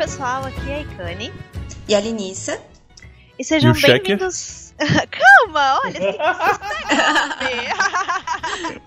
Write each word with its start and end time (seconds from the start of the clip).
pessoal, 0.00 0.46
aqui 0.46 0.70
é 0.70 0.76
a 0.76 0.80
Ikane. 0.80 1.30
E 1.86 1.94
a 1.94 2.00
Linissa. 2.00 2.58
E 3.38 3.44
sejam 3.44 3.74
bem-vindos. 3.74 4.72
Calma, 5.10 5.78
olha, 5.84 5.98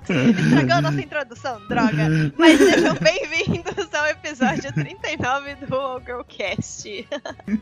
Estragou 0.10 0.74
a 0.74 0.82
nossa 0.82 1.00
introdução, 1.00 1.62
droga. 1.68 2.34
Mas 2.36 2.58
sejam 2.58 2.96
bem-vindos 2.96 3.94
ao 3.94 4.08
episódio 4.08 4.74
39 4.74 5.54
do 5.68 5.76
All 5.76 6.02
Girlcast. 6.04 7.08
Uh, 7.08 7.58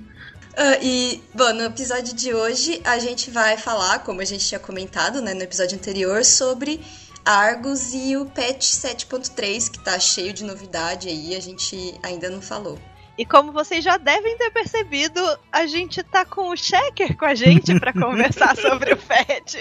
e, 0.81 1.21
bom, 1.35 1.51
no 1.51 1.63
episódio 1.63 2.15
de 2.15 2.33
hoje 2.33 2.81
a 2.85 2.99
gente 2.99 3.29
vai 3.31 3.57
falar, 3.57 3.99
como 3.99 4.21
a 4.21 4.25
gente 4.25 4.47
tinha 4.47 4.61
comentado 4.61 5.21
né, 5.21 5.33
no 5.33 5.41
episódio 5.41 5.77
anterior, 5.77 6.23
sobre 6.23 6.79
Argus 7.25 7.93
e 7.93 8.15
o 8.15 8.27
patch 8.27 8.63
7.3, 8.63 9.69
que 9.69 9.79
tá 9.83 9.99
cheio 9.99 10.31
de 10.31 10.45
novidade 10.45 11.09
aí, 11.09 11.35
a 11.35 11.41
gente 11.41 11.99
ainda 12.01 12.29
não 12.29 12.41
falou. 12.41 12.79
E 13.17 13.25
como 13.25 13.51
vocês 13.51 13.83
já 13.83 13.97
devem 13.97 14.37
ter 14.37 14.51
percebido, 14.51 15.19
a 15.51 15.67
gente 15.67 16.01
tá 16.01 16.25
com 16.25 16.49
o 16.49 16.57
Checker 16.57 17.15
com 17.15 17.25
a 17.25 17.35
gente 17.35 17.77
para 17.79 17.93
conversar 17.93 18.55
sobre 18.57 18.93
o 18.93 18.97
patch. 18.97 19.55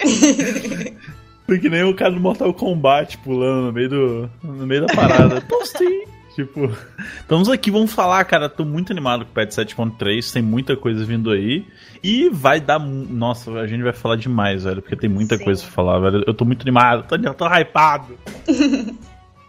Foi 1.47 1.59
que 1.59 1.69
nem 1.69 1.83
o 1.83 1.95
cara 1.95 2.13
do 2.13 2.21
Mortal 2.21 2.55
Kombat 2.55 3.19
pulando 3.19 3.67
no 3.67 3.73
meio, 3.73 3.89
do, 3.89 4.31
no 4.43 4.67
meio 4.67 4.87
da 4.87 4.95
parada. 4.95 5.41
Postei! 5.49 6.09
Tipo, 6.35 6.71
estamos 7.19 7.49
aqui, 7.49 7.73
vamos 7.73 7.93
falar, 7.93 8.25
cara. 8.25 8.49
Tô 8.49 8.65
muito 8.65 8.93
animado 8.93 9.25
com 9.25 9.33
o 9.33 9.35
Pet 9.35 9.53
7.3, 9.53 10.33
tem 10.33 10.43
muita 10.43 10.77
coisa 10.77 11.05
vindo 11.05 11.31
aí. 11.31 11.67
E 12.03 12.31
vai 12.31 12.61
dar. 12.61 12.79
Nossa, 12.79 13.51
a 13.53 13.67
gente 13.67 13.83
vai 13.83 13.93
falar 13.93 14.17
demais, 14.17 14.63
velho, 14.63 14.81
porque 14.81 14.97
tem 14.97 15.11
muita 15.11 15.37
Sim. 15.37 15.45
coisa 15.45 15.63
pra 15.63 15.73
falar, 15.73 15.99
velho. 15.99 16.25
Eu 16.27 16.33
tô 16.33 16.45
muito 16.45 16.63
animado, 16.63 17.07
tô, 17.09 17.35
tô 17.35 17.47
hypado. 17.47 18.17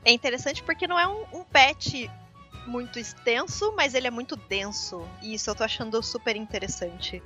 É 0.04 0.12
interessante 0.12 0.64
porque 0.64 0.88
não 0.88 1.00
é 1.00 1.08
um, 1.08 1.24
um 1.32 1.44
patch 1.44 2.10
muito 2.72 2.98
extenso, 2.98 3.74
mas 3.76 3.94
ele 3.94 4.08
é 4.08 4.12
muito 4.12 4.36
denso. 4.36 5.06
E 5.22 5.34
isso 5.34 5.50
eu 5.50 5.56
tô 5.56 5.64
achando 5.64 6.02
super 6.02 6.36
interessante. 6.36 7.22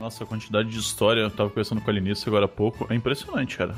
Nossa, 0.00 0.24
a 0.24 0.26
quantidade 0.26 0.68
de 0.68 0.78
história, 0.78 1.20
eu 1.20 1.30
tava 1.30 1.48
conversando 1.48 1.80
com 1.80 1.90
a 1.90 1.92
Linice 1.92 2.28
agora 2.28 2.44
há 2.44 2.48
pouco, 2.48 2.86
é 2.90 2.94
impressionante, 2.94 3.56
cara. 3.56 3.74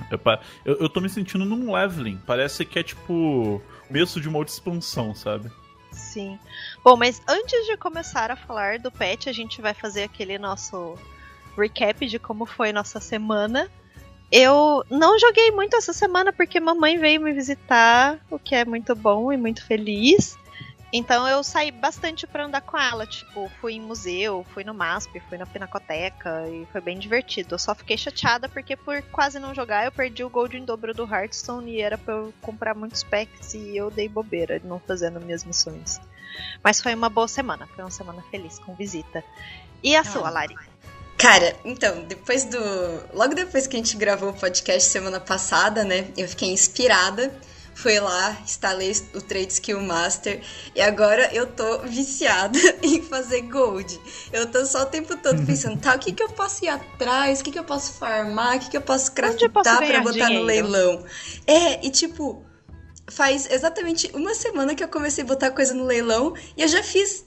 Eu, 0.64 0.76
eu, 0.76 0.88
tô 0.88 1.00
me 1.00 1.08
sentindo 1.08 1.44
num 1.44 1.72
leveling. 1.72 2.18
Parece 2.26 2.64
que 2.64 2.78
é 2.78 2.82
tipo 2.82 3.62
começo 3.86 4.20
de 4.20 4.28
uma 4.28 4.38
outra 4.38 4.52
expansão, 4.52 5.14
sabe? 5.14 5.50
Sim. 5.92 6.38
Bom, 6.84 6.96
mas 6.96 7.22
antes 7.28 7.66
de 7.66 7.76
começar 7.76 8.30
a 8.30 8.36
falar 8.36 8.78
do 8.78 8.90
patch, 8.90 9.26
a 9.26 9.32
gente 9.32 9.60
vai 9.60 9.74
fazer 9.74 10.04
aquele 10.04 10.38
nosso 10.38 10.96
recap 11.56 12.06
de 12.06 12.18
como 12.18 12.46
foi 12.46 12.72
nossa 12.72 13.00
semana. 13.00 13.70
Eu 14.30 14.84
não 14.90 15.18
joguei 15.18 15.50
muito 15.50 15.74
essa 15.74 15.92
semana 15.92 16.32
porque 16.32 16.60
mamãe 16.60 16.98
veio 16.98 17.20
me 17.20 17.32
visitar, 17.32 18.18
o 18.30 18.38
que 18.38 18.54
é 18.54 18.64
muito 18.64 18.94
bom 18.94 19.32
e 19.32 19.36
muito 19.36 19.64
feliz. 19.64 20.38
Então 20.92 21.28
eu 21.28 21.42
saí 21.44 21.70
bastante 21.70 22.26
para 22.26 22.46
andar 22.46 22.62
com 22.62 22.76
ela, 22.76 23.06
tipo, 23.06 23.48
fui 23.60 23.74
em 23.74 23.80
museu, 23.80 24.44
fui 24.52 24.64
no 24.64 24.74
MASP, 24.74 25.20
fui 25.28 25.38
na 25.38 25.46
Pinacoteca 25.46 26.48
e 26.48 26.66
foi 26.72 26.80
bem 26.80 26.98
divertido. 26.98 27.54
Eu 27.54 27.58
só 27.60 27.74
fiquei 27.74 27.96
chateada 27.96 28.48
porque 28.48 28.76
por 28.76 29.00
quase 29.02 29.38
não 29.38 29.54
jogar 29.54 29.84
eu 29.84 29.92
perdi 29.92 30.24
o 30.24 30.30
gold 30.30 30.56
em 30.56 30.64
dobro 30.64 30.92
do 30.92 31.04
Hearthstone 31.04 31.70
e 31.70 31.80
era 31.80 31.96
para 31.96 32.14
eu 32.14 32.34
comprar 32.42 32.74
muitos 32.74 33.04
packs 33.04 33.54
e 33.54 33.76
eu 33.76 33.88
dei 33.88 34.08
bobeira 34.08 34.60
não 34.64 34.80
fazendo 34.80 35.20
minhas 35.20 35.44
missões. 35.44 36.00
Mas 36.62 36.80
foi 36.80 36.94
uma 36.94 37.08
boa 37.08 37.28
semana, 37.28 37.68
foi 37.68 37.84
uma 37.84 37.90
semana 37.90 38.22
feliz 38.30 38.58
com 38.58 38.74
visita. 38.74 39.22
E 39.82 39.94
a 39.94 40.00
ah. 40.00 40.04
sua, 40.04 40.28
Lari? 40.28 40.56
Cara, 41.16 41.54
então, 41.64 42.02
depois 42.04 42.46
do. 42.46 42.58
Logo 43.12 43.34
depois 43.34 43.66
que 43.66 43.76
a 43.76 43.78
gente 43.78 43.96
gravou 43.96 44.30
o 44.30 44.32
podcast 44.32 44.88
semana 44.88 45.20
passada, 45.20 45.84
né? 45.84 46.08
Eu 46.16 46.26
fiquei 46.26 46.50
inspirada 46.50 47.30
Fui 47.80 47.98
lá, 47.98 48.36
instalei 48.44 48.92
o 49.14 49.22
Trade 49.22 49.54
Skill 49.54 49.80
Master 49.80 50.42
e 50.74 50.82
agora 50.82 51.34
eu 51.34 51.46
tô 51.46 51.78
viciada 51.78 52.58
em 52.82 53.00
fazer 53.00 53.40
gold. 53.42 53.98
Eu 54.30 54.50
tô 54.50 54.66
só 54.66 54.82
o 54.82 54.86
tempo 54.86 55.16
todo 55.16 55.46
pensando, 55.46 55.80
tá, 55.80 55.94
o 55.94 55.98
que 55.98 56.12
que 56.12 56.22
eu 56.22 56.28
posso 56.28 56.62
ir 56.62 56.68
atrás? 56.68 57.40
O 57.40 57.44
que 57.44 57.52
que 57.52 57.58
eu 57.58 57.64
posso 57.64 57.94
farmar? 57.94 58.56
O 58.56 58.60
que 58.60 58.68
que 58.68 58.76
eu 58.76 58.82
posso 58.82 59.10
craftar 59.12 59.78
pra 59.78 60.00
botar 60.02 60.26
dinheiro? 60.26 60.34
no 60.34 60.42
leilão? 60.42 61.04
É, 61.46 61.86
e 61.86 61.90
tipo, 61.90 62.44
faz 63.08 63.50
exatamente 63.50 64.10
uma 64.12 64.34
semana 64.34 64.74
que 64.74 64.84
eu 64.84 64.88
comecei 64.88 65.24
a 65.24 65.26
botar 65.26 65.50
coisa 65.50 65.72
no 65.72 65.84
leilão 65.84 66.34
e 66.58 66.60
eu 66.60 66.68
já 66.68 66.82
fiz 66.82 67.24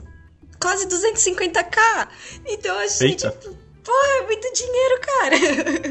quase 0.62 0.86
250k. 0.86 2.08
Então 2.46 2.76
eu 2.76 2.86
achei, 2.86 3.10
Eita. 3.10 3.32
tipo, 3.32 3.58
Pô, 3.84 3.92
é 4.20 4.22
muito 4.28 4.54
dinheiro, 4.54 5.02
cara. 5.02 5.36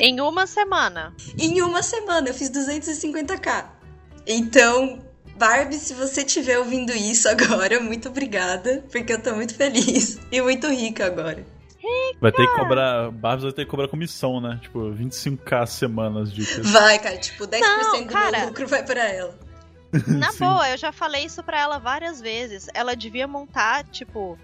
Em 0.01 0.21
uma 0.21 0.47
semana. 0.47 1.13
Em 1.37 1.61
uma 1.61 1.83
semana, 1.83 2.29
eu 2.29 2.35
fiz 2.35 2.49
250k. 2.49 3.82
Então, 4.27 5.01
Barbie, 5.37 5.77
se 5.77 5.95
você 5.95 6.23
estiver 6.23 6.59
ouvindo 6.59 6.93
isso 6.93 7.29
agora, 7.31 7.81
muito 7.81 8.09
obrigada, 8.09 8.85
porque 8.91 9.13
eu 9.13 9.23
tô 9.23 9.35
muito 9.35 9.55
feliz 9.55 10.19
e 10.31 10.41
muito 10.41 10.69
rica 10.69 11.07
agora. 11.07 11.45
Vai 12.21 12.31
ter 12.31 12.47
que 12.47 12.55
cobrar. 12.55 13.11
Barbie 13.11 13.43
vai 13.43 13.53
ter 13.53 13.65
que 13.65 13.71
cobrar 13.71 13.89
comissão, 13.89 14.41
né? 14.41 14.59
Tipo, 14.63 14.93
25k 14.93 15.67
semanas 15.67 16.33
de. 16.33 16.43
Vai, 16.63 16.99
cara, 16.99 17.19
tipo, 17.19 17.45
10% 17.45 17.61
Não, 17.61 18.07
cara, 18.07 18.31
do 18.31 18.37
meu 18.39 18.47
lucro 18.49 18.69
vai 18.69 18.85
pra 18.85 19.09
ela. 19.09 19.37
Na 20.07 20.33
boa, 20.39 20.71
eu 20.71 20.79
já 20.79 20.93
falei 20.93 21.25
isso 21.25 21.43
pra 21.43 21.61
ela 21.61 21.79
várias 21.79 22.21
vezes. 22.21 22.69
Ela 22.73 22.95
devia 22.95 23.27
montar, 23.27 23.85
tipo, 23.85 24.39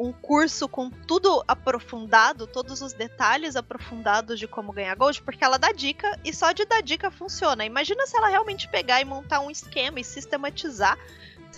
um 0.00 0.12
curso 0.12 0.66
com 0.66 0.88
tudo 0.88 1.44
aprofundado, 1.46 2.46
todos 2.46 2.80
os 2.80 2.94
detalhes 2.94 3.54
aprofundados 3.54 4.38
de 4.38 4.48
como 4.48 4.72
ganhar 4.72 4.96
gold, 4.96 5.20
porque 5.22 5.44
ela 5.44 5.58
dá 5.58 5.72
dica 5.72 6.18
e 6.24 6.32
só 6.32 6.52
de 6.52 6.64
dar 6.64 6.82
dica 6.82 7.10
funciona. 7.10 7.66
Imagina 7.66 8.06
se 8.06 8.16
ela 8.16 8.28
realmente 8.28 8.66
pegar 8.68 9.02
e 9.02 9.04
montar 9.04 9.40
um 9.40 9.50
esquema 9.50 10.00
e 10.00 10.04
sistematizar. 10.04 10.98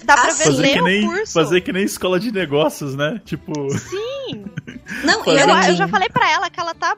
Dá 0.04 0.14
pra 0.14 0.30
sim. 0.32 0.44
fazer 0.44 0.72
que 0.72 0.82
nem, 0.82 1.06
curso. 1.06 1.32
Fazer 1.32 1.60
que 1.60 1.72
nem 1.72 1.84
escola 1.84 2.19
de 2.19 2.32
negócios, 2.32 2.97
né? 2.97 3.20
Tipo. 3.25 3.53
Sim! 3.78 4.47
Não, 5.04 5.24
eu, 5.26 5.48
eu 5.69 5.76
já 5.76 5.86
falei 5.86 6.09
pra 6.09 6.28
ela 6.30 6.50
que 6.50 6.59
ela 6.59 6.74
tá 6.74 6.97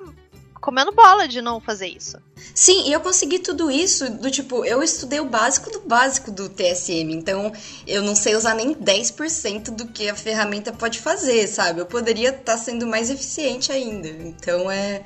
comendo 0.65 0.93
bola 0.93 1.29
de 1.29 1.43
não 1.43 1.61
fazer 1.61 1.89
isso. 1.89 2.17
Sim, 2.55 2.89
e 2.89 2.93
eu 2.93 3.01
consegui 3.01 3.39
tudo 3.39 3.71
isso 3.71 4.09
do 4.09 4.31
tipo, 4.31 4.65
eu 4.65 4.83
estudei 4.83 5.21
o 5.21 5.27
básico 5.27 5.71
do 5.71 5.81
básico 5.81 6.31
do 6.31 6.49
TSM, 6.49 7.13
então 7.13 7.53
eu 7.87 8.01
não 8.01 8.17
sei 8.17 8.35
usar 8.35 8.55
nem 8.55 8.75
10% 8.75 9.65
do 9.65 9.87
que 9.89 10.09
a 10.09 10.15
ferramenta 10.15 10.73
pode 10.73 11.01
fazer, 11.01 11.47
sabe? 11.49 11.81
Eu 11.81 11.87
poderia 11.87 12.31
estar 12.31 12.53
tá 12.53 12.57
sendo 12.57 12.87
mais 12.87 13.11
eficiente 13.11 13.71
ainda. 13.71 14.09
Então 14.09 14.71
é, 14.71 15.05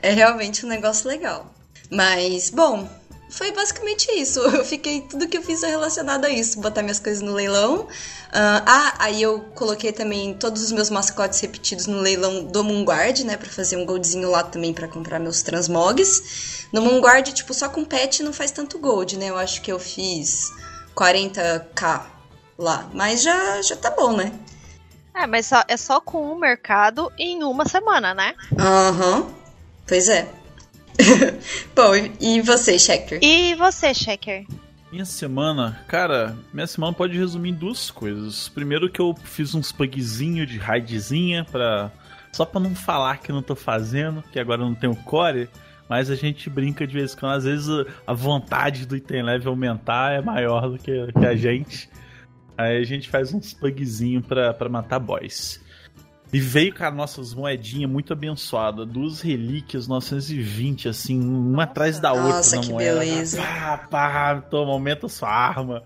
é 0.00 0.12
realmente 0.12 0.64
um 0.64 0.68
negócio 0.68 1.08
legal. 1.08 1.52
Mas, 1.90 2.50
bom, 2.50 2.88
foi 3.28 3.52
basicamente 3.52 4.10
isso. 4.12 4.40
Eu 4.56 4.64
fiquei. 4.64 5.02
Tudo 5.02 5.28
que 5.28 5.36
eu 5.36 5.42
fiz 5.42 5.62
é 5.62 5.68
relacionado 5.68 6.24
a 6.24 6.30
isso. 6.30 6.60
Botar 6.60 6.82
minhas 6.82 7.00
coisas 7.00 7.22
no 7.22 7.32
leilão. 7.32 7.80
Uh, 7.80 8.62
ah, 8.66 8.94
aí 8.98 9.22
eu 9.22 9.40
coloquei 9.54 9.92
também 9.92 10.34
todos 10.34 10.62
os 10.62 10.72
meus 10.72 10.90
mascotes 10.90 11.40
repetidos 11.40 11.86
no 11.86 12.00
leilão 12.00 12.44
do 12.44 12.62
Moonguard, 12.62 13.24
né? 13.24 13.36
Pra 13.36 13.48
fazer 13.48 13.76
um 13.76 13.86
goldzinho 13.86 14.30
lá 14.30 14.42
também 14.42 14.74
para 14.74 14.88
comprar 14.88 15.18
meus 15.18 15.42
transmogs. 15.42 16.66
No 16.72 16.82
Moonguard, 16.82 17.32
tipo, 17.32 17.54
só 17.54 17.68
com 17.68 17.84
pet 17.84 18.22
não 18.22 18.32
faz 18.32 18.50
tanto 18.50 18.78
gold, 18.78 19.16
né? 19.16 19.30
Eu 19.30 19.38
acho 19.38 19.62
que 19.62 19.72
eu 19.72 19.78
fiz 19.78 20.52
40k 20.94 22.02
lá. 22.58 22.88
Mas 22.92 23.22
já, 23.22 23.62
já 23.62 23.76
tá 23.76 23.90
bom, 23.90 24.12
né? 24.16 24.32
É, 25.14 25.26
mas 25.26 25.46
só, 25.46 25.64
é 25.66 25.76
só 25.76 26.00
com 26.00 26.30
o 26.30 26.38
mercado 26.38 27.10
em 27.18 27.42
uma 27.42 27.66
semana, 27.66 28.12
né? 28.12 28.34
Aham. 28.58 29.20
Uhum. 29.20 29.34
Pois 29.86 30.08
é. 30.08 30.28
Bom, 31.74 31.92
e 32.20 32.40
você, 32.40 32.78
Checker? 32.78 33.18
E 33.22 33.54
você, 33.54 33.92
Checker? 33.92 34.46
Minha 34.90 35.04
semana, 35.04 35.80
cara, 35.88 36.36
minha 36.52 36.66
semana 36.66 36.92
pode 36.92 37.18
resumir 37.18 37.50
em 37.50 37.54
duas 37.54 37.90
coisas. 37.90 38.48
Primeiro 38.48 38.88
que 38.88 39.00
eu 39.00 39.14
fiz 39.24 39.54
uns 39.54 39.72
bugzinho 39.72 40.46
de 40.46 40.58
raidzinha 40.58 41.44
para 41.44 41.92
só 42.32 42.44
para 42.44 42.60
não 42.60 42.74
falar 42.74 43.18
que 43.18 43.30
eu 43.30 43.34
não 43.34 43.42
tô 43.42 43.56
fazendo, 43.56 44.22
que 44.30 44.38
agora 44.38 44.60
eu 44.60 44.66
não 44.66 44.74
tenho 44.74 44.94
core, 44.94 45.48
mas 45.88 46.10
a 46.10 46.14
gente 46.14 46.50
brinca 46.50 46.86
de 46.86 46.92
vez 46.92 47.14
em 47.14 47.16
quando, 47.16 47.32
às 47.32 47.44
vezes 47.44 47.68
a 48.06 48.12
vontade 48.12 48.86
do 48.86 48.94
item 48.94 49.22
level 49.22 49.52
aumentar 49.52 50.12
é 50.12 50.20
maior 50.20 50.68
do 50.68 50.78
que, 50.78 51.12
que 51.12 51.26
a 51.26 51.34
gente. 51.34 51.88
Aí 52.56 52.78
a 52.78 52.84
gente 52.84 53.08
faz 53.08 53.32
uns 53.32 53.52
bugzinho 53.54 54.22
pra, 54.22 54.54
pra 54.54 54.68
matar 54.68 54.98
boys. 54.98 55.60
E 56.36 56.38
veio 56.38 56.74
com 56.74 56.84
as 56.84 56.94
nossas 56.94 57.32
moedinhas 57.32 57.90
muito 57.90 58.12
abençoadas, 58.12 58.86
duas 58.86 59.22
relíquias 59.22 59.88
920, 59.88 60.86
assim, 60.86 61.18
uma 61.18 61.62
atrás 61.62 61.98
da 61.98 62.12
outra 62.12 62.28
Nossa, 62.28 62.58
que 62.60 62.68
moeda. 62.68 63.00
beleza. 63.00 63.38
Pá, 63.40 63.78
pá, 63.90 64.40
toma, 64.42 64.72
aumenta 64.72 65.08
sua 65.08 65.30
arma. 65.30 65.82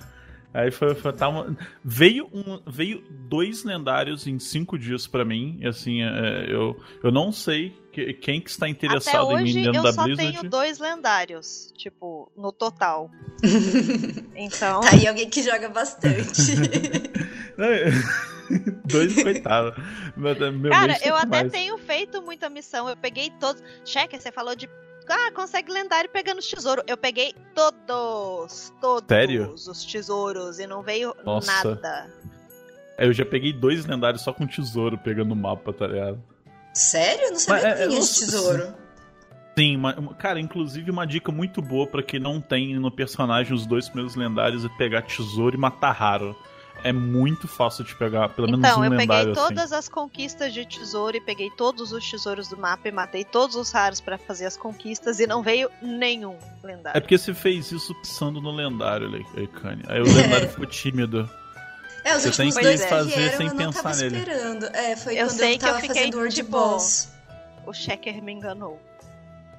Aí 0.53 0.71
foi, 0.71 0.95
foi 0.95 1.13
tá 1.13 1.29
uma... 1.29 1.57
veio 1.85 2.29
um, 2.33 2.61
veio 2.67 3.05
dois 3.29 3.63
lendários 3.65 4.27
em 4.27 4.39
cinco 4.39 4.79
dias 4.79 5.07
para 5.07 5.25
mim. 5.25 5.61
Assim, 5.65 6.03
é, 6.03 6.47
eu, 6.49 6.79
eu 7.03 7.13
não 7.13 7.31
sei 7.31 7.77
que, 7.93 8.13
quem 8.15 8.41
que 8.41 8.51
está 8.51 8.69
interessado 8.69 9.27
Até 9.27 9.35
hoje, 9.35 9.53
em 9.53 9.55
mim 9.55 9.63
dentro 9.65 9.83
da 9.83 10.03
Blizzard. 10.03 10.11
Eu 10.11 10.17
só 10.17 10.39
tenho 10.41 10.51
dois 10.51 10.79
lendários, 10.79 11.73
tipo, 11.77 12.31
no 12.37 12.53
total. 12.53 13.11
então. 14.35 14.81
Tá 14.81 14.91
aí 14.93 15.07
alguém 15.07 15.29
que 15.29 15.43
joga 15.43 15.69
bastante. 15.69 16.33
Dois, 18.85 19.15
coitado. 19.23 19.75
Meu, 20.17 20.53
meu 20.53 20.71
Cara, 20.71 20.99
eu 21.03 21.15
até 21.15 21.27
mais. 21.27 21.53
tenho 21.53 21.79
feito 21.79 22.23
muita 22.23 22.49
missão. 22.49 22.89
Eu 22.89 22.97
peguei 22.97 23.31
todos. 23.39 23.63
Cheque, 23.85 24.19
você 24.19 24.33
falou 24.33 24.55
de. 24.55 24.69
Ah, 25.09 25.33
consegue 25.33 25.73
lendário 25.73 26.09
pegando 26.11 26.39
os 26.39 26.49
tesouros. 26.49 26.85
Eu 26.87 26.97
peguei 26.97 27.35
todos. 27.55 28.73
Todos 28.81 29.09
Sério? 29.09 29.53
os 29.53 29.85
tesouros 29.85 30.59
e 30.59 30.67
não 30.67 30.83
veio 30.83 31.15
Nossa. 31.25 31.51
nada. 31.51 32.11
Aí 32.97 33.07
eu 33.07 33.13
já 33.13 33.25
peguei 33.25 33.53
dois 33.53 33.87
lendários 33.87 34.23
só 34.23 34.33
com 34.33 34.47
tesouro 34.47 34.99
pegando 34.99 35.33
o 35.33 35.37
mapa, 35.37 35.73
tá 35.73 35.87
ligado? 35.87 36.23
Sério? 36.75 37.25
Eu 37.25 37.31
não 37.33 37.39
sabia 37.39 37.63
Mas, 37.63 37.77
que 37.77 37.83
é, 37.83 37.89
tinha 37.89 37.99
esse 38.01 38.21
tesouro. 38.27 38.75
Sim, 39.59 39.77
uma, 39.77 40.15
cara, 40.15 40.41
inclusive 40.41 40.91
uma 40.91 41.07
dica 41.07 41.33
muito 41.33 41.61
boa 41.61 41.87
para 41.87 42.03
quem 42.03 42.21
não 42.21 42.41
tem 42.41 42.79
no 42.79 42.91
personagem 42.91 43.53
os 43.53 43.67
dois 43.67 43.89
primeiros 43.89 44.15
lendários 44.15 44.65
é 44.65 44.69
pegar 44.79 45.03
tesouro 45.03 45.57
e 45.57 45.59
matar 45.59 45.93
raro. 45.93 46.37
É 46.83 46.93
muito 46.93 47.47
fácil 47.47 47.85
de 47.85 47.95
pegar, 47.95 48.29
pelo 48.31 48.49
menos 48.49 48.61
então, 48.61 48.79
um 48.79 48.83
lendário 48.83 49.03
Então, 49.03 49.17
eu 49.17 49.35
peguei 49.35 49.35
todas 49.35 49.73
as 49.73 49.89
conquistas 49.89 50.53
de 50.53 50.65
tesouro 50.67 51.17
e 51.17 51.21
peguei 51.21 51.51
todos 51.51 51.93
os 51.93 52.11
tesouros 52.11 52.49
do 52.49 52.57
mapa 52.57 52.89
e 52.89 52.93
matei 52.93 53.25
todos 53.25 53.57
os 53.57 53.71
raros 53.71 54.01
para 54.01 54.19
fazer 54.19 54.47
as 54.47 54.57
conquistas 54.57 55.21
e 55.21 55.27
não 55.27 55.43
veio 55.43 55.71
nenhum 55.83 56.37
lendário. 56.63 56.97
É 56.97 57.01
porque 57.01 57.17
você 57.17 57.35
fez 57.35 57.71
isso 57.73 57.95
pensando 57.95 58.41
no 58.41 58.51
lendário, 58.51 59.09
Leikane. 59.09 59.83
Aí 59.89 60.01
o 60.01 60.05
lendário 60.05 60.49
ficou 60.51 60.67
tímido. 60.67 61.29
É, 62.05 62.17
os 62.17 62.23
você 62.23 62.43
tem 62.43 62.51
que 62.51 62.79
fazer 62.79 63.37
sem 63.37 63.51
pensar 63.57 63.97
nele. 63.97 64.19
Esperando. 64.19 64.65
É, 64.75 64.97
foi 64.97 65.15
eu 65.15 65.27
quando 65.27 65.39
sei 65.39 65.55
eu 65.55 65.59
tava 65.59 65.81
que 65.81 65.87
eu 65.87 65.89
fiquei, 65.91 66.13
fazendo 66.13 66.29
tipo, 66.31 66.51
Boss. 66.51 67.13
O 67.67 67.73
checker 67.73 68.23
me 68.23 68.33
enganou. 68.33 68.81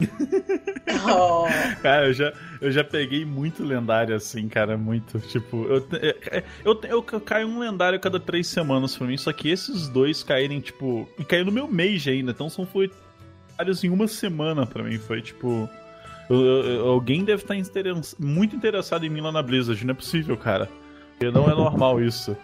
oh. 1.10 1.46
Cara, 1.82 2.08
eu 2.08 2.14
já, 2.14 2.34
eu 2.60 2.72
já 2.72 2.84
peguei 2.84 3.26
muito 3.26 3.64
lendário 3.64 4.16
assim, 4.16 4.48
cara, 4.48 4.78
muito. 4.78 5.20
Tipo, 5.20 5.66
eu, 5.66 5.88
eu, 6.64 6.82
eu, 6.84 7.06
eu, 7.12 7.22
caio 7.22 7.48
um 7.48 7.60
lendário 7.60 7.98
a 7.98 8.02
cada 8.02 8.20
três 8.20 8.48
semanas 8.48 8.96
pra 8.96 9.08
mim, 9.08 9.18
só 9.18 9.32
que 9.32 9.50
esses 9.50 9.88
dois 9.88 10.24
caírem, 10.24 10.60
tipo. 10.60 11.08
E 11.18 11.24
caiu 11.24 11.46
no 11.46 11.52
meu 11.52 11.68
mês 11.68 12.08
ainda, 12.08 12.32
então 12.32 12.50
são 12.50 12.66
foi 12.66 12.92
em 13.84 13.90
uma 13.90 14.08
semana 14.08 14.66
pra 14.66 14.84
mim. 14.84 14.98
Foi 14.98 15.22
tipo. 15.22 15.70
alguém 16.86 17.24
deve 17.24 17.44
estar 17.44 17.56
muito 18.20 18.56
interessado 18.56 19.06
em 19.06 19.10
mim 19.10 19.22
lá 19.22 19.32
na 19.32 19.42
Blizzard, 19.42 19.84
não 19.86 19.92
é 19.92 19.96
possível, 19.96 20.38
cara. 20.38 20.70
Porque 21.12 21.32
não 21.32 21.50
é 21.50 21.56
normal 21.56 22.02
isso. 22.04 22.36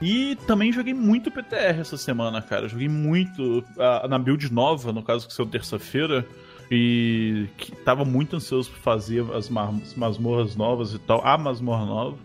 E 0.00 0.36
também 0.46 0.72
joguei 0.72 0.92
muito 0.92 1.30
PTR 1.30 1.80
essa 1.80 1.96
semana, 1.96 2.42
cara. 2.42 2.68
Joguei 2.68 2.88
muito 2.88 3.64
na 4.08 4.18
build 4.18 4.52
nova, 4.52 4.92
no 4.92 5.02
caso 5.02 5.26
que 5.26 5.32
saiu 5.32 5.46
terça-feira. 5.46 6.26
E 6.70 7.48
que 7.56 7.72
tava 7.76 8.04
muito 8.04 8.36
ansioso 8.36 8.70
por 8.70 8.78
fazer 8.78 9.24
as 9.34 9.48
masmorras 9.48 10.56
novas 10.56 10.92
e 10.94 10.98
tal, 10.98 11.20
a 11.24 11.36
masmorra 11.36 11.84
nova. 11.84 12.16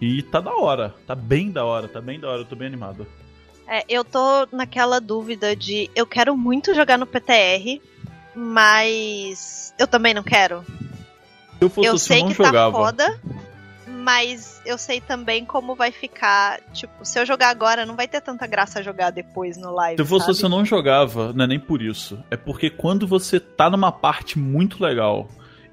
E 0.00 0.22
tá 0.22 0.40
da 0.40 0.54
hora, 0.54 0.94
tá 1.06 1.14
bem 1.14 1.50
da 1.50 1.64
hora, 1.64 1.88
tá 1.88 2.00
bem 2.00 2.20
da 2.20 2.28
hora, 2.28 2.40
eu 2.42 2.44
tô 2.44 2.56
bem 2.56 2.66
animado. 2.66 3.06
É, 3.66 3.84
eu 3.88 4.04
tô 4.04 4.46
naquela 4.52 5.00
dúvida 5.00 5.56
de 5.56 5.90
eu 5.94 6.06
quero 6.06 6.36
muito 6.36 6.74
jogar 6.74 6.98
no 6.98 7.06
PTR, 7.06 7.80
mas 8.34 9.74
eu 9.78 9.86
também 9.86 10.14
não 10.14 10.22
quero. 10.22 10.64
Se 11.58 11.64
eu, 11.64 11.70
fosse, 11.70 11.88
eu 11.88 11.98
sei 11.98 12.22
eu 12.22 12.26
que 12.28 12.34
tá 12.34 12.44
jogava. 12.44 12.72
tá 12.72 12.78
foda, 12.78 13.20
mas 14.06 14.62
eu 14.64 14.78
sei 14.78 15.00
também 15.00 15.44
como 15.44 15.74
vai 15.74 15.90
ficar. 15.90 16.60
Tipo, 16.72 17.04
se 17.04 17.18
eu 17.18 17.26
jogar 17.26 17.48
agora, 17.48 17.84
não 17.84 17.96
vai 17.96 18.06
ter 18.06 18.20
tanta 18.20 18.46
graça 18.46 18.80
jogar 18.80 19.10
depois 19.10 19.56
no 19.56 19.72
live. 19.72 20.00
Se 20.00 20.08
você, 20.08 20.26
sabe? 20.26 20.38
você 20.38 20.48
não 20.48 20.64
jogava, 20.64 21.32
não 21.32 21.44
é 21.44 21.48
nem 21.48 21.58
por 21.58 21.82
isso. 21.82 22.16
É 22.30 22.36
porque 22.36 22.70
quando 22.70 23.04
você 23.04 23.40
tá 23.40 23.68
numa 23.68 23.90
parte 23.90 24.38
muito 24.38 24.80
legal 24.80 25.28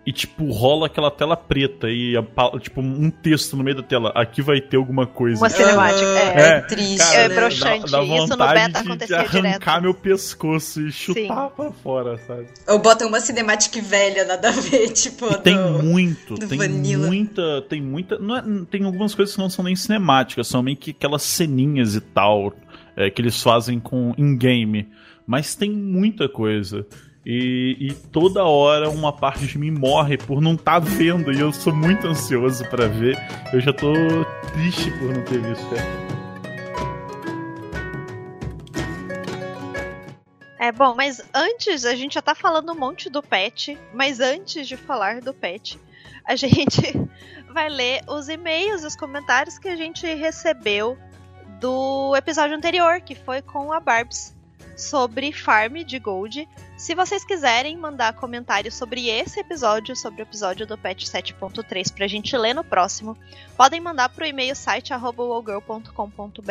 e, 0.06 0.12
tipo, 0.12 0.52
rola 0.52 0.88
aquela 0.88 1.10
tela 1.10 1.38
preta 1.38 1.88
e, 1.90 2.14
tipo, 2.60 2.82
um 2.82 3.10
texto 3.10 3.56
no 3.56 3.64
meio 3.64 3.78
da 3.78 3.84
tela. 3.84 4.10
Aqui 4.10 4.42
vai 4.42 4.60
ter 4.60 4.76
alguma 4.76 5.08
coisa. 5.08 5.42
Uma 5.42 5.50
cinemática. 5.50 6.06
Uh, 6.06 6.18
é, 6.18 6.58
é, 6.58 6.62
triste. 6.62 6.98
Cara, 6.98 7.20
é 7.20 7.30
broxante. 7.30 7.92
Dá, 7.92 7.98
dá 8.00 8.04
Isso 8.04 8.28
no 8.28 8.38
beta 8.38 8.80
acontecia 8.80 9.18
de 9.18 9.38
arrancar 9.38 9.80
direto. 9.80 9.82
meu 9.82 9.94
pescoço 9.94 10.82
e 10.82 10.92
chutar 10.92 11.22
Sim. 11.22 11.56
pra 11.56 11.72
fora, 11.72 12.18
sabe? 12.28 12.48
Ou 12.68 12.80
bota 12.80 13.08
uma 13.08 13.22
cinemática 13.22 13.82
velha, 13.82 14.26
nada 14.26 14.50
a 14.50 14.52
ver, 14.52 14.90
tipo. 14.92 15.26
E 15.26 15.30
do, 15.30 15.38
tem 15.38 15.58
muito, 15.58 16.36
tem 16.36 16.58
vanilla. 16.58 17.08
muita. 17.08 17.62
Tem 17.62 17.82
muita. 17.82 18.20
Não 18.20 18.36
é, 18.36 18.44
tem 18.70 18.84
algumas 18.84 19.16
coisas 19.16 19.34
que 19.34 19.42
não 19.42 19.50
são 19.50 19.64
nem 19.64 19.76
cinemáticas, 19.76 20.48
são 20.48 20.62
meio 20.62 20.76
que 20.76 20.92
aquelas 20.92 21.24
ceninhas 21.24 21.96
e 21.96 22.02
tal. 22.02 22.54
É, 22.96 23.10
que 23.10 23.22
eles 23.22 23.42
fazem 23.42 23.80
com 23.80 24.14
in-game. 24.18 24.88
Mas 25.26 25.56
tem 25.56 25.72
muita 25.72 26.28
coisa. 26.28 26.86
E, 27.26 27.78
e, 27.80 27.94
toda 27.94 28.44
hora 28.44 28.90
uma 28.90 29.14
parte 29.14 29.48
de 29.48 29.58
mim 29.58 29.72
morre 29.72 30.18
por 30.18 30.42
não 30.42 30.56
estar 30.56 30.74
tá 30.74 30.80
vendo 30.80 31.32
e 31.32 31.40
eu 31.40 31.54
sou 31.54 31.74
muito 31.74 32.06
ansioso 32.06 32.66
para 32.70 32.88
ver. 32.88 33.18
Eu 33.54 33.62
já 33.62 33.72
tô 33.72 33.94
triste 34.52 34.92
por 34.92 35.14
não 35.14 35.24
ter 35.24 35.40
visto. 35.40 36.14
É 40.60 40.72
bom, 40.72 40.96
mas 40.96 41.22
antes 41.34 41.86
a 41.86 41.96
gente 41.96 42.16
já 42.16 42.22
tá 42.22 42.36
falando 42.36 42.72
um 42.74 42.76
monte 42.76 43.10
do 43.10 43.24
pet, 43.24 43.78
mas 43.94 44.20
antes 44.20 44.68
de 44.68 44.76
falar 44.76 45.22
do 45.22 45.34
pet, 45.34 45.80
a 46.26 46.36
gente 46.38 46.82
vai 47.54 47.70
ler 47.70 48.02
os 48.08 48.28
e-mails 48.28 48.84
os 48.84 48.96
comentários 48.96 49.58
que 49.58 49.70
a 49.70 49.76
gente 49.76 50.06
recebeu 50.14 50.98
do 51.60 52.16
episódio 52.18 52.56
anterior, 52.56 53.00
que 53.00 53.16
foi 53.16 53.42
com 53.42 53.72
a 53.72 53.80
Barbs 53.80 54.36
sobre 54.76 55.32
farm 55.32 55.84
de 55.84 56.00
gold. 56.00 56.48
Se 56.84 56.94
vocês 56.94 57.24
quiserem 57.24 57.78
mandar 57.78 58.12
comentários 58.12 58.76
sobre 58.76 59.08
esse 59.08 59.40
episódio, 59.40 59.96
sobre 59.96 60.22
o 60.22 60.24
episódio 60.24 60.68
do 60.68 60.78
patch 60.78 61.06
7.3 61.06 61.94
pra 61.94 62.08
gente 62.08 62.36
ler 62.36 62.54
no 62.54 62.62
próximo, 62.62 63.18
podem 63.56 63.80
mandar 63.80 64.10
pro 64.10 64.26
e-mail 64.26 64.54
site@wowgirl.com.br 64.54 66.44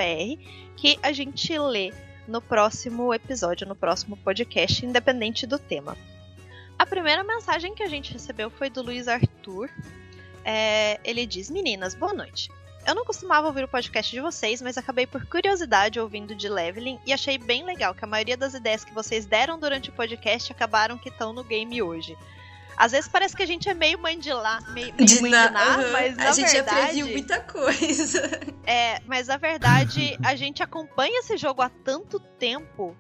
que 0.75 0.99
a 1.02 1.12
gente 1.12 1.58
lê 1.58 1.93
no 2.26 2.40
próximo 2.40 3.12
episódio, 3.12 3.69
no 3.69 3.76
próximo 3.76 4.17
podcast, 4.17 4.87
independente 4.87 5.46
do 5.46 5.58
tema. 5.58 5.99
A 6.79 6.87
primeira 6.87 7.23
mensagem 7.23 7.75
que 7.75 7.82
a 7.82 7.88
gente 7.88 8.14
recebeu 8.14 8.49
foi 8.49 8.70
do 8.70 8.81
Luiz 8.81 9.08
Arthur. 9.08 9.69
É, 10.46 10.99
ele 11.05 11.26
diz: 11.26 11.50
Meninas, 11.50 11.94
boa 11.94 12.14
noite. 12.14 12.50
Eu 12.87 12.94
não 12.94 13.05
costumava 13.05 13.46
ouvir 13.46 13.64
o 13.64 13.69
podcast 13.69 14.11
de 14.11 14.20
vocês, 14.20 14.61
mas 14.61 14.76
acabei 14.76 15.06
por 15.06 15.25
curiosidade 15.26 16.00
ouvindo 16.00 16.34
de 16.34 16.49
Leveling 16.49 16.99
e 17.06 17.12
achei 17.12 17.38
bem 17.38 17.64
legal 17.64 17.94
que 17.94 18.05
a 18.05 18.08
maioria 18.08 18.37
das 18.37 18.55
ideias 18.55 18.84
que 18.84 18.93
vocês 18.93 19.25
deram 19.25 19.58
durante 19.58 19.90
o 19.90 19.93
podcast 19.93 20.50
acabaram 20.50 20.99
que 20.99 21.08
estão 21.08 21.32
no 21.32 21.44
game 21.44 21.81
hoje. 21.81 22.17
Às 22.76 22.93
vezes 22.93 23.08
parece 23.08 23.37
que 23.37 23.43
a 23.43 23.46
gente 23.46 23.69
é 23.69 23.75
meio 23.75 23.99
mãe 23.99 24.19
de 24.19 24.32
lá, 24.32 24.61
meio, 24.70 24.93
meio 24.94 25.06
de 25.06 25.20
mãe 25.20 25.31
na, 25.31 25.46
de 25.46 25.52
ná, 25.52 25.79
uhum. 25.79 25.93
mas 25.93 26.17
na 26.17 26.29
a 26.29 26.32
gente 26.32 26.50
verdade, 26.50 26.81
já 26.81 26.87
previu 26.87 27.06
muita 27.08 27.40
coisa. 27.40 28.40
É, 28.64 29.00
mas 29.06 29.26
na 29.26 29.37
verdade 29.37 30.17
a 30.25 30.37
gente 30.37 30.62
acompanha 30.62 31.19
esse 31.19 31.37
jogo 31.37 31.62
há 31.62 31.69
tanto 31.69 32.20
tempo 32.20 32.96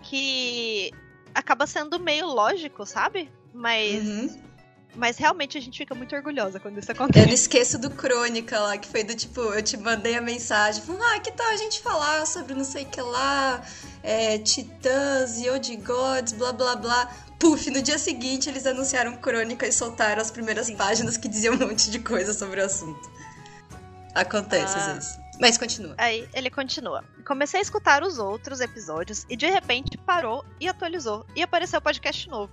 que 0.00 0.92
acaba 1.34 1.66
sendo 1.66 1.98
meio 1.98 2.26
lógico, 2.26 2.86
sabe? 2.86 3.28
Mas 3.52 4.04
uhum. 4.04 4.42
Mas 4.94 5.16
realmente 5.16 5.56
a 5.56 5.60
gente 5.60 5.78
fica 5.78 5.94
muito 5.94 6.14
orgulhosa 6.14 6.60
quando 6.60 6.78
isso 6.78 6.92
acontece. 6.92 7.20
Eu 7.20 7.26
não 7.26 7.34
esqueço 7.34 7.78
do 7.78 7.90
Crônica 7.90 8.58
lá, 8.58 8.76
que 8.76 8.86
foi 8.86 9.02
do 9.02 9.14
tipo, 9.14 9.40
eu 9.40 9.62
te 9.62 9.76
mandei 9.76 10.16
a 10.16 10.20
mensagem, 10.20 10.82
falando, 10.82 11.02
ah, 11.02 11.20
que 11.20 11.32
tal 11.32 11.46
a 11.46 11.56
gente 11.56 11.80
falar 11.80 12.26
sobre 12.26 12.54
não 12.54 12.64
sei 12.64 12.84
o 12.84 12.86
que 12.86 13.00
lá, 13.00 13.62
é, 14.02 14.38
titãs, 14.38 15.38
Yodi 15.38 15.76
Gods, 15.76 16.34
blá 16.34 16.52
blá 16.52 16.76
blá. 16.76 17.10
Puf, 17.38 17.70
no 17.70 17.80
dia 17.80 17.98
seguinte 17.98 18.48
eles 18.48 18.66
anunciaram 18.66 19.16
Crônica 19.16 19.66
e 19.66 19.72
soltaram 19.72 20.20
as 20.20 20.30
primeiras 20.30 20.66
Sim. 20.66 20.76
páginas 20.76 21.16
que 21.16 21.26
diziam 21.26 21.54
um 21.54 21.58
monte 21.58 21.90
de 21.90 21.98
coisa 21.98 22.34
sobre 22.34 22.60
o 22.60 22.64
assunto. 22.64 23.10
Acontece 24.14 24.76
ah. 24.76 24.78
às 24.78 24.92
vezes. 24.92 25.22
Mas 25.40 25.58
continua. 25.58 25.94
Aí 25.98 26.28
ele 26.34 26.50
continua. 26.50 27.02
Comecei 27.26 27.58
a 27.58 27.62
escutar 27.62 28.02
os 28.02 28.18
outros 28.18 28.60
episódios 28.60 29.26
e 29.28 29.36
de 29.36 29.48
repente 29.48 29.96
parou 29.96 30.44
e 30.60 30.68
atualizou. 30.68 31.26
E 31.34 31.42
apareceu 31.42 31.78
o 31.78 31.82
podcast 31.82 32.28
novo. 32.28 32.52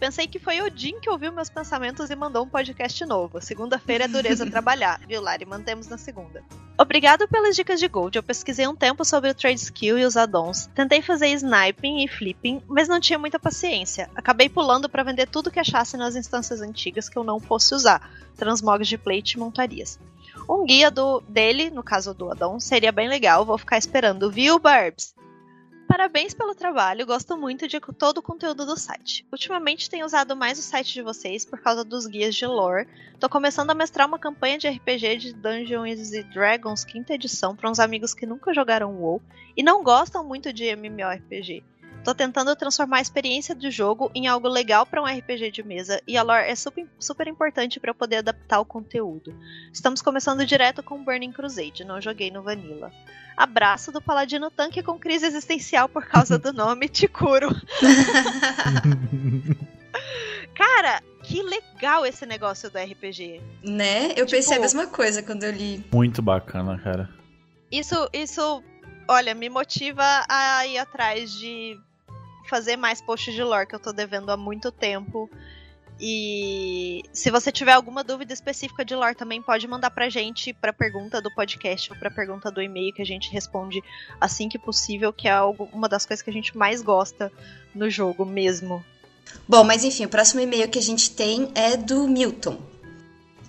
Pensei 0.00 0.26
que 0.26 0.38
foi 0.38 0.62
Odin 0.62 0.98
que 0.98 1.10
ouviu 1.10 1.30
meus 1.30 1.50
pensamentos 1.50 2.08
e 2.08 2.16
mandou 2.16 2.42
um 2.42 2.48
podcast 2.48 3.04
novo. 3.04 3.38
Segunda-feira 3.38 4.04
é 4.04 4.08
dureza 4.08 4.48
trabalhar, 4.50 4.98
viu, 5.06 5.20
Lari? 5.20 5.44
Mantemos 5.44 5.88
na 5.88 5.98
segunda. 5.98 6.42
Obrigado 6.78 7.28
pelas 7.28 7.54
dicas 7.54 7.78
de 7.78 7.86
Gold. 7.86 8.16
Eu 8.16 8.22
pesquisei 8.22 8.66
um 8.66 8.74
tempo 8.74 9.04
sobre 9.04 9.28
o 9.28 9.34
Trade 9.34 9.60
Skill 9.60 9.98
e 9.98 10.06
os 10.06 10.16
addons. 10.16 10.70
Tentei 10.74 11.02
fazer 11.02 11.28
sniping 11.28 12.02
e 12.02 12.08
flipping, 12.08 12.62
mas 12.66 12.88
não 12.88 12.98
tinha 12.98 13.18
muita 13.18 13.38
paciência. 13.38 14.08
Acabei 14.14 14.48
pulando 14.48 14.88
para 14.88 15.02
vender 15.02 15.28
tudo 15.28 15.50
que 15.50 15.60
achasse 15.60 15.98
nas 15.98 16.16
instâncias 16.16 16.62
antigas 16.62 17.06
que 17.06 17.18
eu 17.18 17.22
não 17.22 17.38
fosse 17.38 17.74
usar. 17.74 18.10
Transmogs 18.38 18.88
de 18.88 18.96
plate 18.96 19.34
e 19.34 19.38
montarias. 19.38 20.00
Um 20.48 20.64
guia 20.64 20.90
do 20.90 21.20
dele, 21.28 21.68
no 21.68 21.82
caso 21.82 22.14
do 22.14 22.30
addon, 22.30 22.58
seria 22.58 22.90
bem 22.90 23.06
legal. 23.06 23.44
Vou 23.44 23.58
ficar 23.58 23.76
esperando, 23.76 24.30
viu, 24.30 24.58
Barbs? 24.58 25.14
Parabéns 25.90 26.32
pelo 26.32 26.54
trabalho, 26.54 27.04
gosto 27.04 27.36
muito 27.36 27.66
de 27.66 27.80
todo 27.80 28.18
o 28.18 28.22
conteúdo 28.22 28.64
do 28.64 28.76
site. 28.76 29.26
Ultimamente 29.32 29.90
tenho 29.90 30.06
usado 30.06 30.36
mais 30.36 30.56
o 30.56 30.62
site 30.62 30.94
de 30.94 31.02
vocês 31.02 31.44
por 31.44 31.58
causa 31.58 31.82
dos 31.82 32.06
guias 32.06 32.36
de 32.36 32.46
lore. 32.46 32.86
Tô 33.18 33.28
começando 33.28 33.70
a 33.70 33.74
mestrar 33.74 34.06
uma 34.06 34.16
campanha 34.16 34.56
de 34.56 34.68
RPG 34.68 35.16
de 35.16 35.32
Dungeons 35.32 36.12
Dragons 36.32 36.84
quinta 36.84 37.14
edição 37.14 37.56
para 37.56 37.68
uns 37.68 37.80
amigos 37.80 38.14
que 38.14 38.24
nunca 38.24 38.54
jogaram 38.54 38.94
WoW 39.00 39.20
e 39.56 39.64
não 39.64 39.82
gostam 39.82 40.22
muito 40.22 40.52
de 40.52 40.64
MMORPG. 40.66 41.64
Tô 42.04 42.14
tentando 42.14 42.54
transformar 42.54 42.98
a 42.98 43.02
experiência 43.02 43.52
do 43.52 43.68
jogo 43.68 44.12
em 44.14 44.28
algo 44.28 44.46
legal 44.46 44.86
para 44.86 45.02
um 45.02 45.06
RPG 45.06 45.50
de 45.50 45.64
mesa 45.64 46.00
e 46.06 46.16
a 46.16 46.22
lore 46.22 46.48
é 46.48 46.54
super, 46.54 46.86
super 47.00 47.26
importante 47.26 47.80
para 47.80 47.90
eu 47.90 47.96
poder 47.96 48.18
adaptar 48.18 48.60
o 48.60 48.64
conteúdo. 48.64 49.36
Estamos 49.72 50.00
começando 50.00 50.46
direto 50.46 50.84
com 50.84 51.02
Burning 51.02 51.32
Crusade, 51.32 51.82
não 51.82 52.00
joguei 52.00 52.30
no 52.30 52.44
Vanilla 52.44 52.92
abraço 53.40 53.90
do 53.90 54.02
Paladino 54.02 54.50
Tanque 54.50 54.82
com 54.82 54.98
crise 54.98 55.24
existencial 55.26 55.88
por 55.88 56.04
causa 56.04 56.38
do 56.38 56.52
nome 56.52 56.88
Tikuro. 56.88 57.48
Cara, 60.54 61.02
que 61.22 61.42
legal 61.42 62.04
esse 62.04 62.26
negócio 62.26 62.70
do 62.70 62.78
RPG. 62.78 63.40
Né? 63.64 64.08
Eu 64.10 64.26
tipo, 64.26 64.32
pensei 64.32 64.58
a 64.58 64.60
mesma 64.60 64.86
coisa 64.86 65.22
quando 65.22 65.44
eu 65.44 65.52
li. 65.52 65.82
Muito 65.90 66.20
bacana, 66.20 66.78
cara. 66.78 67.08
Isso, 67.72 68.08
isso, 68.12 68.62
olha, 69.08 69.34
me 69.34 69.48
motiva 69.48 70.04
a 70.28 70.66
ir 70.66 70.76
atrás 70.76 71.32
de 71.32 71.78
fazer 72.48 72.76
mais 72.76 73.00
posts 73.00 73.32
de 73.34 73.42
lore 73.42 73.66
que 73.66 73.74
eu 73.74 73.80
tô 73.80 73.92
devendo 73.92 74.30
há 74.30 74.36
muito 74.36 74.70
tempo. 74.70 75.30
E 76.02 77.02
se 77.12 77.30
você 77.30 77.52
tiver 77.52 77.72
alguma 77.72 78.02
dúvida 78.02 78.32
específica 78.32 78.82
de 78.82 78.94
lore 78.94 79.14
também 79.14 79.42
pode 79.42 79.68
mandar 79.68 79.90
pra 79.90 80.08
gente 80.08 80.50
pra 80.54 80.72
pergunta 80.72 81.20
do 81.20 81.30
podcast 81.34 81.92
ou 81.92 81.98
pra 81.98 82.10
pergunta 82.10 82.50
do 82.50 82.62
e-mail 82.62 82.94
que 82.94 83.02
a 83.02 83.06
gente 83.06 83.30
responde 83.30 83.82
assim 84.18 84.48
que 84.48 84.58
possível, 84.58 85.12
que 85.12 85.28
é 85.28 85.32
algo, 85.32 85.68
uma 85.74 85.90
das 85.90 86.06
coisas 86.06 86.22
que 86.22 86.30
a 86.30 86.32
gente 86.32 86.56
mais 86.56 86.80
gosta 86.80 87.30
no 87.74 87.90
jogo 87.90 88.24
mesmo. 88.24 88.82
Bom, 89.46 89.62
mas 89.62 89.84
enfim, 89.84 90.06
o 90.06 90.08
próximo 90.08 90.40
e-mail 90.40 90.70
que 90.70 90.78
a 90.78 90.82
gente 90.82 91.10
tem 91.10 91.52
é 91.54 91.76
do 91.76 92.08
Milton. 92.08 92.58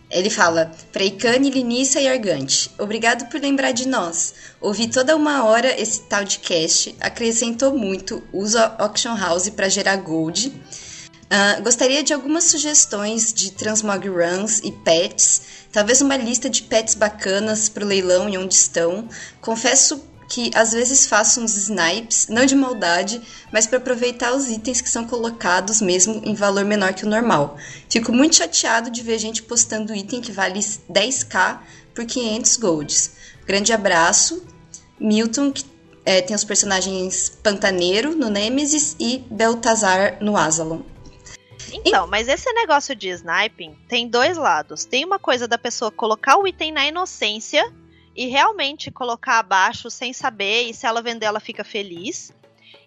Ele 0.09 0.29
fala: 0.29 0.73
Freicane, 0.91 1.49
Linissa 1.49 2.01
e 2.01 2.07
Argante, 2.07 2.69
obrigado 2.77 3.29
por 3.29 3.39
lembrar 3.39 3.71
de 3.71 3.87
nós. 3.87 4.33
Ouvi 4.59 4.89
toda 4.89 5.15
uma 5.15 5.45
hora 5.45 5.79
esse 5.79 6.01
tal 6.01 6.25
de 6.25 6.39
cast, 6.39 6.93
acrescentou 6.99 7.77
muito, 7.77 8.21
usa 8.33 8.75
Auction 8.77 9.15
House 9.15 9.49
para 9.49 9.69
gerar 9.69 9.95
gold. 9.95 10.51
Uh, 11.31 11.63
gostaria 11.63 12.03
de 12.03 12.13
algumas 12.13 12.43
sugestões 12.43 13.31
de 13.31 13.53
transmog 13.53 14.05
runs 14.09 14.59
e 14.65 14.71
pets, 14.73 15.41
talvez 15.71 16.01
uma 16.01 16.17
lista 16.17 16.49
de 16.49 16.63
pets 16.63 16.93
bacanas 16.93 17.69
para 17.69 17.85
o 17.85 17.87
leilão 17.87 18.27
e 18.27 18.37
onde 18.37 18.53
estão. 18.53 19.07
Confesso 19.39 20.03
que 20.27 20.51
às 20.53 20.73
vezes 20.73 21.07
faço 21.07 21.39
uns 21.39 21.55
snipes, 21.55 22.27
não 22.27 22.45
de 22.45 22.53
maldade, 22.53 23.21
mas 23.49 23.65
para 23.65 23.77
aproveitar 23.77 24.33
os 24.33 24.49
itens 24.49 24.81
que 24.81 24.89
são 24.89 25.05
colocados 25.05 25.79
mesmo 25.79 26.21
em 26.25 26.35
valor 26.35 26.65
menor 26.65 26.93
que 26.93 27.05
o 27.05 27.09
normal. 27.09 27.57
Fico 27.89 28.11
muito 28.11 28.35
chateado 28.35 28.91
de 28.91 29.01
ver 29.01 29.17
gente 29.17 29.41
postando 29.41 29.95
item 29.95 30.19
que 30.19 30.33
vale 30.33 30.59
10k 30.59 31.59
por 31.95 32.03
500 32.03 32.57
golds. 32.57 33.11
Grande 33.47 33.71
abraço. 33.71 34.43
Milton, 34.99 35.49
que 35.53 35.63
é, 36.05 36.21
tem 36.21 36.35
os 36.35 36.43
personagens 36.43 37.29
Pantaneiro 37.41 38.15
no 38.15 38.29
Nemesis 38.29 38.97
e 38.99 39.23
Beltazar 39.31 40.17
no 40.19 40.35
Asalon. 40.35 40.90
Então, 41.73 42.07
mas 42.07 42.27
esse 42.27 42.51
negócio 42.53 42.95
de 42.95 43.09
sniping 43.09 43.75
tem 43.87 44.07
dois 44.07 44.37
lados. 44.37 44.85
Tem 44.85 45.05
uma 45.05 45.19
coisa 45.19 45.47
da 45.47 45.57
pessoa 45.57 45.91
colocar 45.91 46.37
o 46.37 46.47
item 46.47 46.71
na 46.71 46.85
inocência 46.85 47.71
e 48.15 48.27
realmente 48.27 48.91
colocar 48.91 49.39
abaixo 49.39 49.89
sem 49.89 50.11
saber, 50.13 50.63
e 50.63 50.73
se 50.73 50.85
ela 50.85 51.01
vender, 51.01 51.25
ela 51.25 51.39
fica 51.39 51.63
feliz. 51.63 52.33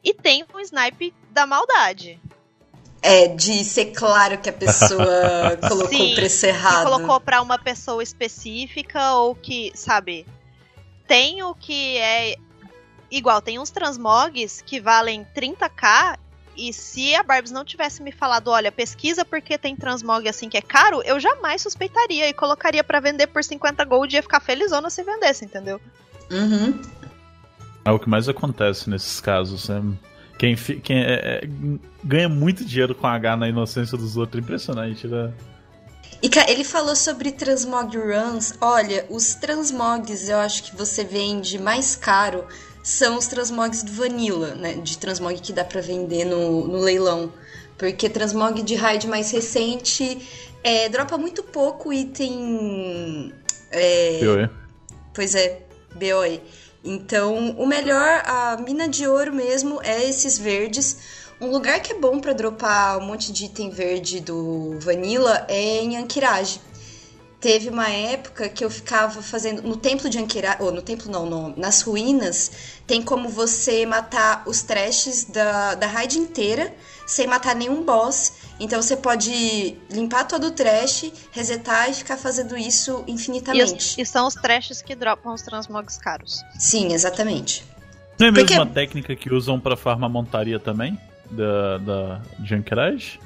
E 0.03 0.13
tem 0.13 0.45
um 0.55 0.61
snipe 0.61 1.15
da 1.31 1.47
maldade. 1.47 2.21
É, 3.01 3.29
de 3.29 3.65
ser 3.65 3.93
claro 3.93 4.39
que 4.39 4.49
a 4.49 4.53
pessoa 4.53 5.57
colocou 5.69 5.89
Sim, 5.89 6.13
o 6.13 6.15
preço 6.15 6.47
errado. 6.47 6.85
Que 6.85 6.91
colocou 6.91 7.21
para 7.21 7.43
uma 7.43 7.59
pessoa 7.59 8.03
específica 8.03 9.15
ou 9.15 9.35
que, 9.35 9.73
sabe, 9.75 10.27
tem 11.07 11.43
o 11.43 11.55
que 11.55 11.99
é 11.99 12.37
igual, 13.11 13.41
tem 13.41 13.59
uns 13.59 13.71
transmogs 13.71 14.63
que 14.63 14.81
valem 14.81 15.27
30k 15.35 16.19
e 16.57 16.73
se 16.73 17.15
a 17.15 17.23
Barbs 17.23 17.51
não 17.51 17.65
tivesse 17.65 18.03
me 18.03 18.13
falado, 18.13 18.49
olha, 18.49 18.71
pesquisa 18.71 19.25
porque 19.25 19.59
tem 19.59 19.77
transmog 19.77 20.29
assim 20.29 20.49
que 20.49 20.57
é 20.57 20.63
caro, 20.63 21.03
eu 21.03 21.19
jamais 21.19 21.63
suspeitaria 21.63 22.29
e 22.29 22.35
colocaria 22.35 22.85
para 22.85 23.01
vender 23.01 23.27
por 23.29 23.43
50 23.43 23.85
gold 23.85 24.15
e 24.15 24.17
ia 24.17 24.23
ficar 24.23 24.41
felizona 24.41 24.91
se 24.91 25.03
vendesse, 25.03 25.45
entendeu? 25.45 25.81
Uhum. 26.31 26.81
É 27.85 27.91
o 27.91 27.99
que 27.99 28.09
mais 28.09 28.29
acontece 28.29 28.89
nesses 28.89 29.21
casos. 29.21 29.69
Né? 29.69 29.83
Quem, 30.39 30.57
quem 30.57 30.99
é, 31.03 31.13
é, 31.13 31.49
ganha 32.03 32.29
muito 32.29 32.65
dinheiro 32.65 32.95
com 32.95 33.07
H 33.07 33.37
na 33.37 33.49
inocência 33.49 33.97
dos 33.97 34.17
outros, 34.17 34.43
impressionante, 34.43 35.07
né? 35.07 35.33
E 36.23 36.31
ele 36.51 36.65
falou 36.65 36.97
sobre 36.97 37.31
transmog 37.33 37.95
runs. 37.99 38.55
Olha, 38.59 39.05
os 39.11 39.35
transmogs 39.35 40.29
eu 40.29 40.39
acho 40.39 40.63
que 40.63 40.75
você 40.75 41.05
vende 41.05 41.59
mais 41.59 41.95
caro 41.95 42.47
são 42.85 43.17
os 43.17 43.27
transmogs 43.27 43.83
do 43.83 43.93
Vanilla, 43.93 44.55
né? 44.55 44.75
De 44.75 44.97
transmog 44.99 45.41
que 45.41 45.53
dá 45.53 45.65
para 45.65 45.81
vender 45.81 46.25
no, 46.25 46.69
no 46.69 46.79
leilão. 46.79 47.33
Porque 47.77 48.09
transmog 48.09 48.63
de 48.63 48.77
raid 48.77 49.09
mais 49.09 49.33
recente 49.33 50.25
é, 50.65 50.89
dropa 50.89 51.19
muito 51.19 51.43
pouco 51.43 51.93
item. 51.93 53.33
É, 53.71 54.21
BOE. 54.23 54.51
Pois 55.13 55.35
é, 55.35 55.63
BOE. 55.95 56.41
Então, 56.83 57.51
o 57.53 57.67
melhor, 57.67 58.23
a 58.27 58.57
mina 58.57 58.89
de 58.89 59.07
ouro 59.07 59.33
mesmo, 59.33 59.81
é 59.83 60.09
esses 60.09 60.39
verdes. 60.39 60.97
Um 61.41 61.51
lugar 61.51 61.81
que 61.81 61.93
é 61.93 61.99
bom 61.99 62.21
para 62.21 62.33
dropar 62.33 62.99
um 62.99 63.07
monte 63.07 63.33
de 63.33 63.47
item 63.47 63.71
verde 63.71 64.21
do 64.21 64.79
Vanilla 64.81 65.45
é 65.49 65.83
em 65.83 65.97
Ankirage. 65.97 66.61
Teve 67.45 67.69
uma 67.69 67.91
época 67.91 68.49
que 68.49 68.65
eu 68.65 68.71
ficava 68.71 69.21
fazendo. 69.21 69.61
No 69.61 69.77
templo 69.77 70.09
de 70.09 70.19
Ankira. 70.19 70.57
Ou 70.61 70.73
no 70.73 70.81
templo 70.81 71.13
não, 71.13 71.27
no, 71.27 71.55
nas 71.59 71.83
ruínas, 71.83 72.51
tem 72.87 73.03
como 73.03 73.29
você 73.29 73.85
matar 73.85 74.45
os 74.47 74.63
trashes 74.63 75.27
da, 75.27 75.75
da 75.75 75.87
raid 75.87 76.19
inteira 76.19 76.75
sem 77.07 77.27
matar 77.27 77.55
nenhum 77.55 77.85
boss. 77.85 78.33
Então 78.59 78.81
você 78.81 78.97
pode 78.97 79.77
limpar 79.91 80.25
todo 80.25 80.47
o 80.47 80.51
trash, 80.53 81.13
resetar 81.33 81.91
e 81.91 81.93
ficar 81.93 82.17
fazendo 82.17 82.57
isso 82.57 83.05
infinitamente. 83.07 83.97
E, 83.99 84.01
e 84.01 84.07
são 84.07 84.27
os 84.27 84.35
trashes 84.35 84.81
que 84.81 84.95
dropam 84.95 85.35
os 85.35 85.43
transmogs 85.43 85.99
caros. 85.99 86.43
Sim, 86.59 86.95
exatamente. 86.95 87.63
Não 88.19 88.29
é 88.29 88.31
mesmo 88.31 88.47
Porque... 88.47 88.59
uma 88.59 88.73
técnica 88.73 89.15
que 89.15 89.31
usam 89.31 89.61
para 89.61 89.77
farmar 89.77 90.09
montaria 90.09 90.59
também? 90.59 90.99
Da, 91.31 91.77
da 91.77 92.23
de 92.39 92.55
Anchorage? 92.55 93.21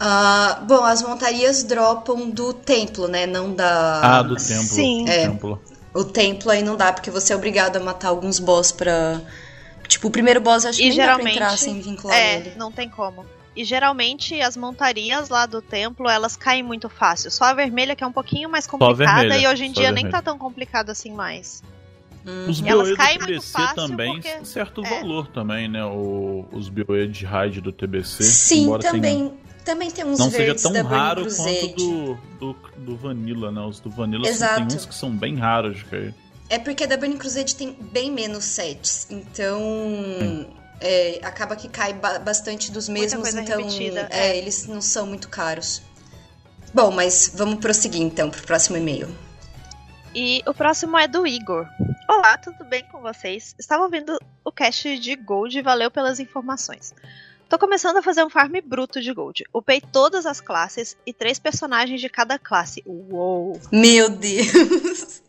Uh, 0.00 0.64
bom, 0.64 0.82
as 0.82 1.02
montarias 1.02 1.62
dropam 1.62 2.30
do 2.30 2.54
templo, 2.54 3.06
né? 3.06 3.26
Não 3.26 3.54
da. 3.54 4.00
Ah, 4.02 4.22
do 4.22 4.34
templo. 4.34 4.64
Sim. 4.64 5.06
É, 5.06 5.28
templo. 5.28 5.60
O 5.92 6.04
templo 6.04 6.50
aí 6.50 6.62
não 6.62 6.74
dá, 6.74 6.90
porque 6.90 7.10
você 7.10 7.34
é 7.34 7.36
obrigado 7.36 7.76
a 7.76 7.80
matar 7.80 8.08
alguns 8.08 8.38
boss 8.38 8.72
pra. 8.72 9.20
Tipo, 9.86 10.08
o 10.08 10.10
primeiro 10.10 10.40
boss 10.40 10.64
acho 10.64 10.78
que 10.78 10.84
e 10.84 10.88
nem 10.88 10.96
geralmente, 10.96 11.34
dá 11.34 11.40
pra 11.40 11.46
entrar 11.46 11.58
sem 11.58 11.80
vincular 11.80 12.16
é, 12.16 12.36
ele. 12.36 12.52
Não 12.56 12.72
tem 12.72 12.88
como. 12.88 13.26
E 13.54 13.62
geralmente 13.62 14.40
as 14.40 14.56
montarias 14.56 15.28
lá 15.28 15.44
do 15.44 15.60
templo, 15.60 16.08
elas 16.08 16.34
caem 16.34 16.62
muito 16.62 16.88
fácil. 16.88 17.30
Só 17.30 17.44
a 17.44 17.52
vermelha 17.52 17.94
que 17.94 18.02
é 18.02 18.06
um 18.06 18.12
pouquinho 18.12 18.48
mais 18.48 18.66
complicada 18.66 19.36
e 19.36 19.46
hoje 19.46 19.66
em 19.66 19.72
dia 19.72 19.90
nem 19.92 20.08
tá 20.08 20.22
tão 20.22 20.38
complicado 20.38 20.88
assim 20.88 21.12
mais. 21.12 21.62
Hum. 22.24 22.48
Os 22.48 22.60
BOE 22.60 22.94
do 22.94 22.96
TBC 22.96 23.74
também, 23.74 24.12
porque... 24.14 24.44
certo 24.44 24.82
é. 24.84 24.88
valor 24.88 25.26
também, 25.28 25.68
né? 25.68 25.84
O, 25.84 26.46
os 26.52 26.68
BOE 26.68 27.08
de 27.08 27.26
raid 27.26 27.60
do 27.60 27.72
TBC. 27.72 28.22
Sim, 28.22 28.78
também. 28.78 29.28
Tenha 29.28 29.49
também 29.62 29.90
tem 29.90 30.04
uns 30.04 30.18
Não 30.18 30.30
seja 30.30 30.54
tão 30.54 30.82
raro 30.82 31.24
quanto 31.24 31.74
do, 31.74 32.14
do, 32.38 32.56
do 32.78 32.96
Vanilla, 32.96 33.50
né? 33.50 33.60
Os 33.60 33.80
do 33.80 33.90
Vanilla 33.90 34.28
Exato. 34.28 34.66
tem 34.66 34.76
uns 34.76 34.86
que 34.86 34.94
são 34.94 35.10
bem 35.10 35.36
raros 35.36 35.78
de 35.78 35.84
cair. 35.84 36.14
É 36.48 36.58
porque 36.58 36.84
a 36.84 36.86
da 36.86 36.96
Burning 36.96 37.16
Crusade 37.16 37.54
tem 37.54 37.76
bem 37.92 38.10
menos 38.10 38.44
sets, 38.44 39.06
então 39.08 40.50
é, 40.80 41.20
acaba 41.22 41.54
que 41.54 41.68
cai 41.68 41.92
ba 41.92 42.18
bastante 42.18 42.72
dos 42.72 42.88
mesmos, 42.88 43.34
então 43.34 43.60
é, 44.10 44.30
é. 44.30 44.36
eles 44.36 44.66
não 44.66 44.80
são 44.80 45.06
muito 45.06 45.28
caros. 45.28 45.80
Bom, 46.74 46.90
mas 46.90 47.32
vamos 47.34 47.60
prosseguir 47.60 48.02
então 48.02 48.30
pro 48.30 48.42
próximo 48.42 48.76
e-mail. 48.76 49.08
E 50.14 50.42
o 50.46 50.52
próximo 50.52 50.98
é 50.98 51.06
do 51.06 51.24
Igor. 51.26 51.66
Olá, 52.08 52.36
tudo 52.38 52.64
bem 52.64 52.84
com 52.90 53.00
vocês? 53.00 53.54
Estava 53.58 53.84
ouvindo 53.84 54.18
o 54.44 54.50
cast 54.50 54.98
de 54.98 55.14
Gold 55.14 55.56
e 55.56 55.62
valeu 55.62 55.90
pelas 55.90 56.18
informações. 56.18 56.92
Tô 57.50 57.58
começando 57.58 57.96
a 57.96 58.02
fazer 58.02 58.22
um 58.22 58.30
farm 58.30 58.52
bruto 58.64 59.00
de 59.00 59.12
gold. 59.12 59.42
Upei 59.52 59.80
todas 59.80 60.24
as 60.24 60.40
classes 60.40 60.96
e 61.04 61.12
três 61.12 61.36
personagens 61.36 62.00
de 62.00 62.08
cada 62.08 62.38
classe. 62.38 62.80
Uou! 62.86 63.60
Meu 63.72 64.08
Deus! 64.08 65.20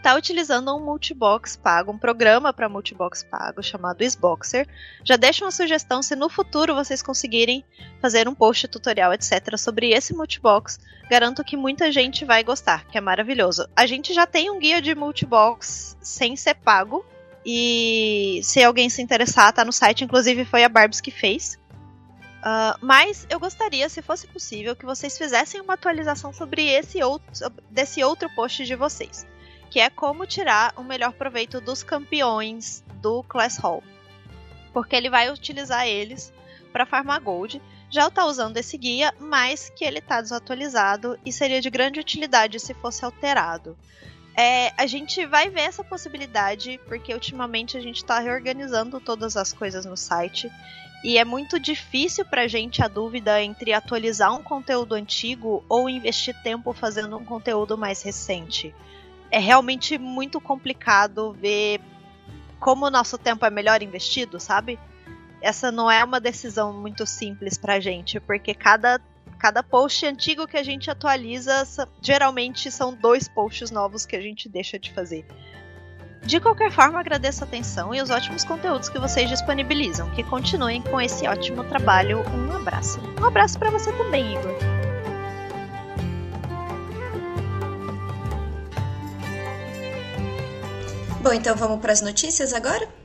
Tá 0.00 0.14
utilizando 0.14 0.72
um 0.76 0.84
multibox 0.84 1.56
pago, 1.56 1.90
um 1.90 1.98
programa 1.98 2.52
para 2.52 2.68
multibox 2.68 3.24
pago 3.24 3.60
chamado 3.60 4.08
Xboxer. 4.08 4.68
Já 5.04 5.16
deixo 5.16 5.44
uma 5.44 5.50
sugestão 5.50 6.00
se 6.00 6.14
no 6.14 6.28
futuro 6.28 6.76
vocês 6.76 7.02
conseguirem 7.02 7.64
fazer 8.00 8.28
um 8.28 8.34
post 8.36 8.68
tutorial, 8.68 9.12
etc, 9.12 9.58
sobre 9.58 9.90
esse 9.90 10.14
multibox. 10.14 10.78
Garanto 11.10 11.42
que 11.42 11.56
muita 11.56 11.90
gente 11.90 12.24
vai 12.24 12.44
gostar, 12.44 12.86
que 12.86 12.96
é 12.96 13.00
maravilhoso. 13.00 13.68
A 13.74 13.84
gente 13.84 14.14
já 14.14 14.26
tem 14.26 14.48
um 14.48 14.60
guia 14.60 14.80
de 14.80 14.94
multibox 14.94 15.96
sem 16.00 16.36
ser 16.36 16.54
pago, 16.54 17.04
e 17.44 18.40
se 18.42 18.62
alguém 18.62 18.88
se 18.88 19.02
interessar, 19.02 19.52
tá 19.52 19.64
no 19.64 19.72
site. 19.72 20.04
Inclusive 20.04 20.44
foi 20.44 20.64
a 20.64 20.68
Barbs 20.68 21.00
que 21.00 21.10
fez. 21.10 21.58
Uh, 22.42 22.74
mas 22.80 23.24
eu 23.30 23.38
gostaria, 23.38 23.88
se 23.88 24.02
fosse 24.02 24.26
possível, 24.26 24.74
que 24.74 24.84
vocês 24.84 25.16
fizessem 25.16 25.60
uma 25.60 25.74
atualização 25.74 26.32
sobre 26.32 26.66
esse 26.68 27.02
outro, 27.02 27.28
desse 27.70 28.02
outro 28.02 28.28
post 28.34 28.64
de 28.64 28.74
vocês, 28.74 29.24
que 29.70 29.78
é 29.78 29.88
como 29.88 30.26
tirar 30.26 30.74
o 30.76 30.82
melhor 30.82 31.12
proveito 31.12 31.60
dos 31.60 31.84
campeões 31.84 32.82
do 33.00 33.22
Class 33.22 33.58
Hall, 33.58 33.82
porque 34.72 34.96
ele 34.96 35.08
vai 35.08 35.30
utilizar 35.30 35.86
eles 35.86 36.32
para 36.72 36.84
farmar 36.84 37.20
gold. 37.20 37.62
Já 37.88 38.08
está 38.08 38.24
usando 38.24 38.56
esse 38.56 38.76
guia, 38.76 39.14
mas 39.20 39.70
que 39.70 39.84
ele 39.84 39.98
está 39.98 40.20
desatualizado 40.20 41.16
e 41.24 41.30
seria 41.30 41.60
de 41.60 41.70
grande 41.70 42.00
utilidade 42.00 42.58
se 42.58 42.74
fosse 42.74 43.04
alterado. 43.04 43.78
É, 44.34 44.72
a 44.76 44.86
gente 44.86 45.26
vai 45.26 45.50
ver 45.50 45.60
essa 45.60 45.84
possibilidade, 45.84 46.80
porque 46.86 47.12
ultimamente 47.12 47.76
a 47.76 47.80
gente 47.80 47.98
está 47.98 48.18
reorganizando 48.18 48.98
todas 48.98 49.36
as 49.36 49.52
coisas 49.52 49.84
no 49.84 49.96
site. 49.96 50.50
E 51.04 51.18
é 51.18 51.24
muito 51.24 51.58
difícil 51.58 52.24
pra 52.24 52.46
gente 52.46 52.82
a 52.82 52.88
dúvida 52.88 53.42
entre 53.42 53.72
atualizar 53.72 54.32
um 54.32 54.42
conteúdo 54.42 54.94
antigo 54.94 55.64
ou 55.68 55.90
investir 55.90 56.34
tempo 56.42 56.72
fazendo 56.72 57.16
um 57.16 57.24
conteúdo 57.24 57.76
mais 57.76 58.02
recente. 58.02 58.74
é 59.32 59.38
realmente 59.38 59.96
muito 59.98 60.38
complicado 60.40 61.32
ver 61.32 61.80
como 62.60 62.86
o 62.86 62.90
nosso 62.90 63.16
tempo 63.16 63.44
é 63.46 63.50
melhor 63.50 63.82
investido, 63.82 64.38
sabe? 64.38 64.78
Essa 65.40 65.72
não 65.72 65.90
é 65.90 66.04
uma 66.04 66.20
decisão 66.20 66.72
muito 66.72 67.04
simples 67.06 67.58
pra 67.58 67.80
gente, 67.80 68.20
porque 68.20 68.54
cada, 68.54 69.00
cada 69.42 69.60
post 69.60 70.06
antigo 70.06 70.46
que 70.46 70.56
a 70.56 70.62
gente 70.62 70.88
atualiza, 70.88 71.66
geralmente 72.00 72.70
são 72.70 72.94
dois 72.94 73.26
posts 73.26 73.72
novos 73.72 74.06
que 74.06 74.14
a 74.14 74.20
gente 74.20 74.48
deixa 74.48 74.78
de 74.78 74.92
fazer. 74.92 75.26
De 76.24 76.38
qualquer 76.38 76.70
forma, 76.70 77.00
agradeço 77.00 77.42
a 77.42 77.46
atenção 77.48 77.92
e 77.92 78.00
os 78.00 78.08
ótimos 78.08 78.44
conteúdos 78.44 78.88
que 78.88 79.00
vocês 79.00 79.28
disponibilizam. 79.28 80.08
Que 80.10 80.22
continuem 80.22 80.80
com 80.80 81.00
esse 81.00 81.26
ótimo 81.26 81.64
trabalho. 81.64 82.20
Um 82.20 82.54
abraço. 82.54 83.00
Um 83.20 83.24
abraço 83.24 83.58
para 83.58 83.72
você 83.72 83.92
também, 83.94 84.32
Igor. 84.32 84.54
Bom, 91.20 91.32
então 91.32 91.56
vamos 91.56 91.80
para 91.80 91.92
as 91.92 92.00
notícias 92.00 92.52
agora? 92.52 93.01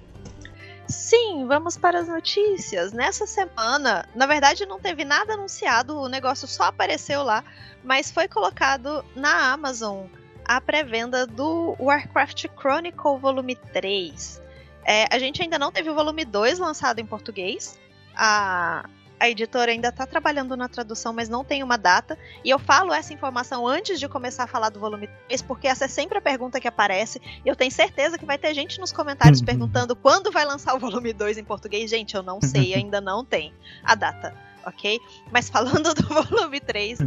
Sim, 1.08 1.48
vamos 1.48 1.78
para 1.78 2.00
as 2.00 2.10
notícias. 2.10 2.92
Nessa 2.92 3.26
semana, 3.26 4.06
na 4.14 4.26
verdade, 4.26 4.66
não 4.66 4.78
teve 4.78 5.06
nada 5.06 5.36
anunciado, 5.36 5.98
o 5.98 6.10
negócio 6.10 6.46
só 6.46 6.64
apareceu 6.64 7.24
lá, 7.24 7.46
mas 7.82 8.12
foi 8.12 8.28
colocado 8.28 9.06
na 9.16 9.54
Amazon 9.54 10.08
a 10.44 10.60
pré-venda 10.60 11.26
do 11.26 11.78
Warcraft 11.80 12.48
Chronicle 12.60 13.20
Volume 13.22 13.56
3. 13.56 14.42
É, 14.84 15.06
a 15.10 15.18
gente 15.18 15.42
ainda 15.42 15.58
não 15.58 15.72
teve 15.72 15.90
o 15.90 15.96
volume 15.96 16.26
2 16.26 16.60
lançado 16.60 17.00
em 17.00 17.06
português. 17.06 17.80
A, 18.14 18.90
a 19.20 19.30
editora 19.30 19.72
ainda 19.72 19.90
está 19.90 20.06
trabalhando 20.06 20.56
na 20.56 20.68
tradução, 20.68 21.12
mas 21.12 21.28
não 21.28 21.44
tem 21.44 21.64
uma 21.64 21.78
data. 21.78 22.18
E 22.44 22.50
eu 22.50 22.60
falo 22.60 22.94
essa 22.94 23.14
informação 23.14 23.68
antes 23.68 24.00
de 24.00 24.08
começar 24.08 24.44
a 24.44 24.48
falar 24.48 24.70
do 24.70 24.80
volume 24.80 25.08
3, 25.28 25.42
porque 25.42 25.68
essa 25.68 25.86
é 25.86 25.88
sempre 25.88 26.18
a 26.18 26.22
pergunta 26.22 26.60
que 26.60 26.68
aparece. 26.68 27.20
E 27.44 27.48
eu 27.48 27.56
tenho 27.56 27.72
certeza 27.72 28.18
que 28.18 28.26
vai 28.26 28.38
ter 28.38 28.54
gente 28.54 28.80
nos 28.80 28.92
comentários 28.92 29.42
perguntando 29.42 29.96
quando 29.96 30.32
vai 30.32 30.46
lançar 30.46 30.76
o 30.76 30.80
volume 30.80 31.14
2 31.14 31.38
em 31.38 31.44
português. 31.44 31.90
Gente, 31.90 32.16
eu 32.16 32.22
não 32.22 32.40
sei, 32.42 32.74
ainda 32.76 33.02
não 33.02 33.26
tem 33.26 33.54
a 33.84 33.96
data. 33.96 34.36
Ok? 34.66 35.00
Mas 35.32 35.50
falando 35.50 35.94
do 35.96 36.08
volume 36.08 36.60
3, 36.60 37.00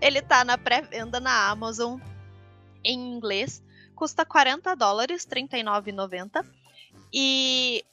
ele 0.00 0.18
está 0.18 0.44
na 0.44 0.58
pré-venda 0.58 1.20
na 1.20 1.50
Amazon 1.50 2.00
em 2.84 3.14
inglês, 3.14 3.62
custa 3.94 4.24
40 4.24 4.74
dólares, 4.74 5.26
39,90. 5.26 6.44
E 7.12 7.84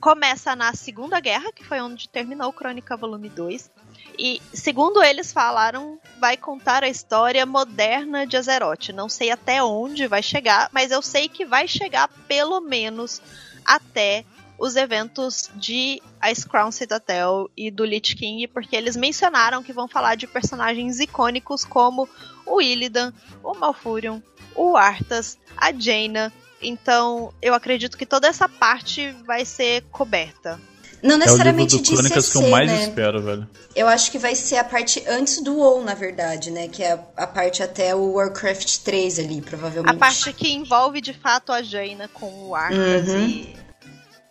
começa 0.00 0.56
na 0.56 0.72
Segunda 0.72 1.20
Guerra, 1.20 1.52
que 1.52 1.64
foi 1.64 1.80
onde 1.80 2.08
terminou 2.08 2.52
Crônica 2.52 2.96
Volume 2.96 3.28
2. 3.28 3.70
E, 4.18 4.40
segundo 4.52 5.02
eles 5.02 5.32
falaram, 5.32 5.98
vai 6.18 6.36
contar 6.36 6.82
a 6.82 6.88
história 6.88 7.44
moderna 7.44 8.26
de 8.26 8.36
Azeroth. 8.36 8.88
Não 8.88 9.08
sei 9.08 9.30
até 9.30 9.62
onde 9.62 10.06
vai 10.06 10.22
chegar, 10.22 10.70
mas 10.72 10.90
eu 10.90 11.02
sei 11.02 11.28
que 11.28 11.44
vai 11.44 11.68
chegar 11.68 12.08
pelo 12.26 12.60
menos 12.60 13.20
até 13.64 14.24
os 14.58 14.76
eventos 14.76 15.50
de 15.54 16.02
Ice 16.30 16.46
Crown 16.46 16.70
Citadel 16.70 17.50
e 17.56 17.70
do 17.70 17.84
Lich 17.84 18.14
King, 18.14 18.46
porque 18.48 18.76
eles 18.76 18.94
mencionaram 18.94 19.62
que 19.62 19.72
vão 19.72 19.88
falar 19.88 20.16
de 20.16 20.26
personagens 20.26 21.00
icônicos 21.00 21.64
como 21.64 22.06
o 22.44 22.60
Illidan, 22.60 23.12
o 23.42 23.54
Malfurion, 23.54 24.20
o 24.54 24.76
Arthas, 24.76 25.38
a 25.56 25.72
Jaina. 25.72 26.30
Então, 26.62 27.32
eu 27.40 27.54
acredito 27.54 27.96
que 27.96 28.04
toda 28.06 28.28
essa 28.28 28.48
parte 28.48 29.14
vai 29.26 29.44
ser 29.44 29.82
coberta. 29.90 30.60
Não 31.02 31.16
necessariamente 31.16 31.74
é 31.74 31.78
o 31.78 31.80
livro 31.80 31.88
do 31.88 31.90
de 31.90 31.96
Crônicas 31.96 32.24
CC, 32.26 32.38
que 32.38 32.44
eu 32.44 32.50
mais 32.50 32.70
né? 32.70 32.82
espero, 32.82 33.22
velho. 33.22 33.48
Eu 33.74 33.88
acho 33.88 34.10
que 34.10 34.18
vai 34.18 34.34
ser 34.34 34.56
a 34.56 34.64
parte 34.64 35.02
antes 35.08 35.42
do 35.42 35.56
WoW, 35.56 35.82
na 35.82 35.94
verdade, 35.94 36.50
né? 36.50 36.68
Que 36.68 36.82
é 36.82 36.92
a, 36.92 37.24
a 37.24 37.26
parte 37.26 37.62
até 37.62 37.94
o 37.94 38.12
Warcraft 38.12 38.78
3 38.78 39.18
ali, 39.18 39.40
provavelmente. 39.40 39.94
A 39.94 39.98
parte 39.98 40.30
que 40.34 40.52
envolve 40.52 41.00
de 41.00 41.14
fato 41.14 41.52
a 41.52 41.62
Jaina 41.62 42.06
com 42.08 42.26
o 42.48 42.54
Arthas 42.54 43.08
Uhum. 43.08 43.26
e. 43.26 43.56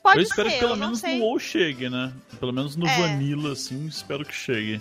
Pode 0.04 0.20
eu 0.20 0.24
espero 0.24 0.50
ser, 0.50 0.56
que 0.56 0.62
pelo 0.62 0.78
menos 0.78 1.00
sei. 1.00 1.18
no 1.18 1.26
WoW 1.26 1.40
chegue, 1.40 1.90
né? 1.90 2.14
Pelo 2.40 2.54
menos 2.54 2.76
no 2.76 2.88
É. 2.88 2.98
Vanilla, 2.98 3.54
assim, 3.54 3.88
espero 3.88 4.24
que 4.24 4.34
chegue. 4.34 4.80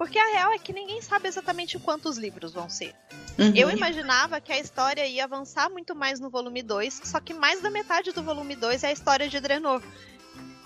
Porque 0.00 0.18
a 0.18 0.32
real 0.32 0.50
é 0.50 0.58
que 0.58 0.72
ninguém 0.72 1.02
sabe 1.02 1.28
exatamente 1.28 1.78
quantos 1.78 2.16
livros 2.16 2.54
vão 2.54 2.70
ser. 2.70 2.94
Uhum. 3.38 3.52
Eu 3.54 3.70
imaginava 3.70 4.40
que 4.40 4.50
a 4.50 4.58
história 4.58 5.06
ia 5.06 5.24
avançar 5.24 5.68
muito 5.68 5.94
mais 5.94 6.18
no 6.18 6.30
volume 6.30 6.62
2, 6.62 7.02
só 7.04 7.20
que 7.20 7.34
mais 7.34 7.60
da 7.60 7.68
metade 7.68 8.10
do 8.10 8.22
volume 8.22 8.56
2 8.56 8.82
é 8.82 8.86
a 8.88 8.92
história 8.92 9.28
de 9.28 9.38
Draenor. 9.38 9.82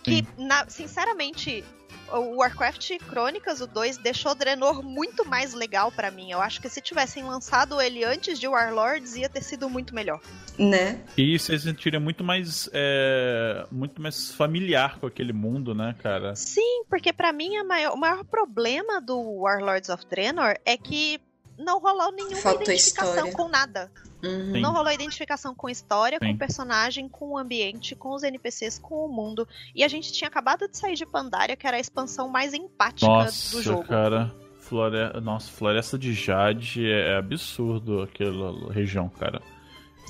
Que, 0.04 0.24
na- 0.38 0.68
sinceramente, 0.68 1.64
o 2.12 2.36
Warcraft 2.36 2.98
Crônicas, 3.08 3.60
o 3.60 3.66
2, 3.66 3.98
deixou 3.98 4.34
Draenor 4.34 4.82
muito 4.82 5.24
mais 5.24 5.54
legal 5.54 5.90
pra 5.92 6.10
mim. 6.10 6.30
Eu 6.30 6.40
acho 6.40 6.60
que 6.60 6.68
se 6.68 6.80
tivessem 6.80 7.22
lançado 7.24 7.80
ele 7.80 8.04
antes 8.04 8.38
de 8.38 8.46
Warlords, 8.48 9.16
ia 9.16 9.28
ter 9.28 9.42
sido 9.42 9.68
muito 9.68 9.94
melhor. 9.94 10.20
Né? 10.58 11.00
E 11.16 11.38
você 11.38 11.58
se 11.58 11.64
sentiria 11.64 11.98
muito 12.00 12.22
mais. 12.22 12.68
é, 12.72 13.66
muito 13.70 14.00
mais 14.00 14.32
familiar 14.32 14.98
com 14.98 15.06
aquele 15.06 15.32
mundo, 15.32 15.74
né, 15.74 15.94
cara? 16.02 16.34
Sim, 16.36 16.84
porque 16.88 17.12
pra 17.12 17.32
mim 17.32 17.56
a 17.56 17.64
maior- 17.64 17.92
o 17.94 17.96
maior 17.96 18.24
problema 18.24 19.00
do 19.00 19.18
Warlords 19.40 19.88
of 19.88 20.06
Draenor 20.06 20.54
é 20.64 20.76
que 20.76 21.20
não 21.58 21.78
rolou 21.80 22.10
nenhuma 22.12 22.36
Faltou 22.36 22.62
identificação 22.62 23.14
história. 23.14 23.32
com 23.32 23.48
nada. 23.48 23.90
Uhum. 24.22 24.52
Sim. 24.54 24.60
Não 24.60 24.72
rolou 24.72 24.90
identificação 24.90 25.54
com 25.54 25.68
história, 25.68 26.18
com 26.18 26.24
Sim. 26.26 26.36
personagem, 26.36 27.08
com 27.08 27.30
o 27.32 27.38
ambiente, 27.38 27.94
com 27.94 28.14
os 28.14 28.22
NPCs, 28.22 28.78
com 28.78 29.04
o 29.04 29.08
mundo. 29.08 29.46
E 29.74 29.84
a 29.84 29.88
gente 29.88 30.12
tinha 30.12 30.28
acabado 30.28 30.66
de 30.66 30.76
sair 30.78 30.94
de 30.94 31.04
Pandaria, 31.04 31.56
que 31.56 31.66
era 31.66 31.76
a 31.76 31.80
expansão 31.80 32.28
mais 32.28 32.54
empática 32.54 33.06
Nossa, 33.06 33.56
do 33.56 33.62
jogo. 33.62 33.84
cara. 33.84 34.34
Flore... 34.60 35.20
Nossa, 35.22 35.50
Floresta 35.52 35.98
de 35.98 36.14
Jade 36.14 36.90
é 36.90 37.16
absurdo 37.18 38.00
aquela 38.00 38.72
região, 38.72 39.10
cara. 39.10 39.42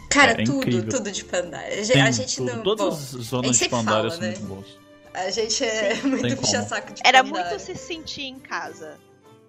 Cara, 0.09 0.33
É 0.41 0.45
tudo, 0.45 0.59
incrível. 0.59 0.89
tudo 0.91 1.11
de 1.11 1.25
Pandaria. 1.25 1.67
A 1.67 1.75
Tem 1.75 1.85
gente- 1.85 1.99
a 2.01 2.11
gente 2.13 2.37
tudo. 2.37 2.53
não. 2.57 2.63
Todas 2.63 2.85
bom, 2.87 3.19
as 3.19 3.25
zonas 3.27 3.59
de 3.59 3.69
Pandaria 3.69 3.99
fala, 4.03 4.11
são 4.11 4.21
né? 4.21 4.29
muito 4.29 4.45
boas. 4.47 4.79
a 5.13 5.31
gente 5.31 5.65
é 5.65 5.95
Tem 5.99 6.03
muito 6.11 6.37
puxa-saco 6.37 6.93
de 6.93 7.01
Era 7.05 7.25
Pandaria. 7.25 7.49
muito 7.51 7.61
se 7.65 7.75
sentir 7.75 8.23
em 8.27 8.39
casa. 8.39 8.97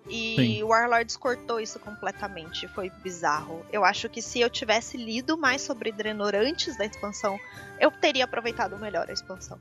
E 0.08 0.36
Sim. 0.36 0.64
o 0.64 0.68
Warlords 0.68 1.18
cortou 1.18 1.60
isso 1.60 1.80
completamente. 1.80 2.68
Foi 2.68 2.90
bizarro. 3.04 3.66
Eu 3.72 3.84
acho 3.84 4.08
que 4.08 4.22
se 4.22 4.40
eu 4.40 4.50
tivesse 4.50 4.98
lido 4.98 5.38
mais 5.38 5.62
sobre 5.62 5.92
Draenor 5.92 6.36
antes 6.36 6.78
da 6.78 6.86
expansão, 6.86 7.40
eu 7.80 7.90
teria 7.90 8.26
aproveitado 8.26 8.78
melhor 8.78 9.10
a 9.10 9.14
expansão. 9.14 9.60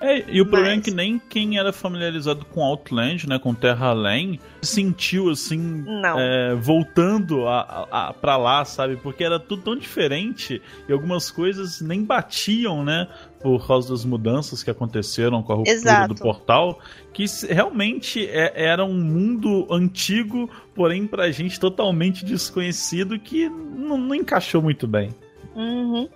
É, 0.00 0.24
e 0.30 0.40
o 0.40 0.46
problema 0.46 0.74
é 0.74 0.76
Mas- 0.76 0.84
que 0.84 0.90
nem 0.92 1.18
quem 1.18 1.58
era 1.58 1.72
familiarizado 1.72 2.44
com 2.44 2.62
Outland, 2.62 3.28
né, 3.28 3.36
com 3.36 3.52
Terra 3.52 3.88
Além, 3.88 4.38
sentiu 4.62 5.28
assim, 5.28 5.84
é, 6.16 6.54
voltando 6.54 7.48
a, 7.48 7.88
a, 7.90 8.12
pra 8.12 8.36
lá, 8.36 8.64
sabe? 8.64 8.96
Porque 8.96 9.24
era 9.24 9.40
tudo 9.40 9.62
tão 9.62 9.76
diferente 9.76 10.62
e 10.88 10.92
algumas 10.92 11.32
coisas 11.32 11.80
nem 11.80 12.04
batiam, 12.04 12.84
né? 12.84 13.08
Por 13.42 13.66
causa 13.66 13.88
das 13.90 14.04
mudanças 14.04 14.62
que 14.62 14.70
aconteceram 14.70 15.42
com 15.42 15.52
a 15.52 15.56
ruptura 15.56 15.76
Exato. 15.76 16.14
do 16.14 16.20
portal, 16.20 16.78
que 17.12 17.24
realmente 17.48 18.24
é- 18.24 18.52
era 18.54 18.84
um 18.84 18.94
mundo 18.94 19.66
antigo, 19.68 20.48
porém 20.76 21.06
pra 21.08 21.30
gente 21.32 21.58
totalmente 21.58 22.24
desconhecido, 22.24 23.18
que 23.18 23.48
não, 23.48 23.98
não 23.98 24.14
encaixou 24.14 24.62
muito 24.62 24.86
bem. 24.86 25.10
Uhum. 25.56 26.08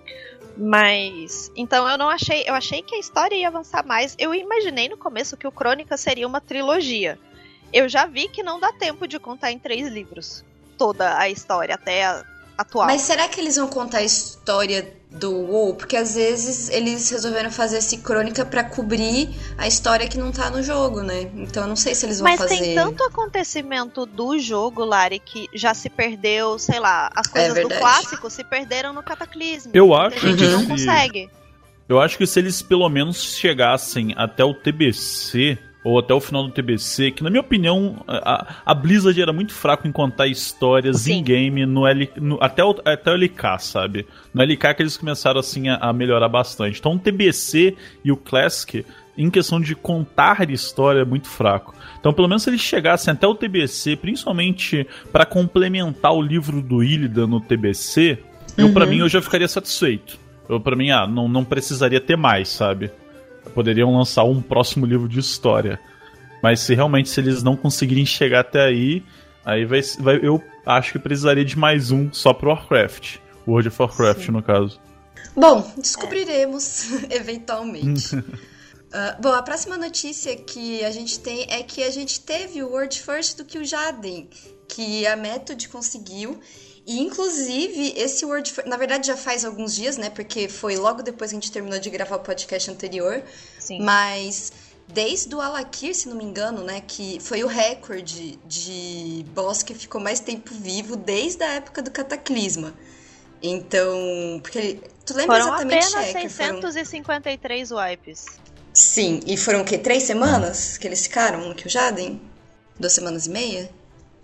Mas. 0.57 1.51
Então 1.55 1.89
eu 1.89 1.97
não 1.97 2.09
achei. 2.09 2.43
Eu 2.47 2.53
achei 2.53 2.81
que 2.81 2.95
a 2.95 2.99
história 2.99 3.35
ia 3.35 3.47
avançar 3.47 3.85
mais. 3.85 4.15
Eu 4.19 4.33
imaginei 4.33 4.87
no 4.89 4.97
começo 4.97 5.37
que 5.37 5.47
o 5.47 5.51
Crônica 5.51 5.97
seria 5.97 6.27
uma 6.27 6.39
trilogia. 6.39 7.19
Eu 7.71 7.89
já 7.89 8.05
vi 8.05 8.27
que 8.27 8.43
não 8.43 8.59
dá 8.59 8.71
tempo 8.71 9.07
de 9.07 9.19
contar 9.19 9.51
em 9.51 9.57
três 9.57 9.87
livros 9.87 10.45
toda 10.77 11.17
a 11.17 11.29
história, 11.29 11.75
até 11.75 12.05
a 12.05 12.23
atual. 12.57 12.87
Mas 12.87 13.01
será 13.01 13.27
que 13.27 13.39
eles 13.39 13.55
vão 13.55 13.67
contar 13.67 13.99
a 13.99 14.03
história 14.03 14.95
do 15.13 15.31
WoW? 15.31 15.75
Porque 15.75 15.95
às 15.95 16.15
vezes 16.15 16.69
eles 16.69 17.09
resolveram 17.09 17.51
fazer 17.51 17.77
essa 17.77 17.95
crônica 17.97 18.43
pra 18.43 18.63
cobrir 18.63 19.29
a 19.57 19.67
história 19.67 20.07
que 20.07 20.17
não 20.17 20.31
tá 20.31 20.49
no 20.49 20.61
jogo, 20.63 21.01
né? 21.01 21.29
Então 21.35 21.63
eu 21.63 21.69
não 21.69 21.75
sei 21.75 21.93
se 21.95 22.05
eles 22.05 22.19
vão 22.19 22.29
Mas 22.29 22.39
fazer. 22.39 22.57
tem 22.59 22.75
tanto 22.75 23.03
acontecimento 23.03 24.05
do 24.05 24.37
jogo, 24.39 24.83
Lari, 24.83 25.19
que 25.19 25.47
já 25.53 25.73
se 25.73 25.89
perdeu, 25.89 26.57
sei 26.59 26.79
lá, 26.79 27.09
as 27.15 27.27
coisas 27.27 27.49
do 27.49 27.55
verdade. 27.67 27.79
clássico 27.79 28.29
se 28.29 28.43
perderam 28.43 28.91
no 28.93 29.03
cataclismo. 29.03 29.71
Eu 29.73 29.93
acho 29.93 30.19
gente 30.19 30.37
que 30.37 30.45
que 30.45 30.51
não 30.51 30.59
se- 30.61 30.67
consegue. 30.67 31.29
Eu 31.87 31.99
acho 32.01 32.17
que 32.17 32.25
se 32.25 32.39
eles 32.39 32.61
pelo 32.61 32.87
menos 32.89 33.21
chegassem 33.35 34.13
até 34.17 34.43
o 34.43 34.53
TBC, 34.53 35.57
ou 35.83 35.99
até 35.99 36.13
o 36.13 36.19
final 36.19 36.43
do 36.43 36.51
TBC, 36.51 37.11
que 37.11 37.23
na 37.23 37.29
minha 37.29 37.41
opinião 37.41 38.03
a, 38.07 38.55
a 38.65 38.73
Blizzard 38.73 39.21
era 39.21 39.33
muito 39.33 39.53
fraco 39.53 39.87
em 39.87 39.91
contar 39.91 40.27
histórias 40.27 41.01
Sim. 41.01 41.15
em 41.19 41.23
game 41.23 41.65
no, 41.65 41.85
L, 41.85 42.09
no- 42.15 42.37
até, 42.41 42.63
o, 42.63 42.75
até 42.85 43.11
o 43.11 43.15
LK, 43.15 43.59
sabe? 43.59 44.07
No 44.33 44.41
LK 44.43 44.73
que 44.75 44.81
eles 44.83 44.95
começaram 44.97 45.39
assim 45.39 45.67
a, 45.69 45.75
a 45.75 45.91
melhorar 45.93 46.29
bastante. 46.29 46.79
Então 46.79 46.93
o 46.95 46.99
TBC 46.99 47.75
e 48.03 48.11
o 48.11 48.17
Classic, 48.17 48.85
em 49.17 49.29
questão 49.29 49.59
de 49.59 49.75
contar 49.75 50.49
história, 50.49 51.01
é 51.01 51.05
muito 51.05 51.27
fraco. 51.27 51.75
Então 51.99 52.13
pelo 52.13 52.27
menos 52.29 52.43
se 52.43 52.49
eles 52.49 52.61
chegassem 52.61 53.11
até 53.11 53.27
o 53.27 53.35
TBC, 53.35 53.97
principalmente 53.97 54.87
para 55.11 55.25
complementar 55.25 56.13
o 56.13 56.21
livro 56.21 56.61
do 56.61 56.81
Illidan 56.83 57.27
no 57.27 57.41
TBC, 57.41 58.19
eu 58.57 58.71
para 58.71 58.85
Uhum. 58.85 58.89
mim 58.91 58.97
eu 58.99 59.09
já 59.09 59.21
ficaria 59.21 59.47
satisfeito. 59.47 60.17
Eu, 60.47 60.59
pra 60.59 60.75
mim, 60.75 60.91
ah, 60.91 61.07
não, 61.07 61.27
não 61.29 61.43
precisaria 61.45 62.01
ter 62.01 62.17
mais, 62.17 62.49
sabe? 62.49 62.91
Poderiam 63.53 63.95
lançar 63.95 64.23
um 64.23 64.41
próximo 64.41 64.85
livro 64.85 65.07
de 65.07 65.19
história. 65.19 65.79
Mas 66.41 66.59
se 66.59 66.75
realmente 66.75 67.09
se 67.09 67.19
eles 67.21 67.41
não 67.41 67.55
conseguirem 67.55 68.05
chegar 68.05 68.41
até 68.41 68.61
aí, 68.61 69.03
aí 69.45 69.65
vai, 69.65 69.81
vai 69.99 70.19
eu 70.21 70.43
acho 70.65 70.91
que 70.91 70.99
precisaria 70.99 71.45
de 71.45 71.57
mais 71.57 71.91
um 71.91 72.11
só 72.11 72.33
pro 72.33 72.49
Warcraft. 72.49 73.17
World 73.47 73.69
of 73.69 73.81
Warcraft, 73.81 74.25
Sim. 74.25 74.31
no 74.31 74.43
caso. 74.43 74.79
Bom, 75.35 75.71
descobriremos 75.77 76.91
eventualmente. 77.09 78.15
uh, 78.15 78.23
bom, 79.21 79.31
a 79.31 79.41
próxima 79.41 79.77
notícia 79.77 80.35
que 80.35 80.83
a 80.83 80.91
gente 80.91 81.19
tem 81.19 81.45
é 81.49 81.63
que 81.63 81.83
a 81.83 81.89
gente 81.89 82.19
teve 82.19 82.61
o 82.61 82.69
World 82.69 82.99
First 82.99 83.37
do 83.37 83.45
que 83.45 83.57
o 83.57 83.65
Jaden, 83.65 84.29
que 84.67 85.07
a 85.07 85.15
Method 85.15 85.67
conseguiu. 85.69 86.39
E 86.85 86.99
inclusive, 86.99 87.93
esse 87.95 88.25
Word, 88.25 88.53
na 88.65 88.75
verdade 88.75 89.07
já 89.07 89.15
faz 89.15 89.45
alguns 89.45 89.73
dias, 89.73 89.97
né? 89.97 90.09
Porque 90.09 90.49
foi 90.49 90.75
logo 90.75 91.01
depois 91.01 91.31
que 91.31 91.37
a 91.37 91.39
gente 91.39 91.51
terminou 91.51 91.79
de 91.79 91.89
gravar 91.89 92.17
o 92.17 92.19
podcast 92.19 92.69
anterior. 92.69 93.23
Sim. 93.57 93.81
Mas 93.81 94.51
desde 94.87 95.33
o 95.33 95.41
Alakir, 95.41 95.95
se 95.95 96.09
não 96.09 96.17
me 96.17 96.23
engano, 96.23 96.63
né, 96.63 96.81
que 96.85 97.19
foi 97.21 97.43
o 97.43 97.47
recorde 97.47 98.37
de 98.45 99.25
boss 99.33 99.63
que 99.63 99.73
ficou 99.73 100.01
mais 100.01 100.19
tempo 100.19 100.53
vivo 100.53 100.95
desde 100.95 101.43
a 101.43 101.53
época 101.53 101.81
do 101.81 101.89
Cataclisma. 101.89 102.73
Então, 103.41 104.39
porque 104.41 104.79
tu 105.05 105.13
lembra 105.15 105.41
foram 105.41 105.55
exatamente, 105.55 105.85
apenas 105.87 106.05
Checker, 106.07 106.29
653 106.29 107.69
foram... 107.69 107.89
wipes. 107.89 108.25
Sim, 108.73 109.19
e 109.27 109.37
foram 109.37 109.61
o 109.61 109.65
quê? 109.65 109.77
Três 109.77 110.03
semanas 110.03 110.77
que 110.77 110.87
eles 110.87 111.03
ficaram 111.03 111.47
no 111.47 111.55
Jaden? 111.69 112.21
Duas 112.79 112.93
semanas 112.93 113.27
e 113.27 113.29
meia? 113.29 113.69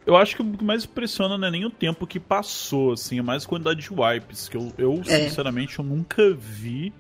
Eu 0.10 0.18
acho 0.18 0.38
que 0.38 0.42
o 0.42 0.58
que 0.58 0.64
mais 0.64 0.86
impressiona 0.86 1.38
não 1.38 1.48
é 1.48 1.52
nem 1.52 1.66
o 1.66 1.70
tempo 1.70 2.08
que 2.08 2.20
passou, 2.20 2.94
assim, 2.94 3.20
é 3.20 3.22
mais 3.22 3.46
a 3.46 3.48
quantidade 3.48 3.80
de 3.80 3.94
wipes. 3.94 4.50
Que 4.50 4.58
eu, 4.58 4.74
eu 4.76 5.02
é. 5.06 5.30
sinceramente, 5.30 5.78
eu 5.78 5.86
nunca 5.86 6.34
vi 6.34 6.92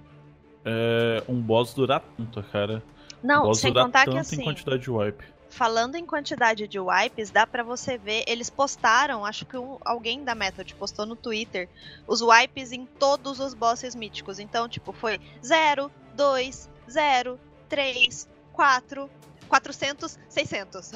é, 0.63 1.23
um 1.27 1.41
boss 1.41 1.73
durar 1.73 2.03
tanto, 2.15 2.43
cara. 2.51 2.83
Não, 3.23 3.41
um 3.41 3.47
boss 3.47 3.61
sem 3.61 3.71
durar 3.71 3.85
contar 3.85 4.05
tanto 4.05 4.13
que 4.13 4.19
assim. 4.19 4.41
em 4.41 4.43
quantidade 4.43 4.83
de 4.83 4.91
wipe. 4.91 5.23
Falando 5.49 5.95
em 5.95 6.05
quantidade 6.05 6.67
de 6.67 6.79
wipes, 6.79 7.31
dá 7.31 7.47
para 7.47 7.63
você 7.63 7.97
ver, 7.97 8.23
eles 8.27 8.51
postaram, 8.51 9.25
acho 9.25 9.43
que 9.43 9.57
um, 9.57 9.79
alguém 9.83 10.23
da 10.23 10.35
Method 10.35 10.75
postou 10.75 11.07
no 11.07 11.15
Twitter, 11.15 11.67
os 12.07 12.21
wipes 12.21 12.71
em 12.71 12.85
todos 12.85 13.39
os 13.39 13.55
bosses 13.55 13.95
míticos. 13.95 14.37
Então, 14.37 14.69
tipo, 14.69 14.93
foi 14.93 15.19
0, 15.43 15.89
2, 16.15 16.69
0, 16.87 17.39
3, 17.67 18.29
4, 18.53 19.09
400, 19.47 20.19
600. 20.29 20.91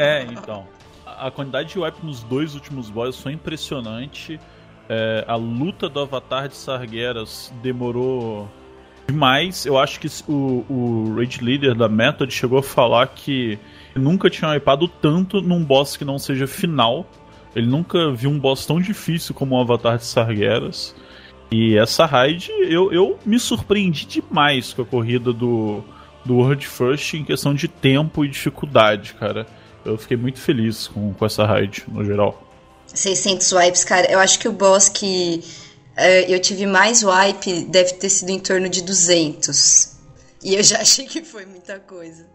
É, 0.00 0.22
então 0.22 0.66
a 1.06 1.30
quantidade 1.30 1.72
de 1.72 1.78
wipe 1.78 2.04
nos 2.04 2.22
dois 2.22 2.54
últimos 2.54 2.90
bosses 2.90 3.20
foi 3.20 3.32
impressionante. 3.32 4.40
É, 4.88 5.24
a 5.26 5.36
luta 5.36 5.88
do 5.88 6.00
Avatar 6.00 6.48
de 6.48 6.56
Sargeras 6.56 7.52
demorou 7.62 8.48
demais. 9.06 9.64
Eu 9.64 9.78
acho 9.78 10.00
que 10.00 10.08
o, 10.28 10.64
o 10.68 11.14
Leader 11.40 11.74
da 11.74 11.88
Method 11.88 12.32
chegou 12.32 12.58
a 12.58 12.62
falar 12.62 13.06
que 13.08 13.58
nunca 13.94 14.28
tinha 14.28 14.50
wipado 14.50 14.88
tanto 14.88 15.40
num 15.40 15.64
boss 15.64 15.96
que 15.96 16.04
não 16.04 16.18
seja 16.18 16.46
final. 16.46 17.06
Ele 17.54 17.66
nunca 17.66 18.10
viu 18.10 18.30
um 18.30 18.38
boss 18.38 18.66
tão 18.66 18.80
difícil 18.80 19.34
como 19.34 19.56
o 19.56 19.60
Avatar 19.60 19.96
de 19.96 20.04
Sargeras. 20.04 20.94
E 21.50 21.76
essa 21.76 22.04
raid, 22.04 22.50
eu, 22.50 22.92
eu 22.92 23.18
me 23.24 23.38
surpreendi 23.38 24.06
demais 24.06 24.72
com 24.72 24.82
a 24.82 24.84
corrida 24.84 25.32
do, 25.32 25.84
do 26.24 26.36
World 26.36 26.66
First 26.66 27.14
em 27.14 27.24
questão 27.24 27.54
de 27.54 27.68
tempo 27.68 28.24
e 28.24 28.28
dificuldade, 28.28 29.14
cara 29.14 29.46
eu 29.84 29.98
fiquei 29.98 30.16
muito 30.16 30.40
feliz 30.40 30.88
com, 30.88 31.12
com 31.12 31.26
essa 31.26 31.44
raid, 31.44 31.84
no 31.88 32.04
geral. 32.04 32.42
600 32.86 33.52
wipes, 33.52 33.84
cara. 33.84 34.10
Eu 34.10 34.18
acho 34.18 34.38
que 34.38 34.48
o 34.48 34.52
boss 34.52 34.88
que 34.88 35.42
uh, 35.96 36.30
eu 36.30 36.40
tive 36.40 36.66
mais 36.66 37.02
wipe 37.02 37.64
deve 37.64 37.94
ter 37.94 38.08
sido 38.08 38.30
em 38.30 38.38
torno 38.38 38.68
de 38.68 38.82
200. 38.82 39.96
E 40.42 40.54
eu 40.54 40.62
já 40.62 40.78
achei 40.82 41.06
que 41.06 41.22
foi 41.22 41.46
muita 41.46 41.78
coisa. 41.80 42.26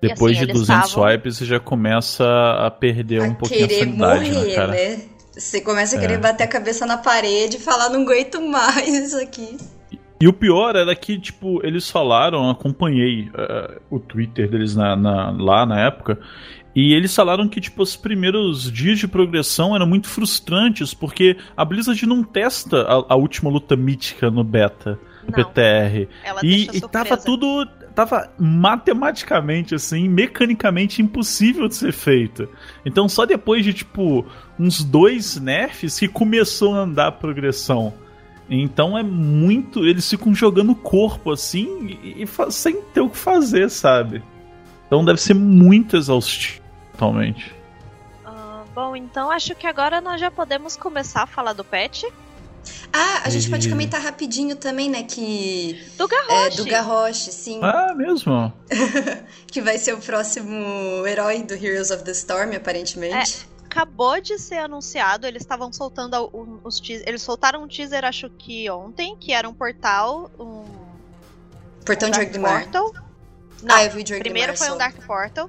Depois 0.00 0.36
assim, 0.36 0.46
de 0.46 0.52
200 0.52 0.92
tavam... 0.92 1.10
wipes, 1.10 1.38
você 1.38 1.44
já 1.44 1.58
começa 1.58 2.24
a 2.58 2.70
perder 2.70 3.22
a 3.22 3.24
um 3.24 3.34
pouquinho 3.34 3.66
a 3.66 3.68
sanidade, 3.68 4.30
morrer, 4.30 4.46
né, 4.46 4.54
cara? 4.54 4.72
Né? 4.72 5.00
Você 5.32 5.60
começa 5.60 5.96
a 5.96 6.00
querer 6.00 6.14
é. 6.14 6.18
bater 6.18 6.44
a 6.44 6.48
cabeça 6.48 6.86
na 6.86 6.96
parede 6.96 7.56
e 7.56 7.60
falar, 7.60 7.90
não 7.90 8.02
aguento 8.02 8.40
mais 8.40 8.88
isso 8.88 9.20
aqui. 9.20 9.56
E 10.20 10.26
o 10.26 10.32
pior 10.32 10.74
era 10.74 10.94
que, 10.96 11.16
tipo, 11.18 11.64
eles 11.64 11.88
falaram, 11.88 12.50
acompanhei 12.50 13.28
uh, 13.28 13.80
o 13.88 14.00
Twitter 14.00 14.50
deles 14.50 14.74
na, 14.74 14.96
na, 14.96 15.30
lá 15.30 15.64
na 15.64 15.86
época, 15.86 16.18
e 16.80 16.94
eles 16.94 17.12
falaram 17.12 17.48
que, 17.48 17.60
tipo, 17.60 17.82
os 17.82 17.96
primeiros 17.96 18.70
dias 18.70 19.00
de 19.00 19.08
progressão 19.08 19.74
eram 19.74 19.84
muito 19.84 20.08
frustrantes, 20.08 20.94
porque 20.94 21.36
a 21.56 21.64
Blizzard 21.64 22.06
não 22.06 22.22
testa 22.22 22.82
a, 22.82 23.14
a 23.14 23.16
última 23.16 23.50
luta 23.50 23.74
mítica 23.74 24.30
no 24.30 24.44
beta, 24.44 24.96
no 25.26 25.32
PTR. 25.32 26.06
Ela 26.22 26.40
e, 26.40 26.68
e 26.72 26.80
tava 26.82 27.16
tudo. 27.16 27.66
Tava 27.96 28.32
matematicamente, 28.38 29.74
assim, 29.74 30.08
mecanicamente 30.08 31.02
impossível 31.02 31.66
de 31.66 31.74
ser 31.74 31.90
feito. 31.90 32.48
Então, 32.86 33.08
só 33.08 33.26
depois 33.26 33.64
de, 33.64 33.74
tipo, 33.74 34.24
uns 34.56 34.84
dois 34.84 35.34
nerfs 35.34 35.98
que 35.98 36.06
começou 36.06 36.76
a 36.76 36.82
andar 36.82 37.08
a 37.08 37.12
progressão. 37.12 37.92
Então 38.48 38.96
é 38.96 39.02
muito. 39.02 39.84
Eles 39.84 40.08
ficam 40.08 40.32
jogando 40.32 40.70
o 40.70 40.76
corpo 40.76 41.32
assim 41.32 41.98
e, 42.04 42.22
e 42.22 42.52
sem 42.52 42.80
ter 42.94 43.00
o 43.00 43.10
que 43.10 43.18
fazer, 43.18 43.68
sabe? 43.68 44.22
Então 44.86 45.04
deve 45.04 45.20
ser 45.20 45.34
muito 45.34 45.96
exaustivo 45.96 46.67
totalmente. 46.98 47.54
Uh, 48.26 48.66
bom, 48.74 48.96
então 48.96 49.30
acho 49.30 49.54
que 49.54 49.66
agora 49.66 50.00
nós 50.00 50.20
já 50.20 50.30
podemos 50.30 50.76
começar 50.76 51.22
a 51.22 51.26
falar 51.26 51.52
do 51.52 51.64
pet. 51.64 52.06
Ah, 52.92 53.22
a 53.24 53.30
gente 53.30 53.46
e... 53.46 53.50
pode 53.50 53.68
comentar 53.70 54.00
rapidinho 54.00 54.56
também, 54.56 54.90
né, 54.90 55.04
que... 55.04 55.80
Do 55.96 56.08
Garrosh. 56.08 56.30
É, 56.30 56.50
do 56.50 56.64
Garrosh, 56.64 57.28
sim. 57.30 57.60
Ah, 57.62 57.94
mesmo? 57.94 58.52
que 59.46 59.62
vai 59.62 59.78
ser 59.78 59.94
o 59.94 59.98
próximo 59.98 61.06
herói 61.06 61.42
do 61.42 61.54
Heroes 61.54 61.90
of 61.90 62.02
the 62.02 62.10
Storm, 62.10 62.54
aparentemente. 62.54 63.46
É, 63.62 63.64
acabou 63.64 64.20
de 64.20 64.38
ser 64.38 64.58
anunciado, 64.58 65.26
eles 65.26 65.42
estavam 65.42 65.72
soltando 65.72 66.60
os 66.64 66.80
teasers, 66.80 67.06
eles 67.06 67.22
soltaram 67.22 67.62
um 67.62 67.68
teaser, 67.68 68.04
acho 68.04 68.28
que 68.30 68.68
ontem, 68.68 69.16
que 69.16 69.32
era 69.32 69.48
um 69.48 69.54
portal, 69.54 70.30
um... 70.38 70.64
Portão 71.86 72.08
um 72.08 72.12
de 72.12 72.20
Orgrimmar. 72.20 72.64
Portal. 72.64 72.92
Não, 73.62 73.74
ah, 73.74 73.84
eu 73.84 73.90
vi 73.90 74.02
o 74.02 74.18
Primeiro 74.18 74.56
foi 74.56 74.70
um 74.70 74.76
Dark 74.76 74.96
Portal 75.06 75.48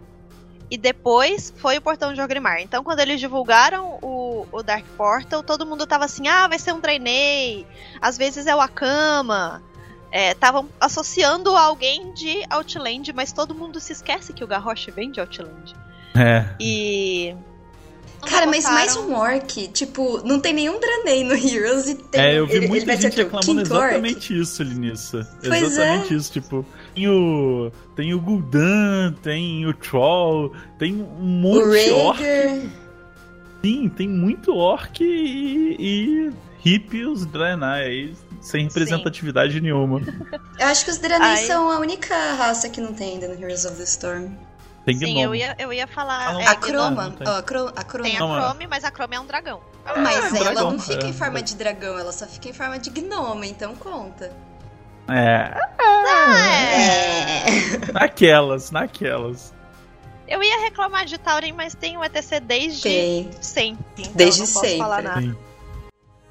e 0.72 0.78
depois 0.78 1.54
foi 1.58 1.78
o 1.78 1.82
Portão 1.82 2.14
de 2.14 2.22
Ogrimmar. 2.22 2.62
Então, 2.62 2.84
quando 2.84 3.00
eles 3.00 3.20
divulgaram 3.20 3.98
o, 4.02 4.48
o 4.52 4.62
Dark 4.62 4.86
Portal, 4.96 5.42
todo 5.42 5.66
mundo 5.66 5.88
tava 5.88 6.06
assim: 6.06 6.28
ah, 6.28 6.48
vai 6.48 6.60
ser 6.60 6.74
um 6.74 6.80
Draenei, 6.80 7.66
às 8.02 8.18
vezes 8.18 8.46
é 8.46 8.56
o 8.56 8.62
Akama. 8.62 9.64
Estavam 10.12 10.66
é, 10.66 10.68
associando 10.80 11.56
alguém 11.56 12.12
de 12.14 12.44
Outland, 12.50 13.14
mas 13.14 13.32
todo 13.32 13.54
mundo 13.54 13.80
se 13.80 13.94
esquece 13.94 14.34
que 14.34 14.44
o 14.44 14.48
Garrosh 14.48 14.88
vem 14.96 15.12
de 15.12 15.20
Outland. 15.20 15.76
É. 16.16 16.46
E. 16.60 17.36
Cara, 18.28 18.46
mas 18.48 18.66
mais 18.66 18.98
um 18.98 19.16
orc, 19.16 19.68
tipo, 19.70 20.22
não 20.26 20.42
tem 20.42 20.52
nenhum 20.52 20.78
Draenei 20.80 21.24
no 21.24 21.34
Heroes 21.34 21.88
e 21.88 21.96
tem. 21.96 22.22
É, 22.22 22.40
eu 22.40 22.46
vi 22.46 22.68
muita 22.68 22.92
ele 22.92 23.02
gente 23.02 23.16
reclamando 23.16 23.62
exatamente 23.62 24.34
orc. 24.34 24.42
isso, 24.42 24.64
Linissa. 24.64 25.38
Pois 25.42 25.62
exatamente 25.62 26.14
é. 26.14 26.18
isso, 26.18 26.32
tipo, 26.32 26.66
tem 26.93 27.08
o. 27.08 27.71
Tem 27.95 28.13
o 28.13 28.19
Gul'dan, 28.19 29.13
tem 29.21 29.65
o 29.65 29.73
Troll, 29.73 30.54
tem 30.78 30.95
um 30.95 31.23
monte 31.23 31.86
de 31.86 31.91
orc. 31.91 32.21
Sim, 33.62 33.89
tem 33.89 34.08
muito 34.08 34.56
orc 34.56 35.04
e, 35.04 35.75
e 35.80 36.32
hippies 36.63 37.25
Draenei 37.25 38.15
sem 38.41 38.63
representatividade 38.63 39.54
Sim. 39.54 39.62
nenhuma. 39.62 40.02
Eu 40.58 40.67
acho 40.67 40.86
que 40.86 40.91
os 40.91 40.97
Draenei 40.97 41.45
são 41.45 41.69
a 41.69 41.80
única 41.80 42.15
raça 42.36 42.69
que 42.69 42.80
não 42.80 42.93
tem 42.93 43.13
ainda 43.13 43.28
no 43.28 43.34
Heroes 43.34 43.65
of 43.65 43.75
the 43.75 43.84
Storm. 43.84 44.30
Tem 44.86 44.97
Sim, 44.97 45.21
eu 45.21 45.36
ia, 45.36 45.56
eu 45.60 45.71
ia 45.73 45.86
falar. 45.88 46.36
Ah, 46.36 46.41
é, 46.41 46.47
a 46.47 46.56
Chroma. 46.56 47.15
Não, 47.19 47.36
a, 47.36 47.43
Cro 47.43 47.71
a 47.75 47.84
Chroma. 47.84 48.10
Tem 48.10 48.15
a 48.15 48.19
Chrome, 48.19 48.67
mas 48.67 48.84
a 48.84 48.89
Chrome 48.89 49.15
é 49.15 49.19
um 49.19 49.25
dragão. 49.25 49.62
Mas 49.86 50.15
é, 50.15 50.38
ela 50.38 50.39
dragão, 50.39 50.71
não 50.71 50.80
fica 50.80 51.06
é. 51.06 51.10
em 51.10 51.13
forma 51.13 51.41
de 51.41 51.56
dragão, 51.56 51.97
ela 51.97 52.12
só 52.12 52.25
fica 52.25 52.49
em 52.49 52.54
forma 52.54 52.80
de 52.80 52.89
gnome, 52.89 53.49
então 53.49 53.75
conta. 53.75 54.32
É. 55.12 55.58
Ah, 55.78 56.36
é. 56.74 57.91
Naquelas, 57.91 58.72
naquelas. 58.72 59.54
Eu 60.28 60.43
ia 60.43 60.62
reclamar 60.62 61.06
de 61.06 61.17
Tauren, 61.17 61.54
mas 61.54 61.74
tem 61.74 61.98
o 61.98 62.04
ETC 62.04 62.39
desde 62.39 62.84
tem. 62.84 63.32
sempre. 63.41 63.84
Então 63.98 64.13
desde 64.15 64.41
não 64.41 64.48
posso 64.48 64.60
sempre. 64.60 64.78
falar 64.78 65.02
nada. 65.02 65.22
Sim. 65.22 65.36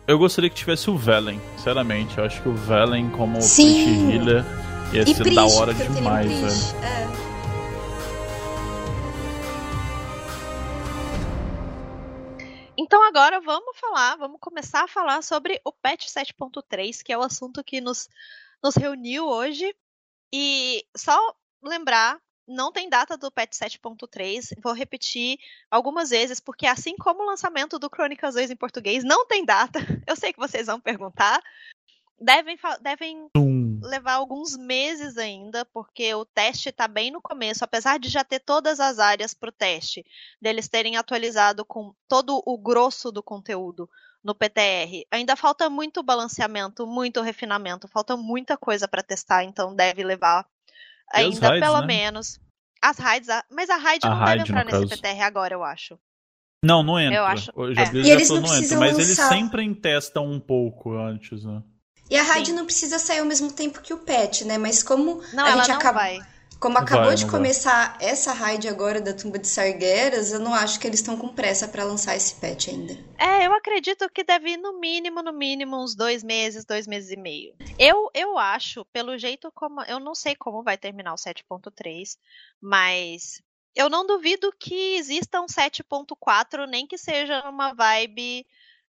Eu 0.07 0.19
gostaria 0.19 0.49
que 0.49 0.57
tivesse 0.57 0.89
o 0.89 0.97
Velen, 0.97 1.41
sinceramente. 1.57 2.17
Eu 2.17 2.25
acho 2.25 2.41
que 2.41 2.49
o 2.49 2.55
Velen 2.55 3.11
como 3.11 3.43
Sim. 3.43 4.11
Healer 4.11 4.45
ia 4.93 5.03
e 5.03 5.15
ser 5.15 5.35
da 5.35 5.45
hora 5.47 5.75
demais, 5.75 6.31
velho. 6.31 6.85
É. 6.85 7.09
Então 12.81 13.07
agora 13.07 13.41
vamos 13.41 13.77
falar, 13.77 14.17
vamos 14.17 14.39
começar 14.41 14.85
a 14.85 14.89
falar 14.89 15.23
sobre 15.23 15.61
o 15.63 15.71
patch 15.71 16.07
7.3, 16.07 17.03
que 17.03 17.13
é 17.13 17.19
o 17.19 17.23
assunto 17.23 17.63
que 17.63 17.81
nos 17.81 18.09
nos 18.63 18.75
reuniu 18.75 19.27
hoje. 19.27 19.75
E 20.33 20.85
só 20.97 21.17
lembrar, 21.63 22.21
não 22.47 22.73
tem 22.73 22.89
data 22.89 23.17
do 23.17 23.31
patch 23.31 23.53
7.3. 23.53 24.55
Vou 24.63 24.73
repetir 24.73 25.39
algumas 25.71 26.11
vezes, 26.11 26.41
porque 26.41 26.67
assim 26.67 26.97
como 26.97 27.23
o 27.23 27.27
lançamento 27.27 27.79
do 27.79 27.91
Crônicas 27.91 28.35
2 28.35 28.51
em 28.51 28.57
português 28.57 29.05
não 29.05 29.27
tem 29.27 29.45
data, 29.45 29.79
eu 30.07 30.17
sei 30.17 30.33
que 30.33 30.39
vocês 30.39 30.67
vão 30.67 30.81
perguntar. 30.81 31.43
devem, 32.19 32.59
devem 32.81 33.31
levar 33.83 34.15
alguns 34.15 34.57
meses 34.57 35.17
ainda, 35.19 35.65
porque 35.67 36.15
o 36.15 36.25
teste 36.25 36.71
está 36.71 36.89
bem 36.89 37.11
no 37.11 37.23
começo, 37.23 37.65
apesar 37.65 37.99
de 37.99 38.09
já 38.09 38.25
ter 38.25 38.41
todas 38.41 38.81
as 38.81 38.99
áreas 38.99 39.35
para 39.35 39.51
o 39.51 39.53
teste, 39.53 40.05
deles 40.41 40.69
terem 40.69 40.97
atualizado 40.97 41.65
com 41.65 41.95
todo 42.09 42.43
o 42.45 42.59
grosso 42.59 43.13
do 43.13 43.23
conteúdo 43.23 43.89
no 44.23 44.35
PTR. 44.35 45.07
Ainda 45.11 45.37
falta 45.37 45.71
muito 45.71 46.03
balanceamento, 46.03 46.87
muito 46.87 47.21
refinamento, 47.21 47.89
falta 47.89 48.17
muita 48.17 48.57
coisa 48.57 48.87
para 48.89 49.03
testar, 49.03 49.45
então 49.45 49.75
deve 49.75 50.03
levar 50.05 50.47
ainda 51.13 51.49
raids, 51.49 51.61
pelo 51.61 51.81
né? 51.81 51.87
menos 51.87 52.41
as 52.81 52.99
raids, 52.99 53.29
mas 53.51 53.71
a 53.71 53.77
raid 53.77 54.07
a 54.07 54.11
não 54.11 54.17
raid, 54.17 54.39
deve 54.39 54.51
entrar 54.51 54.65
nesse 54.65 54.89
caso. 54.89 55.03
PTR 55.03 55.23
agora, 55.23 55.55
eu 55.55 55.65
acho. 55.65 55.99
Não, 56.65 56.83
não 56.83 56.99
entra. 56.99 57.17
Eu 57.17 57.25
acho. 57.25 57.53
Eu 57.57 57.75
já, 57.75 57.83
é. 57.83 57.93
E 57.95 58.11
eles 58.11 58.29
não, 58.31 58.41
não 58.41 58.55
entra, 58.57 58.79
mas 58.79 58.99
eles 58.99 59.17
sempre 59.17 59.75
testam 59.75 60.27
um 60.27 60.41
pouco 60.41 60.93
antes, 60.97 61.45
né? 61.45 61.63
E 62.11 62.17
a 62.17 62.23
raid 62.23 62.53
não 62.53 62.65
precisa 62.65 62.99
sair 62.99 63.19
ao 63.19 63.27
mesmo 63.27 63.53
tempo 63.53 63.83
que 63.83 63.93
o 63.93 63.99
patch, 63.99 64.43
né? 64.43 64.57
Mas 64.57 64.83
como 64.83 65.23
não, 65.33 65.45
a 65.45 65.57
gente 65.57 65.71
acaba. 65.71 66.01
Vai. 66.01 66.19
Como 66.61 66.77
acabou 66.77 67.07
vai, 67.07 67.15
de 67.15 67.27
começar 67.27 67.97
vai. 67.99 68.09
essa 68.09 68.33
raid 68.33 68.69
agora 68.69 69.01
da 69.01 69.15
tumba 69.15 69.39
de 69.39 69.47
Sargueras, 69.47 70.33
eu 70.33 70.41
não 70.41 70.53
acho 70.53 70.81
que 70.81 70.87
eles 70.87 70.99
estão 70.99 71.17
com 71.17 71.29
pressa 71.29 71.69
para 71.69 71.85
lançar 71.85 72.17
esse 72.17 72.35
patch 72.35 72.69
ainda. 72.69 72.95
É, 73.17 73.47
eu 73.47 73.53
acredito 73.55 74.11
que 74.11 74.25
deve 74.25 74.51
ir 74.51 74.57
no 74.57 74.81
mínimo, 74.81 75.23
no 75.23 75.33
mínimo, 75.33 75.81
uns 75.81 75.95
dois 75.95 76.25
meses, 76.25 76.65
dois 76.65 76.87
meses 76.87 77.13
e 77.13 77.17
meio. 77.17 77.55
Eu, 77.79 78.11
eu 78.13 78.37
acho, 78.37 78.85
pelo 78.87 79.17
jeito 79.17 79.53
como. 79.55 79.83
Eu 79.83 80.01
não 80.01 80.15
sei 80.15 80.35
como 80.35 80.65
vai 80.65 80.77
terminar 80.77 81.13
o 81.13 81.17
7.3, 81.17 82.17
mas 82.61 83.41
eu 83.75 83.89
não 83.89 84.05
duvido 84.05 84.53
que 84.59 84.97
exista 84.97 85.41
um 85.41 85.47
7.4, 85.47 86.67
nem 86.67 86.87
que 86.87 86.99
seja 86.99 87.49
uma 87.49 87.73
vibe 87.73 88.45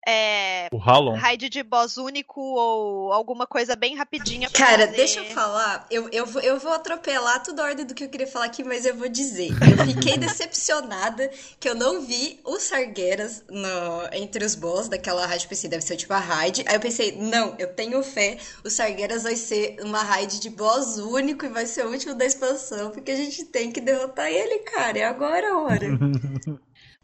é, 0.08 0.70
o 0.72 0.78
Halon. 0.78 1.16
raid 1.16 1.50
de 1.50 1.62
boss 1.62 1.98
único 1.98 2.40
ou 2.42 3.12
alguma 3.12 3.46
coisa 3.46 3.76
bem 3.76 3.96
rapidinha. 3.96 4.50
Cara, 4.50 4.86
fazer. 4.86 4.98
deixa 4.98 5.20
eu 5.20 5.26
falar. 5.26 5.86
Eu, 5.92 6.10
eu, 6.10 6.26
vou, 6.26 6.42
eu 6.42 6.60
vou 6.60 6.72
atropelar 6.72 7.44
toda 7.44 7.62
a 7.62 7.66
ordem 7.66 7.86
do 7.86 7.94
que 7.94 8.06
eu 8.06 8.10
queria 8.10 8.28
falar 8.28 8.46
aqui, 8.46 8.64
mas 8.64 8.86
eu 8.86 8.96
vou 8.96 9.10
dizer. 9.10 9.50
Eu 9.52 9.86
fiquei 9.86 10.18
decepcionada 10.18 11.30
que 11.60 11.68
eu 11.68 11.76
não 11.76 12.02
vi 12.02 12.40
os 12.46 12.64
Sargueiras 12.64 13.44
no, 13.50 14.10
entre 14.14 14.46
os 14.46 14.56
boss 14.56 14.88
daquela 14.88 15.26
raid. 15.26 15.48
Pensei, 15.48 15.70
deve 15.70 15.84
ser 15.84 15.98
tipo 15.98 16.14
a 16.14 16.20
raid. 16.20 16.64
Aí 16.68 16.76
eu 16.76 16.80
pensei, 16.80 17.16
não, 17.18 17.56
eu 17.60 17.74
tenho 17.74 18.02
fé. 18.02 18.38
O 18.64 18.70
Sargueiras 18.70 19.24
vai 19.24 19.36
ser 19.36 19.78
uma 19.82 20.02
raid 20.02 20.40
de 20.40 20.50
boss 20.50 20.98
único 20.98 21.46
e 21.46 21.50
vai 21.50 21.66
ser 21.66 21.86
o 21.86 21.92
último 21.92 22.16
da 22.16 22.26
expansão, 22.26 22.92
porque 22.92 23.12
a 23.12 23.16
gente 23.16 23.44
tem 23.46 23.72
que 23.72 23.82
derrotar 23.82 24.28
ele, 24.28 24.60
cara. 24.60 24.98
É 24.98 25.04
agora 25.04 25.52
a 25.52 25.58
hora. 25.60 25.88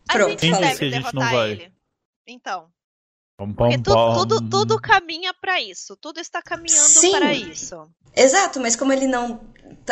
Pronto, 0.07 0.45
a 0.45 0.47
gente 0.47 0.59
deve 0.59 0.89
derrotar 0.89 1.49
ele. 1.49 1.71
Então, 2.27 2.67
porque 3.37 3.77
tudo, 3.79 4.25
tudo, 4.25 4.49
tudo 4.49 4.79
caminha 4.79 5.33
para 5.33 5.61
isso. 5.61 5.95
Tudo 5.97 6.19
está 6.19 6.41
caminhando 6.41 7.11
para 7.11 7.33
isso. 7.33 7.89
Exato, 8.15 8.59
mas 8.59 8.75
como 8.75 8.93
ele 8.93 9.07
não 9.07 9.39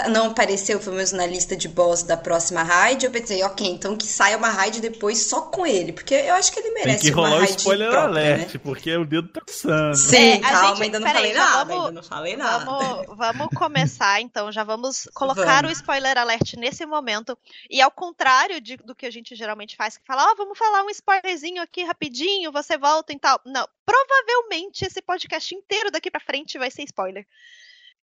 não 0.10 0.28
apareceu, 0.28 0.80
pelo 0.80 0.96
menos 0.96 1.12
na 1.12 1.26
lista 1.26 1.56
de 1.56 1.68
boss 1.68 2.02
da 2.02 2.18
próxima 2.18 2.64
raid, 2.64 3.06
eu 3.06 3.12
pensei, 3.12 3.44
ok, 3.44 3.68
então 3.68 3.96
que 3.96 4.08
saia 4.08 4.38
uma 4.38 4.50
raid 4.50 4.82
depois 4.82 5.28
só 5.28 5.42
com 5.42 5.66
ele, 5.66 5.94
porque 5.94 6.16
eu 6.16 6.34
acho 6.34 6.52
que 6.52 6.60
ele 6.60 6.72
merece 6.72 7.04
Tem 7.04 7.12
que 7.12 7.16
rolar 7.16 7.42
o 7.42 7.44
spoiler 7.44 7.92
própria, 7.92 8.10
alert, 8.10 8.54
né? 8.54 8.62
porque 8.64 8.98
o 8.98 9.06
dedo 9.06 9.28
tá 9.28 9.42
santo. 9.48 9.98
Sim, 9.98 10.16
é, 10.16 10.40
calma, 10.40 10.70
gente, 10.70 10.84
ainda 10.84 11.00
não 11.00 11.08
falei 11.08 11.32
aí, 11.32 11.38
nada, 11.38 11.66
vamos, 11.66 11.86
ainda 11.86 11.92
não 11.92 12.04
falei 12.04 12.36
nada. 12.36 12.66
Vamos, 12.66 13.18
vamos 13.18 13.48
começar, 13.56 14.20
então, 14.22 14.52
já 14.52 14.64
vamos 14.64 15.08
colocar 15.14 15.62
vamos. 15.62 15.78
o 15.78 15.80
spoiler 15.80 16.18
alert 16.18 16.56
nesse 16.58 16.86
momento, 16.88 17.38
e 17.70 17.80
ao 17.80 17.92
contrário 17.92 18.60
de, 18.60 18.78
do 18.78 18.96
que 18.96 19.06
a 19.06 19.12
gente 19.12 19.36
geralmente 19.36 19.76
faz, 19.76 19.98
que 19.98 20.06
fala, 20.08 20.26
ó, 20.26 20.32
oh, 20.32 20.36
vamos 20.36 20.58
falar 20.58 20.84
um 20.84 20.90
spoilerzinho 20.90 21.62
aqui 21.62 21.84
rapidinho, 21.84 22.52
você 22.52 22.78
volta 22.80 23.14
e 23.14 23.20
tal. 23.20 23.40
Não, 23.46 23.68
provavelmente 23.86 24.86
esse 24.86 25.02
podcast 25.04 25.54
inteiro 25.54 25.92
daqui 25.92 26.10
pra 26.10 26.20
frente 26.20 26.58
vai 26.58 26.72
ser 26.72 26.84
spoiler. 26.84 27.28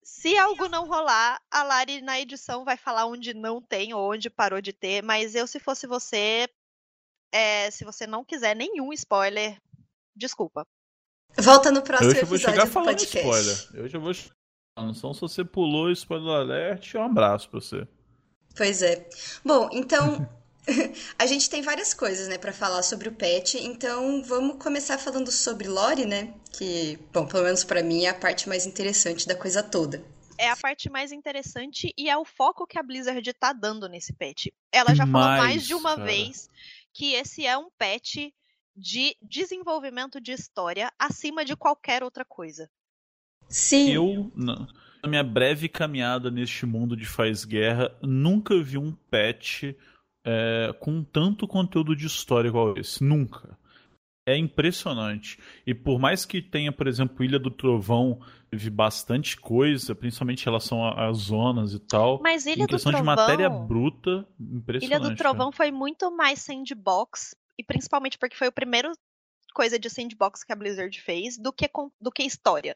Se 0.04 0.38
algo 0.38 0.68
não 0.68 0.88
rolar, 0.88 1.42
a 1.50 1.64
Lari 1.64 2.02
na 2.02 2.20
edição 2.20 2.66
vai 2.66 2.78
falar 2.78 3.06
onde 3.06 3.34
não 3.34 3.62
tem 3.62 3.94
ou 3.94 4.12
onde 4.12 4.30
parou 4.30 4.62
de 4.62 4.74
ter, 4.74 5.02
mas 5.02 5.36
eu, 5.36 5.48
se 5.48 5.60
fosse 5.60 5.88
você, 5.88 6.48
é, 7.32 7.72
se 7.72 7.84
você 7.84 8.06
não 8.06 8.24
quiser 8.24 8.56
nenhum 8.56 8.92
spoiler, 8.94 9.58
desculpa. 10.16 10.68
Volta 11.38 11.72
no 11.72 11.82
próximo 11.82 12.12
eu 12.12 12.16
já 12.16 12.26
vou 12.26 12.38
chegar 12.38 12.68
falando 12.68 12.98
podcast. 12.98 13.18
spoiler. 13.18 13.70
Eu 13.74 13.88
já 13.88 13.98
vou 13.98 14.14
não 14.76 14.94
são 14.94 15.14
se 15.14 15.22
você 15.22 15.46
pulou 15.46 15.92
spoiler 15.92 16.36
alert, 16.36 16.96
um 16.96 17.04
abraço 17.04 17.50
pra 17.50 17.60
você. 17.60 17.88
Pois 18.56 18.82
é. 18.82 19.08
Bom, 19.46 19.70
então 19.72 20.28
a 21.20 21.26
gente 21.26 21.50
tem 21.50 21.62
várias 21.62 21.94
coisas, 21.94 22.28
né, 22.28 22.38
para 22.38 22.54
falar 22.54 22.84
sobre 22.84 23.10
o 23.10 23.12
pet, 23.12 23.58
então 23.58 24.24
vamos 24.24 24.58
começar 24.58 24.98
falando 24.98 25.32
sobre 25.32 25.68
Lore, 25.68 26.06
né? 26.06 26.34
Que, 26.52 26.98
bom, 27.12 27.26
pelo 27.26 27.44
menos 27.44 27.64
para 27.64 27.84
mim 27.84 28.06
é 28.06 28.10
a 28.10 28.14
parte 28.14 28.48
mais 28.48 28.66
interessante 28.66 29.28
da 29.28 29.36
coisa 29.36 29.62
toda. 29.62 30.04
É 30.38 30.50
a 30.50 30.56
parte 30.56 30.90
mais 30.90 31.12
interessante 31.12 31.94
e 31.98 32.10
é 32.10 32.18
o 32.18 32.26
foco 32.26 32.66
que 32.66 32.80
a 32.80 32.84
Blizzard 32.84 33.34
tá 33.34 33.54
dando 33.54 33.88
nesse 33.88 34.14
pet. 34.14 34.54
Ela 34.72 34.96
já 34.96 35.06
falou 35.06 35.38
mais 35.38 35.66
de 35.66 35.74
uma 35.74 35.96
cara. 35.96 36.06
vez 36.06 36.50
que 36.92 37.14
esse 37.14 37.46
é 37.46 37.58
um 37.58 37.70
pet 37.78 38.34
de 38.76 39.16
desenvolvimento 39.22 40.20
de 40.20 40.32
história 40.32 40.92
acima 40.98 41.46
de 41.46 41.56
qualquer 41.56 42.04
outra 42.04 42.26
coisa. 42.26 42.70
Sim. 43.48 43.92
Eu, 43.92 44.32
na 44.36 44.68
minha 45.08 45.24
breve 45.24 45.70
caminhada 45.70 46.32
neste 46.32 46.66
mundo 46.66 46.96
de 46.96 47.06
faz 47.06 47.46
guerra, 47.46 47.96
nunca 48.02 48.60
vi 48.62 48.78
um 48.78 48.94
patch 49.12 49.64
é, 50.26 50.74
com 50.80 51.04
tanto 51.04 51.48
conteúdo 51.48 51.96
de 51.96 52.06
história 52.06 52.48
igual 52.48 52.78
esse. 52.78 53.04
Nunca. 53.04 53.58
É 54.26 54.38
impressionante. 54.38 55.38
E 55.68 55.74
por 55.74 56.00
mais 56.00 56.24
que 56.24 56.42
tenha, 56.42 56.72
por 56.72 56.88
exemplo, 56.88 57.26
Ilha 57.26 57.38
do 57.38 57.52
Trovão, 57.52 58.22
teve 58.50 58.70
bastante 58.70 59.36
coisa, 59.36 59.94
principalmente 59.94 60.42
em 60.42 60.46
relação 60.46 60.88
às 60.88 61.18
zonas 61.18 61.74
e 61.74 61.80
tal. 61.80 62.22
Mas 62.24 62.46
Ilha 62.46 62.64
em 62.64 62.68
questão 62.68 62.92
do 62.92 62.96
Trovão, 62.96 63.16
de 63.16 63.22
matéria 63.22 63.50
bruta, 63.50 64.26
impressionante. 64.40 64.86
Ilha 64.86 65.00
do 65.00 65.16
Trovão 65.18 65.52
cara. 65.52 65.58
foi 65.58 65.72
muito 65.72 66.10
mais 66.16 66.40
sandbox, 66.40 67.36
e 67.60 67.64
principalmente 67.64 68.18
porque 68.18 68.38
foi 68.38 68.48
o 68.48 68.52
primeiro 68.52 68.94
coisa 69.54 69.78
de 69.78 69.90
sandbox 69.90 70.44
que 70.44 70.52
a 70.52 70.56
Blizzard 70.56 71.00
fez, 71.02 71.38
do 71.38 71.52
que, 71.54 71.70
do 72.02 72.12
que 72.12 72.24
história. 72.24 72.76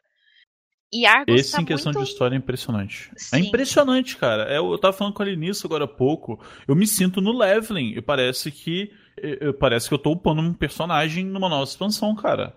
E 0.92 1.06
Argus 1.06 1.40
Esse 1.40 1.52
tá 1.52 1.62
em 1.62 1.66
questão 1.66 1.92
muito... 1.92 2.06
de 2.06 2.12
história 2.12 2.36
é 2.36 2.38
impressionante. 2.38 3.12
É 3.14 3.20
Sim. 3.20 3.36
É 3.36 3.40
impressionante, 3.40 4.16
cara. 4.16 4.54
Eu, 4.54 4.72
eu 4.72 4.78
tava 4.78 4.96
falando 4.96 5.14
com 5.14 5.24
ele 5.24 5.36
nisso 5.36 5.68
agora 5.68 5.84
há 5.84 5.88
pouco. 5.88 6.40
Eu 6.68 6.76
me 6.76 6.88
sinto 6.88 7.20
no 7.20 7.38
leveling. 7.38 7.94
E 7.98 8.02
parece 8.02 8.52
que. 8.52 8.92
Eu, 9.18 9.54
parece 9.54 9.88
que 9.90 9.94
eu 9.94 10.00
tô 10.00 10.12
upando 10.12 10.42
um 10.42 10.54
personagem 10.54 11.26
numa 11.26 11.50
nova 11.50 11.64
expansão, 11.64 12.16
cara. 12.16 12.56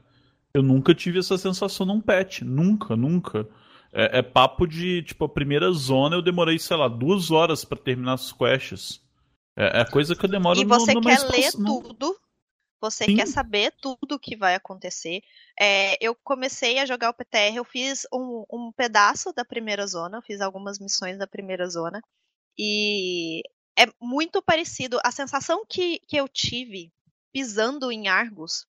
Eu 0.54 0.62
nunca 0.62 0.94
tive 0.94 1.18
essa 1.18 1.36
sensação 1.38 1.86
num 1.86 2.00
patch. 2.00 2.42
Nunca, 2.42 2.94
nunca. 2.94 3.48
É, 3.92 4.18
é 4.18 4.22
papo 4.22 4.66
de, 4.66 5.02
tipo, 5.02 5.24
a 5.24 5.28
primeira 5.28 5.72
zona 5.72 6.14
eu 6.14 6.22
demorei, 6.22 6.58
sei 6.58 6.76
lá, 6.76 6.86
duas 6.86 7.30
horas 7.32 7.64
para 7.64 7.78
terminar 7.78 8.12
as 8.12 8.32
quests. 8.32 9.00
É, 9.56 9.80
é 9.80 9.84
coisa 9.84 10.14
que 10.14 10.24
eu 10.24 10.30
demoro 10.30 10.60
E 10.60 10.64
você 10.64 10.94
no, 10.94 11.00
quer 11.00 11.18
ler 11.28 11.50
tudo 11.52 12.16
você 12.80 13.04
Sim. 13.04 13.16
quer 13.16 13.26
saber 13.26 13.72
tudo 13.80 14.14
o 14.14 14.18
que 14.18 14.36
vai 14.36 14.54
acontecer. 14.54 15.22
É, 15.58 15.96
eu 16.04 16.14
comecei 16.14 16.78
a 16.78 16.86
jogar 16.86 17.10
o 17.10 17.14
PTR, 17.14 17.56
eu 17.56 17.64
fiz 17.64 18.06
um, 18.12 18.44
um 18.50 18.72
pedaço 18.72 19.32
da 19.32 19.44
primeira 19.44 19.86
zona, 19.86 20.18
eu 20.18 20.22
fiz 20.22 20.40
algumas 20.40 20.78
missões 20.78 21.18
da 21.18 21.26
primeira 21.26 21.68
zona. 21.68 22.00
E 22.58 23.42
é 23.78 23.86
muito 24.00 24.42
parecido. 24.42 24.98
A 25.04 25.10
sensação 25.10 25.64
que, 25.68 26.00
que 26.00 26.16
eu 26.16 26.28
tive 26.28 26.92
pisando 27.32 27.92
em 27.92 28.08
Argus 28.08 28.66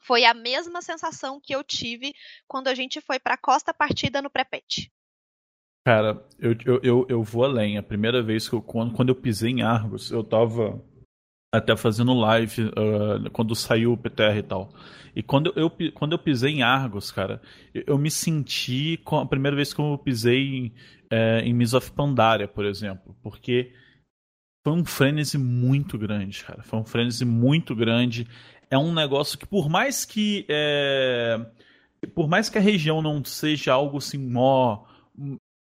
foi 0.00 0.24
a 0.24 0.34
mesma 0.34 0.82
sensação 0.82 1.40
que 1.40 1.54
eu 1.54 1.64
tive 1.64 2.14
quando 2.46 2.68
a 2.68 2.74
gente 2.74 3.00
foi 3.00 3.18
para 3.18 3.36
Costa 3.36 3.72
Partida 3.74 4.22
no 4.22 4.30
pré-pet. 4.30 4.92
Cara, 5.84 6.26
eu, 6.38 6.52
eu, 6.64 6.80
eu, 6.82 7.06
eu, 7.08 7.22
vou 7.22 7.44
além. 7.44 7.78
A 7.78 7.82
primeira 7.82 8.22
vez 8.22 8.48
que 8.48 8.54
eu, 8.54 8.62
quando, 8.62 8.92
quando 8.92 9.10
eu 9.10 9.14
pisei 9.14 9.50
em 9.52 9.62
Argus, 9.62 10.10
eu 10.10 10.24
tava 10.24 10.84
até 11.56 11.76
fazendo 11.76 12.14
live 12.14 12.64
uh, 12.64 13.30
quando 13.32 13.54
saiu 13.54 13.92
o 13.92 13.96
PTR 13.96 14.38
e 14.38 14.42
tal. 14.42 14.70
E 15.14 15.22
quando 15.22 15.52
eu, 15.56 15.70
quando 15.94 16.12
eu 16.12 16.18
pisei 16.18 16.52
em 16.52 16.62
Argos, 16.62 17.10
cara, 17.10 17.40
eu, 17.74 17.84
eu 17.86 17.98
me 17.98 18.10
senti 18.10 18.98
com 19.04 19.18
a 19.18 19.26
primeira 19.26 19.56
vez 19.56 19.72
que 19.72 19.80
eu 19.80 19.98
pisei 19.98 20.56
em, 20.56 20.72
é, 21.10 21.40
em 21.40 21.54
Miss 21.54 21.72
of 21.72 21.90
Pandaria, 21.92 22.46
por 22.46 22.64
exemplo, 22.64 23.16
porque 23.22 23.72
foi 24.62 24.72
um 24.74 24.84
frenesi 24.84 25.38
muito 25.38 25.96
grande, 25.96 26.44
cara. 26.44 26.62
Foi 26.62 26.78
um 26.78 26.84
frenesi 26.84 27.24
muito 27.24 27.74
grande. 27.74 28.26
É 28.70 28.76
um 28.76 28.92
negócio 28.92 29.38
que, 29.38 29.46
por 29.46 29.68
mais 29.68 30.04
que. 30.04 30.44
É, 30.48 31.38
por 32.14 32.28
mais 32.28 32.50
que 32.50 32.58
a 32.58 32.60
região 32.60 33.00
não 33.00 33.24
seja 33.24 33.72
algo 33.72 33.98
assim, 33.98 34.18
mó 34.18 34.84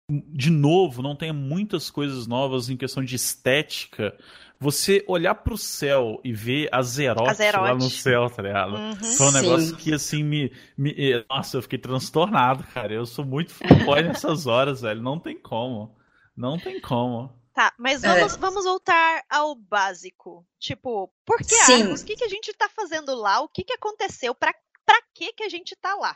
de 0.10 0.50
novo, 0.50 1.02
não 1.02 1.16
tenha 1.16 1.34
muitas 1.34 1.90
coisas 1.90 2.28
novas 2.28 2.70
em 2.70 2.78
questão 2.78 3.04
de 3.04 3.16
estética, 3.16 4.16
você 4.64 5.04
olhar 5.08 5.36
pro 5.36 5.58
céu 5.58 6.22
e 6.24 6.32
ver 6.32 6.70
a 6.72 6.82
Zeroth, 6.82 7.38
lá 7.54 7.76
no 7.76 7.90
céu, 7.90 8.30
tá 8.30 8.42
ligado? 8.42 8.76
Uhum, 8.76 8.96
Foi 8.96 9.28
um 9.28 9.32
sim. 9.32 9.42
negócio 9.42 9.76
que, 9.76 9.94
assim, 9.94 10.24
me, 10.24 10.52
me, 10.78 11.26
Nossa, 11.30 11.58
eu 11.58 11.62
fiquei 11.62 11.78
transtornado, 11.78 12.64
cara. 12.74 12.94
Eu 12.94 13.06
sou 13.06 13.26
muito 13.26 13.54
fanboy 13.54 14.02
nessas 14.08 14.48
horas, 14.48 14.82
velho. 14.82 15.02
Não 15.02 15.20
tem 15.20 15.38
como. 15.38 15.94
Não 16.36 16.58
tem 16.58 16.80
como. 16.80 17.30
Tá, 17.54 17.74
mas 17.78 18.04
é. 18.04 18.08
vamos, 18.08 18.36
é. 18.36 18.38
vamos 18.38 18.64
voltar 18.64 19.24
ao 19.30 19.54
básico. 19.54 20.46
Tipo, 20.58 21.12
por 21.26 21.40
que 21.40 21.56
Sim. 21.56 21.84
Argos? 21.84 22.02
O 22.02 22.06
que, 22.06 22.16
que 22.16 22.24
a 22.24 22.30
gente 22.30 22.54
tá 22.54 22.70
fazendo 22.70 23.14
lá? 23.14 23.42
O 23.42 23.50
que, 23.50 23.66
que 23.66 23.74
aconteceu? 23.74 24.34
Pra, 24.34 24.54
pra 24.86 24.98
que, 25.14 25.34
que 25.34 25.44
a 25.44 25.50
gente 25.50 25.76
tá 25.76 25.94
lá? 25.96 26.16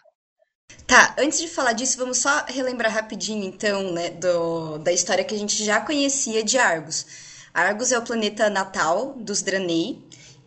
Tá, 0.86 1.16
antes 1.20 1.40
de 1.40 1.48
falar 1.50 1.74
disso, 1.74 1.98
vamos 1.98 2.18
só 2.18 2.46
relembrar 2.48 2.94
rapidinho, 2.94 3.44
então, 3.44 3.92
né, 3.92 4.10
do, 4.10 4.78
da 4.78 4.92
história 4.92 5.24
que 5.24 5.36
a 5.36 5.38
gente 5.38 5.64
já 5.64 5.82
conhecia 5.82 6.44
de 6.44 6.58
Argos. 6.58 7.27
Argos 7.58 7.92
é 7.92 7.98
o 7.98 8.04
planeta 8.04 8.52
natal 8.52 9.16
dos 9.18 9.42
Draenei, 9.42 10.00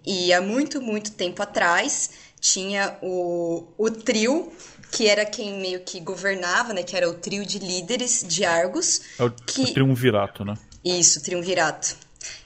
e 0.06 0.32
há 0.32 0.40
muito, 0.40 0.80
muito 0.80 1.10
tempo 1.10 1.42
atrás 1.42 2.10
tinha 2.40 2.96
o, 3.02 3.66
o 3.76 3.90
trio, 3.90 4.52
que 4.92 5.08
era 5.08 5.26
quem 5.26 5.60
meio 5.60 5.80
que 5.80 5.98
governava, 5.98 6.72
né, 6.72 6.84
que 6.84 6.96
era 6.96 7.10
o 7.10 7.14
trio 7.14 7.44
de 7.44 7.58
líderes 7.58 8.24
de 8.24 8.44
Argos. 8.44 9.00
É 9.18 9.24
o, 9.24 9.30
que... 9.32 9.62
o 9.62 9.74
triunvirato, 9.74 10.44
né? 10.44 10.54
Isso, 10.84 11.20
triunvirato. 11.20 11.96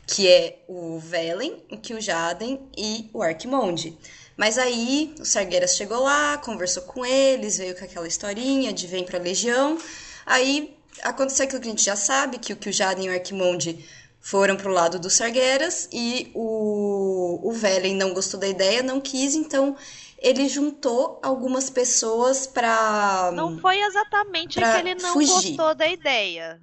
Que 0.06 0.28
é 0.28 0.58
o 0.66 0.98
Velen, 0.98 1.62
o 1.70 1.76
Kil'jaeden 1.76 2.58
e 2.74 3.10
o 3.12 3.22
Arquimonde. 3.22 3.96
Mas 4.34 4.56
aí 4.56 5.14
o 5.20 5.26
Sargeras 5.26 5.76
chegou 5.76 6.02
lá, 6.02 6.38
conversou 6.38 6.84
com 6.84 7.04
eles, 7.04 7.58
veio 7.58 7.76
com 7.78 7.84
aquela 7.84 8.08
historinha 8.08 8.72
de 8.72 8.86
vem 8.86 9.04
pra 9.04 9.18
Legião. 9.18 9.76
Aí 10.24 10.74
aconteceu 11.02 11.44
aquilo 11.44 11.60
que 11.60 11.68
a 11.68 11.70
gente 11.70 11.84
já 11.84 11.96
sabe, 11.96 12.38
que 12.38 12.52
o 12.52 12.56
Kil'jaeden 12.56 13.06
e 13.06 13.10
o 13.10 13.12
Arquimonde 13.12 13.84
foram 14.24 14.56
pro 14.56 14.72
lado 14.72 14.98
do 14.98 15.10
Sargeras 15.10 15.86
e 15.92 16.32
o, 16.34 17.46
o 17.46 17.52
Velen 17.52 17.94
não 17.94 18.14
gostou 18.14 18.40
da 18.40 18.48
ideia, 18.48 18.82
não 18.82 18.98
quis, 18.98 19.34
então 19.34 19.76
ele 20.18 20.48
juntou 20.48 21.20
algumas 21.22 21.68
pessoas 21.68 22.46
pra. 22.46 23.30
Não 23.34 23.58
foi 23.58 23.78
exatamente 23.82 24.58
que 24.58 24.64
ele 24.64 24.94
não 24.94 25.12
fugir. 25.12 25.28
gostou 25.28 25.74
da 25.74 25.86
ideia. 25.86 26.58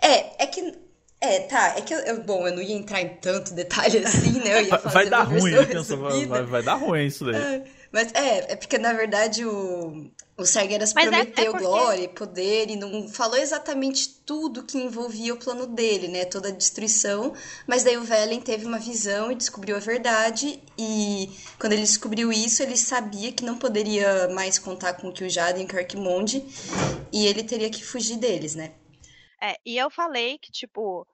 É, 0.00 0.44
é 0.44 0.46
que. 0.46 0.78
É, 1.20 1.40
tá. 1.40 1.74
É 1.76 1.80
que 1.80 1.92
eu, 1.92 2.22
bom, 2.22 2.46
eu 2.46 2.54
não 2.54 2.62
ia 2.62 2.76
entrar 2.76 3.00
em 3.00 3.08
tanto 3.16 3.52
detalhe 3.52 3.98
assim, 3.98 4.38
né? 4.38 4.60
Eu 4.60 4.62
ia 4.66 4.78
fazer 4.78 4.94
vai 4.94 5.10
dar 5.10 5.24
ruim, 5.24 5.50
versão 5.50 5.60
eu 5.60 5.66
penso, 5.66 5.96
vai, 5.96 6.12
resumida. 6.12 6.34
vai, 6.34 6.42
vai 6.44 6.62
dar 6.62 6.74
ruim 6.74 7.06
isso 7.06 7.24
daí. 7.24 7.34
É, 7.34 7.64
Mas 7.90 8.12
é, 8.14 8.52
é 8.52 8.56
porque 8.56 8.78
na 8.78 8.92
verdade 8.92 9.44
o, 9.44 10.08
o 10.36 10.44
Sargeras 10.46 10.94
Mas 10.94 11.04
é- 11.04 11.08
é 11.08 11.10
prometeu 11.10 11.52
porque- 11.52 11.64
glória 11.66 12.02
e 12.04 12.08
poder 12.08 12.70
e 12.70 12.76
não 12.76 13.06
falou 13.08 13.36
exatamente 13.36 14.08
tudo 14.24 14.64
que 14.64 14.78
envolvia 14.78 15.34
o 15.34 15.36
plano 15.36 15.66
dele, 15.66 16.08
né? 16.08 16.24
Toda 16.24 16.48
a 16.48 16.52
destruição. 16.52 17.34
Mas 17.66 17.84
daí 17.84 17.96
o 17.98 18.02
Velen 18.02 18.40
teve 18.40 18.64
uma 18.64 18.78
visão 18.78 19.30
e 19.30 19.34
descobriu 19.34 19.76
a 19.76 19.80
verdade. 19.80 20.62
E 20.78 21.30
quando 21.60 21.74
ele 21.74 21.82
descobriu 21.82 22.32
isso, 22.32 22.62
ele 22.62 22.76
sabia 22.76 23.30
que 23.32 23.44
não 23.44 23.58
poderia 23.58 24.28
mais 24.28 24.58
contar 24.58 24.94
com 24.94 25.08
o 25.08 25.12
Kil'jaeden 25.12 25.66
e 25.70 25.74
o 25.74 25.78
Arquimonde. 25.78 26.44
E 27.12 27.26
ele 27.26 27.44
teria 27.44 27.68
que 27.68 27.84
fugir 27.84 28.16
deles, 28.16 28.54
né? 28.54 28.72
É, 29.40 29.56
e 29.66 29.76
eu 29.76 29.90
falei 29.90 30.38
que, 30.38 30.50
tipo, 30.50 31.06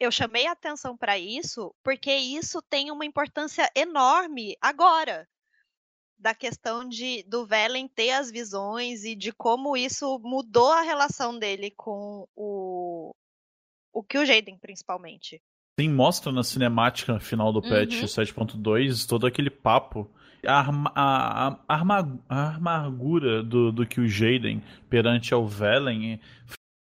eu 0.00 0.10
chamei 0.10 0.46
a 0.46 0.52
atenção 0.52 0.96
pra 0.96 1.18
isso 1.18 1.72
porque 1.84 2.10
isso 2.10 2.60
tem 2.62 2.90
uma 2.90 3.04
importância 3.04 3.70
enorme 3.74 4.56
agora. 4.60 5.28
Da 6.24 6.34
questão 6.34 6.88
de 6.88 7.22
do 7.24 7.44
Velen 7.44 7.86
ter 7.86 8.12
as 8.12 8.30
visões 8.30 9.04
e 9.04 9.14
de 9.14 9.30
como 9.30 9.76
isso 9.76 10.18
mudou 10.24 10.72
a 10.72 10.80
relação 10.80 11.38
dele 11.38 11.70
com 11.70 12.26
o. 12.34 13.10
O 13.92 14.02
Kil'jaeden, 14.02 14.56
principalmente. 14.58 15.38
Sim, 15.78 15.90
mostra 15.90 16.32
na 16.32 16.42
cinemática 16.42 17.20
final 17.20 17.52
do 17.52 17.60
patch 17.60 18.00
Uhum. 18.00 18.06
7.2 18.06 19.06
todo 19.06 19.26
aquele 19.26 19.50
papo. 19.50 20.10
A, 20.46 20.60
a, 20.94 21.58
a, 21.68 22.06
a 22.28 22.54
amargura 22.56 23.42
do, 23.42 23.70
do 23.70 23.86
que 23.86 24.00
o 24.00 24.08
Jaden 24.08 24.62
perante 24.88 25.34
ao 25.34 25.46
Velen 25.46 26.18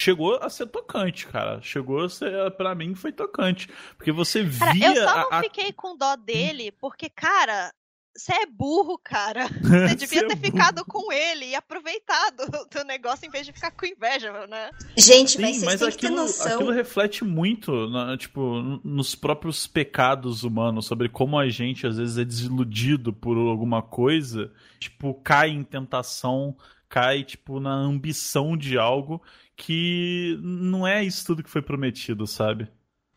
chegou 0.03 0.37
a 0.37 0.49
ser 0.51 0.67
tocante, 0.67 1.27
cara. 1.27 1.61
Chegou 1.63 2.05
a 2.05 2.09
ser, 2.11 2.51
pra 2.53 2.75
mim, 2.75 2.95
foi 2.95 3.11
tocante. 3.13 3.69
Porque 3.97 4.13
você 4.13 4.45
Cara, 4.45 4.73
via. 4.75 4.87
eu 4.89 4.95
só 4.97 5.15
não 5.17 5.33
a- 5.33 5.39
a- 5.39 5.43
fiquei 5.43 5.73
com 5.73 5.97
dó 5.97 6.15
dele, 6.17 6.73
porque, 6.73 7.09
cara, 7.11 7.73
você 8.17 8.33
é 8.33 8.47
burro, 8.47 8.99
cara. 8.99 9.47
Você 9.63 9.95
devia 9.95 10.21
é 10.21 10.27
ter 10.27 10.35
burro. 10.35 10.47
ficado 10.47 10.85
com 10.85 11.13
ele 11.13 11.47
e 11.47 11.55
aproveitado 11.55 12.45
do 12.75 12.85
negócio 12.85 13.27
em 13.27 13.31
vez 13.31 13.47
de 13.47 13.53
ficar 13.53 13.71
com 13.71 13.87
inveja, 13.87 14.47
né? 14.49 14.71
Gente, 14.97 15.33
Sim, 15.33 15.43
mas 15.43 15.57
vocês 15.57 15.65
mas 15.65 15.81
têm 15.81 15.91
que 15.91 15.97
ter 15.99 16.07
aquilo, 16.09 16.21
noção. 16.23 16.55
aquilo 16.57 16.71
reflete 16.73 17.25
muito, 17.25 17.89
na- 17.89 18.17
tipo, 18.19 18.61
nos 18.85 19.15
próprios 19.15 19.67
pecados 19.67 20.43
humanos, 20.45 20.87
sobre 20.87 21.09
como 21.09 21.39
a 21.39 21.49
gente 21.49 21.87
às 21.87 21.97
vezes 21.97 22.19
é 22.19 22.25
desiludido 22.25 23.13
por 23.13 23.37
alguma 23.37 23.81
coisa, 23.83 24.53
tipo, 24.79 25.15
cai 25.15 25.51
em 25.51 25.63
tentação, 25.63 26.57
cai, 26.89 27.23
tipo, 27.23 27.61
na 27.61 27.73
ambição 27.73 28.57
de 28.57 28.77
algo 28.77 29.23
que 29.57 30.39
não 30.43 30.87
é 30.87 31.05
isso 31.05 31.25
tudo 31.27 31.43
que 31.45 31.51
foi 31.51 31.63
prometido, 31.63 32.27
sabe? 32.27 32.67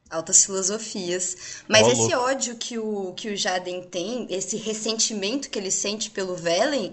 Altas 0.10 0.46
filosofias. 0.46 1.36
Mas 1.68 1.88
esse 1.88 2.02
louco. 2.02 2.18
ódio 2.18 2.56
que 2.56 2.78
o, 2.78 3.14
que 3.14 3.30
o 3.30 3.38
Jaden 3.38 3.84
tem, 3.84 4.28
esse 4.30 4.58
ressentimento 4.58 5.50
que 5.50 5.58
ele 5.58 5.72
sente 5.72 6.12
pelo 6.12 6.36
Velen, 6.36 6.92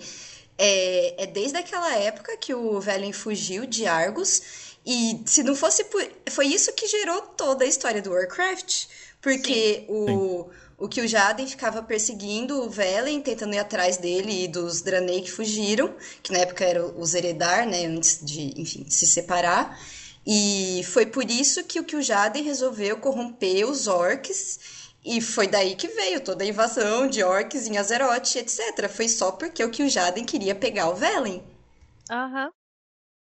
é, 0.57 1.25
é 1.25 1.27
desde 1.27 1.59
aquela 1.59 1.97
época 1.97 2.37
que 2.37 2.55
o 2.55 2.81
Velen 2.81 3.13
fugiu 3.13 3.67
de 3.67 3.87
Argos. 3.87 4.43
E 4.85 5.23
se 5.27 5.43
não 5.43 5.55
fosse 5.55 5.85
por. 5.85 6.07
Foi 6.31 6.47
isso 6.47 6.73
que 6.73 6.87
gerou 6.87 7.21
toda 7.23 7.65
a 7.65 7.69
história 7.69 8.01
do 8.01 8.11
Warcraft. 8.11 8.87
Porque 9.21 9.85
o, 9.89 10.49
o 10.79 10.89
que 10.89 11.03
o 11.03 11.09
Jaden 11.09 11.47
ficava 11.47 11.83
perseguindo 11.83 12.63
o 12.63 12.71
Velen, 12.71 13.21
tentando 13.21 13.55
ir 13.55 13.59
atrás 13.59 13.99
dele 13.99 14.45
e 14.45 14.49
dos 14.49 14.81
Draenei 14.81 15.21
que 15.21 15.31
fugiram, 15.31 15.95
que 16.23 16.33
na 16.33 16.39
época 16.39 16.65
eram 16.65 16.95
os 16.99 17.15
Eredar, 17.15 17.69
né? 17.69 17.85
Antes 17.85 18.19
de, 18.23 18.59
enfim, 18.59 18.87
se 18.89 19.07
separar. 19.07 19.79
E 20.33 20.85
foi 20.85 21.07
por 21.07 21.29
isso 21.29 21.65
que 21.65 21.81
o 21.81 21.85
Kil'jaeden 21.85 22.45
resolveu 22.45 22.97
corromper 22.99 23.65
os 23.69 23.89
orcs. 23.89 24.61
E 25.05 25.21
foi 25.21 25.49
daí 25.49 25.75
que 25.75 25.89
veio 25.89 26.21
toda 26.21 26.45
a 26.45 26.47
invasão 26.47 27.09
de 27.09 27.23
orcs 27.25 27.67
em 27.67 27.79
Azeroth, 27.79 28.37
etc. 28.37 28.89
Foi 28.89 29.09
só 29.09 29.33
porque 29.33 29.65
o 29.65 29.71
Kil'jaeden 29.71 30.25
queria 30.25 30.55
pegar 30.55 30.89
o 30.91 30.95
Velen. 30.95 31.43
Aham. 32.11 32.51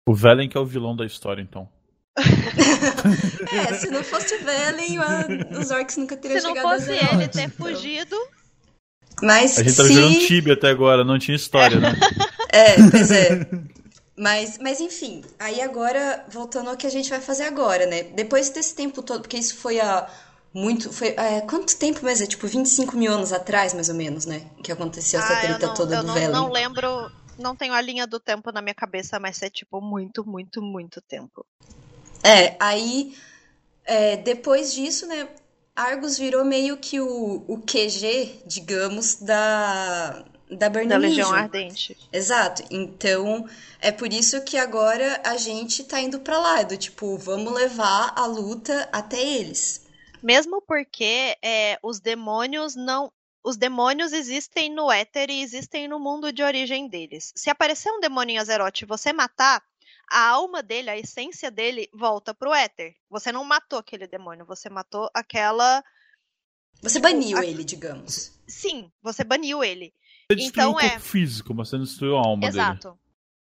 O 0.08 0.14
Velen 0.14 0.48
que 0.48 0.56
é 0.56 0.60
o 0.60 0.64
vilão 0.64 0.96
da 0.96 1.04
história, 1.04 1.42
então. 1.42 1.68
É, 3.52 3.74
se 3.74 3.88
não 3.90 4.02
fosse 4.02 4.34
o 4.36 4.44
Velen, 4.44 4.98
a- 4.98 5.58
os 5.60 5.70
orcs 5.70 5.96
nunca 5.96 6.16
teriam 6.16 6.40
Se 6.40 6.46
não 6.46 6.54
chegado 6.54 6.66
a 6.72 6.78
fosse 6.78 6.90
Azeroth. 6.92 7.12
ele 7.14 7.28
ter 7.28 7.50
fugido. 7.50 8.16
Mas 9.22 9.58
A 9.58 9.62
gente 9.62 9.76
tá 9.76 9.84
se... 9.84 9.92
jogando 9.94 10.18
Tibia 10.26 10.54
até 10.54 10.68
agora, 10.68 11.04
não 11.04 11.18
tinha 11.18 11.36
história, 11.36 11.78
né? 11.80 11.94
É, 12.50 12.74
pois 12.90 13.10
é. 13.10 13.46
Mas, 14.16 14.58
mas 14.58 14.80
enfim, 14.80 15.22
aí 15.38 15.60
agora, 15.60 16.24
voltando 16.28 16.70
ao 16.70 16.76
que 16.76 16.86
a 16.86 16.90
gente 16.90 17.10
vai 17.10 17.20
fazer 17.20 17.44
agora, 17.44 17.84
né? 17.86 18.02
Depois 18.02 18.48
desse 18.48 18.74
tempo 18.74 19.02
todo, 19.02 19.20
porque 19.20 19.36
isso 19.36 19.56
foi 19.56 19.78
há 19.78 20.08
muito. 20.54 20.90
Foi, 20.90 21.08
é, 21.08 21.42
quanto 21.42 21.76
tempo 21.76 22.02
mais? 22.02 22.22
É 22.22 22.26
tipo 22.26 22.46
25 22.46 22.96
mil 22.96 23.12
anos 23.12 23.30
atrás, 23.30 23.74
mais 23.74 23.90
ou 23.90 23.94
menos, 23.94 24.24
né? 24.24 24.50
Que 24.64 24.72
aconteceu 24.72 25.20
essa 25.20 25.34
Ah, 25.34 25.42
eu 25.42 25.48
treta 25.48 25.66
não, 25.66 25.74
toda 25.74 25.96
eu 25.96 26.00
do 26.00 26.06
não, 26.06 26.14
Velen. 26.14 26.32
não 26.32 26.50
lembro. 26.50 27.10
Não 27.38 27.54
tenho 27.54 27.74
a 27.74 27.80
linha 27.82 28.06
do 28.06 28.18
tempo 28.18 28.50
na 28.50 28.62
minha 28.62 28.74
cabeça, 28.74 29.20
mas 29.20 29.42
é 29.42 29.50
tipo 29.50 29.78
muito, 29.82 30.26
muito, 30.26 30.62
muito 30.62 31.02
tempo. 31.02 31.44
É, 32.24 32.56
aí 32.58 33.14
é, 33.84 34.16
depois 34.16 34.72
disso, 34.72 35.06
né? 35.06 35.28
Argos 35.74 36.16
virou 36.16 36.42
meio 36.42 36.78
que 36.78 36.98
o, 36.98 37.44
o 37.46 37.58
QG, 37.58 38.42
digamos, 38.46 39.16
da, 39.16 40.24
da 40.50 40.68
Burning 40.70 40.88
Da 40.88 40.96
Legião. 40.96 41.32
Ardente. 41.32 41.96
Exato. 42.12 42.62
Então, 42.70 43.48
é 43.80 43.90
por 43.90 44.12
isso 44.12 44.42
que 44.44 44.56
agora 44.56 45.20
a 45.24 45.36
gente 45.36 45.84
tá 45.84 46.00
indo 46.00 46.20
pra 46.20 46.38
lá, 46.38 46.62
do 46.62 46.76
tipo, 46.76 47.16
vamos 47.18 47.52
levar 47.52 48.12
a 48.16 48.26
luta 48.26 48.88
até 48.92 49.20
eles. 49.20 49.84
Mesmo 50.22 50.62
porque 50.62 51.36
é, 51.42 51.78
os 51.82 52.00
demônios 52.00 52.74
não. 52.74 53.12
Os 53.44 53.56
demônios 53.56 54.12
existem 54.12 54.68
no 54.74 54.90
éter 54.90 55.30
e 55.30 55.40
existem 55.40 55.86
no 55.86 56.00
mundo 56.00 56.32
de 56.32 56.42
origem 56.42 56.88
deles. 56.88 57.32
Se 57.36 57.48
aparecer 57.48 57.90
um 57.92 58.00
demônio 58.00 58.34
em 58.34 58.38
Azeroth 58.38 58.82
e 58.82 58.86
você 58.86 59.12
matar, 59.12 59.62
a 60.10 60.28
alma 60.30 60.62
dele, 60.64 60.90
a 60.90 60.98
essência 60.98 61.48
dele, 61.50 61.88
volta 61.94 62.34
pro 62.34 62.52
éter. 62.54 62.94
Você 63.08 63.30
não 63.30 63.44
matou 63.44 63.78
aquele 63.78 64.06
demônio, 64.08 64.44
você 64.44 64.68
matou 64.68 65.08
aquela. 65.14 65.84
Você 66.82 66.98
baniu 66.98 67.38
a- 67.38 67.44
ele, 67.46 67.62
digamos. 67.64 68.32
Sim, 68.48 68.90
você 69.02 69.22
baniu 69.22 69.62
ele. 69.62 69.92
Você 70.30 70.36
destruiu 70.36 70.70
Então 70.70 70.70
o 70.70 70.74
corpo 70.74 70.96
é. 70.96 70.98
físico, 70.98 71.54
mas 71.54 71.68
você 71.68 71.76
não 71.76 71.84
destruiu 71.84 72.16
a 72.16 72.20
alma 72.20 72.40
dele. 72.40 72.52
Exato. 72.52 72.98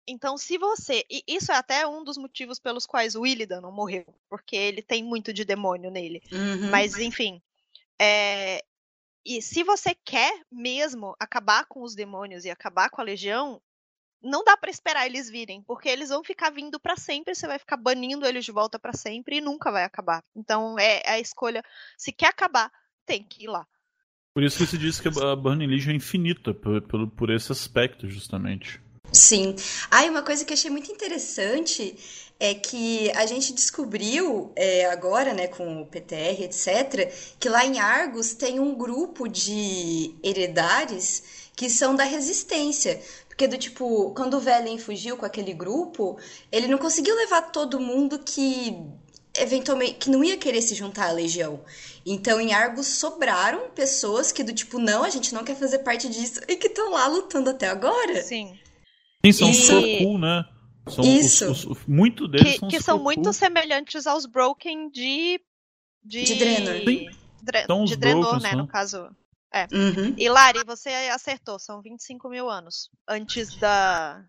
Então, 0.07 0.37
se 0.37 0.57
você. 0.57 1.05
E 1.09 1.23
isso 1.27 1.51
é 1.51 1.55
até 1.55 1.85
um 1.85 2.03
dos 2.03 2.17
motivos 2.17 2.59
pelos 2.59 2.85
quais 2.87 3.15
o 3.15 3.25
Illidan 3.25 3.61
não 3.61 3.71
morreu. 3.71 4.05
Porque 4.29 4.55
ele 4.55 4.81
tem 4.81 5.03
muito 5.03 5.31
de 5.33 5.45
demônio 5.45 5.91
nele. 5.91 6.21
Uhum. 6.31 6.69
Mas, 6.71 6.97
enfim. 6.97 7.41
é, 8.01 8.63
E 9.25 9.41
se 9.41 9.63
você 9.63 9.93
quer 9.93 10.41
mesmo 10.51 11.15
acabar 11.19 11.65
com 11.65 11.83
os 11.83 11.93
demônios 11.95 12.45
e 12.45 12.49
acabar 12.49 12.89
com 12.89 13.01
a 13.01 13.03
legião, 13.03 13.61
não 14.21 14.43
dá 14.43 14.57
pra 14.57 14.69
esperar 14.71 15.05
eles 15.05 15.29
virem, 15.29 15.61
porque 15.63 15.89
eles 15.89 16.09
vão 16.09 16.23
ficar 16.23 16.49
vindo 16.49 16.79
pra 16.79 16.95
sempre, 16.97 17.35
você 17.35 17.47
vai 17.47 17.59
ficar 17.59 17.77
banindo 17.77 18.25
eles 18.25 18.45
de 18.45 18.51
volta 18.51 18.79
pra 18.79 18.93
sempre 18.93 19.37
e 19.37 19.41
nunca 19.41 19.71
vai 19.71 19.83
acabar. 19.83 20.23
Então 20.35 20.77
é 20.79 21.03
a 21.07 21.19
escolha, 21.19 21.63
se 21.97 22.11
quer 22.11 22.27
acabar, 22.27 22.71
tem 23.05 23.23
que 23.23 23.43
ir 23.43 23.47
lá. 23.47 23.67
Por 24.39 24.45
isso 24.45 24.59
que 24.59 24.67
se 24.67 24.77
diz 24.77 25.01
que 25.01 25.09
a 25.09 25.35
Burning 25.35 25.67
Legion 25.67 25.91
é 25.91 25.95
infinita, 25.95 26.53
por, 26.53 26.81
por, 26.83 27.07
por 27.09 27.29
esse 27.29 27.51
aspecto, 27.51 28.09
justamente. 28.09 28.79
Sim. 29.11 29.53
Ah, 29.91 30.05
e 30.05 30.09
uma 30.09 30.21
coisa 30.21 30.45
que 30.45 30.53
eu 30.53 30.55
achei 30.55 30.71
muito 30.71 30.89
interessante 30.89 31.93
é 32.39 32.53
que 32.53 33.11
a 33.17 33.25
gente 33.25 33.51
descobriu 33.51 34.53
é, 34.55 34.85
agora, 34.85 35.33
né, 35.33 35.47
com 35.47 35.81
o 35.81 35.85
PTR, 35.85 36.41
etc., 36.43 37.11
que 37.37 37.49
lá 37.49 37.65
em 37.65 37.79
Argos 37.79 38.33
tem 38.33 38.61
um 38.61 38.73
grupo 38.75 39.27
de 39.27 40.15
heredares 40.23 41.51
que 41.53 41.69
são 41.69 41.93
da 41.93 42.05
resistência. 42.05 43.01
Porque 43.27 43.45
do 43.45 43.57
tipo, 43.57 44.13
quando 44.13 44.35
o 44.35 44.39
Velen 44.39 44.77
fugiu 44.77 45.17
com 45.17 45.25
aquele 45.25 45.53
grupo, 45.53 46.17
ele 46.49 46.69
não 46.69 46.77
conseguiu 46.77 47.13
levar 47.13 47.41
todo 47.51 47.77
mundo 47.77 48.17
que 48.17 48.87
eventualmente 49.41 49.93
que 49.95 50.09
não 50.09 50.23
ia 50.23 50.37
querer 50.37 50.61
se 50.61 50.75
juntar 50.75 51.09
à 51.09 51.11
legião. 51.11 51.63
Então 52.05 52.39
em 52.39 52.53
Argos 52.53 52.87
sobraram 52.87 53.69
pessoas 53.71 54.31
que 54.31 54.43
do 54.43 54.53
tipo, 54.53 54.79
não, 54.79 55.03
a 55.03 55.09
gente 55.09 55.33
não 55.33 55.43
quer 55.43 55.55
fazer 55.55 55.79
parte 55.79 56.07
disso 56.09 56.39
e 56.47 56.55
que 56.55 56.67
estão 56.67 56.91
lá 56.91 57.07
lutando 57.07 57.49
até 57.49 57.67
agora. 57.67 58.21
Sim. 58.21 58.57
Sim, 59.25 59.31
são 59.33 59.49
E- 59.49 59.53
Sorku, 59.55 60.17
né? 60.17 60.45
São 60.89 61.03
Isso. 61.03 61.51
Os, 61.51 61.65
os, 61.65 61.85
muito 61.85 62.27
deles 62.27 62.53
Que, 62.53 62.59
são 62.59 62.69
que 62.69 62.81
são 62.81 62.97
muito 62.99 63.31
semelhantes 63.33 64.07
aos 64.07 64.25
Broken 64.25 64.89
de. 64.89 65.39
De, 66.03 66.23
De 66.23 66.35
Draenor. 66.35 66.83
Sim. 66.85 67.09
Dre- 67.43 67.65
São 67.65 67.83
os 67.83 67.89
de 67.89 67.95
Draenor, 67.97 68.21
Broken, 68.23 68.41
né? 68.43 68.49
são. 68.51 68.59
No 68.59 68.67
caso. 68.67 69.09
Uhum. 69.73 70.13
E 70.17 70.29
Lari, 70.29 70.63
você 70.65 70.89
acertou, 71.11 71.59
são 71.59 71.81
25 71.81 72.29
mil 72.29 72.49
anos 72.49 72.89
antes 73.07 73.55
da. 73.57 74.23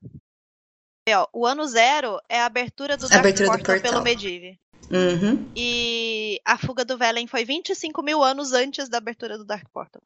É, 1.08 1.12
o 1.32 1.46
ano 1.46 1.66
zero 1.66 2.18
é 2.28 2.40
a 2.40 2.46
abertura 2.46 2.96
do 2.96 3.08
Dark 3.08 3.20
Abertura 3.20 3.46
do 3.46 3.50
Portal 3.52 3.74
portal. 3.76 3.92
pelo 3.92 4.02
Medivh. 4.04 4.58
Uhum. 4.90 5.50
E 5.54 6.40
a 6.44 6.58
fuga 6.58 6.84
do 6.84 6.98
Velen 6.98 7.26
foi 7.26 7.44
25 7.44 8.02
mil 8.02 8.22
anos 8.22 8.52
antes 8.52 8.88
da 8.88 8.98
abertura 8.98 9.38
do 9.38 9.44
Dark 9.44 9.68
Portal. 9.72 10.02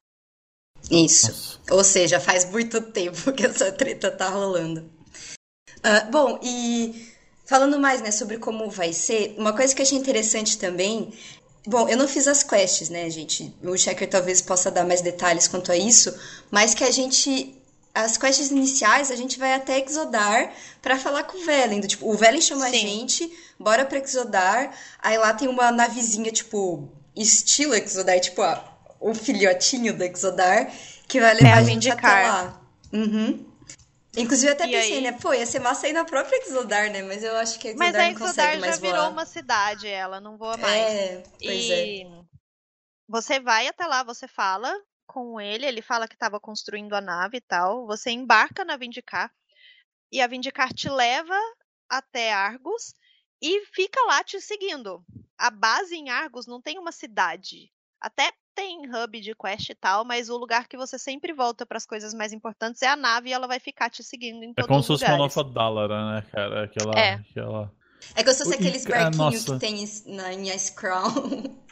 Isso. 0.91 1.29
Nossa. 1.29 1.75
Ou 1.75 1.85
seja, 1.85 2.21
faz 2.21 2.45
muito 2.51 2.81
tempo 2.81 3.33
que 3.33 3.47
essa 3.47 3.73
treta 3.73 4.11
tá 4.11 4.29
rolando. 4.29 4.91
Ah, 5.83 6.01
bom, 6.11 6.39
e 6.43 7.13
falando 7.47 7.79
mais, 7.79 8.03
né, 8.03 8.11
sobre 8.11 8.39
como 8.39 8.71
vai 8.71 8.93
ser, 8.93 9.35
uma 9.39 9.55
coisa 9.55 9.75
que 9.75 9.83
eu 9.83 9.87
achei 9.87 9.99
interessante 9.99 10.59
também. 10.59 11.13
Bom, 11.67 11.89
eu 11.89 11.97
não 11.97 12.07
fiz 12.07 12.29
as 12.29 12.43
quests, 12.43 12.91
né, 12.91 13.09
gente? 13.09 13.55
O 13.63 13.77
Checker 13.77 14.09
talvez 14.09 14.43
possa 14.43 14.71
dar 14.71 14.85
mais 14.85 15.01
detalhes 15.01 15.49
quanto 15.49 15.73
a 15.73 15.77
isso, 15.77 16.15
mas 16.51 16.75
que 16.75 16.85
a 16.85 16.91
gente. 16.91 17.55
As 17.95 18.17
quests 18.19 18.51
iniciais, 18.51 19.11
a 19.13 19.17
gente 19.17 19.39
vai 19.39 19.55
até 19.55 19.79
Exodar 19.79 20.53
pra 20.83 20.99
falar 20.99 21.23
com 21.25 21.39
o 21.39 21.45
Velen. 21.45 21.81
do 21.81 21.87
tipo, 21.87 22.11
o 22.11 22.17
Velen 22.17 22.41
chama 22.41 22.67
a 22.67 22.71
Sim. 22.71 22.79
gente, 22.81 23.33
bora 23.59 23.85
pra 23.85 23.99
Exodar. 23.99 24.77
Aí 25.01 25.17
lá 25.17 25.33
tem 25.33 25.47
uma 25.47 25.71
navezinha, 25.71 26.33
tipo, 26.33 26.89
estilo 27.15 27.73
Exodar, 27.75 28.19
tipo, 28.19 28.43
a, 28.43 28.65
o 28.99 29.15
filhotinho 29.15 29.97
do 29.97 30.03
Exodar, 30.03 30.73
que 31.07 31.21
vai 31.21 31.35
levar 31.35 31.49
É 31.49 31.53
a 31.53 31.57
a 31.59 31.63
gente 31.63 31.89
até 31.89 32.09
lá. 32.09 32.61
Uhum. 32.93 33.47
Inclusive, 34.17 34.49
eu 34.49 34.55
até 34.55 34.67
E 34.67 34.73
pensei, 34.73 34.97
aí? 34.97 35.01
né? 35.03 35.13
Pô, 35.13 35.33
ia 35.33 35.47
ser 35.47 35.59
massa 35.61 35.89
ir 35.89 35.93
na 35.93 36.05
própria 36.05 36.37
Exodar, 36.45 36.91
né? 36.91 37.03
Mas 37.03 37.23
eu 37.23 37.37
acho 37.37 37.59
que 37.61 37.69
a 37.69 37.71
Exodar 37.71 37.93
Mas 37.93 37.95
a 37.95 37.99
não 38.03 38.11
Exodar 38.11 38.27
consegue 38.29 38.55
já 38.55 38.67
mais 38.67 38.81
virou 38.81 38.97
voar. 39.03 39.11
uma 39.11 39.27
cidade, 39.27 39.87
ela 39.89 40.21
não 40.21 40.37
voa 40.37 40.57
mais. 40.57 40.83
É, 40.83 41.23
pois 41.41 41.71
é. 41.71 41.85
e 41.87 42.07
você 43.09 43.39
vai 43.39 43.69
até 43.69 43.87
lá, 43.87 44.03
você 44.03 44.27
fala 44.27 44.73
com 45.15 45.41
ele, 45.41 45.65
ele 45.65 45.81
fala 45.81 46.09
que 46.09 46.15
estava 46.15 46.41
construindo 46.41 46.93
a 46.93 47.01
nave 47.01 47.37
e 47.37 47.41
tal. 47.41 47.87
Você 47.87 48.11
embarca 48.11 48.65
na 48.65 48.77
Vindicar 48.77 49.33
e 50.11 50.21
a 50.21 50.27
Vindicar 50.27 50.75
te 50.75 50.89
leva 50.89 51.39
até 51.89 52.33
Argos 52.33 52.95
e 53.41 53.65
fica 53.67 54.05
lá 54.07 54.25
te 54.25 54.41
seguindo. 54.41 55.05
A 55.39 55.51
base 55.53 55.95
em 55.95 56.11
Argos 56.11 56.49
não 56.49 56.61
tem 56.61 56.81
uma 56.81 56.91
cidade. 56.91 57.71
Até 58.01 58.33
tem 58.57 58.81
hub 58.93 59.21
de 59.21 59.35
quest 59.37 59.71
e 59.71 59.75
tal, 59.77 60.05
mas 60.05 60.29
o 60.29 60.37
lugar 60.37 60.67
que 60.67 60.77
você 60.77 60.99
sempre 60.99 61.33
volta 61.33 61.65
para 61.65 61.77
as 61.77 61.87
coisas 61.87 62.13
mais 62.13 62.33
importantes 62.33 62.83
é 62.83 62.89
a 62.89 62.97
nave 62.97 63.29
e 63.29 63.33
ela 63.33 63.47
vai 63.47 63.61
ficar 63.61 63.91
te 63.91 64.03
seguindo 64.03 64.43
em 64.43 64.51
É 64.51 64.55
todos 64.55 64.67
como 64.67 64.81
os 64.81 64.87
se 64.87 64.93
fosse 64.93 65.05
uma 65.05 65.13
lugares. 65.13 65.37
nova 65.37 65.49
Dalara, 65.49 66.15
né, 66.15 66.23
cara? 66.33 66.65
Aquela. 66.65 66.95
É. 66.99 67.13
aquela... 67.15 67.73
É 68.17 68.23
que 68.23 68.29
eu 68.29 68.35
sou 68.35 68.51
E, 68.51 68.55
aqueles 68.55 68.85
cara, 68.85 69.11
barquinhos 69.11 69.45
que 69.45 69.59
tem 69.61 69.85
na, 70.07 70.33
em 70.33 70.49
Ice 70.55 70.75
Crown. 70.75 71.09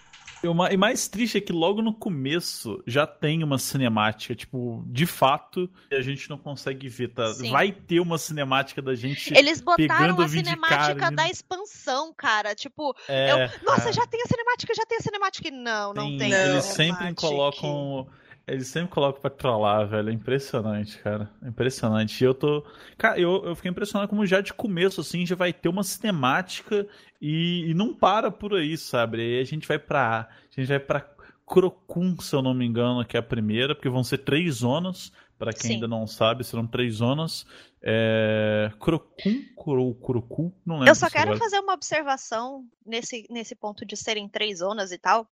E, 0.43 0.76
mais 0.76 1.09
triste 1.09 1.38
é 1.38 1.40
que 1.40 1.53
logo 1.53 1.80
no 1.82 1.93
começo 1.95 2.82
já 2.86 3.07
tem 3.07 3.43
uma 3.45 3.59
cinemática, 3.59 4.34
tipo, 4.34 4.82
de 4.86 5.07
fato, 5.07 5.70
e 5.90 5.95
a 5.95 6.01
gente 6.03 6.28
não 6.28 6.38
consegue 6.38 6.88
ver, 6.88 7.09
tá? 7.09 7.32
Sim. 7.34 7.51
Vai 7.51 7.70
ter 7.72 8.01
uma 8.01 8.18
cinemática 8.18 8.82
da 8.82 8.95
gente. 8.95 9.32
Eles 9.36 9.61
botaram 9.61 10.20
a 10.20 10.28
cinemática 10.28 11.11
da 11.11 11.28
expansão, 11.28 12.12
cara. 12.14 12.55
Tipo, 12.55 12.95
É, 13.09 13.30
eu, 13.32 13.36
nossa, 13.64 13.82
cara, 13.82 13.93
já 13.93 14.07
tem 14.07 14.20
a 14.22 14.26
cinemática, 14.26 14.74
já 14.74 14.84
tem 14.86 14.99
a 14.99 15.03
cinemática. 15.03 15.51
Não, 15.51 15.93
não 15.95 16.07
tem- 16.09 16.18
tem. 16.18 16.30
Não. 16.30 16.38
Eles 16.53 16.64
sempre 16.64 17.14
colocam. 17.14 18.07
Eles 18.47 18.66
sempre 18.68 18.90
colocam 18.90 19.20
pra 19.20 19.30
trollar, 19.30 19.86
velho. 19.86 20.11
É 20.11 20.12
impressionante, 20.12 20.99
cara. 20.99 21.30
É 21.43 21.49
impressionante. 21.49 22.20
E 22.20 22.24
eu 22.24 22.34
tô. 22.34 22.64
Cara, 22.99 23.18
eu, 23.18 23.45
eu 23.45 23.55
fiquei 23.55 23.70
impressionado 23.70 24.09
como 24.09 24.26
já 24.26 24.40
de 24.40 24.53
começo, 24.53 25.01
assim, 25.01 25.24
já 25.24 25.36
vai 25.36 25.53
ter 25.53 25.68
uma 25.68 25.84
cinemática 25.84 26.86
e, 27.20 27.70
e 27.70 27.74
não 27.74 27.95
para 27.95 28.30
por 28.30 28.55
aí, 28.55 28.76
sabe? 28.76 29.20
Aí 29.20 29.40
a 29.40 29.45
gente 29.45 29.66
vai 29.68 29.78
pra. 29.78 30.28
A 30.28 30.61
gente 30.61 30.68
vai 30.68 30.80
pra 30.80 31.09
Crocum, 31.47 32.18
se 32.20 32.34
eu 32.34 32.43
não 32.43 32.55
me 32.55 32.64
engano, 32.64 33.05
que 33.05 33.16
é 33.16 33.20
a 33.20 33.22
primeira, 33.22 33.74
porque 33.74 33.88
vão 33.88 34.03
ser 34.03 34.18
três 34.18 34.57
zonas. 34.57 35.12
Pra 35.38 35.53
quem 35.53 35.62
Sim. 35.62 35.74
ainda 35.74 35.88
não 35.88 36.07
sabe, 36.07 36.45
serão 36.45 36.66
três 36.66 36.95
zonas. 36.95 37.45
É... 37.82 38.70
Crocum? 38.78 39.43
Cro, 39.57 39.95
Crocu? 39.97 40.55
Não 40.64 40.76
lembro. 40.76 40.90
Eu 40.90 40.95
só 40.95 41.11
quero 41.11 41.32
agora. 41.32 41.38
fazer 41.38 41.59
uma 41.59 41.74
observação 41.74 42.64
nesse, 42.86 43.26
nesse 43.28 43.57
ponto 43.57 43.84
de 43.84 43.97
serem 43.97 44.28
três 44.28 44.59
zonas 44.59 44.93
e 44.93 44.99
tal. 44.99 45.28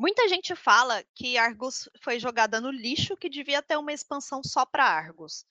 Muita 0.00 0.26
gente 0.30 0.56
fala 0.56 1.04
que 1.14 1.36
Argus 1.36 1.86
foi 2.00 2.18
jogada 2.18 2.58
no 2.58 2.70
lixo, 2.70 3.18
que 3.18 3.28
devia 3.28 3.60
ter 3.60 3.76
uma 3.76 3.92
expansão 3.92 4.40
só 4.42 4.64
pra 4.64 4.82
Argus. 4.82 5.44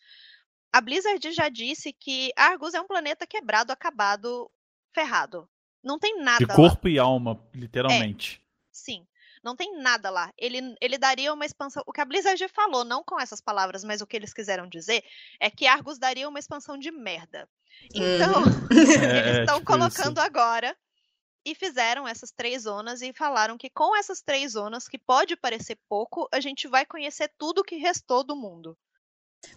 A 0.74 0.82
Blizzard 0.82 1.32
já 1.32 1.50
disse 1.50 1.94
que 1.94 2.32
Argus 2.36 2.74
é 2.74 2.82
um 2.82 2.88
planeta 2.88 3.28
quebrado, 3.28 3.72
acabado, 3.72 4.50
ferrado. 4.92 5.48
Não 5.84 6.00
tem 6.00 6.18
nada 6.20 6.40
De 6.40 6.46
lá. 6.46 6.56
corpo 6.56 6.88
e 6.88 6.98
alma, 6.98 7.40
literalmente. 7.54 8.44
Sim. 8.72 9.06
Não 9.44 9.56
tem 9.56 9.78
nada 9.78 10.10
lá. 10.10 10.34
Ele, 10.36 10.76
ele 10.82 10.98
daria 10.98 11.32
uma 11.32 11.46
expansão. 11.46 11.84
O 11.86 11.94
que 11.94 12.02
a 12.02 12.06
Blizzard 12.06 12.44
falou, 12.48 12.84
não 12.84 13.04
com 13.04 13.20
essas 13.20 13.40
palavras, 13.40 13.84
mas 13.84 14.02
o 14.02 14.08
que 14.08 14.16
eles 14.18 14.34
quiseram 14.34 14.68
dizer, 14.68 15.04
é 15.40 15.52
que 15.52 15.68
Argus 15.68 16.00
daria 16.00 16.28
uma 16.28 16.40
expansão 16.40 16.76
de 16.76 16.90
merda. 16.90 17.48
Então, 17.94 18.42
É, 18.72 18.74
eles 18.74 18.98
é, 18.98 19.40
estão 19.42 19.60
tipo 19.60 19.72
isso. 19.72 19.80
colocando 19.80 20.18
agora 20.18 20.76
e 21.46 21.56
fizeram 21.56 22.08
essas 22.08 22.32
três 22.32 22.64
zonas 22.64 23.02
e 23.02 23.14
falaram 23.14 23.58
que 23.58 23.70
com 23.70 23.96
essas 23.96 24.22
três 24.22 24.54
zonas, 24.54 24.88
que 24.88 24.98
pode 24.98 25.36
parecer 25.36 25.78
pouco, 25.88 26.28
a 26.32 26.40
gente 26.40 26.68
vai 26.68 26.86
conhecer 26.86 27.32
tudo 27.38 27.64
que 27.64 27.76
restou 27.76 28.24
do 28.24 28.36
mundo. 28.36 28.78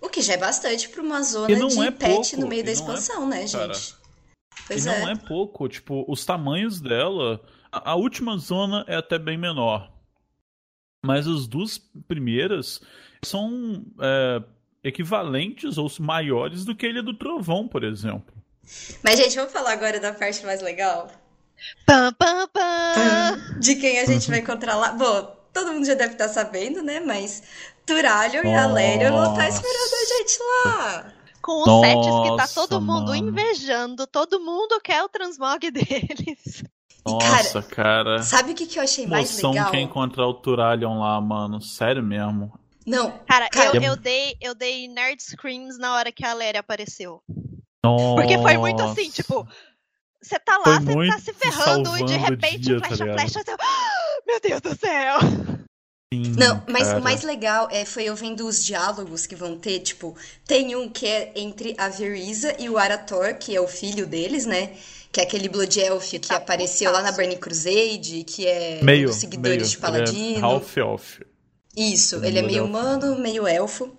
O 0.01 0.09
que 0.09 0.21
já 0.23 0.35
é 0.35 0.37
bastante 0.37 0.89
pra 0.89 1.03
uma 1.03 1.21
E 1.21 1.25
zona 1.25 1.59
não 1.59 1.69
de 1.69 1.81
é 1.81 1.91
pet 1.91 2.15
pouco, 2.15 2.37
no 2.41 2.49
meio 2.49 2.61
e 2.61 2.63
da 2.63 2.67
não 2.67 2.73
é 2.73 2.75
expansão, 2.75 3.29
né, 3.29 3.49
cara. 3.49 3.75
gente? 3.75 3.95
E 3.95 4.67
Pois 4.67 4.85
não 4.85 5.09
é. 5.09 5.13
é 5.13 5.17
pouco, 5.17 5.69
tipo, 5.69 6.05
os 6.09 6.25
tamanhos 6.25 6.81
dela. 6.81 7.43
A, 7.71 7.93
a 7.93 7.95
última 7.97 8.37
zona 8.39 8.85
é 8.87 8.97
até 8.97 9.19
bem 9.19 9.37
menor. 9.37 9.91
Mas 11.05 11.27
as 11.27 11.49
duas 11.49 11.79
primeiras 12.07 12.81
são 13.25 13.85
é, 14.01 14.43
equivalentes 14.85 15.79
ou 15.79 15.91
maiores 15.99 16.65
do 16.65 16.77
que 16.77 16.87
a 16.87 16.89
Ilha 16.89 17.03
do 17.03 17.15
Trovão, 17.15 17.67
por 17.67 17.83
exemplo. 17.83 18.33
Mas, 19.03 19.19
gente, 19.19 19.35
vamos 19.37 19.53
falar 19.53 19.73
agora 19.73 19.99
da 19.99 20.15
parte 20.15 20.45
mais 20.47 20.63
legal? 20.63 21.11
Pam, 21.87 22.13
pam, 22.15 22.49
pam! 22.49 23.59
De 23.61 23.77
quem 23.77 23.99
a 24.01 24.05
gente 24.07 24.29
vai 24.29 24.41
encontrar 24.41 24.77
lá. 24.77 24.93
Bom, 24.93 25.37
todo 25.53 25.73
mundo 25.73 25.87
já 25.87 25.95
deve 25.95 26.13
estar 26.13 26.29
sabendo, 26.29 26.83
né? 26.83 27.01
Mas 27.01 27.43
Turalio 27.87 28.45
e 28.45 28.55
Alério 28.55 29.11
vão 29.13 29.33
estar 29.33 29.45
Nossa. 29.45 29.57
esperando 29.57 29.95
a 29.95 30.17
gente 30.17 30.39
lá. 30.65 31.13
Com 31.41 31.63
os 31.63 31.81
sets 31.81 32.07
que 32.07 32.29
tá 32.29 32.37
Nossa, 32.37 32.55
todo 32.55 32.81
mundo 32.81 33.09
mano. 33.11 33.17
invejando, 33.17 34.07
todo 34.07 34.39
mundo 34.41 34.81
quer 34.81 35.03
o 35.03 35.09
transmog 35.09 35.71
deles. 35.73 36.63
E, 37.05 37.19
cara, 37.19 37.37
Nossa, 37.43 37.63
cara. 37.63 38.23
Sabe 38.23 38.53
o 38.53 38.55
que, 38.55 38.65
que 38.67 38.79
eu 38.79 38.83
achei 38.85 39.07
mais 39.09 39.43
legal? 39.43 39.71
que 39.71 39.77
é 39.77 39.81
encontrar 39.81 40.27
o 40.27 40.35
Turalion 40.35 41.01
lá, 41.01 41.21
mano. 41.21 41.61
Sério 41.61 42.03
mesmo. 42.03 42.53
Não, 42.87 43.11
Cara, 43.29 43.49
Cara, 43.49 43.77
eu, 43.77 43.83
eu 43.83 43.97
dei, 43.97 44.37
eu 44.41 44.55
dei 44.55 44.89
nerd 44.89 45.21
screams 45.23 45.79
na 45.79 45.95
hora 45.95 46.11
que 46.13 46.25
a 46.25 46.33
Léria 46.33 46.61
apareceu. 46.61 47.21
Nossa. 47.85 48.15
Porque 48.15 48.39
foi 48.39 48.57
muito 48.57 48.83
assim, 48.83 49.11
tipo, 49.11 49.47
você 50.23 50.39
tá 50.39 50.59
lá, 50.59 50.79
você 50.81 51.07
tá 51.09 51.19
se 51.19 51.33
ferrando 51.33 51.99
e 51.99 52.05
de 52.05 52.17
repente 52.17 52.59
dia, 52.61 52.81
tá 52.81 52.87
flecha, 52.89 53.05
ligado? 53.05 53.19
flecha, 53.21 53.43
você... 53.45 53.51
"Ah, 53.59 53.91
meu 54.27 54.41
Deus 54.41 54.61
do 54.61 54.77
céu! 54.77 55.19
Sim, 56.13 56.35
Não, 56.37 56.63
mas 56.69 56.89
cara. 56.89 56.99
o 56.99 57.03
mais 57.03 57.23
legal 57.23 57.69
é, 57.71 57.87
foi 57.87 58.05
eu 58.05 58.15
vendo 58.15 58.47
os 58.47 58.63
diálogos 58.63 59.25
que 59.27 59.35
vão 59.35 59.57
ter, 59.59 59.81
tipo, 59.81 60.15
tem 60.47 60.77
um 60.77 60.87
que 60.87 61.07
é 61.07 61.33
entre 61.35 61.75
a 61.79 61.89
Verisa 61.89 62.55
e 62.59 62.69
o 62.69 62.77
Arator, 62.77 63.35
que 63.39 63.57
é 63.57 63.61
o 63.61 63.67
filho 63.67 64.07
deles, 64.07 64.45
né? 64.45 64.73
Que 65.11 65.21
é 65.21 65.25
aquele 65.25 65.49
Blood 65.49 65.81
Elf 65.81 66.11
que 66.11 66.19
tá 66.21 66.37
apareceu 66.37 66.91
lá 66.93 67.01
na. 67.03 67.13
Burning 67.13 67.37
Crusade, 67.39 68.25
que 68.25 68.47
é 68.47 68.81
um 68.83 68.85
meio, 68.85 69.09
dos 69.09 69.17
seguidores 69.17 69.57
meio. 69.59 69.71
de 69.71 69.79
Paladino. 69.79 70.37
Ele 70.37 70.39
é 70.39 70.41
half 70.43 70.77
off. 70.79 71.21
Isso, 71.75 72.17
Ele 72.17 72.27
ele 72.27 72.39
é 72.39 72.43
meio 72.43 72.59
elfo. 72.59 72.69
humano, 72.69 73.19
meio 73.19 73.47
elfo. 73.47 73.91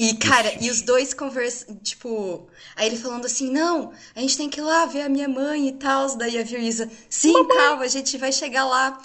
E, 0.00 0.14
cara, 0.14 0.50
e 0.58 0.70
os 0.70 0.80
dois 0.80 1.12
conversam, 1.12 1.76
tipo. 1.76 2.48
Aí 2.74 2.86
ele 2.86 2.96
falando 2.96 3.26
assim: 3.26 3.50
não, 3.50 3.92
a 4.16 4.20
gente 4.20 4.34
tem 4.34 4.48
que 4.48 4.58
ir 4.58 4.62
lá 4.62 4.86
ver 4.86 5.02
a 5.02 5.10
minha 5.10 5.28
mãe 5.28 5.68
e 5.68 5.72
tal. 5.72 6.16
Daí 6.16 6.38
a 6.38 6.42
Virisa, 6.42 6.90
sim, 7.10 7.34
calma, 7.46 7.84
a 7.84 7.88
gente 7.88 8.16
vai 8.16 8.32
chegar 8.32 8.64
lá. 8.64 8.98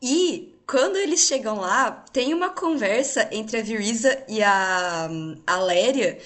E 0.00 0.54
quando 0.64 0.94
eles 0.98 1.22
chegam 1.22 1.56
lá, 1.58 1.90
tem 2.12 2.32
uma 2.32 2.50
conversa 2.50 3.28
entre 3.32 3.58
a 3.58 3.62
Virisa 3.62 4.22
e 4.28 4.40
a, 4.40 5.10
a 5.44 5.58
Léria. 5.58 6.16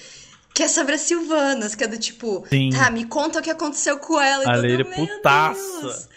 Que 0.53 0.63
é 0.63 0.67
sobre 0.67 0.93
as 0.93 1.01
Silvanas, 1.01 1.73
que 1.73 1.83
é 1.85 1.87
do 1.87 1.97
tipo, 1.97 2.45
Sim. 2.49 2.71
tá, 2.71 2.91
me 2.91 3.05
conta 3.05 3.39
o 3.39 3.41
que 3.41 3.49
aconteceu 3.49 3.97
com 3.97 4.19
ela. 4.19 4.43
E 4.43 4.47
A 4.47 4.55
Léria 4.55 4.85
"Meu 4.85 5.07
putaça." 5.07 5.81
Deus." 5.81 6.09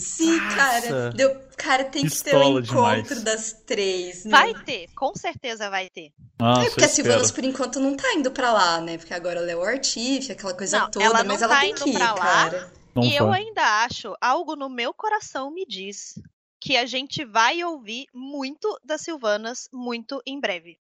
Sim, 0.00 0.38
cara. 0.56 1.10
Deu, 1.10 1.40
cara, 1.56 1.84
tem 1.84 2.06
que 2.06 2.22
ter 2.22 2.36
um 2.36 2.58
encontro 2.58 3.14
demais. 3.14 3.22
das 3.22 3.52
três. 3.52 4.24
Né? 4.24 4.30
Vai 4.30 4.54
ter, 4.64 4.88
com 4.94 5.14
certeza 5.14 5.70
vai 5.70 5.88
ter. 5.88 6.12
Nossa, 6.38 6.62
é 6.62 6.70
porque 6.70 6.84
a 6.84 6.88
Silvanas, 6.88 7.30
por 7.30 7.44
enquanto, 7.44 7.80
não 7.80 7.96
tá 7.96 8.12
indo 8.14 8.30
pra 8.30 8.52
lá, 8.52 8.80
né? 8.80 8.98
Porque 8.98 9.14
agora 9.14 9.40
ela 9.40 9.50
é 9.50 9.56
o 9.56 9.62
Artif, 9.62 10.30
aquela 10.30 10.54
coisa 10.54 10.78
não, 10.80 10.90
toda, 10.90 11.04
ela 11.04 11.24
mas 11.24 11.42
ela 11.42 11.54
tá 11.54 11.60
tem 11.60 11.74
que 11.74 11.90
ir, 11.90 11.92
pra 11.92 12.12
lá, 12.12 12.20
cara. 12.20 12.72
E 12.96 13.10
foi. 13.10 13.18
eu 13.18 13.32
ainda 13.32 13.84
acho, 13.84 14.14
algo 14.20 14.54
no 14.54 14.68
meu 14.68 14.94
coração 14.94 15.50
me 15.50 15.66
diz 15.66 16.14
que 16.60 16.76
a 16.76 16.86
gente 16.86 17.24
vai 17.24 17.62
ouvir 17.62 18.06
muito 18.14 18.78
das 18.84 19.02
Silvanas 19.02 19.68
muito 19.72 20.22
em 20.26 20.40
breve. 20.40 20.78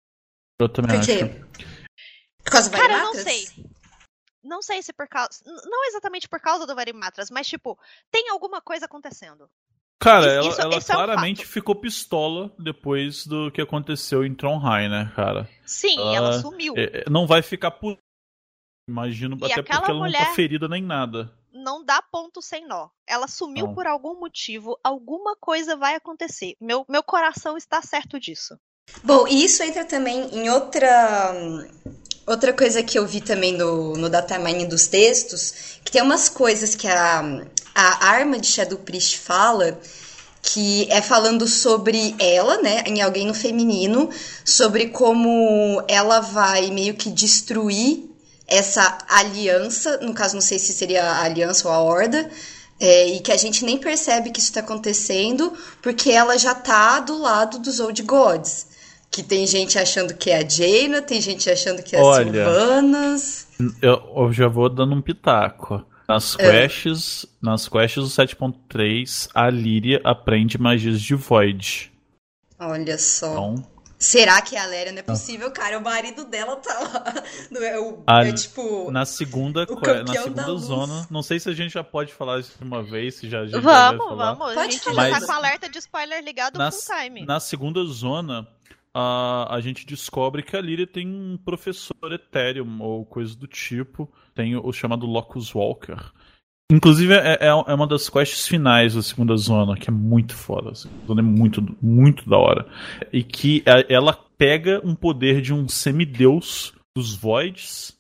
Eu 0.59 0.69
também 0.69 0.99
por 0.99 1.05
quê? 1.05 1.13
acho. 1.13 1.67
Por 2.43 2.51
causa 2.51 2.71
do 2.71 2.77
Cara, 2.77 2.93
eu 2.93 2.99
não 2.99 3.15
sei. 3.15 3.47
Não 4.47 4.63
sei 4.63 4.83
se 4.83 4.93
por 4.93 5.09
causa. 5.09 5.31
Não 5.45 5.85
exatamente 5.87 6.29
por 6.29 6.41
causa 6.41 6.67
do 6.67 6.75
Varimatras, 6.75 7.31
mas, 7.31 7.47
tipo, 7.47 7.79
tem 8.11 8.31
alguma 8.31 8.61
coisa 8.61 8.87
acontecendo. 8.87 9.51
Cara, 9.99 10.41
isso, 10.47 10.61
ela, 10.61 10.75
ela 10.75 10.85
claramente 10.85 11.43
é 11.43 11.45
um 11.45 11.49
ficou 11.49 11.75
pistola 11.75 12.55
depois 12.59 13.27
do 13.27 13.51
que 13.51 13.63
aconteceu 13.63 14.25
em 14.25 14.35
Tronheim, 14.35 14.89
né, 14.89 15.11
cara? 15.17 15.49
Sim, 15.65 15.99
ela, 15.99 16.17
ela 16.17 16.41
sumiu. 16.41 16.75
É, 16.77 17.01
é, 17.01 17.05
não 17.11 17.27
vai 17.27 17.43
ficar 17.43 17.71
por. 17.71 17.97
Imagino, 18.89 19.37
e 19.41 19.45
até 19.47 19.63
porque 19.63 19.91
ela 19.91 20.09
não 20.09 20.13
tá 20.13 20.35
ferida 20.35 20.69
nem 20.69 20.83
nada. 20.83 21.33
Não 21.53 21.83
dá 21.83 22.01
ponto 22.03 22.41
sem 22.43 22.67
nó. 22.67 22.89
Ela 23.07 23.27
sumiu 23.27 23.67
não. 23.67 23.75
por 23.75 23.87
algum 23.87 24.21
motivo, 24.21 24.79
alguma 24.85 25.35
coisa 25.35 25.75
vai 25.75 25.97
acontecer. 25.97 26.55
Meu, 26.61 26.85
meu 26.89 27.03
coração 27.03 27.57
está 27.57 27.83
certo 27.83 28.21
disso. 28.21 28.57
Bom, 29.03 29.27
e 29.27 29.45
isso 29.45 29.63
entra 29.63 29.85
também 29.85 30.33
em 30.33 30.49
outra 30.51 31.43
Outra 32.27 32.53
coisa 32.53 32.83
que 32.83 32.99
eu 32.99 33.07
vi 33.07 33.21
também 33.21 33.53
no, 33.53 33.95
no 33.95 34.11
datamine 34.11 34.67
dos 34.67 34.89
textos, 34.89 35.55
que 35.85 35.93
tem 35.93 36.03
umas 36.03 36.29
coisas 36.29 36.75
que 36.75 36.89
a, 36.89 37.43
a 37.73 38.07
arma 38.07 38.37
de 38.41 38.49
Shadow 38.49 38.79
Priest 38.79 39.19
fala, 39.19 39.79
que 40.43 40.89
é 40.91 41.01
falando 41.01 41.47
sobre 41.47 42.17
ela, 42.19 42.61
né, 42.61 42.83
em 42.85 43.01
alguém 43.01 43.29
no 43.29 43.35
feminino, 43.35 44.11
sobre 44.45 44.89
como 44.89 45.81
ela 45.87 46.19
vai 46.19 46.69
meio 46.73 46.95
que 46.95 47.11
destruir 47.11 48.11
essa 48.49 48.99
aliança, 49.09 49.99
no 49.99 50.13
caso 50.13 50.35
não 50.35 50.41
sei 50.41 50.59
se 50.59 50.73
seria 50.73 51.05
a 51.05 51.23
aliança 51.23 51.69
ou 51.69 51.75
a 51.75 51.79
horda, 51.81 52.29
é, 52.81 53.07
e 53.07 53.21
que 53.21 53.31
a 53.31 53.37
gente 53.37 53.65
nem 53.65 53.79
percebe 53.79 54.31
que 54.31 54.41
isso 54.41 54.49
está 54.49 54.61
acontecendo, 54.61 55.53
porque 55.81 56.11
ela 56.11 56.37
já 56.37 56.57
tá 56.57 56.99
do 56.99 57.17
lado 57.19 57.61
dos 57.61 57.79
Old 57.79 58.03
Gods. 58.03 58.67
Que 59.17 59.23
tem 59.23 59.47
gente 59.47 59.79
achando 59.79 60.13
que 60.13 60.31
é 60.31 60.45
a 60.45 60.47
Jaina, 60.47 61.01
tem 61.01 61.23
gente 61.23 61.49
achando 61.49 61.83
que 61.83 61.97
é 61.97 61.99
a 61.99 62.15
Sylvanas. 62.17 63.49
Eu, 63.81 64.13
eu, 64.15 64.31
já 64.31 64.47
vou 64.47 64.69
dando 64.69 64.95
um 64.95 65.01
pitaco. 65.01 65.83
Nas 66.07 66.39
é. 66.39 66.51
quests, 66.51 67.25
nas 67.41 67.67
quests 67.67 68.05
do 68.05 68.11
7.3, 68.11 69.31
a 69.35 69.49
Lyria 69.49 70.03
aprende 70.05 70.61
magias 70.61 71.01
de 71.01 71.15
Void. 71.15 71.91
Olha 72.61 72.99
só. 72.99 73.33
Então, 73.33 73.65
Será 73.99 74.43
que 74.43 74.55
é 74.55 74.61
a 74.61 74.67
Léria? 74.67 74.93
Não 74.93 74.99
é 74.99 75.03
possível, 75.03 75.51
cara. 75.51 75.79
O 75.79 75.83
marido 75.83 76.27
dela 76.27 76.57
tá 76.57 76.79
lá. 76.79 77.15
Não 77.51 77.63
é, 77.63 77.81
o, 77.81 78.03
a, 78.07 78.27
é 78.27 78.33
tipo. 78.33 78.91
Na 78.91 79.07
segunda, 79.07 79.65
na 79.65 80.13
segunda 80.13 80.57
zona. 80.57 81.07
Não 81.11 81.23
sei 81.23 81.41
se 81.41 81.49
a 81.49 81.55
gente 81.55 81.73
já 81.73 81.83
pode 81.83 82.13
falar 82.13 82.41
isso 82.41 82.59
de 82.59 82.65
uma 82.65 82.83
vez, 82.83 83.15
se 83.15 83.31
já. 83.31 83.47
já 83.47 83.59
vamos, 83.59 84.15
vamos. 84.15 84.53
Pode 84.53 84.59
a 84.59 84.71
gente 84.71 84.85
falar. 84.85 85.09
já 85.09 85.21
tá 85.21 85.27
com 85.27 85.33
alerta 85.33 85.69
de 85.71 85.79
spoiler 85.79 86.23
ligado 86.23 86.59
na, 86.59 86.71
full 86.71 86.81
time. 86.95 87.25
Na 87.25 87.41
segunda 87.41 87.83
zona, 87.85 88.47
a, 88.99 89.55
a 89.55 89.61
gente 89.61 89.85
descobre 89.85 90.43
que 90.43 90.57
a 90.57 90.61
Lyria 90.61 90.87
tem 90.87 91.07
um 91.07 91.37
professor 91.37 92.11
Ethereum 92.11 92.81
ou 92.81 93.05
coisa 93.05 93.37
do 93.37 93.47
tipo. 93.47 94.11
Tem 94.35 94.57
o, 94.57 94.73
chamado 94.73 95.05
Locus 95.05 95.55
Walker. 95.55 95.99
Inclusive, 96.73 97.13
é, 97.13 97.35
é, 97.35 97.47
é, 97.49 97.75
uma 97.75 97.87
das 97.87 98.09
quests 98.09 98.49
finais 98.49 98.95
da 98.95 99.03
segunda 99.03 99.37
zona, 99.37 99.77
que 99.77 99.91
é 99.91 99.93
muito 99.93 100.35
foda. 100.35 100.71
A 100.71 101.07
zona 101.07 101.21
é 101.21 101.23
muito, 101.23 101.77
muito 101.83 102.27
da 102.29 102.39
hora. 102.39 102.67
E 103.13 103.23
que 103.23 103.63
ela 103.87 104.15
pega 104.39 104.81
um 104.83 104.95
poder 104.95 105.43
de 105.43 105.53
um 105.53 105.69
semideus 105.69 106.73
dos 106.97 107.15
Voids. 107.15 107.95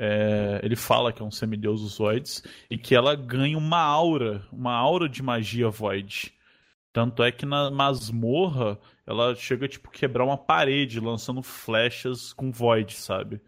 É, 0.00 0.60
ele 0.62 0.76
fala 0.76 1.12
que 1.12 1.20
é 1.20 1.24
um 1.26 1.30
semideus 1.30 1.82
dos 1.82 1.98
Voids. 1.98 2.42
E 2.70 2.78
que 2.78 2.94
ela 2.94 3.14
ganha 3.14 3.58
uma 3.58 3.82
aura, 3.82 4.42
uma 4.50 4.72
aura 4.72 5.10
de 5.10 5.22
magia 5.22 5.68
Void. 5.68 6.32
Tanto 6.90 7.22
é 7.22 7.30
que 7.30 7.44
na 7.44 7.70
masmorra 7.70 8.78
ela 9.06 9.34
chega, 9.34 9.68
tipo, 9.68 9.90
quebrar 9.90 10.24
uma 10.24 10.38
parede 10.38 11.00
lançando 11.00 11.42
flechas 11.42 12.32
com 12.32 12.52
Void, 12.52 12.94
sabe? 12.94 13.40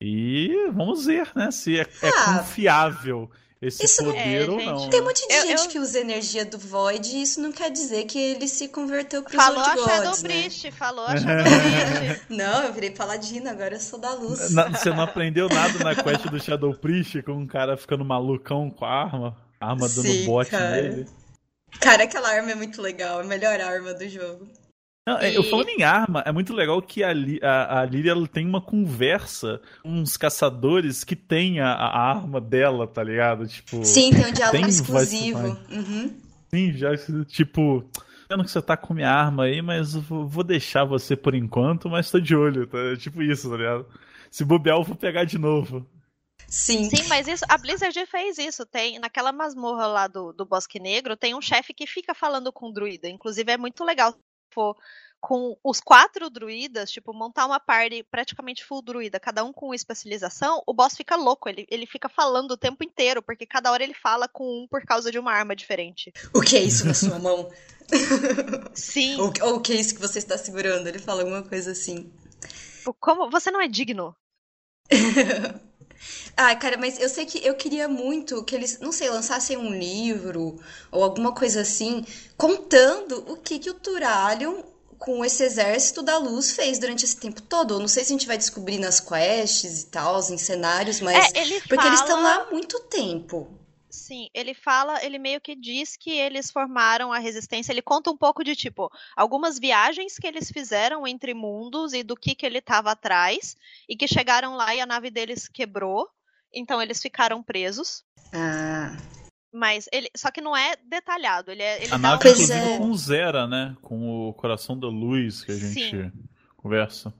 E 0.00 0.70
vamos 0.72 1.06
ver, 1.06 1.30
né, 1.34 1.50
se 1.50 1.78
é, 1.78 1.82
é 2.02 2.08
ah, 2.08 2.38
confiável 2.38 3.30
esse 3.62 3.84
isso 3.84 4.04
poder 4.04 4.48
é, 4.48 4.50
ou 4.50 4.60
não. 4.60 4.90
Tem 4.90 5.00
um 5.00 5.04
monte 5.04 5.24
de 5.24 5.32
eu, 5.32 5.46
gente 5.46 5.62
eu... 5.62 5.68
que 5.68 5.78
usa 5.78 6.00
energia 6.00 6.44
do 6.44 6.58
Void 6.58 7.16
e 7.16 7.22
isso 7.22 7.40
não 7.40 7.52
quer 7.52 7.70
dizer 7.70 8.06
que 8.06 8.18
ele 8.18 8.48
se 8.48 8.66
converteu 8.66 9.22
pro 9.22 9.36
Falou 9.36 9.62
a 9.62 9.76
Shadow 9.76 10.18
Priest, 10.20 10.66
né? 10.66 10.72
falou 10.72 11.06
a 11.06 11.16
Shadow 11.16 11.44
Priest. 11.44 12.26
não, 12.28 12.64
eu 12.64 12.72
virei 12.72 12.90
paladina, 12.90 13.52
agora 13.52 13.76
eu 13.76 13.80
sou 13.80 14.00
da 14.00 14.12
luz. 14.14 14.50
Na, 14.50 14.68
você 14.68 14.90
não 14.90 15.02
aprendeu 15.02 15.48
nada 15.48 15.78
na 15.78 15.94
quest 15.94 16.26
do 16.26 16.42
Shadow 16.42 16.74
Priest 16.74 17.22
com 17.22 17.34
um 17.34 17.46
cara 17.46 17.76
ficando 17.76 18.04
malucão 18.04 18.68
com 18.68 18.84
a 18.84 18.90
arma? 18.90 19.36
A 19.60 19.70
arma 19.70 19.88
dando 19.88 20.08
Sim, 20.08 20.26
bote 20.26 20.50
cara. 20.50 20.82
nele. 20.82 21.06
Cara, 21.80 22.02
aquela 22.02 22.30
arma 22.30 22.50
é 22.50 22.54
muito 22.56 22.82
legal, 22.82 23.20
é 23.20 23.22
a 23.22 23.26
melhor 23.26 23.60
arma 23.60 23.94
do 23.94 24.08
jogo. 24.08 24.48
Não, 25.06 25.20
e... 25.20 25.34
Eu 25.34 25.42
falando 25.42 25.68
em 25.68 25.82
arma, 25.82 26.22
é 26.24 26.30
muito 26.30 26.52
legal 26.52 26.80
que 26.80 27.02
a, 27.02 27.10
a, 27.42 27.80
a 27.80 27.84
Lyria 27.84 28.12
ela 28.12 28.28
tem 28.28 28.46
uma 28.46 28.60
conversa 28.60 29.60
com 29.82 29.90
uns 29.90 30.16
caçadores 30.16 31.02
que 31.02 31.16
tem 31.16 31.60
a, 31.60 31.72
a, 31.72 32.10
arma 32.10 32.40
dela, 32.40 32.86
tá 32.86 33.02
ligado? 33.02 33.46
Tipo, 33.48 33.84
Sim, 33.84 34.12
tem 34.12 34.26
um 34.26 34.32
diálogo 34.32 34.66
exclusivo. 34.68 35.58
Uhum. 35.70 36.16
Sim, 36.54 36.72
já, 36.72 36.90
tipo, 37.26 37.84
vendo 38.30 38.44
que 38.44 38.50
você 38.50 38.62
tá 38.62 38.76
com 38.76 38.94
minha 38.94 39.10
arma 39.10 39.44
aí, 39.44 39.60
mas 39.60 39.94
vou 39.94 40.44
deixar 40.44 40.84
você 40.84 41.16
por 41.16 41.34
enquanto, 41.34 41.90
mas 41.90 42.10
tô 42.10 42.20
de 42.20 42.36
olho, 42.36 42.66
tá? 42.68 42.78
Tipo 42.96 43.22
isso, 43.22 43.50
tá 43.50 43.56
ligado? 43.56 43.86
Se 44.30 44.44
bobear, 44.44 44.76
eu 44.76 44.84
vou 44.84 44.94
pegar 44.94 45.24
de 45.24 45.36
novo. 45.36 45.84
Sim. 46.46 46.84
Sim, 46.84 47.08
mas 47.08 47.26
isso, 47.26 47.44
a 47.48 47.58
Blizzard 47.58 48.06
fez 48.06 48.38
isso. 48.38 48.64
Tem 48.66 48.98
naquela 48.98 49.32
masmorra 49.32 49.86
lá 49.86 50.06
do, 50.06 50.32
do 50.32 50.44
Bosque 50.44 50.78
Negro, 50.78 51.16
tem 51.16 51.34
um 51.34 51.40
chefe 51.40 51.74
que 51.74 51.86
fica 51.86 52.14
falando 52.14 52.52
com 52.52 52.68
o 52.68 52.72
druida. 52.72 53.08
Inclusive 53.08 53.50
é 53.50 53.56
muito 53.56 53.82
legal 53.82 54.14
for 54.52 54.76
com 55.22 55.56
os 55.62 55.80
quatro 55.80 56.28
druidas, 56.28 56.90
tipo, 56.90 57.14
montar 57.14 57.46
uma 57.46 57.60
party 57.60 58.02
praticamente 58.10 58.64
full 58.64 58.82
druida, 58.82 59.20
cada 59.20 59.44
um 59.44 59.52
com 59.52 59.72
especialização, 59.72 60.60
o 60.66 60.74
boss 60.74 60.96
fica 60.96 61.14
louco, 61.14 61.48
ele, 61.48 61.64
ele 61.70 61.86
fica 61.86 62.08
falando 62.08 62.50
o 62.50 62.56
tempo 62.56 62.82
inteiro, 62.82 63.22
porque 63.22 63.46
cada 63.46 63.70
hora 63.70 63.84
ele 63.84 63.94
fala 63.94 64.26
com 64.26 64.44
um 64.44 64.66
por 64.66 64.84
causa 64.84 65.12
de 65.12 65.20
uma 65.20 65.32
arma 65.32 65.54
diferente. 65.54 66.12
O 66.34 66.40
que 66.40 66.56
é 66.56 66.60
isso 66.60 66.84
na 66.84 66.92
sua 66.92 67.20
mão? 67.20 67.48
Sim. 68.74 69.20
ou, 69.20 69.32
ou 69.42 69.56
o 69.56 69.60
que 69.60 69.72
é 69.72 69.76
isso 69.76 69.94
que 69.94 70.00
você 70.00 70.18
está 70.18 70.36
segurando? 70.36 70.88
Ele 70.88 70.98
fala 70.98 71.22
alguma 71.22 71.44
coisa 71.44 71.70
assim. 71.70 72.12
Como 72.98 73.30
você 73.30 73.48
não 73.52 73.60
é 73.60 73.68
digno? 73.68 74.16
Ah, 76.36 76.54
cara, 76.56 76.76
mas 76.76 76.98
eu 76.98 77.08
sei 77.08 77.26
que 77.26 77.44
eu 77.46 77.54
queria 77.54 77.88
muito 77.88 78.42
que 78.44 78.54
eles, 78.54 78.78
não 78.80 78.92
sei, 78.92 79.10
lançassem 79.10 79.56
um 79.56 79.70
livro 79.70 80.58
ou 80.90 81.04
alguma 81.04 81.32
coisa 81.32 81.60
assim, 81.60 82.04
contando 82.36 83.24
o 83.30 83.36
que, 83.36 83.58
que 83.58 83.70
o 83.70 83.74
Turalion 83.74 84.62
com 84.98 85.24
esse 85.24 85.42
exército 85.42 86.00
da 86.00 86.16
luz 86.16 86.52
fez 86.52 86.78
durante 86.78 87.04
esse 87.04 87.16
tempo 87.16 87.42
todo. 87.42 87.74
Eu 87.74 87.80
não 87.80 87.88
sei 87.88 88.04
se 88.04 88.12
a 88.12 88.14
gente 88.16 88.26
vai 88.26 88.38
descobrir 88.38 88.78
nas 88.78 89.00
quests 89.00 89.82
e 89.82 89.86
tal, 89.86 90.20
em 90.30 90.38
cenários, 90.38 91.00
mas. 91.00 91.32
É, 91.34 91.40
ele 91.40 91.60
porque 91.62 91.74
fala... 91.74 91.88
eles 91.88 92.00
estão 92.00 92.22
lá 92.22 92.34
há 92.36 92.50
muito 92.50 92.78
tempo. 92.84 93.48
Sim, 94.12 94.28
ele 94.34 94.52
fala, 94.52 95.02
ele 95.02 95.18
meio 95.18 95.40
que 95.40 95.56
diz 95.56 95.96
que 95.96 96.10
eles 96.10 96.50
formaram 96.50 97.10
a 97.10 97.18
resistência. 97.18 97.72
Ele 97.72 97.80
conta 97.80 98.10
um 98.10 98.16
pouco 98.16 98.44
de 98.44 98.54
tipo 98.54 98.90
algumas 99.16 99.58
viagens 99.58 100.18
que 100.18 100.26
eles 100.26 100.52
fizeram 100.52 101.06
entre 101.06 101.32
mundos 101.32 101.94
e 101.94 102.02
do 102.02 102.14
que 102.14 102.34
que 102.34 102.44
ele 102.44 102.58
estava 102.58 102.90
atrás 102.90 103.56
e 103.88 103.96
que 103.96 104.06
chegaram 104.06 104.54
lá 104.54 104.74
e 104.74 104.82
a 104.82 104.86
nave 104.86 105.10
deles 105.10 105.48
quebrou. 105.48 106.06
Então 106.52 106.82
eles 106.82 107.00
ficaram 107.00 107.42
presos. 107.42 108.04
Ah. 108.34 108.94
Mas 109.50 109.88
ele. 109.90 110.10
Só 110.14 110.30
que 110.30 110.42
não 110.42 110.54
é 110.54 110.76
detalhado. 110.84 111.50
Ele, 111.50 111.62
é, 111.62 111.82
ele 111.82 111.94
a 111.94 111.96
nave, 111.96 112.28
um... 112.28 112.32
inclusive, 112.32 112.52
é. 112.52 112.76
com 112.76 112.94
Zera, 112.94 113.46
né? 113.46 113.74
Com 113.80 114.28
o 114.28 114.34
coração 114.34 114.78
da 114.78 114.88
luz 114.88 115.42
que 115.42 115.52
a 115.52 115.56
gente 115.56 115.90
Sim. 115.90 116.12
conversa. 116.58 117.14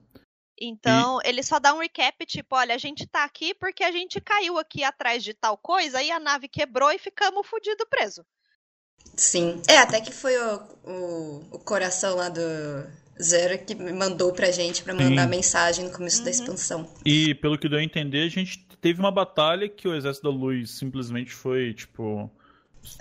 Então, 0.65 1.19
e... 1.23 1.29
ele 1.29 1.43
só 1.43 1.59
dá 1.59 1.75
um 1.75 1.81
recap, 1.81 2.25
tipo, 2.25 2.55
olha, 2.55 2.75
a 2.75 2.79
gente 2.79 3.07
tá 3.07 3.25
aqui 3.25 3.55
porque 3.55 3.83
a 3.83 3.91
gente 3.91 4.21
caiu 4.21 4.59
aqui 4.59 4.85
atrás 4.85 5.25
de 5.25 5.35
tal 5.35 5.57
coisa, 5.57 5.99
aí 5.99 6.11
a 6.11 6.21
nave 6.21 6.49
quebrou 6.49 6.91
e 6.93 6.99
ficamos 6.99 7.47
fudido 7.47 7.87
preso. 7.87 8.25
Sim. 9.17 9.61
É, 9.69 9.79
até 9.79 10.01
que 10.01 10.13
foi 10.13 10.37
o, 10.39 10.61
o, 10.85 11.57
o 11.57 11.59
coração 11.59 12.17
lá 12.17 12.29
do, 12.29 12.41
Zero 13.21 13.59
que 13.65 13.75
mandou 13.75 14.33
pra 14.33 14.51
gente 14.51 14.83
para 14.83 14.95
mandar 14.95 15.25
Sim. 15.25 15.29
mensagem 15.29 15.85
no 15.85 15.93
começo 15.93 16.19
uhum. 16.19 16.25
da 16.25 16.31
expansão. 16.31 16.89
E 17.05 17.35
pelo 17.37 17.59
que 17.59 17.69
deu 17.69 17.79
a 17.79 17.83
entender, 17.83 18.25
a 18.25 18.29
gente 18.29 18.67
teve 18.81 19.01
uma 19.01 19.11
batalha 19.11 19.69
que 19.69 19.87
o 19.87 19.95
Exército 19.95 20.31
da 20.31 20.35
Luz 20.35 20.71
simplesmente 20.71 21.31
foi, 21.31 21.75
tipo. 21.75 22.31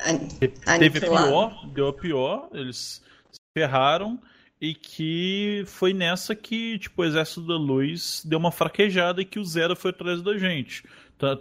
An 0.06 0.78
teve 0.78 1.00
pior, 1.00 1.68
deu 1.74 1.88
a 1.88 1.94
pior, 1.94 2.50
eles 2.54 3.02
se 3.32 3.40
ferraram. 3.58 4.22
E 4.62 4.76
que 4.76 5.64
foi 5.66 5.92
nessa 5.92 6.36
que, 6.36 6.78
tipo, 6.78 7.02
o 7.02 7.06
Exército 7.06 7.42
da 7.42 7.58
Luz 7.58 8.22
deu 8.24 8.38
uma 8.38 8.52
fraquejada 8.52 9.20
e 9.20 9.26
que 9.26 9.40
o 9.40 9.44
Zero 9.44 9.76
foi 9.76 9.90
atrás 9.90 10.22
da 10.22 10.38
gente. 10.38 10.84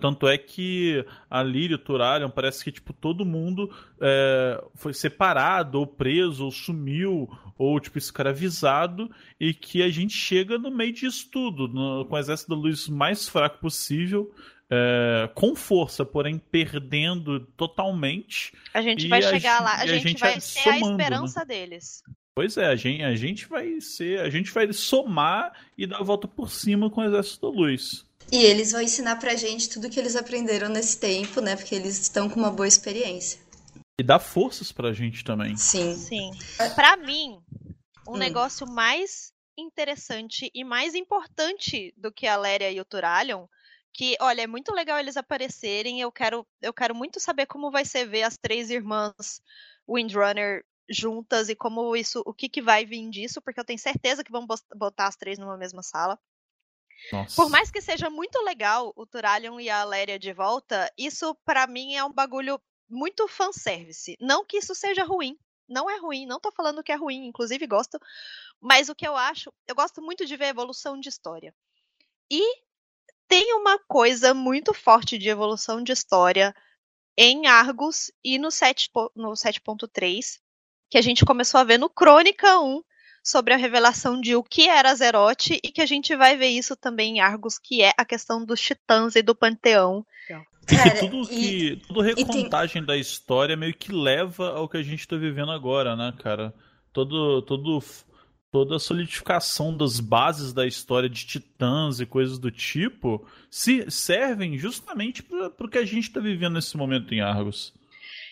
Tanto 0.01 0.29
é 0.29 0.37
que 0.37 1.05
a 1.31 1.43
Lírio, 1.43 1.77
o 1.77 1.79
Turalion, 1.79 2.29
parece 2.29 2.63
que 2.63 2.73
tipo, 2.73 2.93
todo 2.93 3.25
mundo 3.25 3.75
é, 3.99 4.63
foi 4.75 4.93
separado, 4.93 5.79
ou 5.79 5.87
preso, 5.87 6.45
ou 6.45 6.51
sumiu, 6.51 7.31
ou 7.57 7.81
tipo, 7.81 7.97
escravizado, 7.97 9.11
e 9.39 9.55
que 9.55 9.83
a 9.83 9.89
gente 9.89 10.15
chega 10.15 10.59
no 10.59 10.71
meio 10.71 10.93
disso 10.93 11.29
tudo, 11.31 11.67
no, 11.67 12.05
com 12.05 12.15
o 12.15 12.19
exército 12.19 12.51
da 12.51 12.57
luz 12.57 12.89
mais 12.89 13.27
fraco 13.27 13.59
possível, 13.59 14.31
é, 14.71 15.31
com 15.35 15.57
força, 15.57 16.05
porém 16.05 16.39
perdendo 16.39 17.41
totalmente. 17.57 18.53
A 18.75 18.83
gente 18.83 19.09
vai 19.09 19.23
chegar 19.23 19.63
lá, 19.63 19.77
a 19.77 19.87
gente, 19.87 20.05
a 20.05 20.09
gente, 20.09 20.21
vai 20.21 20.41
ser 20.41 20.61
somando, 20.61 20.87
a 20.87 20.89
né? 20.89 21.05
esperança 21.05 21.41
né? 21.41 21.47
deles. 21.47 22.03
Pois 22.41 22.57
é, 22.57 22.65
a 22.65 22.75
gente, 22.75 23.03
a 23.03 23.15
gente 23.15 23.47
vai 23.47 23.79
ser, 23.83 24.19
a 24.21 24.31
gente 24.31 24.51
vai 24.51 24.73
somar 24.73 25.53
e 25.77 25.87
dar 25.87 25.99
a 25.99 26.03
volta 26.03 26.27
por 26.27 26.51
cima 26.51 26.89
com 26.89 27.03
o 27.03 27.05
exército 27.05 27.43
da 27.43 27.55
luz. 27.55 28.07
E 28.33 28.39
eles 28.39 28.73
vão 28.73 28.81
ensinar 28.81 29.17
pra 29.17 29.35
gente 29.35 29.69
tudo 29.69 29.91
que 29.91 30.01
eles 30.01 30.17
aprenderam 30.17 30.71
nesse 30.71 30.99
tempo, 30.99 31.43
né? 31.43 31.55
Porque 31.55 31.75
eles 31.75 32.01
estão 32.01 32.31
com 32.31 32.41
uma 32.41 32.51
boa 32.51 32.67
experiência. 32.67 33.39
E 34.01 34.03
dá 34.03 34.19
forças 34.19 34.73
pra 34.73 34.91
gente 34.95 35.23
também. 35.23 35.55
Sim. 35.55 35.95
Sim. 35.95 36.31
Pra 36.75 36.97
mim, 36.97 37.39
um 38.09 38.15
hum. 38.15 38.17
negócio 38.17 38.67
mais 38.67 39.35
interessante 39.55 40.51
e 40.55 40.65
mais 40.65 40.95
importante 40.95 41.93
do 41.95 42.11
que 42.11 42.27
a 42.27 42.39
Léria 42.39 42.73
e 42.73 42.81
o 42.81 42.87
Turalion, 42.87 43.45
que, 43.93 44.17
olha, 44.19 44.41
é 44.41 44.47
muito 44.47 44.73
legal 44.73 44.99
eles 44.99 45.19
aparecerem, 45.19 46.01
eu 46.01 46.11
quero, 46.11 46.47
eu 46.63 46.73
quero 46.73 46.95
muito 46.95 47.21
saber 47.21 47.45
como 47.45 47.71
vai 47.71 47.85
ser 47.85 48.07
ver 48.07 48.23
as 48.23 48.39
três 48.39 48.71
irmãs 48.71 49.43
Windrunner 49.87 50.65
juntas 50.91 51.49
e 51.49 51.55
como 51.55 51.95
isso, 51.95 52.23
o 52.27 52.35
que, 52.35 52.49
que 52.49 52.61
vai 52.61 52.85
vir 52.85 53.09
disso, 53.09 53.41
porque 53.41 53.61
eu 53.61 53.65
tenho 53.65 53.79
certeza 53.79 54.25
que 54.25 54.33
vão 54.33 54.47
botar 54.75 55.07
as 55.07 55.17
três 55.17 55.39
numa 55.39 55.57
mesma 55.57 55.83
sala. 55.83 56.19
Nossa. 57.13 57.37
Por 57.37 57.49
mais 57.49 57.71
que 57.71 57.81
seja 57.81 58.11
muito 58.11 58.39
legal 58.43 58.93
o 58.97 59.07
Turalion 59.07 59.59
e 59.61 59.71
a 59.71 59.81
Aléria 59.81 60.19
de 60.19 60.33
volta, 60.33 60.93
isso 60.99 61.35
para 61.45 61.67
mim 61.67 61.95
é 61.95 62.05
um 62.05 62.13
bagulho 62.13 62.61
muito 62.89 63.27
fanservice. 63.29 64.17
Não 64.21 64.45
que 64.45 64.59
isso 64.59 64.75
seja 64.75 65.05
ruim. 65.05 65.39
Não 65.69 65.89
é 65.89 65.99
ruim, 65.99 66.27
não 66.27 66.41
tô 66.41 66.51
falando 66.51 66.83
que 66.83 66.91
é 66.91 66.97
ruim, 66.97 67.27
inclusive 67.27 67.65
gosto. 67.67 67.99
Mas 68.61 68.89
o 68.89 68.95
que 68.95 69.07
eu 69.07 69.17
acho, 69.17 69.53
eu 69.69 69.75
gosto 69.75 70.03
muito 70.03 70.27
de 70.27 70.37
ver 70.37 70.47
evolução 70.47 70.99
de 70.99 71.09
história. 71.09 71.55
E 72.29 72.43
tem 73.29 73.55
uma 73.55 73.79
coisa 73.79 74.35
muito 74.35 74.75
forte 74.75 75.17
de 75.17 75.29
evolução 75.29 75.83
de 75.83 75.93
história 75.93 76.55
em 77.17 77.47
Argus 77.47 78.11
e 78.25 78.39
no 78.39 78.49
7.3, 78.49 79.11
no 79.15 79.31
7.3, 79.31 80.41
que 80.91 80.99
a 80.99 81.03
gente 81.03 81.25
começou 81.25 81.61
a 81.61 81.65
ver 81.65 81.79
no 81.79 81.89
Crônica 81.89 82.59
1, 82.61 82.83
sobre 83.23 83.55
a 83.55 83.57
revelação 83.57 84.21
de 84.21 84.35
o 84.35 84.43
que 84.43 84.69
era 84.69 84.95
Zerote 84.95 85.61
e 85.63 85.71
que 85.71 85.81
a 85.81 85.87
gente 85.87 86.17
vai 86.17 86.37
ver 86.37 86.49
isso 86.49 86.75
também 86.75 87.17
em 87.17 87.21
Argos, 87.21 87.59
que 87.59 87.83
é 87.83 87.93
a 87.97 88.05
questão 88.05 88.45
dos 88.45 88.61
titãs 88.61 89.15
e 89.15 89.23
do 89.23 89.35
panteão. 89.35 90.05
Cara, 90.67 90.97
e 90.97 91.01
tudo 91.01 91.29
que. 91.29 91.73
E, 91.73 91.77
tudo 91.77 92.01
recontagem 92.01 92.83
tem... 92.83 92.87
da 92.87 92.97
história 92.97 93.57
meio 93.57 93.75
que 93.75 93.93
leva 93.93 94.51
ao 94.51 94.69
que 94.69 94.77
a 94.77 94.83
gente 94.83 95.07
tá 95.07 95.17
vivendo 95.17 95.51
agora, 95.51 95.97
né, 95.97 96.13
cara? 96.19 96.55
Todo. 96.93 97.43
todo 97.43 97.81
toda 98.53 98.75
a 98.75 98.81
solidificação 98.81 99.77
das 99.77 100.01
bases 100.01 100.53
da 100.53 100.67
história 100.67 101.09
de 101.09 101.25
titãs 101.25 102.01
e 102.01 102.07
coisas 102.07 102.37
do 102.37 102.51
tipo 102.51 103.25
se 103.49 103.89
servem 103.89 104.59
justamente 104.59 105.23
para 105.23 105.53
o 105.57 105.69
que 105.69 105.79
a 105.79 105.85
gente 105.85 106.09
está 106.09 106.19
vivendo 106.19 106.55
nesse 106.55 106.77
momento 106.77 107.15
em 107.15 107.21
Argos. 107.21 107.73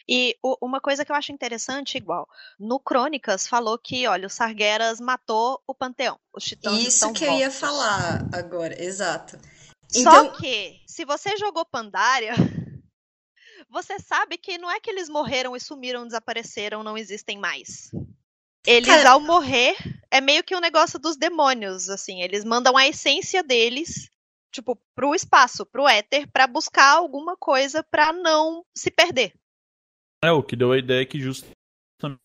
E 0.08 0.38
o, 0.42 0.56
uma 0.64 0.80
coisa 0.80 1.04
que 1.04 1.12
eu 1.12 1.16
acho 1.16 1.32
interessante, 1.32 1.98
igual, 1.98 2.26
no 2.58 2.80
Crônicas 2.80 3.46
falou 3.46 3.78
que, 3.78 4.06
olha, 4.06 4.26
o 4.26 4.30
Sargeras 4.30 4.98
matou 5.00 5.62
o 5.66 5.74
Panteão. 5.74 6.18
Os 6.32 6.44
titãs 6.44 6.78
Isso 6.78 7.12
que 7.12 7.24
eu 7.24 7.32
ia 7.34 7.50
falar 7.50 8.26
agora, 8.32 8.82
exato. 8.82 9.38
Só 9.86 10.00
então... 10.00 10.32
que, 10.32 10.80
se 10.86 11.04
você 11.04 11.36
jogou 11.36 11.64
Pandaria, 11.66 12.32
você 13.68 13.98
sabe 13.98 14.38
que 14.38 14.56
não 14.56 14.70
é 14.70 14.80
que 14.80 14.90
eles 14.90 15.10
morreram 15.10 15.54
e 15.54 15.60
sumiram, 15.60 16.06
desapareceram, 16.06 16.82
não 16.82 16.96
existem 16.96 17.38
mais. 17.38 17.90
Eles, 18.66 18.88
Cara... 18.88 19.10
ao 19.10 19.20
morrer, 19.20 19.76
é 20.10 20.22
meio 20.22 20.42
que 20.42 20.56
um 20.56 20.60
negócio 20.60 20.98
dos 20.98 21.16
demônios, 21.16 21.90
assim. 21.90 22.22
Eles 22.22 22.44
mandam 22.44 22.78
a 22.78 22.86
essência 22.86 23.42
deles, 23.42 24.08
tipo, 24.50 24.74
pro 24.94 25.14
espaço, 25.14 25.66
pro 25.66 25.86
éter, 25.86 26.30
para 26.32 26.46
buscar 26.46 26.96
alguma 26.96 27.36
coisa 27.36 27.82
para 27.82 28.10
não 28.12 28.64
se 28.74 28.90
perder. 28.90 29.34
É, 30.24 30.32
o 30.32 30.42
que 30.42 30.56
deu 30.56 30.72
a 30.72 30.78
ideia 30.78 31.02
é 31.02 31.04
que 31.04 31.20
justamente 31.20 32.18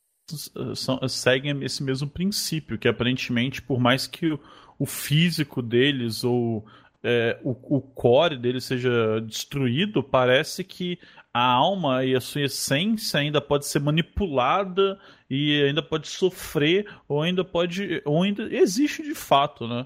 seguem 1.09 1.63
esse 1.63 1.83
mesmo 1.83 2.07
princípio, 2.07 2.77
que 2.77 2.87
aparentemente, 2.87 3.61
por 3.61 3.79
mais 3.79 4.07
que 4.07 4.37
o 4.79 4.85
físico 4.85 5.61
deles 5.61 6.23
ou 6.23 6.65
é, 7.03 7.39
o, 7.43 7.51
o 7.77 7.81
core 7.81 8.37
deles 8.37 8.63
seja 8.63 9.21
destruído, 9.21 10.01
parece 10.01 10.63
que 10.63 10.97
a 11.33 11.43
alma 11.43 12.05
e 12.05 12.15
a 12.15 12.21
sua 12.21 12.43
essência 12.43 13.19
ainda 13.19 13.41
pode 13.41 13.65
ser 13.65 13.79
manipulada 13.79 14.99
e 15.29 15.63
ainda 15.63 15.81
pode 15.81 16.07
sofrer 16.07 16.87
ou 17.07 17.21
ainda 17.21 17.43
pode 17.43 18.01
ou 18.05 18.23
ainda 18.23 18.43
existe 18.55 19.03
de 19.03 19.13
fato, 19.13 19.67
né? 19.67 19.85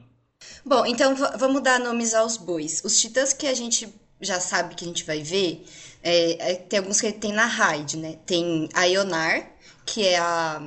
Bom, 0.63 0.85
então 0.85 1.15
vamos 1.37 1.63
dar 1.63 1.79
nomes 1.79 2.13
aos 2.13 2.37
bois. 2.37 2.83
Os 2.85 2.99
titãs 2.99 3.33
que 3.33 3.47
a 3.47 3.53
gente 3.53 3.87
já 4.21 4.39
sabe 4.39 4.75
que 4.75 4.83
a 4.83 4.87
gente 4.87 5.03
vai 5.03 5.21
ver 5.21 5.65
é, 6.07 6.51
é, 6.51 6.55
tem 6.55 6.79
alguns 6.79 7.01
que 7.01 7.11
tem 7.11 7.33
na 7.33 7.45
raid, 7.45 7.97
né? 7.97 8.17
Tem 8.25 8.69
a 8.73 8.85
Ionar, 8.85 9.51
que 9.85 10.07
é 10.07 10.17
a, 10.17 10.61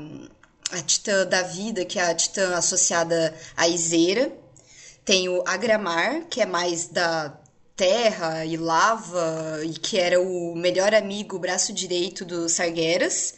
a 0.70 0.82
titã 0.82 1.24
da 1.24 1.42
vida, 1.42 1.82
que 1.86 1.98
é 1.98 2.02
a 2.02 2.14
titã 2.14 2.54
associada 2.54 3.34
à 3.56 3.66
Iseira. 3.66 4.30
Tem 5.02 5.30
o 5.30 5.42
Agramar, 5.46 6.26
que 6.28 6.42
é 6.42 6.46
mais 6.46 6.88
da 6.88 7.40
terra 7.74 8.44
e 8.44 8.58
lava, 8.58 9.60
e 9.64 9.70
que 9.70 9.98
era 9.98 10.20
o 10.20 10.54
melhor 10.54 10.94
amigo, 10.94 11.36
o 11.36 11.40
braço 11.40 11.72
direito 11.72 12.22
do 12.22 12.46
Sargeras. 12.46 13.34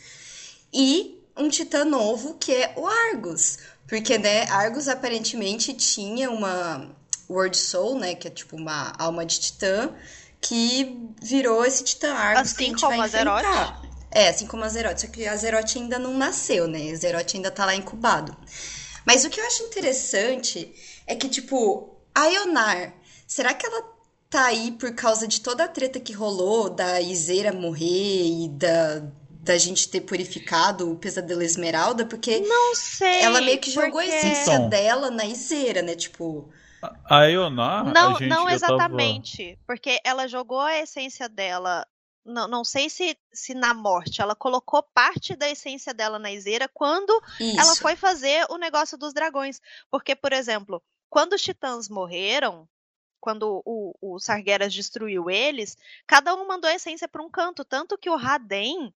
E 0.74 1.22
um 1.36 1.48
titã 1.48 1.84
novo, 1.84 2.34
que 2.34 2.52
é 2.52 2.74
o 2.76 2.84
Argus. 2.84 3.58
Porque, 3.86 4.18
né, 4.18 4.42
Argus 4.50 4.88
aparentemente 4.88 5.72
tinha 5.72 6.28
uma 6.32 6.90
Word 7.30 7.56
Soul, 7.56 8.00
né, 8.00 8.16
que 8.16 8.26
é 8.26 8.30
tipo 8.30 8.56
uma 8.56 8.92
alma 8.98 9.24
de 9.24 9.38
titã, 9.38 9.94
que 10.42 11.08
virou 11.22 11.64
esse 11.64 11.84
Titã 11.84 12.12
Argus 12.12 12.52
assim 12.52 12.56
que 12.56 12.64
a 12.64 12.66
gente 12.66 12.80
como 12.80 12.96
vai 12.96 13.06
enfrentar. 13.06 13.82
É, 14.10 14.28
assim 14.28 14.46
como 14.46 14.64
a 14.64 14.68
Zerote, 14.68 15.00
só 15.00 15.06
que 15.06 15.26
a 15.26 15.34
Zerote 15.36 15.78
ainda 15.78 15.98
não 15.98 16.12
nasceu, 16.12 16.68
né? 16.68 16.90
A 16.90 16.94
Zerote 16.96 17.36
ainda 17.36 17.50
tá 17.50 17.64
lá 17.64 17.74
incubado. 17.74 18.36
Mas 19.06 19.24
o 19.24 19.30
que 19.30 19.40
eu 19.40 19.46
acho 19.46 19.62
interessante 19.62 20.70
é 21.06 21.14
que, 21.14 21.28
tipo, 21.28 21.96
a 22.14 22.26
Ionar, 22.26 22.92
será 23.26 23.54
que 23.54 23.64
ela 23.64 23.82
tá 24.28 24.46
aí 24.46 24.72
por 24.72 24.94
causa 24.94 25.26
de 25.26 25.40
toda 25.40 25.64
a 25.64 25.68
treta 25.68 25.98
que 25.98 26.12
rolou 26.12 26.68
da 26.68 27.00
Iseira 27.00 27.52
morrer 27.52 28.44
e 28.44 28.48
da, 28.48 29.02
da 29.30 29.56
gente 29.56 29.88
ter 29.88 30.02
purificado 30.02 30.92
o 30.92 30.96
Pesadelo 30.96 31.42
Esmeralda? 31.42 32.04
Porque 32.04 32.40
não 32.40 32.74
sei, 32.74 33.22
ela 33.22 33.40
meio 33.40 33.58
que 33.58 33.70
jogou 33.70 33.92
porque... 33.92 34.10
a 34.10 34.18
essência 34.18 34.54
então... 34.54 34.68
dela 34.68 35.10
na 35.10 35.24
Iseira, 35.24 35.80
né? 35.80 35.94
Tipo, 35.94 36.50
a 37.04 37.30
Eonar, 37.30 37.84
não, 37.92 38.16
a 38.16 38.18
gente 38.18 38.28
não 38.28 38.48
exatamente, 38.48 39.54
tava... 39.54 39.62
porque 39.66 40.00
ela 40.04 40.26
jogou 40.26 40.60
a 40.60 40.78
essência 40.78 41.28
dela. 41.28 41.86
Não, 42.24 42.46
não 42.46 42.64
sei 42.64 42.88
se, 42.88 43.18
se 43.32 43.52
na 43.52 43.74
morte 43.74 44.22
ela 44.22 44.36
colocou 44.36 44.82
parte 44.94 45.34
da 45.34 45.48
essência 45.48 45.92
dela 45.92 46.20
na 46.20 46.30
Iseira 46.30 46.68
quando 46.72 47.10
Isso. 47.40 47.60
ela 47.60 47.74
foi 47.74 47.96
fazer 47.96 48.46
o 48.48 48.56
negócio 48.56 48.96
dos 48.96 49.12
dragões. 49.12 49.60
Porque, 49.90 50.14
por 50.14 50.32
exemplo, 50.32 50.80
quando 51.10 51.32
os 51.32 51.42
titãs 51.42 51.88
morreram, 51.88 52.68
quando 53.20 53.60
o, 53.64 53.94
o 54.00 54.20
Sargeras 54.20 54.72
destruiu 54.72 55.28
eles, 55.28 55.76
cada 56.06 56.34
um 56.34 56.46
mandou 56.46 56.70
a 56.70 56.74
essência 56.74 57.08
para 57.08 57.22
um 57.22 57.30
canto. 57.30 57.64
Tanto 57.64 57.98
que 57.98 58.08
o 58.08 58.16
Raden, 58.16 58.94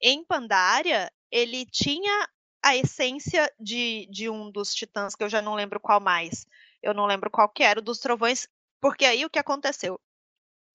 em 0.00 0.24
Pandaria, 0.24 1.12
ele 1.30 1.66
tinha 1.66 2.28
a 2.62 2.74
essência 2.74 3.52
de, 3.60 4.08
de 4.10 4.30
um 4.30 4.50
dos 4.50 4.74
titãs, 4.74 5.14
que 5.14 5.22
eu 5.22 5.28
já 5.28 5.42
não 5.42 5.54
lembro 5.54 5.78
qual 5.78 6.00
mais 6.00 6.46
eu 6.84 6.92
não 6.92 7.06
lembro 7.06 7.30
qual 7.30 7.48
que 7.48 7.62
era, 7.62 7.80
dos 7.80 7.98
trovões, 7.98 8.46
porque 8.80 9.06
aí 9.06 9.24
o 9.24 9.30
que 9.30 9.38
aconteceu? 9.38 9.98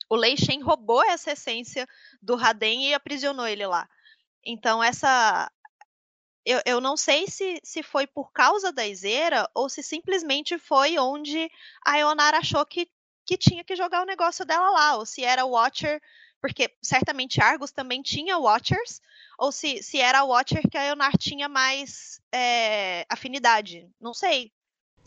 O 0.09 0.15
Lei 0.15 0.35
Shen 0.35 0.61
roubou 0.61 1.03
essa 1.03 1.31
essência 1.31 1.87
do 2.19 2.35
Raden 2.35 2.89
e 2.89 2.93
aprisionou 2.95 3.45
ele 3.45 3.65
lá. 3.67 3.87
Então, 4.43 4.83
essa. 4.83 5.51
Eu, 6.43 6.61
eu 6.65 6.81
não 6.81 6.97
sei 6.97 7.27
se, 7.27 7.59
se 7.63 7.83
foi 7.83 8.07
por 8.07 8.31
causa 8.31 8.71
da 8.71 8.87
Iseira 8.87 9.47
ou 9.53 9.69
se 9.69 9.83
simplesmente 9.83 10.57
foi 10.57 10.97
onde 10.97 11.51
a 11.85 11.97
Ionara 11.97 12.39
achou 12.39 12.65
que, 12.65 12.89
que 13.23 13.37
tinha 13.37 13.63
que 13.63 13.75
jogar 13.75 14.01
o 14.01 14.05
negócio 14.05 14.43
dela 14.45 14.71
lá, 14.71 14.97
ou 14.97 15.05
se 15.05 15.23
era 15.23 15.45
Watcher, 15.45 16.01
porque 16.41 16.73
certamente 16.81 17.41
Argus 17.41 17.71
também 17.71 18.01
tinha 18.01 18.39
Watchers, 18.39 18.99
ou 19.37 19.51
se, 19.51 19.83
se 19.83 19.99
era 19.99 20.19
a 20.19 20.23
Watcher 20.23 20.67
que 20.71 20.77
a 20.77 20.85
Ionar 20.85 21.15
tinha 21.17 21.47
mais 21.47 22.19
é, 22.33 23.05
afinidade. 23.09 23.87
Não 23.99 24.13
sei. 24.13 24.51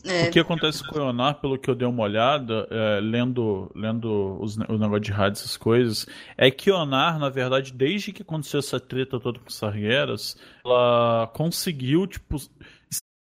É. 0.03 0.27
O 0.27 0.31
que 0.31 0.39
acontece 0.39 0.85
com 0.85 0.95
o 0.95 1.03
Leonardo, 1.03 1.39
pelo 1.39 1.57
que 1.57 1.69
eu 1.69 1.75
dei 1.75 1.87
uma 1.87 2.03
olhada, 2.03 2.67
é, 2.69 2.99
lendo, 2.99 3.71
lendo 3.73 4.37
os, 4.41 4.57
o 4.57 4.77
negócio 4.77 4.99
de 4.99 5.11
rádio, 5.11 5.39
essas 5.39 5.55
coisas, 5.55 6.05
é 6.37 6.51
que 6.51 6.69
Leonardo, 6.69 7.19
na 7.19 7.29
verdade, 7.29 7.71
desde 7.71 8.11
que 8.11 8.21
aconteceu 8.21 8.59
essa 8.59 8.79
treta 8.79 9.19
toda 9.19 9.39
com 9.39 9.49
Sargueras, 9.49 10.37
ela 10.65 11.27
conseguiu, 11.33 12.05
tipo, 12.05 12.35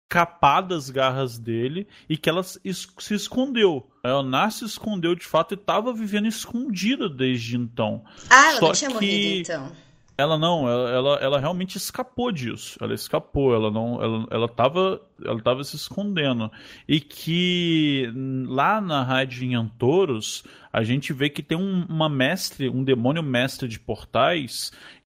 escapar 0.07 0.61
das 0.61 0.89
garras 0.89 1.37
dele 1.37 1.87
e 2.07 2.15
que 2.15 2.29
ela 2.29 2.43
se 2.43 2.61
escondeu. 3.13 3.89
A 4.03 4.09
Eonar 4.09 4.51
se 4.51 4.63
escondeu 4.63 5.13
de 5.15 5.25
fato 5.25 5.53
e 5.53 5.55
estava 5.55 5.91
vivendo 5.91 6.27
escondida 6.27 7.09
desde 7.09 7.57
então. 7.57 8.03
Ah, 8.29 8.51
ela 8.51 8.59
Só 8.59 8.67
não 8.67 8.73
tinha 8.73 8.89
que... 8.89 8.93
morrido 8.93 9.41
então. 9.41 9.71
Ela 10.17 10.35
não, 10.35 10.67
ela, 10.67 10.89
ela, 10.89 11.15
ela, 11.17 11.39
realmente 11.39 11.77
escapou 11.77 12.31
disso. 12.31 12.77
Ela 12.81 12.95
escapou, 12.95 13.53
ela 13.53 13.69
não, 13.69 14.01
ela, 14.01 14.27
ela 14.31 14.47
tava, 14.49 14.99
ela 15.23 15.39
tava 15.41 15.63
se 15.63 15.75
escondendo. 15.75 16.51
E 16.87 16.99
que 16.99 18.11
lá 18.47 18.81
na 18.81 19.03
raid 19.03 19.45
em 19.45 19.53
Antoros, 19.53 20.43
a 20.73 20.83
gente 20.83 21.13
vê 21.13 21.29
que 21.29 21.43
tem 21.43 21.57
um, 21.57 21.85
uma 21.87 22.09
mestre, 22.09 22.67
um 22.67 22.83
demônio 22.83 23.21
mestre 23.21 23.67
de 23.67 23.79
portais, 23.79 24.71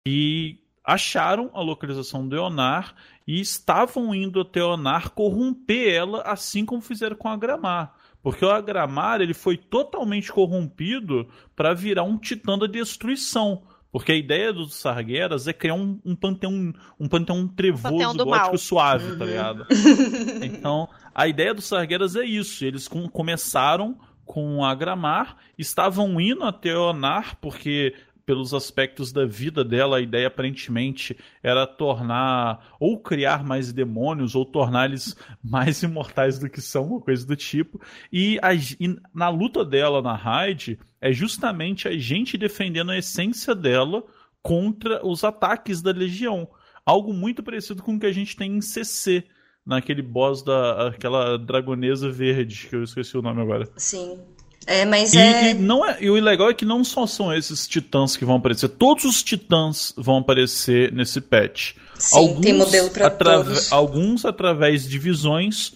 que 0.05 0.59
acharam 0.83 1.49
a 1.53 1.61
localização 1.61 2.27
de 2.27 2.35
Eonar 2.35 2.93
e 3.25 3.39
estavam 3.39 4.13
indo 4.13 4.41
até 4.41 4.59
Eonar 4.59 5.11
corromper 5.11 5.93
ela, 5.93 6.21
assim 6.23 6.65
como 6.65 6.81
fizeram 6.81 7.15
com 7.15 7.29
a 7.29 7.37
Gramar. 7.37 7.95
Porque 8.21 8.43
o 8.43 8.49
Agramar 8.49 9.21
ele 9.21 9.33
foi 9.33 9.55
totalmente 9.55 10.31
corrompido 10.31 11.27
para 11.55 11.73
virar 11.73 12.03
um 12.03 12.17
titã 12.17 12.57
da 12.57 12.67
destruição. 12.67 13.63
Porque 13.91 14.11
a 14.11 14.15
ideia 14.15 14.53
dos 14.53 14.75
Sargueras 14.75 15.47
é 15.47 15.53
criar 15.53 15.73
um, 15.73 15.99
um 16.05 16.15
panteão 16.15 16.73
um 16.99 17.07
panteão 17.07 17.47
trevoso, 17.47 17.83
panteão 17.83 18.15
gótico 18.15 18.49
mal. 18.49 18.57
suave, 18.57 19.05
tá 19.05 19.11
uhum. 19.11 19.17
tá 19.17 19.25
ligado? 19.25 19.67
então, 20.43 20.87
a 21.13 21.27
ideia 21.27 21.53
dos 21.53 21.65
Sargueras 21.65 22.15
é 22.15 22.23
isso. 22.23 22.63
Eles 22.63 22.87
com, 22.87 23.09
começaram 23.09 23.97
com 24.29 24.63
a 24.63 24.75
Gramar, 24.75 25.37
estavam 25.57 26.21
indo 26.21 26.43
até 26.43 26.77
Onar, 26.77 27.37
porque 27.41 27.95
pelos 28.29 28.53
aspectos 28.53 29.11
da 29.11 29.25
vida 29.25 29.63
dela, 29.65 29.97
a 29.97 30.01
ideia 30.01 30.27
aparentemente 30.27 31.17
era 31.41 31.65
tornar 31.65 32.75
ou 32.79 33.01
criar 33.01 33.43
mais 33.43 33.73
demônios 33.73 34.35
ou 34.35 34.45
tornar 34.45 34.87
eles 34.87 35.15
mais 35.43 35.81
imortais 35.81 36.37
do 36.37 36.47
que 36.47 36.61
são, 36.61 36.85
uma 36.85 37.01
coisa 37.01 37.25
do 37.25 37.35
tipo. 37.35 37.81
E, 38.13 38.37
a, 38.43 38.53
e 38.53 38.95
na 39.15 39.29
luta 39.29 39.65
dela 39.65 39.99
na 39.99 40.13
raid 40.13 40.77
é 41.01 41.11
justamente 41.11 41.87
a 41.87 41.97
gente 41.97 42.37
defendendo 42.37 42.91
a 42.91 42.99
essência 42.99 43.55
dela 43.55 44.03
contra 44.43 45.03
os 45.03 45.23
ataques 45.23 45.81
da 45.81 45.89
Legião. 45.89 46.47
Algo 46.85 47.11
muito 47.11 47.41
parecido 47.41 47.81
com 47.81 47.95
o 47.95 47.99
que 47.99 48.05
a 48.05 48.13
gente 48.13 48.37
tem 48.37 48.57
em 48.57 48.61
CC, 48.61 49.23
naquele 49.65 50.03
boss 50.03 50.43
da 50.43 50.89
aquela 50.89 51.35
dragonesa 51.35 52.11
verde, 52.11 52.67
que 52.69 52.75
eu 52.75 52.83
esqueci 52.83 53.17
o 53.17 53.23
nome 53.23 53.41
agora. 53.41 53.67
Sim. 53.75 54.19
É, 54.65 54.85
mas 54.85 55.13
e, 55.13 55.17
é... 55.17 55.51
E, 55.51 55.53
não 55.53 55.85
é... 55.85 55.97
e 56.01 56.09
o 56.09 56.15
legal 56.15 56.49
é 56.49 56.53
que 56.53 56.65
não 56.65 56.83
só 56.83 57.07
são 57.07 57.33
esses 57.33 57.67
titãs 57.67 58.15
que 58.15 58.25
vão 58.25 58.35
aparecer, 58.35 58.69
todos 58.69 59.05
os 59.05 59.23
titãs 59.23 59.93
vão 59.97 60.17
aparecer 60.17 60.91
nesse 60.91 61.21
patch. 61.21 61.73
Sim, 61.95 62.17
alguns 62.17 62.41
tem 62.41 62.53
modelo 62.53 62.89
pra 62.89 63.07
atra... 63.07 63.43
todos. 63.43 63.71
Alguns 63.71 64.25
através 64.25 64.87
de 64.87 64.97
visões, 64.97 65.73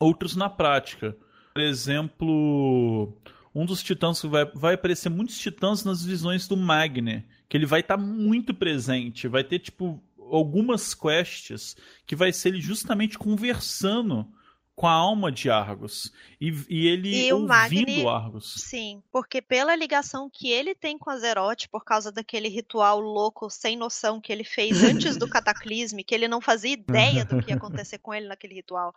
outros 0.00 0.34
na 0.34 0.48
prática. 0.48 1.16
Por 1.54 1.62
exemplo, 1.62 3.16
um 3.54 3.64
dos 3.64 3.82
titãs 3.82 4.20
que 4.20 4.26
vai, 4.26 4.44
vai 4.54 4.74
aparecer 4.74 5.08
muitos 5.08 5.38
titãs 5.38 5.84
nas 5.84 6.04
visões 6.04 6.48
do 6.48 6.56
Magne, 6.56 7.24
que 7.48 7.56
ele 7.56 7.66
vai 7.66 7.80
estar 7.80 7.96
tá 7.96 8.02
muito 8.02 8.52
presente, 8.52 9.28
vai 9.28 9.44
ter 9.44 9.60
tipo 9.60 10.02
algumas 10.18 10.94
quests 10.94 11.76
que 12.06 12.16
vai 12.16 12.32
ser 12.32 12.48
ele 12.48 12.60
justamente 12.60 13.18
conversando 13.18 14.26
com 14.74 14.86
a 14.86 14.92
alma 14.92 15.30
de 15.30 15.50
Argos. 15.50 16.12
E, 16.40 16.50
e 16.68 16.88
ele 16.88 17.26
e 17.26 17.32
ouvindo 17.32 17.48
Magni, 17.48 18.06
Argos. 18.06 18.54
Sim, 18.58 19.02
porque 19.10 19.40
pela 19.40 19.76
ligação 19.76 20.28
que 20.28 20.50
ele 20.50 20.74
tem 20.74 20.98
com 20.98 21.10
Azeroth, 21.10 21.68
por 21.70 21.84
causa 21.84 22.10
daquele 22.10 22.48
ritual 22.48 23.00
louco, 23.00 23.48
sem 23.48 23.76
noção 23.76 24.20
que 24.20 24.32
ele 24.32 24.44
fez 24.44 24.70
antes 24.82 25.16
do 25.16 25.28
cataclisme, 25.28 26.04
que 26.04 26.14
ele 26.14 26.28
não 26.28 26.40
fazia 26.40 26.72
ideia 26.72 27.24
do 27.24 27.42
que 27.42 27.50
ia 27.50 27.56
acontecer 27.56 27.98
com 27.98 28.12
ele 28.12 28.26
naquele 28.26 28.54
ritual, 28.54 28.94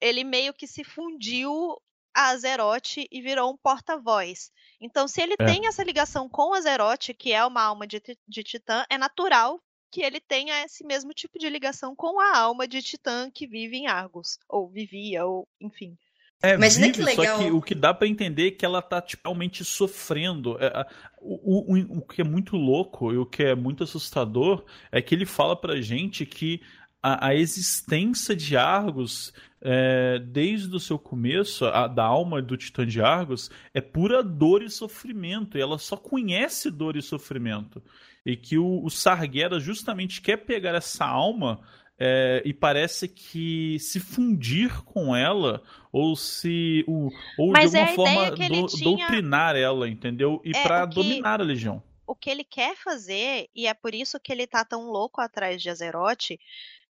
ele 0.00 0.24
meio 0.24 0.52
que 0.52 0.66
se 0.66 0.82
fundiu 0.82 1.80
a 2.14 2.30
Azeroth 2.30 2.96
e 3.10 3.20
virou 3.20 3.52
um 3.52 3.56
porta-voz. 3.56 4.50
Então, 4.80 5.06
se 5.06 5.20
ele 5.20 5.34
é. 5.38 5.44
tem 5.44 5.66
essa 5.66 5.84
ligação 5.84 6.28
com 6.28 6.54
Azeroth, 6.54 7.14
que 7.16 7.32
é 7.32 7.44
uma 7.44 7.62
alma 7.62 7.86
de, 7.86 8.02
de 8.26 8.42
Titã, 8.42 8.84
é 8.90 8.98
natural 8.98 9.60
que 9.90 10.02
ele 10.02 10.20
tenha 10.20 10.64
esse 10.64 10.84
mesmo 10.84 11.12
tipo 11.12 11.38
de 11.38 11.48
ligação 11.48 11.94
com 11.94 12.20
a 12.20 12.38
alma 12.38 12.66
de 12.66 12.82
Titã 12.82 13.30
que 13.30 13.46
vive 13.46 13.76
em 13.76 13.86
Argos, 13.86 14.38
ou 14.48 14.68
vivia, 14.68 15.24
ou 15.24 15.48
enfim. 15.60 15.96
É, 16.42 16.54
Imagina 16.54 16.86
vive, 16.86 16.98
que 16.98 17.04
legal. 17.04 17.38
Só 17.38 17.42
que 17.42 17.50
o 17.50 17.62
que 17.62 17.74
dá 17.74 17.94
para 17.94 18.06
entender 18.06 18.48
é 18.48 18.50
que 18.50 18.64
ela 18.64 18.82
tá 18.82 19.00
tipo, 19.00 19.22
realmente 19.24 19.64
sofrendo. 19.64 20.58
É, 20.60 20.86
o, 21.18 21.74
o, 21.74 21.98
o 21.98 22.02
que 22.02 22.20
é 22.20 22.24
muito 22.24 22.56
louco 22.56 23.12
e 23.12 23.16
o 23.16 23.24
que 23.24 23.42
é 23.42 23.54
muito 23.54 23.84
assustador 23.84 24.64
é 24.92 25.00
que 25.00 25.14
ele 25.14 25.24
fala 25.24 25.56
pra 25.56 25.80
gente 25.80 26.26
que 26.26 26.60
a, 27.02 27.28
a 27.28 27.34
existência 27.34 28.36
de 28.36 28.56
Argos, 28.56 29.32
é, 29.62 30.18
desde 30.18 30.74
o 30.74 30.80
seu 30.80 30.98
começo, 30.98 31.64
a, 31.64 31.86
da 31.86 32.04
alma 32.04 32.42
do 32.42 32.56
Titã 32.56 32.86
de 32.86 33.00
Argos, 33.00 33.50
é 33.72 33.80
pura 33.80 34.22
dor 34.22 34.62
e 34.62 34.68
sofrimento. 34.68 35.56
E 35.56 35.60
ela 35.60 35.78
só 35.78 35.96
conhece 35.96 36.70
dor 36.70 36.96
e 36.96 37.02
sofrimento 37.02 37.82
e 38.26 38.36
que 38.36 38.58
o, 38.58 38.84
o 38.84 38.90
Sarguera 38.90 39.60
justamente 39.60 40.20
quer 40.20 40.38
pegar 40.38 40.74
essa 40.74 41.06
alma 41.06 41.60
é, 41.96 42.42
e 42.44 42.52
parece 42.52 43.06
que 43.06 43.78
se 43.78 44.00
fundir 44.00 44.82
com 44.82 45.14
ela 45.14 45.62
ou 45.92 46.16
se 46.16 46.84
o, 46.88 47.08
ou 47.38 47.52
Mas 47.52 47.70
de 47.70 47.78
alguma 47.78 48.08
é 48.08 48.26
forma 48.26 48.30
do, 48.32 48.66
tinha... 48.66 48.84
doutrinar 48.84 49.54
ela, 49.54 49.88
entendeu? 49.88 50.42
E 50.44 50.50
é, 50.54 50.62
para 50.62 50.84
dominar 50.84 51.40
a 51.40 51.44
legião. 51.44 51.80
O 52.04 52.16
que 52.16 52.28
ele 52.28 52.42
quer 52.42 52.76
fazer 52.76 53.48
e 53.54 53.68
é 53.68 53.72
por 53.72 53.94
isso 53.94 54.18
que 54.18 54.32
ele 54.32 54.46
tá 54.46 54.64
tão 54.64 54.90
louco 54.90 55.20
atrás 55.20 55.62
de 55.62 55.70
Azeroth. 55.70 56.36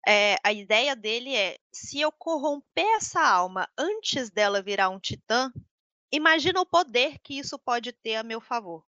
É, 0.06 0.36
a 0.44 0.52
ideia 0.52 0.94
dele 0.94 1.34
é: 1.34 1.58
se 1.72 2.00
eu 2.00 2.12
corromper 2.12 2.86
essa 2.96 3.20
alma 3.20 3.68
antes 3.76 4.30
dela 4.30 4.62
virar 4.62 4.88
um 4.88 5.00
titã, 5.00 5.52
imagina 6.12 6.60
o 6.60 6.66
poder 6.66 7.18
que 7.22 7.38
isso 7.38 7.58
pode 7.58 7.92
ter 7.92 8.16
a 8.16 8.22
meu 8.22 8.40
favor. 8.40 8.84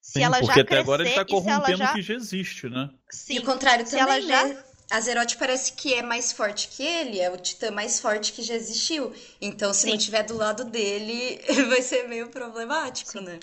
Se 0.00 0.12
Sim, 0.14 0.22
ela 0.22 0.38
porque 0.38 0.54
já 0.54 0.62
até 0.62 0.78
agora 0.78 1.02
ele 1.02 1.14
tá 1.14 1.24
corrompendo 1.24 1.82
o 1.82 1.86
já... 1.86 1.92
que 1.92 2.02
já 2.02 2.14
existe, 2.14 2.68
né? 2.68 2.90
Sim. 3.10 3.34
E 3.34 3.38
o 3.40 3.44
contrário 3.44 3.84
se 3.86 3.96
também, 3.96 4.14
ela 4.14 4.20
já... 4.20 4.44
né? 4.46 4.64
Azeroth 4.90 5.36
parece 5.38 5.74
que 5.74 5.92
é 5.92 6.02
mais 6.02 6.32
forte 6.32 6.68
que 6.68 6.82
ele, 6.82 7.20
é 7.20 7.30
o 7.30 7.36
titã 7.36 7.70
mais 7.70 8.00
forte 8.00 8.32
que 8.32 8.42
já 8.42 8.54
existiu. 8.54 9.12
Então, 9.40 9.74
se 9.74 9.82
Sim. 9.82 9.90
não 9.90 9.98
tiver 9.98 10.22
do 10.22 10.34
lado 10.34 10.64
dele, 10.64 11.38
vai 11.68 11.82
ser 11.82 12.08
meio 12.08 12.28
problemático, 12.28 13.10
Sim. 13.10 13.20
né? 13.20 13.38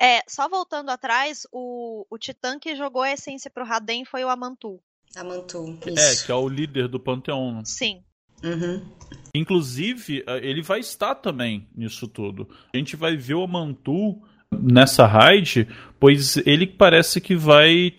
É, 0.00 0.20
só 0.28 0.48
voltando 0.48 0.90
atrás, 0.90 1.46
o, 1.52 2.04
o 2.10 2.18
titã 2.18 2.58
que 2.58 2.74
jogou 2.74 3.02
a 3.02 3.12
essência 3.12 3.48
pro 3.48 3.64
Raden 3.64 4.04
foi 4.04 4.24
o 4.24 4.28
Amantu. 4.28 4.80
Amantu, 5.14 5.78
é, 5.86 5.90
isso. 5.90 6.22
É, 6.22 6.26
que 6.26 6.32
é 6.32 6.34
o 6.34 6.48
líder 6.48 6.88
do 6.88 6.98
Panteão. 6.98 7.62
Sim. 7.64 8.02
Uhum. 8.42 8.84
Inclusive, 9.32 10.24
eh, 10.26 10.38
ele 10.38 10.62
vai 10.62 10.80
estar 10.80 11.14
também 11.14 11.68
nisso 11.74 12.08
tudo. 12.08 12.48
A 12.74 12.76
gente 12.76 12.96
vai 12.96 13.16
ver 13.16 13.34
o 13.34 13.44
Amantu 13.44 14.20
nessa 14.60 15.06
raid, 15.06 15.66
pois 15.98 16.36
ele 16.38 16.66
parece 16.66 17.20
que 17.20 17.34
vai, 17.34 17.94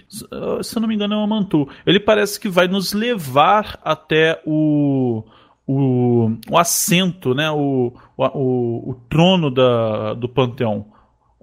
se 0.62 0.76
eu 0.76 0.82
não 0.82 0.88
me 0.88 0.96
engano 0.96 1.14
é 1.14 1.18
o 1.18 1.22
Amantu, 1.22 1.68
ele 1.86 2.00
parece 2.00 2.40
que 2.40 2.50
vai 2.50 2.68
nos 2.68 2.94
levar 2.94 3.80
até 3.84 4.42
o 4.46 5.24
o, 5.66 6.30
o 6.50 6.58
assento, 6.58 7.34
né, 7.34 7.50
o, 7.50 7.94
o, 8.18 8.92
o 8.92 8.96
trono 9.10 9.50
da, 9.50 10.14
do 10.14 10.28
panteão, 10.28 10.92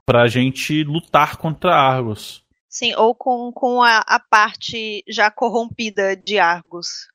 para 0.05 0.23
a 0.23 0.29
gente 0.29 0.85
lutar 0.85 1.37
contra 1.37 1.75
Argos. 1.75 2.45
Sim, 2.69 2.95
ou 2.95 3.15
com, 3.15 3.51
com 3.53 3.83
a, 3.83 3.99
a 4.07 4.21
parte 4.21 5.03
já 5.09 5.31
corrompida 5.31 6.15
de 6.17 6.39
Argos. 6.39 7.09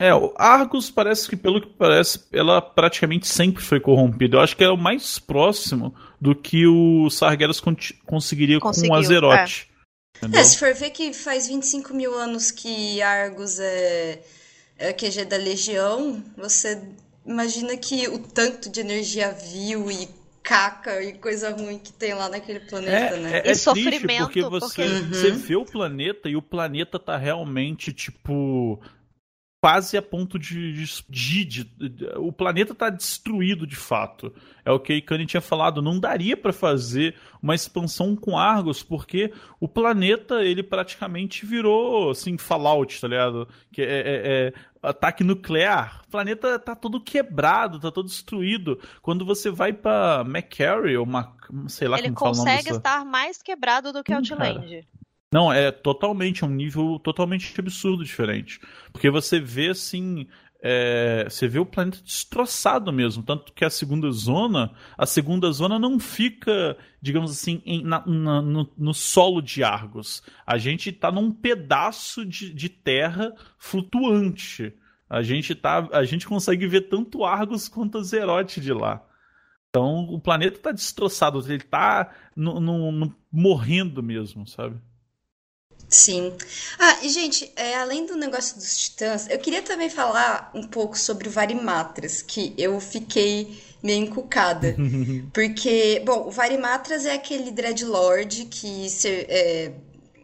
É, 0.00 0.14
o 0.14 0.32
Argos 0.38 0.90
parece 0.90 1.28
que, 1.28 1.36
pelo 1.36 1.60
que 1.60 1.66
parece, 1.66 2.26
ela 2.32 2.62
praticamente 2.62 3.26
sempre 3.26 3.62
foi 3.62 3.80
corrompida. 3.80 4.36
Eu 4.36 4.40
acho 4.40 4.56
que 4.56 4.62
é 4.62 4.70
o 4.70 4.78
mais 4.78 5.18
próximo 5.18 5.92
do 6.20 6.34
que 6.34 6.66
o 6.66 7.08
Sargeras 7.10 7.60
conseguiria 8.04 8.58
Conseguiu, 8.60 8.90
com 8.90 8.94
o 8.94 8.98
Azeroth. 8.98 9.66
É. 10.22 10.38
é. 10.38 10.44
se 10.44 10.58
for 10.58 10.74
ver 10.74 10.90
que 10.90 11.12
faz 11.12 11.46
25 11.46 11.94
mil 11.94 12.14
anos 12.14 12.50
que 12.50 13.00
Argos 13.00 13.58
é, 13.60 14.20
é 14.76 14.92
QG 14.92 15.24
da 15.24 15.36
Legião, 15.36 16.22
você 16.36 16.82
imagina 17.24 17.76
que 17.76 18.08
o 18.08 18.18
tanto 18.18 18.68
de 18.68 18.80
energia 18.80 19.30
vil 19.32 19.90
e 19.90 20.08
caca 20.42 21.02
e 21.02 21.12
coisa 21.12 21.50
ruim 21.50 21.78
que 21.78 21.92
tem 21.92 22.14
lá 22.14 22.28
naquele 22.28 22.60
planeta, 22.60 23.14
é, 23.14 23.20
né? 23.20 23.42
É, 23.44 23.50
é 23.50 23.54
sofrimento, 23.54 24.24
porque 24.24 24.42
você, 24.42 24.66
porque... 24.66 24.82
Uhum. 24.82 25.08
você 25.10 25.30
vê 25.30 25.56
o 25.56 25.64
planeta 25.64 26.28
e 26.28 26.36
o 26.36 26.42
planeta 26.42 26.98
tá 26.98 27.18
realmente, 27.18 27.92
tipo, 27.92 28.80
quase 29.60 29.96
a 29.96 30.02
ponto 30.02 30.38
de, 30.38 30.72
de, 30.72 31.44
de, 31.44 31.64
de 31.64 32.06
o 32.16 32.32
planeta 32.32 32.72
está 32.72 32.88
destruído 32.90 33.66
de 33.66 33.76
fato. 33.76 34.32
É 34.64 34.70
o 34.70 34.78
que 34.78 34.92
a 34.92 34.96
Ikane 34.96 35.26
tinha 35.26 35.40
falado, 35.40 35.82
não 35.82 35.98
daria 35.98 36.36
para 36.36 36.52
fazer 36.52 37.16
uma 37.42 37.54
expansão 37.54 38.14
com 38.14 38.38
Argos 38.38 38.82
porque 38.82 39.32
o 39.58 39.66
planeta 39.66 40.44
ele 40.44 40.62
praticamente 40.62 41.44
virou 41.44 42.10
assim 42.10 42.38
Fallout, 42.38 43.00
tá 43.00 43.08
ligado? 43.08 43.48
Que 43.72 43.82
é, 43.82 43.86
é, 43.86 44.02
é 44.46 44.52
ataque 44.82 45.24
nuclear. 45.24 46.02
O 46.06 46.10
planeta 46.10 46.58
tá 46.58 46.76
todo 46.76 47.00
quebrado, 47.00 47.80
tá 47.80 47.90
todo 47.90 48.06
destruído. 48.06 48.78
Quando 49.02 49.24
você 49.24 49.50
vai 49.50 49.72
para 49.72 50.24
McCarry 50.26 50.96
ou 50.96 51.06
Mac, 51.06 51.48
sei 51.66 51.88
lá 51.88 51.98
ele 51.98 52.12
como 52.12 52.34
fala 52.34 52.48
Ele 52.48 52.56
consegue 52.58 52.76
estar 52.76 53.04
mais 53.04 53.42
quebrado 53.42 53.92
do 53.92 54.04
que 54.04 54.12
Outland. 54.12 54.86
Não, 55.32 55.52
é 55.52 55.70
totalmente, 55.70 56.42
é 56.42 56.46
um 56.46 56.50
nível 56.50 56.98
totalmente 56.98 57.54
absurdo 57.58 58.02
diferente. 58.02 58.60
Porque 58.92 59.10
você 59.10 59.38
vê, 59.38 59.68
assim, 59.68 60.26
é, 60.60 61.24
você 61.28 61.46
vê 61.46 61.58
o 61.58 61.66
planeta 61.66 62.02
destroçado 62.02 62.92
mesmo. 62.92 63.22
Tanto 63.22 63.52
que 63.52 63.64
a 63.64 63.70
segunda 63.70 64.10
zona, 64.10 64.72
a 64.96 65.06
segunda 65.06 65.50
zona 65.52 65.78
não 65.78 66.00
fica, 66.00 66.76
digamos 67.00 67.30
assim, 67.30 67.62
em, 67.64 67.82
na, 67.82 68.04
na, 68.06 68.42
no, 68.42 68.72
no, 68.76 68.94
solo 68.94 69.40
de 69.42 69.62
Argos. 69.62 70.22
A 70.46 70.56
gente 70.58 70.90
está 70.90 71.12
num 71.12 71.30
pedaço 71.30 72.24
de, 72.24 72.52
de, 72.52 72.68
terra 72.68 73.34
flutuante. 73.58 74.72
A 75.08 75.22
gente, 75.22 75.54
tá, 75.54 75.88
a 75.92 76.04
gente 76.04 76.26
consegue 76.26 76.66
ver 76.66 76.88
tanto 76.88 77.24
Argos 77.24 77.68
quanto 77.68 78.02
Zerote 78.02 78.60
de 78.60 78.72
lá. 78.72 79.04
Então 79.68 80.06
o 80.08 80.20
planeta 80.20 80.56
está 80.56 80.72
destroçado, 80.72 81.38
ele 81.46 81.56
está 81.56 82.12
no, 82.34 82.58
no, 82.58 82.90
no, 82.90 83.14
morrendo 83.30 84.02
mesmo, 84.02 84.46
sabe? 84.46 84.80
Sim. 85.88 86.34
Ah, 86.78 86.98
e 87.02 87.08
gente, 87.08 87.50
é, 87.56 87.76
além 87.76 88.04
do 88.04 88.14
negócio 88.14 88.56
dos 88.56 88.76
titãs, 88.76 89.26
eu 89.30 89.38
queria 89.38 89.62
também 89.62 89.88
falar 89.88 90.50
um 90.54 90.62
pouco 90.62 90.98
sobre 90.98 91.28
o 91.28 91.30
Varimatras, 91.30 92.20
que 92.20 92.54
eu 92.58 92.78
fiquei 92.78 93.62
meio 93.82 94.04
encucada. 94.04 94.76
porque, 95.32 96.02
bom, 96.04 96.26
o 96.26 96.30
Varimatras 96.30 97.06
é 97.06 97.14
aquele 97.14 97.50
Dreadlord 97.50 98.44
que 98.46 98.90
ser, 98.90 99.26
é, 99.30 99.72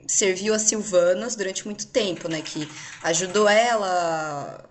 serviu 0.06 0.52
a 0.52 0.58
Silvanas 0.58 1.34
durante 1.34 1.64
muito 1.64 1.86
tempo, 1.86 2.28
né? 2.28 2.42
Que 2.42 2.68
ajudou 3.02 3.48
ela 3.48 4.62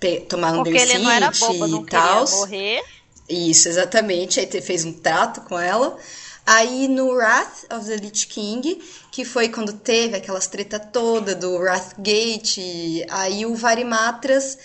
a 0.00 0.20
tomar 0.28 0.54
Porque 0.54 0.70
Undercity 0.70 0.94
ele 0.94 1.04
não 1.04 1.10
era 1.10 1.30
bobo, 1.32 1.66
não 1.66 1.82
e 1.82 1.86
tal. 1.86 2.30
morrer. 2.30 2.82
Isso, 3.28 3.68
exatamente. 3.68 4.40
Aí 4.40 4.46
fez 4.62 4.84
um 4.84 4.92
trato 4.92 5.42
com 5.42 5.58
ela. 5.58 5.98
Aí 6.50 6.88
no 6.88 7.10
Wrath 7.10 7.64
of 7.70 7.86
the 7.86 7.96
Lich 7.96 8.26
King, 8.26 8.80
que 9.12 9.22
foi 9.22 9.50
quando 9.50 9.74
teve 9.74 10.16
aquelas 10.16 10.46
treta 10.46 10.78
toda 10.78 11.34
do 11.34 11.58
Wrathgate, 11.58 13.04
aí 13.10 13.44
o 13.44 13.54
Varimatras, 13.54 14.56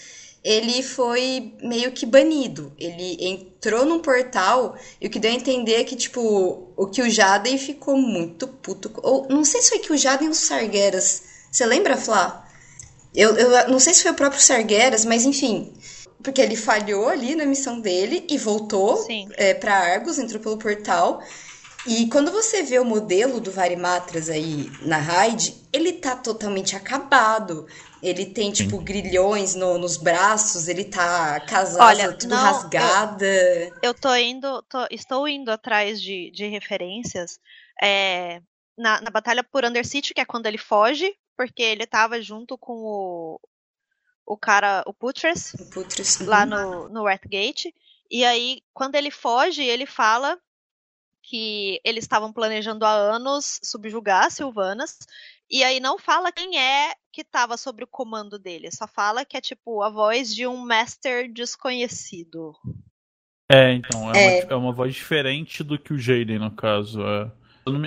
ele 0.42 0.82
foi 0.82 1.54
meio 1.62 1.92
que 1.92 2.06
banido. 2.06 2.72
Ele 2.80 3.18
entrou 3.20 3.84
num 3.84 4.00
portal 4.00 4.78
e 5.02 5.08
o 5.08 5.10
que 5.10 5.20
deu 5.20 5.30
a 5.30 5.34
entender 5.34 5.74
é 5.74 5.84
que, 5.84 5.98
tipo, 5.98 6.72
o 6.78 6.88
que 6.88 7.02
o 7.02 7.10
Jaden 7.10 7.58
ficou 7.58 7.98
muito 7.98 8.48
puto. 8.48 8.90
Ou 9.04 9.28
não 9.30 9.44
sei 9.44 9.62
se 9.62 9.72
foi 9.72 9.80
que 9.80 9.92
o 9.92 9.98
Jaden 9.98 10.30
ou 10.30 10.32
os 10.32 10.38
Sargeras. 10.38 11.24
Você 11.52 11.66
lembra, 11.66 11.98
Flá? 11.98 12.48
Eu, 13.14 13.36
eu 13.36 13.68
não 13.68 13.78
sei 13.78 13.94
se 13.94 14.04
foi 14.04 14.12
o 14.12 14.16
próprio 14.16 14.42
Sargeras, 14.42 15.04
mas 15.04 15.26
enfim. 15.26 15.74
Porque 16.24 16.40
ele 16.40 16.56
falhou 16.56 17.10
ali 17.10 17.36
na 17.36 17.46
missão 17.46 17.82
dele 17.82 18.26
e 18.30 18.38
voltou 18.38 19.06
é, 19.36 19.54
para 19.54 19.76
Argos, 19.76 20.18
entrou 20.18 20.42
pelo 20.42 20.58
portal. 20.58 21.22
E 21.86 22.08
quando 22.08 22.32
você 22.32 22.64
vê 22.64 22.80
o 22.80 22.86
modelo 22.86 23.42
do 23.42 23.52
Varimatras 23.52 24.30
aí 24.30 24.72
na 24.82 24.98
raid, 24.98 25.54
ele 25.72 25.94
tá 25.94 26.16
totalmente 26.16 26.76
acabado. 26.76 27.68
Ele 28.02 28.26
tem, 28.26 28.52
tipo, 28.52 28.78
Sim. 28.78 28.84
grilhões 28.84 29.56
no, 29.56 29.78
nos 29.78 29.98
braços, 29.98 30.68
ele 30.68 30.86
tá 30.86 31.40
casado, 31.42 31.84
Olha, 31.84 32.14
tudo 32.14 32.30
não, 32.30 32.38
rasgada. 32.38 33.26
Eu, 33.26 33.74
eu 33.82 33.94
tô 33.94 34.14
indo, 34.16 34.62
tô, 34.64 34.86
estou 34.90 35.28
indo 35.28 35.50
atrás 35.50 36.02
de, 36.02 36.32
de 36.32 36.48
referências. 36.48 37.40
É, 37.82 38.42
na, 38.78 39.02
na 39.02 39.10
batalha 39.10 39.44
por 39.44 39.66
Undercity, 39.66 40.14
que 40.14 40.22
é 40.22 40.26
quando 40.26 40.46
ele 40.46 40.58
foge, 40.58 41.14
porque 41.36 41.62
ele 41.62 41.86
tava 41.86 42.22
junto 42.22 42.58
com 42.58 42.74
o, 42.74 43.40
o 44.26 44.38
cara, 44.38 44.84
o 44.86 44.94
Putres, 44.94 45.54
o 45.56 45.70
Putres 45.70 46.20
lá 46.20 46.46
no, 46.46 46.88
no 46.90 47.04
Gate. 47.04 47.66
E 48.10 48.24
aí, 48.24 48.62
quando 48.74 48.96
ele 48.96 49.12
foge, 49.12 49.64
ele 49.64 49.86
fala 49.86 50.38
que 51.24 51.80
eles 51.84 52.04
estavam 52.04 52.32
planejando 52.32 52.86
há 52.86 52.92
anos 52.92 53.60
subjugar 53.64 54.30
Silvanas. 54.30 54.98
E 55.50 55.64
aí 55.64 55.80
não 55.80 55.98
fala 55.98 56.32
quem 56.32 56.60
é 56.60 56.94
que 57.12 57.22
estava 57.22 57.58
sob 57.58 57.84
o 57.84 57.88
comando 57.88 58.38
dele, 58.38 58.72
só 58.72 58.88
fala 58.88 59.24
que 59.24 59.38
é 59.38 59.42
tipo 59.42 59.82
a 59.82 59.90
voz 59.90 60.34
de 60.34 60.48
um 60.48 60.58
master 60.58 61.32
desconhecido. 61.32 62.54
É, 63.52 63.72
então, 63.74 64.12
é, 64.14 64.40
é. 64.40 64.44
Uma, 64.46 64.54
é 64.54 64.56
uma, 64.56 64.72
voz 64.72 64.94
diferente 64.96 65.64
do 65.64 65.78
que 65.78 65.94
o 65.94 65.98
Jaden, 65.98 66.40
no 66.40 66.52
caso. 66.52 67.02
É. 67.06 67.32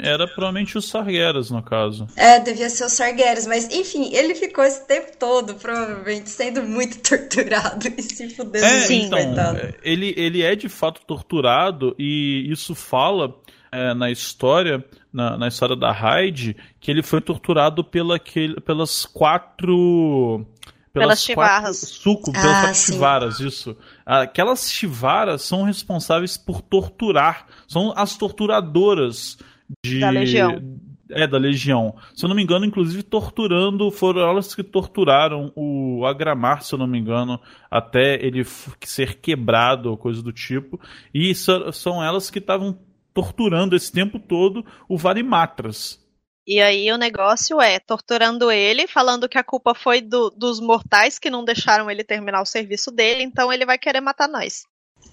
Era 0.02 0.26
provavelmente 0.26 0.78
os 0.78 0.88
Sargeras, 0.88 1.50
no 1.50 1.62
caso. 1.62 2.08
É, 2.16 2.40
devia 2.40 2.70
ser 2.70 2.86
os 2.86 2.92
Sargeras, 2.92 3.46
mas 3.46 3.68
enfim, 3.70 4.10
ele 4.14 4.34
ficou 4.34 4.64
esse 4.64 4.86
tempo 4.86 5.14
todo, 5.18 5.54
provavelmente, 5.54 6.30
sendo 6.30 6.62
muito 6.62 6.98
torturado 7.06 7.86
e 7.86 8.02
se 8.02 8.30
fudendo 8.30 8.64
é, 8.64 8.92
então, 8.92 9.18
é, 9.56 9.74
ele, 9.82 10.14
ele 10.16 10.42
é 10.42 10.56
de 10.56 10.68
fato 10.68 11.02
torturado 11.06 11.94
e 11.98 12.50
isso 12.50 12.74
fala 12.74 13.34
é, 13.70 13.92
na 13.92 14.10
história, 14.10 14.82
na, 15.12 15.36
na, 15.36 15.48
história 15.48 15.76
da 15.76 15.92
Hyde, 15.92 16.56
que 16.80 16.90
ele 16.90 17.02
foi 17.02 17.20
torturado 17.20 17.84
pela, 17.84 18.18
que, 18.18 18.58
pelas 18.62 19.04
quatro 19.04 20.46
pelas, 20.90 21.22
chivarras. 21.22 21.76
Suco, 21.76 22.32
pelas 22.32 22.46
ah, 22.46 22.60
quatro 22.62 22.74
chivaras, 22.74 23.40
isso. 23.40 23.76
Aquelas 24.06 24.70
chivaras 24.70 25.42
são 25.42 25.64
responsáveis 25.64 26.38
por 26.38 26.62
torturar, 26.62 27.46
são 27.68 27.92
as 27.94 28.16
torturadoras 28.16 29.36
de, 29.84 30.00
da 30.00 30.10
Legião. 30.10 30.62
É, 31.10 31.26
da 31.26 31.38
Legião. 31.38 31.94
Se 32.14 32.24
eu 32.24 32.28
não 32.28 32.36
me 32.36 32.42
engano, 32.42 32.64
inclusive 32.64 33.02
torturando, 33.02 33.90
foram 33.90 34.22
elas 34.22 34.54
que 34.54 34.62
torturaram 34.62 35.52
o 35.54 36.04
Agramar, 36.04 36.62
se 36.62 36.74
eu 36.74 36.78
não 36.78 36.86
me 36.86 36.98
engano, 36.98 37.40
até 37.70 38.14
ele 38.14 38.44
ser 38.82 39.20
quebrado 39.20 39.90
ou 39.90 39.96
coisa 39.96 40.22
do 40.22 40.32
tipo. 40.32 40.80
E 41.14 41.32
são 41.34 42.02
elas 42.02 42.28
que 42.28 42.40
estavam 42.40 42.78
torturando 43.14 43.76
esse 43.76 43.90
tempo 43.90 44.18
todo 44.18 44.64
o 44.88 44.98
Varimatras. 44.98 46.04
E 46.46 46.60
aí 46.60 46.92
o 46.92 46.98
negócio 46.98 47.60
é 47.60 47.80
torturando 47.80 48.52
ele, 48.52 48.86
falando 48.86 49.28
que 49.28 49.38
a 49.38 49.42
culpa 49.42 49.74
foi 49.74 50.00
do, 50.00 50.30
dos 50.30 50.60
mortais 50.60 51.18
que 51.18 51.28
não 51.28 51.44
deixaram 51.44 51.90
ele 51.90 52.04
terminar 52.04 52.40
o 52.40 52.46
serviço 52.46 52.92
dele, 52.92 53.24
então 53.24 53.52
ele 53.52 53.66
vai 53.66 53.78
querer 53.78 54.00
matar 54.00 54.28
nós. 54.28 54.62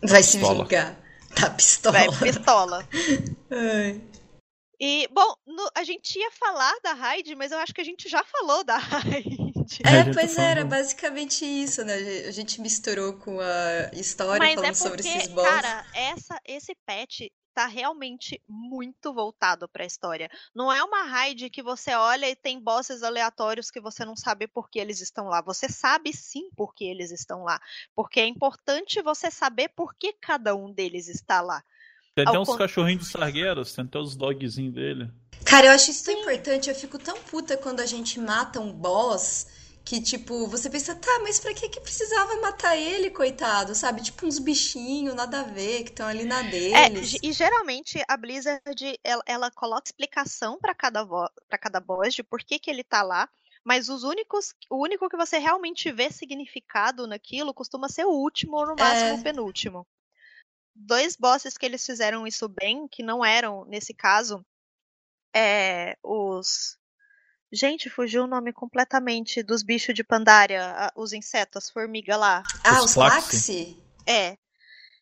Vai 0.03 0.21
se 0.21 0.37
vingar. 0.37 0.95
Tá 1.33 1.49
pistola. 1.49 1.97
Vai 1.97 2.17
pistola. 2.19 2.87
Ai. 3.49 4.01
E, 4.79 5.07
bom, 5.11 5.35
no, 5.45 5.69
a 5.75 5.83
gente 5.83 6.17
ia 6.17 6.31
falar 6.31 6.73
da 6.83 6.93
Raid, 6.93 7.35
mas 7.35 7.51
eu 7.51 7.57
acho 7.59 7.73
que 7.73 7.81
a 7.81 7.85
gente 7.85 8.09
já 8.09 8.23
falou 8.23 8.63
da 8.63 8.77
Raid. 8.77 9.53
É, 9.83 10.13
pois 10.13 10.35
tá 10.35 10.43
era, 10.43 10.65
basicamente 10.65 11.45
isso, 11.45 11.83
né? 11.83 11.95
A 12.27 12.31
gente 12.31 12.59
misturou 12.59 13.13
com 13.13 13.39
a 13.39 13.91
história 13.93 14.39
mas 14.39 14.55
falando 14.55 14.65
é 14.65 14.71
porque, 14.71 14.83
sobre 14.83 15.01
esses 15.01 15.27
boss. 15.29 15.47
Cara, 15.47 15.85
essa, 15.93 16.39
esse 16.45 16.75
patch 16.85 17.21
tá 17.53 17.67
realmente 17.67 18.41
muito 18.47 19.13
voltado 19.13 19.69
para 19.69 19.83
a 19.83 19.87
história. 19.87 20.29
Não 20.55 20.71
é 20.71 20.83
uma 20.83 21.03
raid 21.03 21.49
que 21.49 21.61
você 21.61 21.93
olha 21.93 22.27
e 22.27 22.35
tem 22.35 22.59
bosses 22.59 23.03
aleatórios 23.03 23.69
que 23.69 23.79
você 23.79 24.03
não 24.03 24.15
sabe 24.15 24.47
por 24.47 24.69
que 24.69 24.79
eles 24.79 24.99
estão 25.01 25.27
lá. 25.27 25.41
Você 25.41 25.69
sabe 25.69 26.11
sim 26.11 26.49
por 26.55 26.73
que 26.73 26.83
eles 26.83 27.11
estão 27.11 27.43
lá, 27.43 27.61
porque 27.95 28.19
é 28.19 28.25
importante 28.25 29.01
você 29.01 29.29
saber 29.29 29.69
por 29.69 29.93
que 29.95 30.13
cada 30.13 30.55
um 30.55 30.71
deles 30.73 31.07
está 31.07 31.41
lá. 31.41 31.63
Tem 32.15 32.27
até 32.27 32.37
uns 32.37 32.55
cachorrinhos 32.55 33.05
de 33.05 33.11
sargueiros, 33.11 33.73
tem 33.73 33.85
até 33.85 33.97
os 33.97 34.15
dogzinhos 34.15 34.73
dele. 34.73 35.11
Cara, 35.43 35.67
eu 35.67 35.71
acho 35.71 35.89
isso 35.89 36.05
tão 36.05 36.13
importante. 36.13 36.69
Eu 36.69 36.75
fico 36.75 36.99
tão 36.99 37.17
puta 37.21 37.57
quando 37.57 37.79
a 37.79 37.85
gente 37.85 38.19
mata 38.19 38.59
um 38.59 38.71
boss 38.71 39.47
que, 39.83 39.99
tipo, 40.01 40.47
você 40.47 40.69
pensa, 40.69 40.95
tá, 40.95 41.19
mas 41.23 41.39
pra 41.39 41.53
que 41.53 41.67
que 41.67 41.81
precisava 41.81 42.39
matar 42.39 42.77
ele, 42.77 43.09
coitado? 43.09 43.75
Sabe? 43.75 44.01
Tipo, 44.01 44.25
uns 44.25 44.39
bichinhos, 44.39 45.15
nada 45.15 45.41
a 45.41 45.43
ver, 45.43 45.83
que 45.83 45.89
estão 45.89 46.07
ali 46.07 46.23
na 46.23 46.39
é, 46.39 46.49
deles. 46.49 47.15
É, 47.15 47.17
e 47.21 47.33
geralmente 47.33 48.01
a 48.07 48.15
Blizzard, 48.15 48.99
ela, 49.03 49.23
ela 49.25 49.51
coloca 49.51 49.87
explicação 49.87 50.57
para 50.59 50.73
cada, 50.73 51.05
pra 51.05 51.57
cada 51.57 51.79
boss 51.79 52.13
de 52.13 52.23
por 52.23 52.41
que 52.41 52.59
que 52.59 52.69
ele 52.69 52.83
tá 52.83 53.01
lá. 53.01 53.27
Mas 53.65 53.89
os 53.89 54.03
únicos, 54.03 54.53
o 54.69 54.81
único 54.81 55.09
que 55.09 55.17
você 55.17 55.37
realmente 55.37 55.91
vê 55.91 56.11
significado 56.11 57.07
naquilo 57.07 57.53
costuma 57.53 57.89
ser 57.89 58.05
o 58.05 58.11
último 58.11 58.57
ou 58.57 58.67
no 58.67 58.75
máximo 58.75 59.09
é... 59.09 59.13
o 59.13 59.23
penúltimo 59.23 59.87
dois 60.75 61.15
bosses 61.15 61.57
que 61.57 61.65
eles 61.65 61.85
fizeram 61.85 62.25
isso 62.25 62.47
bem, 62.47 62.87
que 62.87 63.03
não 63.03 63.23
eram, 63.23 63.65
nesse 63.65 63.93
caso, 63.93 64.45
é, 65.33 65.97
os. 66.03 66.77
Gente, 67.51 67.89
fugiu 67.89 68.23
o 68.23 68.27
nome 68.27 68.51
completamente 68.51 69.43
dos 69.43 69.61
bichos 69.61 69.93
de 69.93 70.03
Pandaria, 70.03 70.91
os 70.95 71.13
insetos, 71.13 71.65
as 71.65 71.69
formigas 71.69 72.17
lá. 72.17 72.41
Ah, 72.63 72.79
os, 72.79 72.85
os 72.85 72.93
Flaxi? 72.93 73.83
É. 74.07 74.37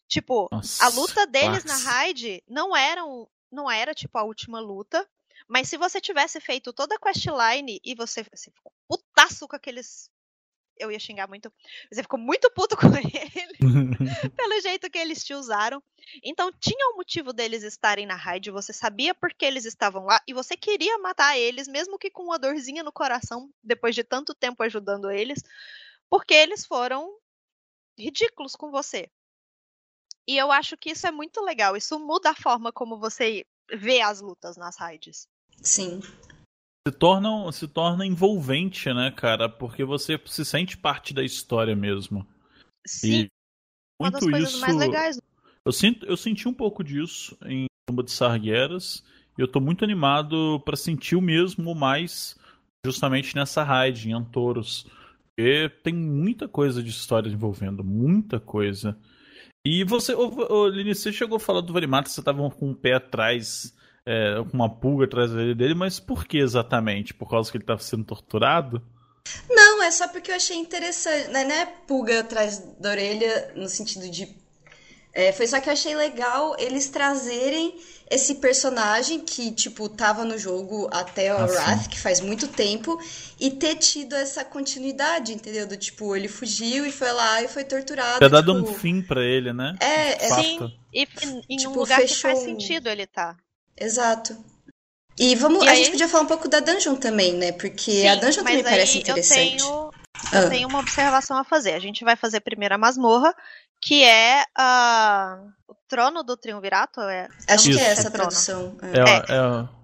Tipo, 0.07 0.49
Nossa, 0.51 0.83
a 0.83 0.89
luta 0.89 1.25
deles 1.25 1.63
na 1.63 1.77
raid 1.77 2.43
não 2.45 2.75
eram, 2.75 3.29
não 3.49 3.71
era 3.71 3.93
tipo 3.93 4.17
a 4.17 4.23
última 4.23 4.59
luta, 4.59 5.07
mas 5.47 5.69
se 5.69 5.77
você 5.77 6.01
tivesse 6.01 6.41
feito 6.41 6.73
toda 6.73 6.95
a 6.95 6.99
questline 6.99 7.79
e 7.81 7.95
você, 7.95 8.21
você 8.23 8.51
ficou 8.51 8.73
putaço 8.89 9.47
com 9.47 9.55
aqueles 9.55 10.09
eu 10.77 10.91
ia 10.91 10.99
xingar 10.99 11.27
muito. 11.27 11.51
Você 11.91 12.01
ficou 12.01 12.19
muito 12.19 12.49
puto 12.51 12.75
com 12.77 12.87
ele 12.87 13.57
pelo 14.35 14.61
jeito 14.61 14.89
que 14.89 14.97
eles 14.97 15.23
te 15.23 15.33
usaram. 15.33 15.81
Então 16.23 16.51
tinha 16.59 16.89
um 16.93 16.97
motivo 16.97 17.31
deles 17.33 17.63
estarem 17.63 18.05
na 18.05 18.15
raid, 18.15 18.49
você 18.51 18.73
sabia 18.73 19.13
por 19.13 19.33
que 19.33 19.45
eles 19.45 19.65
estavam 19.65 20.05
lá 20.05 20.21
e 20.27 20.33
você 20.33 20.57
queria 20.57 20.97
matar 20.97 21.37
eles, 21.37 21.67
mesmo 21.67 21.97
que 21.97 22.09
com 22.09 22.23
uma 22.23 22.39
dorzinha 22.39 22.83
no 22.83 22.91
coração, 22.91 23.49
depois 23.63 23.95
de 23.95 24.03
tanto 24.03 24.33
tempo 24.33 24.63
ajudando 24.63 25.11
eles, 25.11 25.43
porque 26.09 26.33
eles 26.33 26.65
foram 26.65 27.09
ridículos 27.97 28.55
com 28.55 28.71
você. 28.71 29.09
E 30.27 30.37
eu 30.37 30.51
acho 30.51 30.77
que 30.77 30.91
isso 30.91 31.07
é 31.07 31.11
muito 31.11 31.41
legal. 31.41 31.75
Isso 31.75 31.99
muda 31.99 32.29
a 32.29 32.35
forma 32.35 32.71
como 32.71 32.99
você 32.99 33.45
vê 33.73 34.01
as 34.01 34.21
lutas 34.21 34.55
nas 34.55 34.77
raids. 34.77 35.27
Sim 35.61 35.99
se 36.87 36.93
torna, 36.93 37.51
se 37.51 37.67
torna 37.67 38.05
envolvente, 38.05 38.91
né, 38.93 39.11
cara? 39.11 39.47
Porque 39.47 39.83
você 39.83 40.19
se 40.25 40.43
sente 40.43 40.77
parte 40.77 41.13
da 41.13 41.23
história 41.23 41.75
mesmo. 41.75 42.25
Sim, 42.85 43.27
uma 43.99 44.09
das 44.09 44.23
muito 44.23 44.33
coisas 44.33 44.53
isso. 44.53 44.61
mais 44.61 44.75
legais. 44.75 45.21
Eu, 45.63 45.71
sinto, 45.71 46.05
eu 46.05 46.17
senti 46.17 46.47
um 46.47 46.53
pouco 46.53 46.83
disso 46.83 47.37
em 47.45 47.67
Tumba 47.87 48.03
de 48.03 48.11
Sargueras. 48.11 49.03
E 49.37 49.41
eu 49.41 49.47
tô 49.47 49.61
muito 49.61 49.83
animado 49.83 50.59
pra 50.65 50.75
sentir 50.75 51.15
o 51.15 51.21
mesmo, 51.21 51.73
mais 51.75 52.37
justamente 52.85 53.35
nessa 53.35 53.63
raid, 53.63 54.09
em 54.09 54.13
Antoros. 54.13 54.87
Porque 55.35 55.69
tem 55.83 55.93
muita 55.93 56.47
coisa 56.47 56.83
de 56.83 56.89
história 56.89 57.29
envolvendo, 57.29 57.83
muita 57.83 58.39
coisa. 58.39 58.97
E 59.65 59.83
você, 59.83 60.13
ô, 60.13 60.51
ô, 60.51 60.67
Lini, 60.67 60.95
você 60.95 61.13
chegou 61.13 61.37
a 61.37 61.39
falar 61.39 61.61
do 61.61 61.71
Valimata, 61.71 62.09
você 62.09 62.21
tava 62.21 62.49
com 62.49 62.69
um 62.69 62.73
pé 62.73 62.95
atrás, 62.95 63.75
é, 64.11 64.43
com 64.43 64.53
uma 64.57 64.69
pulga 64.69 65.05
atrás 65.05 65.29
da 65.31 65.37
orelha 65.37 65.55
dele, 65.55 65.73
mas 65.75 65.99
por 65.99 66.25
que 66.25 66.37
exatamente? 66.37 67.13
Por 67.13 67.29
causa 67.29 67.49
que 67.51 67.57
ele 67.57 67.63
tava 67.65 67.81
sendo 67.81 68.03
torturado? 68.03 68.81
Não, 69.49 69.81
é 69.83 69.91
só 69.91 70.07
porque 70.07 70.31
eu 70.31 70.35
achei 70.35 70.57
interessante. 70.57 71.29
Né, 71.29 71.43
não 71.43 71.55
é 71.55 71.65
pulga 71.87 72.19
atrás 72.21 72.59
da 72.79 72.89
orelha 72.89 73.53
no 73.55 73.69
sentido 73.69 74.09
de. 74.09 74.27
É, 75.13 75.31
foi 75.33 75.45
só 75.45 75.59
que 75.59 75.67
eu 75.67 75.73
achei 75.73 75.93
legal 75.93 76.55
eles 76.57 76.87
trazerem 76.89 77.75
esse 78.09 78.35
personagem 78.35 79.19
que, 79.19 79.51
tipo, 79.51 79.87
tava 79.89 80.23
no 80.25 80.37
jogo 80.37 80.89
até 80.91 81.33
o 81.33 81.37
Ah. 81.37 81.45
Wrath, 81.45 81.87
que 81.89 81.99
faz 81.99 82.19
muito 82.21 82.47
tempo, 82.47 82.97
e 83.39 83.51
ter 83.51 83.75
tido 83.75 84.15
essa 84.15 84.43
continuidade, 84.43 85.33
entendeu? 85.33 85.67
Do 85.67 85.75
tipo, 85.77 86.15
ele 86.15 86.27
fugiu 86.29 86.85
e 86.85 86.91
foi 86.91 87.11
lá 87.11 87.41
e 87.43 87.47
foi 87.49 87.63
torturado. 87.65 88.19
Ter 88.19 88.29
dado 88.29 88.53
tipo, 88.55 88.69
um 88.69 88.73
fim 88.73 89.01
pra 89.01 89.21
ele, 89.23 89.51
né? 89.53 89.75
É, 89.81 90.25
é. 90.25 90.29
Sim, 90.29 90.73
e 90.93 91.03
em- 91.23 91.41
em 91.49 91.55
um 91.55 91.57
Tipo, 91.57 91.79
lugar 91.79 92.01
que 92.01 92.07
fechou 92.07 92.31
faz 92.31 92.39
um- 92.41 92.45
sentido 92.45 92.87
ele 92.89 93.05
tá. 93.05 93.35
Exato. 93.77 94.37
E 95.19 95.35
vamos, 95.35 95.63
E 95.63 95.67
a 95.67 95.71
aí- 95.71 95.77
gente 95.77 95.91
podia 95.91 96.07
falar 96.07 96.23
um 96.23 96.27
pouco 96.27 96.47
da 96.47 96.59
dungeon 96.59 96.95
também, 96.95 97.33
né? 97.33 97.51
Porque 97.51 97.91
Sim, 97.91 98.07
a 98.07 98.15
dungeon 98.15 98.43
também 98.43 98.63
parece 98.63 98.97
interessante. 98.99 99.61
Eu 99.61 99.67
tenho, 99.67 99.91
Ah. 100.33 100.41
eu 100.41 100.49
tenho 100.49 100.67
uma 100.69 100.79
observação 100.79 101.37
a 101.37 101.43
fazer. 101.43 101.73
A 101.73 101.79
gente 101.79 102.03
vai 102.03 102.15
fazer 102.15 102.39
primeiro 102.39 102.75
a 102.75 102.77
masmorra, 102.77 103.35
que 103.81 104.03
é 104.03 104.43
a... 104.55 105.37
o 105.67 105.75
trono 105.87 106.23
do 106.23 106.37
triunvirato. 106.37 107.01
É, 107.01 107.27
Acho 107.47 107.69
Isso. 107.69 107.79
que 107.79 107.83
é 107.85 107.87
essa 107.89 108.07
a 108.07 108.11
trono. 108.11 108.29
tradução. 108.29 108.77
é. 108.81 108.99
É, 108.99 109.35
é, 109.35 109.81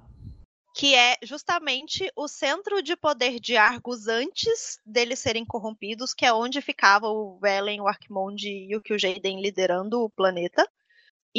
Que 0.76 0.94
é 0.96 1.18
justamente 1.24 2.10
o 2.16 2.28
centro 2.28 2.82
de 2.84 2.96
poder 2.96 3.40
de 3.40 3.58
Argus 3.58 4.08
antes 4.08 4.80
deles 4.86 5.20
serem 5.20 5.44
corrompidos, 5.46 6.14
que 6.14 6.26
é 6.26 6.32
onde 6.32 6.62
ficava 6.62 7.08
o 7.08 7.38
Velen, 7.42 7.82
o 7.82 7.88
Arquimonde 7.88 8.48
e 8.48 8.76
o 8.76 8.82
Kil'jaeden 8.82 9.42
liderando 9.42 10.02
o 10.04 10.10
planeta. 10.10 10.68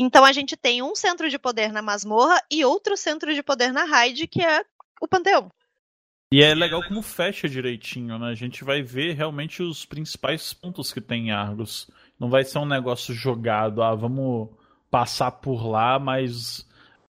Então 0.01 0.25
a 0.25 0.33
gente 0.33 0.57
tem 0.57 0.81
um 0.83 0.95
centro 0.95 1.29
de 1.29 1.39
poder 1.39 1.73
na 1.73 1.83
masmorra 1.83 2.41
e 2.51 2.65
outro 2.65 2.97
centro 2.97 3.35
de 3.35 3.43
poder 3.43 3.73
na 3.73 3.85
raid, 3.85 4.29
que 4.29 4.41
é 4.41 4.63
o 5.01 5.09
Panteão. 5.09 5.51
E 6.33 6.43
é 6.43 6.55
legal 6.55 6.83
como 6.87 7.03
fecha 7.03 7.49
direitinho, 7.49 8.19
né? 8.19 8.29
A 8.29 8.35
gente 8.35 8.63
vai 8.63 8.83
ver 8.83 9.15
realmente 9.15 9.63
os 9.63 9.85
principais 9.85 10.53
pontos 10.53 10.93
que 10.93 11.01
tem 11.01 11.29
em 11.29 11.31
Argos. 11.31 11.91
Não 12.21 12.29
vai 12.29 12.45
ser 12.45 12.59
um 12.59 12.67
negócio 12.67 13.15
jogado, 13.15 13.83
ah, 13.83 13.95
vamos 13.95 14.51
passar 14.91 15.33
por 15.33 15.67
lá, 15.67 15.99
mas 15.99 16.69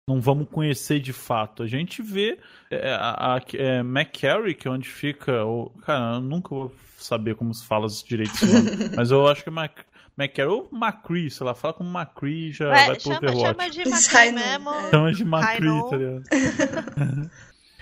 não 0.06 0.20
vamos 0.20 0.48
conhecer 0.50 1.00
de 1.00 1.12
fato. 1.12 1.62
A 1.62 1.66
gente 1.66 2.02
vê 2.02 2.38
é, 2.70 2.92
a, 2.92 3.36
a 3.36 3.40
é, 3.54 3.78
McCarry, 3.80 4.54
que 4.54 4.68
é 4.68 4.70
onde 4.70 4.88
fica. 4.88 5.44
O, 5.44 5.70
cara, 5.82 6.16
eu 6.16 6.20
nunca 6.20 6.48
vou 6.50 6.74
saber 6.98 7.34
como 7.36 7.54
se 7.54 7.64
fala 7.64 7.86
direito 7.88 8.32
mas 8.96 9.10
eu 9.10 9.26
acho 9.28 9.42
que 9.42 9.48
é 9.48 9.52
Mac, 9.52 9.78
McCarry 10.16 10.48
ou 10.48 10.68
Macri, 10.70 11.30
sei 11.30 11.44
lá, 11.46 11.54
fala 11.54 11.74
como 11.74 11.90
Macri 11.90 12.52
já 12.52 12.66
É, 12.66 12.86
vai 12.86 12.94
pro 12.96 13.00
chama, 13.00 13.16
Overwatch. 13.18 13.40
chama 13.40 13.70
de 13.70 13.90
Macri 13.90 14.32
mesmo. 14.32 14.70
é. 14.70 14.90
Chama 14.90 15.12
de 15.12 15.24
Macri, 15.24 15.68
tá 15.90 15.96
ligado? 15.96 16.22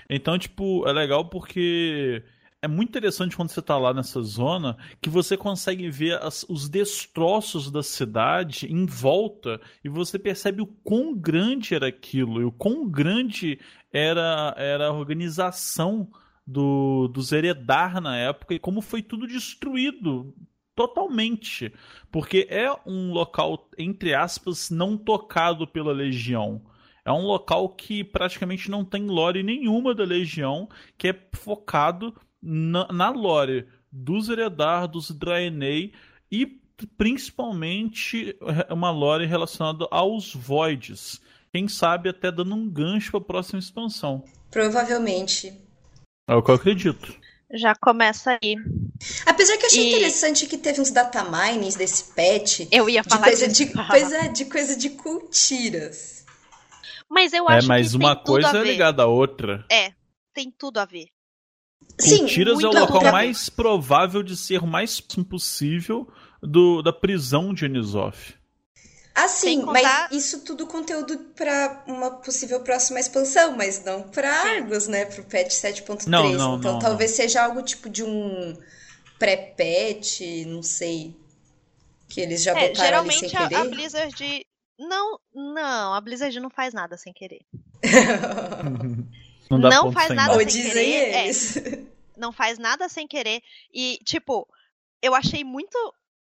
então, 0.09 0.37
tipo, 0.37 0.87
é 0.87 0.91
legal 0.93 1.25
porque 1.29 2.23
é 2.61 2.67
muito 2.67 2.89
interessante 2.89 3.35
quando 3.35 3.49
você 3.49 3.61
tá 3.61 3.77
lá 3.77 3.93
nessa 3.93 4.21
zona 4.21 4.77
que 5.01 5.09
você 5.09 5.35
consegue 5.35 5.89
ver 5.89 6.17
as- 6.21 6.45
os 6.49 6.69
destroços 6.69 7.69
da 7.69 7.83
cidade 7.83 8.65
em 8.71 8.85
volta 8.85 9.59
e 9.83 9.89
você 9.89 10.17
percebe 10.17 10.61
o 10.61 10.67
quão 10.67 11.13
grande 11.15 11.75
era 11.75 11.87
aquilo 11.87 12.41
e 12.41 12.45
o 12.45 12.51
quão 12.51 12.87
grande 12.89 13.59
era, 13.91 14.53
era 14.57 14.87
a 14.87 14.93
organização 14.93 16.07
do, 16.47 17.07
dos 17.09 17.31
Eredar 17.31 18.01
na 18.01 18.17
época 18.17 18.53
e 18.53 18.59
como 18.59 18.81
foi 18.81 19.01
tudo 19.01 19.27
destruído 19.27 20.33
totalmente. 20.75 21.73
Porque 22.11 22.47
é 22.49 22.71
um 22.85 23.11
local, 23.11 23.69
entre 23.77 24.13
aspas, 24.13 24.69
não 24.69 24.97
tocado 24.97 25.67
pela 25.67 25.91
Legião. 25.91 26.61
É 27.05 27.11
um 27.11 27.25
local 27.25 27.69
que 27.69 28.03
praticamente 28.03 28.71
não 28.71 28.85
tem 28.85 29.05
lore 29.05 29.43
nenhuma 29.43 29.93
da 29.93 30.03
Legião, 30.03 30.69
que 30.97 31.09
é 31.09 31.19
focado 31.33 32.15
na, 32.41 32.87
na 32.91 33.09
lore 33.09 33.67
dos 33.91 34.29
Eredar, 34.29 34.87
dos 34.87 35.11
Draenei 35.11 35.93
e 36.31 36.45
principalmente 36.97 38.35
uma 38.69 38.89
lore 38.89 39.25
relacionada 39.25 39.87
aos 39.91 40.33
Voids. 40.33 41.21
Quem 41.51 41.67
sabe 41.67 42.09
até 42.09 42.31
dando 42.31 42.55
um 42.55 42.67
gancho 42.67 43.11
para 43.11 43.19
a 43.19 43.25
próxima 43.25 43.59
expansão. 43.59 44.23
Provavelmente. 44.49 45.53
É 46.27 46.33
o 46.33 46.41
que 46.41 46.49
eu 46.49 46.55
acredito. 46.55 47.15
Já 47.53 47.75
começa 47.75 48.39
aí. 48.41 48.55
Apesar 49.25 49.57
que 49.57 49.63
eu 49.63 49.67
achei 49.67 49.83
E- 49.83 49.89
interessante 49.89 50.47
que 50.47 50.57
teve 50.57 50.81
uns 50.81 50.89
data 50.89 51.23
minings 51.23 51.75
desse 51.75 52.05
patch. 52.15 52.61
Eu 52.71 52.89
ia 52.89 53.01
De 53.03 53.09
falar 53.09 53.25
coisa 53.25 53.47
disso. 53.47 53.65
de, 53.65 53.73
coisa, 53.87 54.27
de 54.29 54.45
coisa 54.45 54.75
de 54.75 54.89
cultiras. 54.91 56.25
Mas 57.09 57.31
eu 57.31 57.47
É, 57.49 57.57
acho 57.57 57.67
mas 57.67 57.91
que 57.91 57.97
uma 57.97 58.15
tem 58.15 58.23
tudo 58.25 58.37
a 58.37 58.41
coisa 58.51 58.57
é 58.59 58.63
ver. 58.63 58.71
ligada 58.71 59.03
à 59.03 59.05
outra. 59.07 59.65
Tem 60.33 60.51
tudo 60.51 60.79
a 60.79 60.85
ver. 60.85 61.07
Sim, 61.99 62.25
Tiras 62.25 62.59
é 62.63 62.67
o 62.67 62.71
local 62.73 63.11
mais 63.11 63.49
provável 63.49 64.23
de 64.23 64.35
ser 64.35 64.63
o 64.63 64.67
mais 64.67 64.99
possível 64.99 66.11
do, 66.41 66.81
da 66.81 66.91
prisão 66.91 67.53
de 67.53 67.65
Enisoff. 67.65 68.33
Assim, 69.15 69.47
Sem 69.57 69.61
contar- 69.61 70.07
mas 70.09 70.11
isso 70.11 70.41
tudo 70.43 70.65
conteúdo 70.65 71.17
pra 71.35 71.83
uma 71.85 72.09
possível 72.11 72.61
próxima 72.61 72.99
expansão, 72.99 73.55
mas 73.55 73.83
não 73.83 74.01
pra 74.09 74.33
Sim. 74.41 74.47
Argos, 74.49 74.87
né? 74.87 75.05
Pro 75.05 75.23
patch 75.23 75.51
7.3. 75.53 76.07
Não, 76.07 76.31
não, 76.33 76.57
então 76.57 76.73
não, 76.73 76.79
talvez 76.79 77.11
seja 77.11 77.43
algo 77.43 77.61
tipo 77.61 77.89
de 77.91 78.03
um 78.03 78.57
pré-patch, 79.19 80.21
não 80.47 80.63
sei. 80.63 81.15
Que 82.09 82.21
eles 82.21 82.41
já 82.43 82.51
É, 82.57 82.69
botaram 82.69 82.99
ali 83.01 83.11
sem 83.11 83.29
geralmente 83.29 83.37
a, 83.37 83.45
a 83.45 83.49
querer. 83.49 83.69
Blizzard. 83.75 84.45
Não, 84.79 85.19
não, 85.33 85.93
a 85.93 86.01
Blizzard 86.01 86.39
não 86.39 86.49
faz 86.49 86.73
nada 86.73 86.97
sem 86.97 87.13
querer. 87.13 87.41
Não 89.49 89.59
dá 89.59 89.69
Não 89.69 89.91
faz 89.91 90.07
sem 90.07 90.15
nada 90.15 90.33
sem 90.35 90.45
dizem 90.47 90.71
querer, 90.71 91.13
é. 91.13 91.23
eles. 91.25 91.57
Não 92.17 92.31
faz 92.31 92.57
nada 92.57 92.87
sem 92.89 93.07
querer. 93.07 93.41
E, 93.73 93.99
tipo, 94.03 94.47
eu 95.01 95.13
achei 95.13 95.43
muito 95.43 95.77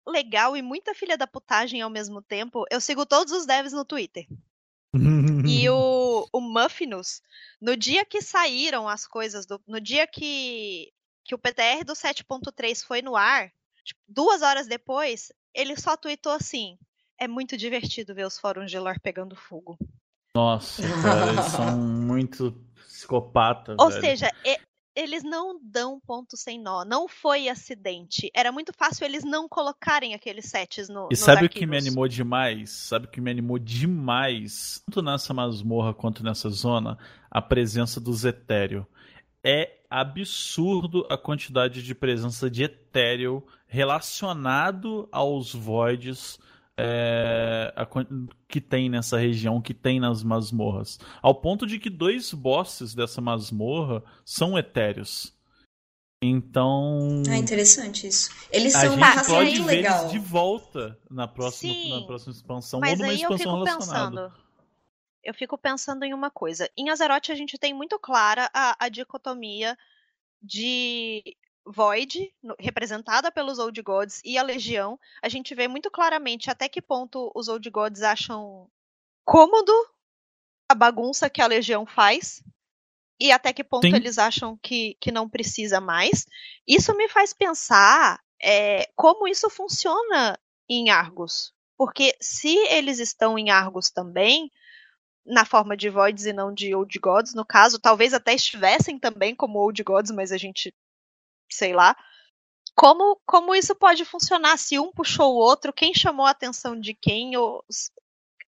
legal 0.08 0.56
e 0.56 0.62
muita 0.62 0.96
filha 0.96 1.18
da 1.18 1.28
putagem 1.28 1.82
ao 1.82 1.90
mesmo 1.90 2.22
tempo. 2.22 2.66
Eu 2.72 2.80
sigo 2.80 3.06
todos 3.06 3.34
os 3.34 3.46
devs 3.46 3.74
no 3.74 3.86
Twitter. 3.86 4.26
E 5.46 5.70
o, 5.70 6.28
o 6.32 6.42
Muffinus, 6.42 7.22
no 7.62 7.76
dia 7.76 8.06
que 8.06 8.22
saíram 8.22 8.88
as 8.88 9.06
coisas, 9.06 9.46
do, 9.46 9.62
no 9.68 9.82
dia 9.82 10.08
que, 10.08 10.92
que 11.24 11.36
o 11.36 11.38
PTR 11.38 11.84
do 11.86 11.94
7.3 11.94 12.84
foi 12.86 13.02
no 13.02 13.16
ar, 13.16 13.52
tipo, 13.84 14.00
duas 14.08 14.42
horas 14.42 14.68
depois, 14.68 15.32
ele 15.54 15.76
só 15.76 15.98
tweetou 15.98 16.32
assim: 16.32 16.78
é 17.20 17.28
muito 17.28 17.58
divertido 17.58 18.16
ver 18.16 18.26
os 18.26 18.38
fóruns 18.38 18.72
de 18.72 18.80
lore 18.80 19.00
pegando 19.00 19.36
fogo. 19.36 19.78
Nossa, 20.34 20.82
cara, 21.02 21.32
eles 21.34 21.46
são 21.46 21.78
muito 21.78 22.52
psicopata, 22.76 23.76
Ou 23.78 23.90
velho. 23.90 24.02
seja, 24.02 24.32
eles 24.98 25.24
não 25.24 25.60
dão 25.62 26.00
ponto 26.00 26.36
sem 26.36 26.60
nó. 26.60 26.84
Não 26.84 27.08
foi 27.08 27.48
acidente. 27.48 28.32
Era 28.34 28.52
muito 28.52 28.74
fácil 28.74 29.06
eles 29.06 29.24
não 29.24 29.48
colocarem 29.48 30.16
aqueles 30.16 30.46
sets 30.46 30.90
no. 30.90 31.08
E 31.12 31.16
sabe 31.16 31.46
o 31.46 31.50
que 31.50 31.68
me 31.68 31.78
animou 31.78 32.08
demais? 32.08 32.72
Sabe 32.72 33.06
o 33.06 33.10
que 33.10 33.22
me 33.22 33.30
animou 33.30 33.60
demais? 33.60 34.82
Tanto 34.88 35.04
nessa 35.04 35.36
masmorra 35.36 35.94
quanto 35.94 36.24
nessa 36.24 36.50
zona, 36.50 36.98
a 37.30 37.40
presença 37.40 38.02
dos 38.02 38.26
etéreo. 38.26 38.88
É 39.44 39.78
absurdo 39.88 41.06
a 41.12 41.18
quantidade 41.18 41.84
de 41.84 41.94
presença 41.94 42.50
de 42.50 42.64
etéreo 42.64 43.46
relacionado 43.68 45.08
aos 45.12 45.54
voids 45.54 46.40
é, 46.78 47.74
a 47.76 47.88
que 48.48 48.62
tem 48.62 48.90
nessa 48.90 49.18
região, 49.18 49.60
que 49.62 49.74
tem 49.74 50.00
nas 50.00 50.24
masmorras. 50.24 51.00
Ao 51.22 51.34
ponto 51.34 51.66
de 51.66 51.80
que 51.80 51.90
dois 51.90 52.32
bosses 52.34 52.94
dessa 52.94 53.20
masmorra 53.20 54.04
são 54.24 54.58
etéreos. 54.58 55.36
Então. 56.22 57.24
Ah, 57.30 57.38
interessante 57.38 58.08
isso. 58.08 58.32
Eles 58.52 58.74
A 58.76 58.82
são 58.82 58.90
gente 58.90 58.98
uma 58.98 59.08
raça 59.10 59.32
pode 59.32 59.62
ver 59.62 59.66
legal. 59.66 60.00
eles 60.02 60.12
de 60.12 60.20
volta 60.20 61.00
na 61.10 61.28
próxima, 61.28 61.74
Sim, 61.74 62.00
na 62.00 62.06
próxima 62.06 62.32
expansão 62.34 62.80
ou 62.80 62.82
Mas 62.82 63.00
numa 63.00 63.12
aí 63.12 63.22
eu 63.22 63.30
expansão 63.32 63.38
fico 63.38 63.64
relacionada. 63.64 64.22
pensando. 64.22 64.48
Eu 65.24 65.34
fico 65.34 65.58
pensando 65.58 66.04
em 66.06 66.14
uma 66.14 66.32
coisa. 66.32 66.70
Em 66.78 66.90
Azeroth 66.90 67.30
a 67.30 67.36
gente 67.36 67.58
tem 67.58 67.74
muito 67.74 68.00
clara 68.00 68.50
a, 68.54 68.86
a 68.86 68.90
dicotomia 68.90 69.78
de 70.42 71.36
Void, 71.68 72.34
representada 72.60 73.32
pelos 73.32 73.60
Old 73.60 73.82
Gods, 73.82 74.22
e 74.24 74.38
a 74.38 74.44
Legião. 74.44 75.00
A 75.22 75.30
gente 75.30 75.54
vê 75.54 75.68
muito 75.68 75.92
claramente 75.92 76.50
até 76.50 76.68
que 76.68 76.82
ponto 76.82 77.32
os 77.36 77.48
Old 77.48 77.70
Gods 77.70 78.02
acham 78.02 78.70
cômodo 79.26 79.74
a 80.70 80.76
bagunça 80.76 81.30
que 81.30 81.42
a 81.42 81.48
Legião 81.48 81.86
faz. 81.86 82.44
E 83.20 83.32
até 83.32 83.52
que 83.52 83.64
ponto 83.64 83.88
Sim. 83.88 83.96
eles 83.96 84.18
acham 84.18 84.58
que, 84.62 84.96
que 85.02 85.12
não 85.12 85.28
precisa 85.28 85.82
mais. 85.82 86.26
Isso 86.68 86.96
me 86.96 87.10
faz 87.10 87.34
pensar 87.34 88.22
é, 88.42 88.90
como 88.96 89.28
isso 89.28 89.50
funciona 89.50 90.40
em 90.70 90.90
Argos. 90.90 91.54
Porque 91.78 92.16
se 92.22 92.56
eles 92.70 93.00
estão 93.00 93.38
em 93.38 93.50
Argos 93.50 93.90
também, 93.90 94.52
na 95.26 95.46
forma 95.46 95.76
de 95.76 95.90
Voids 95.90 96.26
e 96.26 96.34
não 96.34 96.54
de 96.54 96.74
Old 96.74 96.98
Gods, 97.00 97.34
no 97.34 97.46
caso, 97.46 97.80
talvez 97.80 98.14
até 98.14 98.34
estivessem 98.34 98.98
também 98.98 99.36
como 99.36 99.60
Old 99.60 99.84
Gods, 99.84 100.12
mas 100.12 100.32
a 100.32 100.38
gente, 100.38 100.74
sei 101.50 101.74
lá. 101.74 101.96
Como, 102.76 103.20
como 103.26 103.56
isso 103.56 103.76
pode 103.76 104.06
funcionar 104.06 104.58
se 104.58 104.78
um 104.78 104.92
puxou 104.92 105.34
o 105.34 105.40
outro, 105.40 105.74
quem 105.74 105.94
chamou 105.94 106.26
a 106.26 106.32
atenção 106.32 106.80
de 106.80 106.94
quem? 106.94 107.36
Ou... 107.36 107.64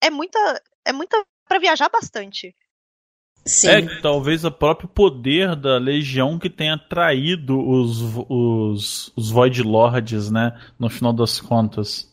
É 0.01 0.11
muita, 0.11 0.63
é 0.85 0.93
muita 0.93 1.25
para 1.49 1.59
viajar 1.59 1.89
bastante. 1.89 2.55
Sim. 3.45 3.69
É, 3.69 4.01
talvez 4.01 4.45
o 4.45 4.51
próprio 4.51 4.89
poder 4.89 5.57
da 5.57 5.79
legião 5.79 6.39
que 6.39 6.51
tenha 6.51 6.75
atraído 6.75 7.59
os, 7.59 8.03
os, 8.29 9.13
os 9.17 9.31
Void 9.31 9.63
Lords, 9.63 10.31
né? 10.31 10.59
No 10.79 10.91
final 10.91 11.13
das 11.13 11.41
contas. 11.41 12.13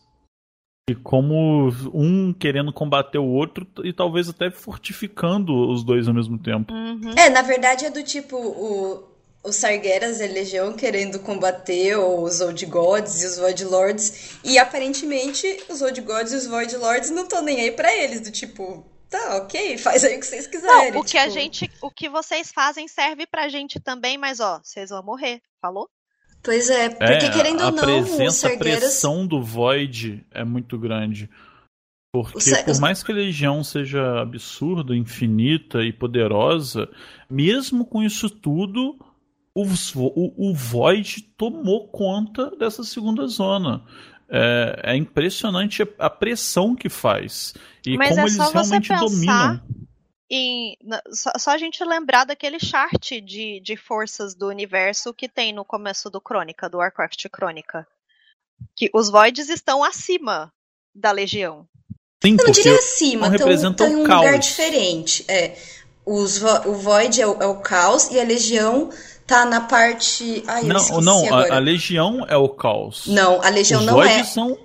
E 0.88 0.94
como 0.94 1.68
um 1.92 2.32
querendo 2.32 2.72
combater 2.72 3.18
o 3.18 3.26
outro 3.26 3.66
e 3.84 3.92
talvez 3.92 4.28
até 4.28 4.50
fortificando 4.50 5.52
os 5.52 5.84
dois 5.84 6.08
ao 6.08 6.14
mesmo 6.14 6.38
tempo. 6.38 6.72
Uhum. 6.72 7.12
É, 7.18 7.28
na 7.28 7.42
verdade 7.42 7.84
é 7.84 7.90
do 7.90 8.02
tipo 8.02 8.36
o, 8.36 9.04
os 9.46 9.56
Sargeras 9.56 10.20
e 10.20 10.24
a 10.24 10.28
Legião 10.28 10.72
querendo 10.72 11.20
combater 11.20 11.96
os 11.96 12.40
Old 12.40 12.66
Gods 12.66 13.22
e 13.22 13.26
os 13.26 13.38
Void 13.38 13.64
Lords. 13.64 14.38
E 14.44 14.58
aparentemente 14.58 15.62
os 15.68 15.80
Old 15.80 16.00
Gods 16.00 16.32
e 16.32 16.36
os 16.36 16.46
Void 16.46 16.76
Lords 16.76 17.10
não 17.10 17.22
estão 17.22 17.42
nem 17.42 17.60
aí 17.60 17.70
para 17.70 17.94
eles, 17.94 18.20
do 18.20 18.30
tipo, 18.30 18.84
tá, 19.08 19.36
ok, 19.36 19.78
faz 19.78 20.04
aí 20.04 20.16
o 20.16 20.20
que 20.20 20.26
vocês 20.26 20.46
quiserem. 20.46 20.92
Não, 20.92 21.00
o 21.00 21.04
que 21.04 21.10
tipo... 21.10 21.22
a 21.22 21.28
gente, 21.28 21.70
o 21.80 21.90
que 21.90 22.08
vocês 22.08 22.50
fazem 22.52 22.88
serve 22.88 23.26
pra 23.26 23.48
gente 23.48 23.78
também, 23.78 24.18
mas 24.18 24.40
ó, 24.40 24.60
vocês 24.62 24.90
vão 24.90 25.02
morrer, 25.02 25.40
falou? 25.60 25.88
Pois 26.42 26.70
é, 26.70 26.90
porque 26.90 27.26
é, 27.26 27.30
querendo 27.30 27.64
ou 27.64 27.72
não, 27.72 27.82
presença, 27.82 28.48
A 28.48 28.56
pressão 28.56 29.26
do 29.26 29.42
Void 29.42 30.24
é 30.30 30.44
muito 30.44 30.78
grande. 30.78 31.28
Porque 32.12 32.62
por 32.64 32.80
mais 32.80 33.02
que 33.02 33.12
a 33.12 33.14
Legião 33.14 33.62
seja 33.62 34.20
absurda, 34.20 34.96
infinita 34.96 35.82
e 35.82 35.92
poderosa, 35.92 36.88
mesmo 37.28 37.84
com 37.84 38.02
isso 38.02 38.30
tudo, 38.30 38.96
o, 39.56 39.64
o, 39.64 40.50
o 40.50 40.54
Void 40.54 41.22
tomou 41.36 41.88
conta 41.88 42.54
dessa 42.56 42.84
segunda 42.84 43.26
zona. 43.26 43.82
É, 44.28 44.92
é 44.92 44.96
impressionante 44.96 45.82
a, 45.82 45.86
a, 45.98 46.10
pressão 46.10 46.76
que 46.76 46.90
faz. 46.90 47.54
E 47.86 47.96
Mas 47.96 48.10
como 48.10 48.20
é 48.20 48.24
eles 48.24 48.36
realmente 48.36 48.94
dominam. 48.94 49.62
Em, 50.28 50.76
só, 51.12 51.30
só, 51.38 51.50
a 51.52 51.58
gente 51.58 51.82
lembrar 51.84 52.24
daquele 52.24 52.58
chart 52.58 53.12
de, 53.24 53.60
de 53.60 53.76
forças 53.76 54.34
do 54.34 54.48
universo 54.48 55.14
que 55.14 55.28
tem 55.28 55.52
no 55.52 55.64
começo 55.64 56.10
do 56.10 56.20
Crônica, 56.20 56.68
do 56.68 56.78
Warcraft 56.78 57.26
Crônica. 57.30 57.86
Que 58.76 58.90
os 58.92 59.08
Voids 59.08 59.48
estão 59.48 59.82
acima 59.82 60.52
da 60.94 61.12
Legião. 61.12 61.66
Sim, 62.22 62.36
Eu 62.38 62.44
não 62.44 62.50
diria 62.50 62.76
acima, 62.76 63.28
estão 63.34 63.88
em 63.88 63.96
um 63.96 64.04
caos. 64.04 64.24
lugar 64.24 64.38
diferente. 64.38 65.24
É, 65.28 65.56
os, 66.04 66.42
o 66.42 66.74
Void 66.74 67.22
é 67.22 67.26
o, 67.26 67.42
é 67.42 67.46
o 67.46 67.60
caos 67.60 68.10
e 68.10 68.20
a 68.20 68.24
Legião 68.24 68.90
tá 69.26 69.44
na 69.44 69.60
parte. 69.60 70.42
Ai, 70.46 70.62
não, 70.62 71.00
não, 71.00 71.34
a, 71.34 71.56
a, 71.56 71.58
Legião 71.58 72.24
é 72.28 72.36
o 72.36 72.48
caos. 72.48 73.06
Não, 73.06 73.42
a 73.42 73.48
Legião 73.48 73.80
os 73.80 73.86
não 73.86 73.94
Void 73.94 74.12
é. 74.12 74.24
São, 74.24 74.58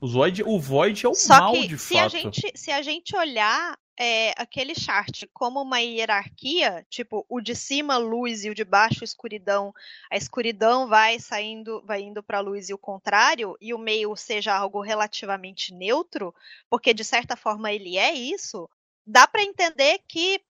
os 0.00 0.12
Void, 0.12 0.42
o 0.42 0.58
Void 0.58 1.06
é 1.06 1.08
o 1.08 1.14
Só 1.14 1.38
mal, 1.38 1.52
que, 1.52 1.68
de 1.68 1.78
se 1.78 1.94
fato. 1.94 2.04
A 2.04 2.08
gente, 2.08 2.52
se 2.54 2.70
a 2.70 2.82
gente 2.82 3.16
olhar 3.16 3.76
é, 3.98 4.32
aquele 4.36 4.74
chart 4.74 5.24
como 5.32 5.60
uma 5.62 5.80
hierarquia, 5.80 6.86
tipo, 6.90 7.24
o 7.28 7.40
de 7.40 7.54
cima 7.54 7.96
luz 7.96 8.44
e 8.44 8.50
o 8.50 8.54
de 8.54 8.64
baixo 8.64 9.04
escuridão, 9.04 9.72
a 10.10 10.16
escuridão 10.16 10.88
vai 10.88 11.18
saindo, 11.18 11.82
vai 11.86 12.02
indo 12.02 12.22
para 12.22 12.38
a 12.38 12.42
luz 12.42 12.68
e 12.68 12.74
o 12.74 12.78
contrário, 12.78 13.56
e 13.60 13.72
o 13.72 13.78
meio 13.78 14.14
seja 14.16 14.54
algo 14.54 14.80
relativamente 14.80 15.72
neutro, 15.72 16.34
porque 16.68 16.92
de 16.92 17.04
certa 17.04 17.36
forma 17.36 17.72
ele 17.72 17.96
é 17.96 18.12
isso, 18.12 18.68
dá 19.06 19.26
para 19.26 19.42
entender 19.42 20.00
que 20.06 20.40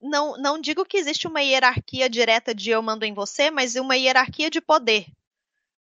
não, 0.00 0.36
não 0.36 0.60
digo 0.60 0.84
que 0.84 0.96
existe 0.96 1.26
uma 1.26 1.40
hierarquia 1.40 2.08
direta 2.08 2.54
de 2.54 2.70
eu 2.70 2.82
mando 2.82 3.04
em 3.04 3.12
você, 3.12 3.50
mas 3.50 3.74
uma 3.74 3.96
hierarquia 3.96 4.50
de 4.50 4.60
poder. 4.60 5.06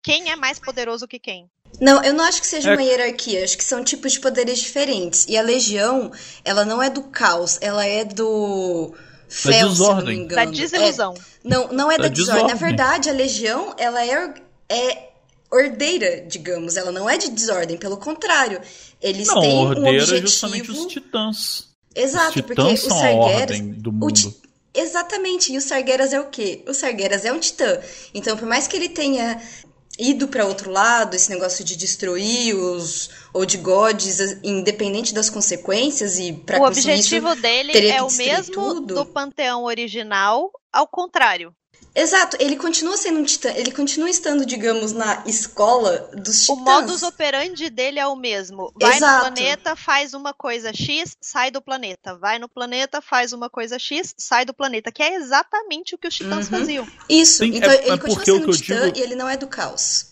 Quem 0.01 0.31
é 0.31 0.35
mais 0.35 0.59
poderoso 0.59 1.07
que 1.07 1.19
quem? 1.19 1.49
Não, 1.79 2.03
eu 2.03 2.13
não 2.13 2.23
acho 2.23 2.41
que 2.41 2.47
seja 2.47 2.71
é... 2.71 2.73
uma 2.73 2.81
hierarquia, 2.81 3.43
acho 3.43 3.57
que 3.57 3.63
são 3.63 3.83
tipos 3.83 4.13
de 4.13 4.19
poderes 4.19 4.59
diferentes. 4.59 5.25
E 5.27 5.37
a 5.37 5.41
Legião, 5.41 6.11
ela 6.43 6.65
não 6.65 6.81
é 6.81 6.89
do 6.89 7.03
caos, 7.03 7.57
ela 7.61 7.85
é 7.85 8.03
do. 8.03 8.93
Fel, 9.27 9.69
se 9.69 9.81
não 9.81 10.03
me 10.03 10.15
engano. 10.15 10.51
Da 10.51 10.57
desilusão. 10.57 11.13
É, 11.15 11.19
não, 11.43 11.67
não 11.67 11.91
é 11.91 11.97
da, 11.97 12.03
da 12.03 12.09
desordem. 12.09 12.45
desordem. 12.45 12.47
Na 12.47 12.55
verdade, 12.55 13.09
a 13.09 13.13
Legião, 13.13 13.75
ela 13.77 14.03
é, 14.03 14.33
é 14.67 15.09
ordeira, 15.51 16.25
digamos. 16.27 16.75
Ela 16.75 16.91
não 16.91 17.07
é 17.07 17.15
de 17.15 17.29
desordem, 17.29 17.77
pelo 17.77 17.97
contrário. 17.97 18.59
Eles 18.99 19.27
não, 19.27 19.39
têm 19.39 19.57
ordeira 19.59 19.79
um 19.79 19.93
objetivo... 19.93 20.17
é 20.17 20.21
justamente 20.21 20.71
os 20.71 20.85
titãs. 20.87 21.68
Exato, 21.95 22.39
os 22.39 22.45
porque 22.45 22.61
o 22.61 22.77
Sargeras. 22.77 23.59
Do 23.59 23.91
mundo. 23.91 24.13
Ti... 24.13 24.41
Exatamente, 24.73 25.51
e 25.51 25.57
o 25.57 25.61
Sargeras 25.61 26.13
é 26.13 26.19
o 26.19 26.27
quê? 26.27 26.63
O 26.67 26.73
Sargeras 26.73 27.25
é 27.25 27.33
um 27.33 27.39
titã. 27.39 27.79
Então, 28.13 28.37
por 28.37 28.47
mais 28.47 28.67
que 28.67 28.75
ele 28.75 28.89
tenha 28.89 29.41
ido 29.97 30.27
para 30.27 30.45
outro 30.45 30.71
lado, 30.71 31.15
esse 31.15 31.29
negócio 31.29 31.65
de 31.65 31.75
destruir 31.75 32.55
os 32.55 33.09
Old 33.33 33.57
Gods, 33.57 34.19
independente 34.43 35.13
das 35.13 35.29
consequências, 35.29 36.17
e 36.17 36.31
para 36.31 36.61
O 36.61 36.65
objetivo 36.65 37.35
dele 37.35 37.89
é 37.89 38.01
o 38.01 38.11
mesmo 38.11 38.53
tudo. 38.53 38.95
do 38.95 39.05
panteão 39.05 39.65
original, 39.65 40.51
ao 40.71 40.87
contrário. 40.87 41.53
Exato, 41.95 42.37
ele 42.39 42.55
continua 42.55 42.95
sendo 42.95 43.19
um 43.19 43.23
titã, 43.23 43.51
ele 43.55 43.71
continua 43.71 44.09
estando, 44.09 44.45
digamos, 44.45 44.93
na 44.93 45.23
escola 45.25 46.09
dos 46.13 46.41
titãs. 46.41 46.49
O 46.49 46.55
modus 46.55 47.03
operandi 47.03 47.69
dele 47.69 47.99
é 47.99 48.07
o 48.07 48.15
mesmo. 48.15 48.71
Vai 48.79 48.97
Exato. 48.97 49.25
no 49.25 49.33
planeta, 49.33 49.75
faz 49.75 50.13
uma 50.13 50.33
coisa 50.33 50.71
X, 50.73 51.17
sai 51.19 51.51
do 51.51 51.61
planeta. 51.61 52.15
Vai 52.17 52.39
no 52.39 52.47
planeta, 52.47 53.01
faz 53.01 53.33
uma 53.33 53.49
coisa 53.49 53.79
X, 53.79 54.13
sai 54.17 54.45
do 54.45 54.53
planeta. 54.53 54.91
Que 54.91 55.03
é 55.03 55.15
exatamente 55.15 55.95
o 55.95 55.97
que 55.97 56.07
os 56.07 56.15
titãs 56.15 56.45
uhum. 56.45 56.59
faziam. 56.59 56.87
Isso, 57.09 57.43
Sim, 57.43 57.55
então 57.55 57.71
é, 57.71 57.81
ele 57.85 57.91
é 57.91 57.97
continua 57.97 58.25
sendo 58.25 58.49
um 58.49 58.51
titã 58.51 58.85
digo... 58.85 58.97
e 58.97 59.01
ele 59.01 59.15
não 59.15 59.27
é 59.27 59.35
do 59.35 59.47
caos. 59.47 60.09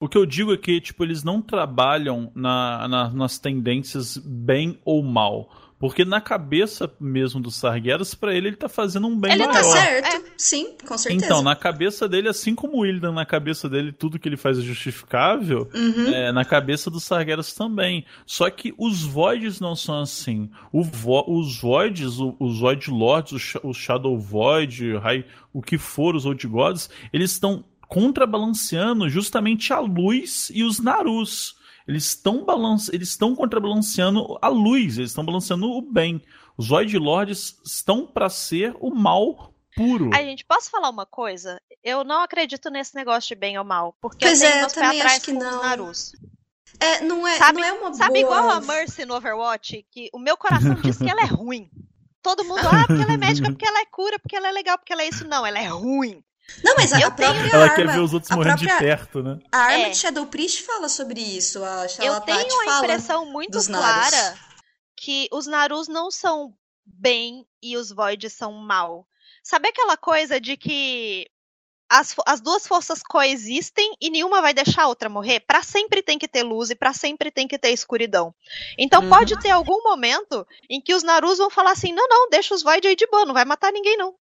O 0.00 0.08
que 0.08 0.18
eu 0.18 0.26
digo 0.26 0.52
é 0.52 0.56
que, 0.58 0.80
tipo, 0.80 1.04
eles 1.04 1.22
não 1.22 1.40
trabalham 1.40 2.30
na, 2.34 2.88
na, 2.88 3.10
nas 3.10 3.38
tendências 3.38 4.18
bem 4.18 4.78
ou 4.84 5.02
mal 5.02 5.48
porque 5.78 6.04
na 6.04 6.20
cabeça 6.20 6.90
mesmo 7.00 7.40
do 7.40 7.50
Sargeras, 7.50 8.14
para 8.14 8.34
ele, 8.34 8.48
ele 8.48 8.56
tá 8.56 8.68
fazendo 8.68 9.06
um 9.06 9.18
bem 9.18 9.32
ele 9.32 9.44
tá 9.44 9.52
maior. 9.52 9.64
Ele 9.64 9.74
tá 9.74 9.80
certo, 9.80 10.26
é. 10.26 10.32
sim, 10.36 10.76
com 10.86 10.96
certeza. 10.96 11.24
Então, 11.24 11.42
na 11.42 11.56
cabeça 11.56 12.08
dele, 12.08 12.28
assim 12.28 12.54
como 12.54 12.78
o 12.78 12.86
Illidan, 12.86 13.12
na 13.12 13.26
cabeça 13.26 13.68
dele, 13.68 13.92
tudo 13.92 14.18
que 14.18 14.28
ele 14.28 14.36
faz 14.36 14.58
é 14.58 14.62
justificável, 14.62 15.68
uhum. 15.74 16.06
é, 16.08 16.32
na 16.32 16.44
cabeça 16.44 16.90
do 16.90 17.00
Sargeras 17.00 17.52
também. 17.54 18.04
Só 18.24 18.48
que 18.50 18.72
os 18.78 19.02
Voids 19.02 19.60
não 19.60 19.74
são 19.74 20.00
assim. 20.00 20.50
Vo 20.72 21.24
os 21.28 21.60
Voids, 21.60 22.18
os 22.38 22.60
Void 22.60 22.90
Lords, 22.90 23.54
o 23.62 23.72
Shadow 23.72 24.18
Void, 24.18 24.94
o 25.52 25.60
que 25.60 25.78
for, 25.78 26.14
os 26.14 26.24
Old 26.24 26.46
Gods, 26.46 26.88
eles 27.12 27.32
estão 27.32 27.64
contrabalanceando 27.88 29.08
justamente 29.08 29.72
a 29.72 29.80
luz 29.80 30.50
e 30.54 30.64
os 30.64 30.80
Narus 30.80 31.56
eles 31.86 32.06
estão 32.06 32.44
balance... 32.44 32.90
eles 32.94 33.10
estão 33.10 33.34
contrabalanceando 33.34 34.38
a 34.40 34.48
luz, 34.48 34.98
eles 34.98 35.10
estão 35.10 35.24
balanceando 35.24 35.70
o 35.70 35.82
bem. 35.82 36.22
Os 36.56 36.68
Void 36.68 36.96
Lords 36.98 37.60
estão 37.64 38.06
para 38.06 38.28
ser 38.30 38.74
o 38.80 38.94
mal 38.94 39.54
puro. 39.74 40.10
A 40.14 40.22
gente, 40.22 40.44
posso 40.44 40.70
falar 40.70 40.88
uma 40.88 41.04
coisa? 41.04 41.60
Eu 41.82 42.04
não 42.04 42.22
acredito 42.22 42.70
nesse 42.70 42.94
negócio 42.94 43.28
de 43.28 43.34
bem 43.34 43.58
ou 43.58 43.64
mal, 43.64 43.96
porque 44.00 44.24
pois 44.24 44.40
eu 44.40 44.50
tenho 44.50 44.60
é, 44.60 44.64
eu 44.64 44.68
também 44.68 45.00
atrás 45.00 45.16
acho 45.16 45.24
que 45.24 45.32
não. 45.32 45.62
Narus. 45.62 46.12
É, 46.80 47.00
não 47.02 47.26
é, 47.26 47.36
sabe, 47.36 47.60
não 47.60 47.68
é 47.68 47.72
uma 47.72 47.94
sabe 47.94 48.22
boa... 48.22 48.38
igual 48.38 48.50
a 48.50 48.60
Mercy 48.60 49.04
no 49.04 49.14
Overwatch, 49.14 49.86
que 49.90 50.08
o 50.12 50.18
meu 50.18 50.36
coração 50.36 50.74
diz 50.74 50.98
que 50.98 51.08
ela 51.08 51.22
é 51.22 51.26
ruim. 51.30 51.70
Todo 52.22 52.44
mundo, 52.44 52.66
ah, 52.66 52.86
porque 52.86 53.02
ela 53.02 53.12
é 53.12 53.16
médica, 53.18 53.50
porque 53.50 53.66
ela 53.66 53.80
é 53.80 53.86
cura, 53.86 54.18
porque 54.18 54.34
ela 54.34 54.48
é 54.48 54.52
legal, 54.52 54.78
porque 54.78 54.92
ela 54.92 55.02
é 55.02 55.08
isso. 55.08 55.28
Não, 55.28 55.44
ela 55.44 55.58
é 55.58 55.66
ruim. 55.66 56.24
Não, 56.62 56.74
mas 56.76 56.92
a, 56.92 56.98
a 56.98 57.10
própria 57.10 57.48
Ela 57.50 57.64
arma, 57.64 57.74
quer 57.74 57.86
ver 57.86 58.00
os 58.00 58.12
outros 58.12 58.30
morrendo 58.30 58.58
própria, 58.58 58.74
de 58.74 58.78
perto, 58.78 59.22
né? 59.22 59.38
A 59.50 59.58
arma 59.58 59.86
é. 59.86 59.90
de 59.90 59.96
Shadow 59.96 60.26
Priest 60.26 60.62
fala 60.62 60.88
sobre 60.88 61.20
isso. 61.20 61.64
A 61.64 61.86
Eu 62.00 62.20
tenho 62.20 62.60
a 62.60 62.78
impressão 62.78 63.26
muito 63.26 63.64
clara 63.66 64.38
que 64.96 65.28
os 65.32 65.46
Narus 65.46 65.88
não 65.88 66.10
são 66.10 66.54
bem 66.84 67.46
e 67.62 67.76
os 67.76 67.90
Voids 67.90 68.32
são 68.32 68.52
mal. 68.52 69.06
Sabe 69.42 69.68
aquela 69.68 69.96
coisa 69.96 70.40
de 70.40 70.56
que 70.56 71.28
as, 71.88 72.14
as 72.26 72.40
duas 72.40 72.66
forças 72.66 73.02
coexistem 73.02 73.94
e 74.00 74.10
nenhuma 74.10 74.40
vai 74.40 74.54
deixar 74.54 74.82
a 74.82 74.88
outra 74.88 75.08
morrer? 75.08 75.40
Para 75.40 75.62
sempre 75.62 76.02
tem 76.02 76.18
que 76.18 76.28
ter 76.28 76.42
luz 76.42 76.70
e 76.70 76.74
para 76.74 76.92
sempre 76.92 77.30
tem 77.30 77.46
que 77.46 77.58
ter 77.58 77.70
escuridão. 77.70 78.34
Então 78.78 79.02
uhum. 79.02 79.10
pode 79.10 79.38
ter 79.40 79.50
algum 79.50 79.82
momento 79.82 80.46
em 80.68 80.80
que 80.80 80.94
os 80.94 81.02
Narus 81.02 81.38
vão 81.38 81.50
falar 81.50 81.72
assim: 81.72 81.92
não, 81.92 82.08
não, 82.08 82.28
deixa 82.28 82.54
os 82.54 82.62
Void 82.62 82.86
aí 82.86 82.96
de 82.96 83.06
boa, 83.06 83.24
não 83.24 83.34
vai 83.34 83.44
matar 83.44 83.72
ninguém 83.72 83.96
não. 83.96 84.14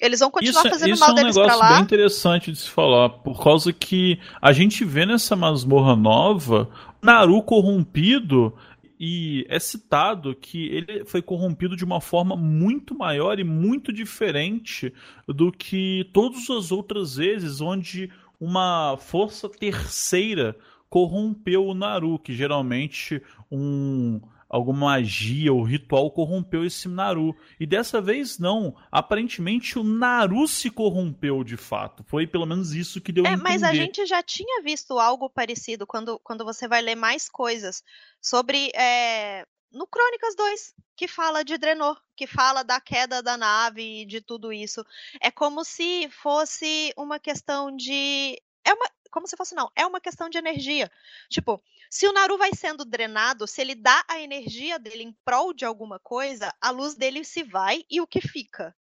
Eles 0.00 0.20
vão 0.20 0.30
continuar 0.30 0.62
isso, 0.62 0.70
fazendo 0.70 0.94
isso 0.94 1.00
mal 1.00 1.10
é 1.10 1.12
um 1.12 1.14
deles 1.16 1.36
negócio 1.36 1.58
pra 1.58 1.68
lá. 1.68 1.74
bem 1.74 1.82
interessante 1.82 2.50
de 2.50 2.58
se 2.58 2.70
falar, 2.70 3.10
por 3.10 3.42
causa 3.42 3.72
que 3.72 4.18
a 4.40 4.52
gente 4.52 4.84
vê 4.84 5.04
nessa 5.04 5.36
masmorra 5.36 5.94
nova 5.94 6.70
Naru 7.02 7.42
corrompido 7.42 8.54
e 8.98 9.46
é 9.48 9.58
citado 9.58 10.34
que 10.34 10.68
ele 10.68 11.04
foi 11.04 11.22
corrompido 11.22 11.76
de 11.76 11.84
uma 11.84 12.00
forma 12.00 12.36
muito 12.36 12.94
maior 12.94 13.38
e 13.38 13.44
muito 13.44 13.92
diferente 13.92 14.92
do 15.26 15.50
que 15.50 16.08
todas 16.12 16.48
as 16.50 16.70
outras 16.70 17.16
vezes 17.16 17.60
onde 17.60 18.10
uma 18.38 18.96
força 18.98 19.48
terceira 19.48 20.56
corrompeu 20.88 21.66
o 21.66 21.74
Naru, 21.74 22.18
que 22.18 22.34
geralmente 22.34 23.22
um 23.50 24.20
alguma 24.50 24.80
magia 24.80 25.52
ou 25.52 25.62
ritual 25.62 26.10
corrompeu 26.10 26.64
esse 26.64 26.88
Naru. 26.88 27.36
E 27.58 27.64
dessa 27.64 28.00
vez 28.00 28.38
não. 28.38 28.76
Aparentemente 28.90 29.78
o 29.78 29.84
Naru 29.84 30.48
se 30.48 30.68
corrompeu 30.68 31.44
de 31.44 31.56
fato. 31.56 32.04
Foi 32.08 32.26
pelo 32.26 32.44
menos 32.44 32.74
isso 32.74 33.00
que 33.00 33.12
deu 33.12 33.24
é. 33.24 33.36
Mas 33.36 33.62
a 33.62 33.72
gente 33.72 34.04
já 34.04 34.22
tinha 34.22 34.60
visto 34.62 34.98
algo 34.98 35.30
parecido 35.30 35.86
quando, 35.86 36.18
quando 36.18 36.44
você 36.44 36.66
vai 36.66 36.82
ler 36.82 36.96
mais 36.96 37.28
coisas 37.28 37.84
sobre. 38.20 38.70
É, 38.74 39.46
no 39.72 39.86
Crônicas 39.86 40.34
2, 40.34 40.74
que 40.96 41.06
fala 41.06 41.44
de 41.44 41.56
Drenor, 41.56 41.96
que 42.16 42.26
fala 42.26 42.64
da 42.64 42.80
queda 42.80 43.22
da 43.22 43.36
nave 43.36 44.02
e 44.02 44.04
de 44.04 44.20
tudo 44.20 44.52
isso. 44.52 44.84
É 45.20 45.30
como 45.30 45.64
se 45.64 46.08
fosse 46.10 46.92
uma 46.96 47.20
questão 47.20 47.74
de. 47.74 48.36
É 48.64 48.74
uma, 48.74 48.90
como 49.10 49.26
se 49.26 49.36
fosse 49.36 49.54
não, 49.54 49.70
é 49.76 49.84
uma 49.86 50.00
questão 50.00 50.28
de 50.28 50.38
energia. 50.38 50.90
Tipo, 51.28 51.62
se 51.90 52.06
o 52.06 52.12
Naru 52.12 52.38
vai 52.38 52.50
sendo 52.54 52.84
drenado, 52.84 53.46
se 53.46 53.60
ele 53.60 53.74
dá 53.74 54.04
a 54.08 54.20
energia 54.20 54.78
dele 54.78 55.02
em 55.02 55.16
prol 55.24 55.52
de 55.52 55.64
alguma 55.64 55.98
coisa, 55.98 56.54
a 56.60 56.70
luz 56.70 56.94
dele 56.94 57.24
se 57.24 57.42
vai 57.42 57.84
e 57.90 58.00
o 58.00 58.06
que 58.06 58.20
fica? 58.20 58.74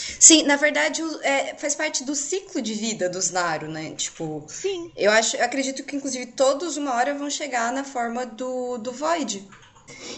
Sim, 0.00 0.42
na 0.44 0.56
verdade, 0.56 1.02
é, 1.22 1.54
faz 1.56 1.74
parte 1.74 2.04
do 2.04 2.14
ciclo 2.14 2.62
de 2.62 2.74
vida 2.74 3.08
dos 3.08 3.30
Naru, 3.30 3.68
né? 3.68 3.92
Tipo, 3.92 4.44
Sim. 4.48 4.90
Eu 4.96 5.10
acho, 5.10 5.36
eu 5.36 5.44
acredito 5.44 5.84
que 5.84 5.96
inclusive 5.96 6.26
todos 6.26 6.76
uma 6.76 6.94
hora 6.94 7.14
vão 7.14 7.30
chegar 7.30 7.72
na 7.72 7.84
forma 7.84 8.26
do, 8.26 8.78
do 8.78 8.92
Void. 8.92 9.48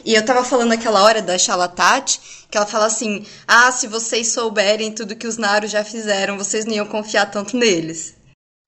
E 0.05 0.15
eu 0.15 0.25
tava 0.25 0.45
falando 0.45 0.73
aquela 0.73 1.03
hora 1.03 1.23
da 1.23 1.39
Xalatat, 1.39 2.21
que 2.51 2.57
ela 2.57 2.67
fala 2.67 2.87
assim: 2.87 3.27
"Ah, 3.47 3.71
se 3.71 3.87
vocês 3.87 4.29
souberem 4.29 4.93
tudo 4.93 5.17
que 5.17 5.27
os 5.27 5.37
Naru 5.37 5.67
já 5.67 5.85
fizeram, 5.85 6.37
vocês 6.37 6.65
não 6.65 6.75
iam 6.75 6.87
confiar 6.87 7.31
tanto 7.31 7.57
neles". 7.57 8.15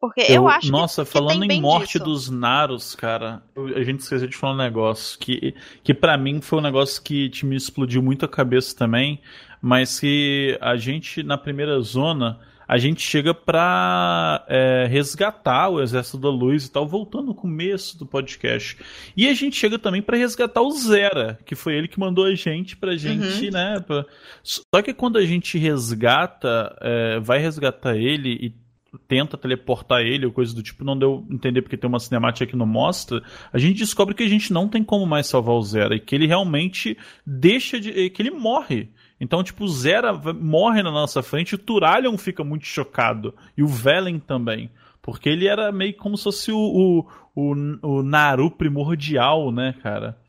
Porque 0.03 0.21
eu, 0.23 0.35
eu 0.35 0.49
acho 0.49 0.73
Nossa, 0.73 1.05
que, 1.05 1.13
falando 1.13 1.47
que 1.47 1.55
em 1.55 1.61
morte 1.61 1.93
disso. 1.93 2.05
dos 2.05 2.29
Naros, 2.29 2.97
cara, 2.97 3.41
a 3.77 3.85
gente 3.85 4.01
esqueceu 4.01 4.27
de 4.27 4.37
falar 4.37 4.55
um 4.55 4.57
negócio 4.57 5.17
que, 5.17 5.55
que 5.85 5.95
para 5.95 6.19
mim 6.19 6.41
foi 6.41 6.59
um 6.59 6.63
negócio 6.63 7.01
que 7.01 7.31
te 7.31 7.47
me 7.47 7.55
explodiu 7.55 8.03
muito 8.03 8.25
a 8.25 8.29
cabeça 8.29 8.77
também, 8.77 9.21
mas 9.61 10.01
que 10.01 10.59
a 10.61 10.75
gente, 10.75 11.23
na 11.23 11.39
primeira 11.39 11.81
zona, 11.81 12.41
a 12.67 12.79
gente 12.79 13.01
chega 13.01 13.33
pra 13.33 14.45
é, 14.49 14.89
resgatar 14.91 15.69
o 15.69 15.81
Exército 15.81 16.19
da 16.19 16.31
Luz 16.31 16.67
e 16.67 16.73
tal, 16.73 16.85
voltando 16.85 17.27
no 17.27 17.35
começo 17.35 17.97
do 17.97 18.05
podcast. 18.05 18.77
E 19.17 19.29
a 19.29 19.35
gente 19.35 19.55
chega 19.55 19.79
também 19.79 20.03
para 20.03 20.17
resgatar 20.17 20.63
o 20.63 20.73
Zera, 20.73 21.39
que 21.47 21.55
foi 21.55 21.75
ele 21.75 21.87
que 21.87 22.01
mandou 22.01 22.25
a 22.25 22.35
gente 22.35 22.77
pra 22.77 22.97
gente, 22.97 23.45
uhum. 23.45 23.53
né? 23.53 23.79
Pra... 23.87 24.05
Só 24.43 24.83
que 24.83 24.93
quando 24.93 25.17
a 25.17 25.25
gente 25.25 25.59
resgata, 25.59 26.77
é, 26.81 27.21
vai 27.21 27.39
resgatar 27.39 27.97
ele 27.97 28.31
e 28.31 28.62
tenta 29.09 29.39
teleportar 29.39 30.01
ele 30.01 30.27
ou 30.27 30.33
coisa 30.33 30.55
do 30.55 30.63
tipo, 30.63 30.85
não 30.85 30.99
deu 30.99 31.27
entender 31.31 31.63
porque 31.63 31.77
tem 31.77 31.89
uma 31.89 32.01
cinemática 32.01 32.47
que 32.47 32.57
não 32.57 32.67
mostra, 32.67 33.23
a 33.53 33.59
gente 33.59 33.79
descobre 33.79 34.15
que 34.15 34.23
a 34.23 34.29
gente 34.29 34.53
não 34.53 34.69
tem 34.69 34.85
como 34.85 35.07
mais 35.07 35.27
salvar 35.27 35.55
o 35.55 35.63
Zera 35.63 35.95
e 35.95 36.01
que 36.01 36.15
ele 36.15 36.27
realmente 36.27 36.97
deixa 37.27 37.81
de. 37.81 38.11
que 38.11 38.23
ele 38.23 38.31
morre. 38.31 38.91
Então, 39.21 39.43
tipo, 39.45 39.65
o 39.65 39.69
Zera 39.69 40.13
morre 40.13 40.83
na 40.83 40.91
nossa 40.91 41.23
frente, 41.23 41.55
o 41.55 41.59
Turalion 41.59 42.19
fica 42.19 42.43
muito 42.43 42.67
chocado. 42.67 43.35
E 43.57 43.63
o 43.63 43.69
Velen 43.69 44.19
também. 44.19 44.71
Porque 45.01 45.29
ele 45.29 45.47
era 45.47 45.71
meio 45.71 45.97
como 45.97 46.17
se 46.17 46.25
fosse 46.25 46.53
o, 46.53 46.59
o, 46.59 47.07
o, 47.35 47.99
o 47.99 48.03
Naru 48.03 48.51
primordial, 48.51 49.53
né, 49.53 49.75
cara? 49.83 50.21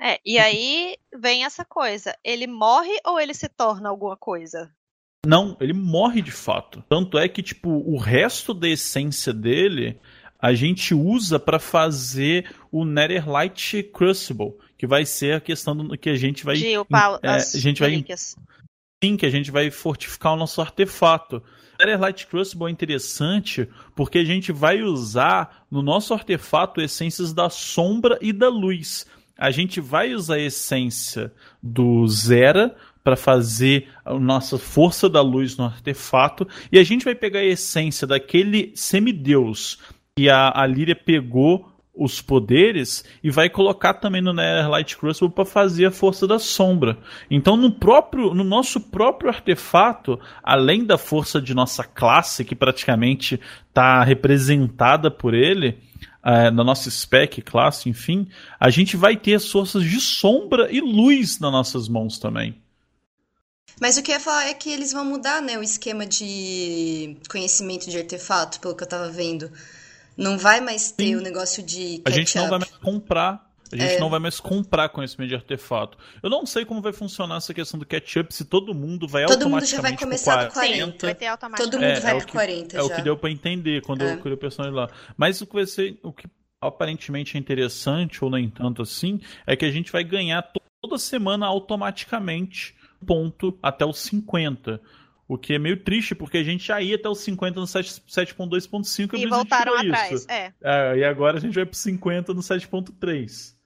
É, 0.00 0.20
e 0.24 0.38
aí 0.38 0.96
vem 1.14 1.44
essa 1.44 1.64
coisa. 1.64 2.16
Ele 2.24 2.46
morre 2.46 2.98
ou 3.06 3.18
ele 3.18 3.32
se 3.32 3.48
torna 3.48 3.88
alguma 3.88 4.16
coisa? 4.16 4.74
Não, 5.26 5.56
ele 5.60 5.72
morre 5.72 6.22
de 6.22 6.30
fato. 6.30 6.84
Tanto 6.88 7.18
é 7.18 7.28
que, 7.28 7.42
tipo, 7.42 7.68
o 7.68 7.98
resto 7.98 8.54
da 8.54 8.68
essência 8.68 9.32
dele 9.32 9.98
a 10.38 10.54
gente 10.54 10.94
usa 10.94 11.38
para 11.38 11.58
fazer 11.58 12.54
o 12.70 12.84
Netherlight 12.84 13.82
Crucible, 13.84 14.54
que 14.76 14.86
vai 14.86 15.04
ser 15.04 15.34
a 15.34 15.40
questão 15.40 15.76
do, 15.76 15.98
que 15.98 16.10
a 16.10 16.14
gente 16.14 16.44
vai. 16.44 16.56
De 16.56 16.78
upar 16.78 17.18
é, 17.22 17.30
a 17.30 17.38
gente 17.38 17.80
vai 17.80 18.04
Sim, 19.02 19.16
que 19.16 19.26
a 19.26 19.30
gente 19.30 19.50
vai 19.50 19.70
fortificar 19.70 20.34
o 20.34 20.36
nosso 20.36 20.60
artefato. 20.60 21.42
O 21.74 21.84
Netherlight 21.84 22.26
Crucible 22.26 22.68
é 22.68 22.70
interessante 22.70 23.68
porque 23.94 24.18
a 24.18 24.24
gente 24.24 24.52
vai 24.52 24.82
usar 24.82 25.66
no 25.70 25.82
nosso 25.82 26.14
artefato 26.14 26.80
essências 26.80 27.32
da 27.32 27.50
sombra 27.50 28.18
e 28.22 28.32
da 28.32 28.48
luz. 28.48 29.06
A 29.36 29.50
gente 29.50 29.80
vai 29.80 30.14
usar 30.14 30.36
a 30.36 30.40
essência 30.40 31.32
do 31.62 32.06
Zera 32.08 32.74
para 33.06 33.14
fazer 33.14 33.86
a 34.04 34.18
nossa 34.18 34.58
força 34.58 35.08
da 35.08 35.22
luz 35.22 35.56
no 35.56 35.64
artefato. 35.64 36.44
E 36.72 36.76
a 36.76 36.82
gente 36.82 37.04
vai 37.04 37.14
pegar 37.14 37.38
a 37.38 37.44
essência 37.44 38.04
daquele 38.04 38.72
semideus 38.74 39.78
que 40.18 40.28
a, 40.28 40.50
a 40.52 40.66
Líria 40.66 40.96
pegou 40.96 41.70
os 41.94 42.20
poderes 42.20 43.04
e 43.22 43.30
vai 43.30 43.48
colocar 43.48 43.94
também 43.94 44.20
no 44.20 44.32
Netherlight 44.32 44.96
Crucible 44.96 45.32
para 45.32 45.44
fazer 45.44 45.86
a 45.86 45.92
força 45.92 46.26
da 46.26 46.40
sombra. 46.40 46.98
Então 47.30 47.56
no 47.56 47.70
próprio 47.70 48.34
no 48.34 48.42
nosso 48.42 48.80
próprio 48.80 49.30
artefato, 49.30 50.18
além 50.42 50.84
da 50.84 50.98
força 50.98 51.40
de 51.40 51.54
nossa 51.54 51.84
classe 51.84 52.44
que 52.44 52.56
praticamente 52.56 53.40
está 53.68 54.02
representada 54.02 55.12
por 55.12 55.32
ele, 55.32 55.78
uh, 56.24 56.50
na 56.50 56.64
nossa 56.64 56.90
spec 56.90 57.40
classe, 57.40 57.88
enfim, 57.88 58.26
a 58.58 58.68
gente 58.68 58.96
vai 58.96 59.16
ter 59.16 59.34
as 59.34 59.48
forças 59.48 59.84
de 59.84 60.00
sombra 60.00 60.66
e 60.72 60.80
luz 60.80 61.38
nas 61.38 61.52
nossas 61.52 61.88
mãos 61.88 62.18
também. 62.18 62.65
Mas 63.80 63.96
o 63.96 64.02
que 64.02 64.10
eu 64.10 64.14
ia 64.14 64.20
falar 64.20 64.46
é 64.46 64.54
que 64.54 64.70
eles 64.70 64.92
vão 64.92 65.04
mudar, 65.04 65.42
né, 65.42 65.58
o 65.58 65.62
esquema 65.62 66.06
de 66.06 67.16
conhecimento 67.28 67.90
de 67.90 67.98
artefato, 67.98 68.58
pelo 68.60 68.74
que 68.74 68.82
eu 68.82 68.88
tava 68.88 69.08
vendo. 69.10 69.50
Não 70.16 70.38
vai 70.38 70.60
mais 70.60 70.90
ter 70.90 71.08
Sim. 71.08 71.16
o 71.16 71.20
negócio 71.20 71.62
de 71.62 72.00
A 72.04 72.10
gente 72.10 72.34
não 72.36 72.48
vai 72.48 72.58
mais 72.58 72.72
comprar. 72.78 73.44
A 73.70 73.76
gente 73.76 73.94
é... 73.94 74.00
não 74.00 74.08
vai 74.08 74.20
mais 74.20 74.38
comprar 74.40 74.88
conhecimento 74.88 75.28
de 75.28 75.34
artefato. 75.34 75.98
Eu 76.22 76.30
não 76.30 76.46
sei 76.46 76.64
como 76.64 76.80
vai 76.80 76.92
funcionar 76.92 77.36
essa 77.36 77.52
questão 77.52 77.78
do 77.78 77.84
catch-up, 77.84 78.32
se 78.32 78.44
todo 78.44 78.72
mundo 78.72 79.08
vai 79.08 79.26
todo 79.26 79.42
automaticamente 79.42 79.74
mundo 79.74 79.82
já 79.82 79.82
vai 79.82 79.96
começar 79.96 80.44
do 80.44 80.52
40. 80.52 80.92
Sim, 80.92 80.98
vai 81.00 81.14
ter 81.14 81.26
automaticamente. 81.26 81.70
Todo 81.70 81.82
mundo 81.82 81.96
é, 81.96 82.00
vai 82.00 82.16
é 82.16 82.20
pro 82.20 82.32
40 82.32 82.76
É 82.76 82.82
o 82.82 82.88
que 82.88 83.02
deu 83.02 83.16
para 83.16 83.30
entender 83.30 83.82
quando 83.82 84.02
é. 84.02 84.14
eu 84.14 84.18
criei 84.18 84.34
o 84.34 84.38
personagem 84.38 84.74
lá. 84.74 84.88
Mas 85.16 85.40
o 85.40 85.46
que 85.46 85.54
vai 85.54 85.66
ser, 85.66 85.98
o 86.02 86.12
que 86.12 86.26
aparentemente 86.60 87.36
é 87.36 87.40
interessante, 87.40 88.24
ou 88.24 88.30
nem 88.30 88.48
tanto 88.48 88.82
assim, 88.82 89.20
é 89.46 89.56
que 89.56 89.64
a 89.64 89.70
gente 89.70 89.92
vai 89.92 90.04
ganhar 90.04 90.48
toda 90.80 90.96
semana 90.96 91.46
automaticamente 91.46 92.74
ponto 93.04 93.58
até 93.62 93.84
os 93.84 93.98
50. 94.00 94.80
O 95.28 95.36
que 95.36 95.54
é 95.54 95.58
meio 95.58 95.82
triste, 95.82 96.14
porque 96.14 96.38
a 96.38 96.44
gente 96.44 96.64
já 96.64 96.80
ia 96.80 96.94
até 96.94 97.08
os 97.08 97.18
50 97.18 97.58
no 97.58 97.66
7.2.5 97.66 99.18
e 99.18 99.26
voltaram 99.26 99.76
atrás. 99.76 100.24
É. 100.28 100.52
é. 100.62 100.98
E 100.98 101.04
agora 101.04 101.38
a 101.38 101.40
gente 101.40 101.54
vai 101.54 101.66
para 101.66 101.74
50 101.74 102.32
no 102.32 102.40
7.3. 102.40 103.56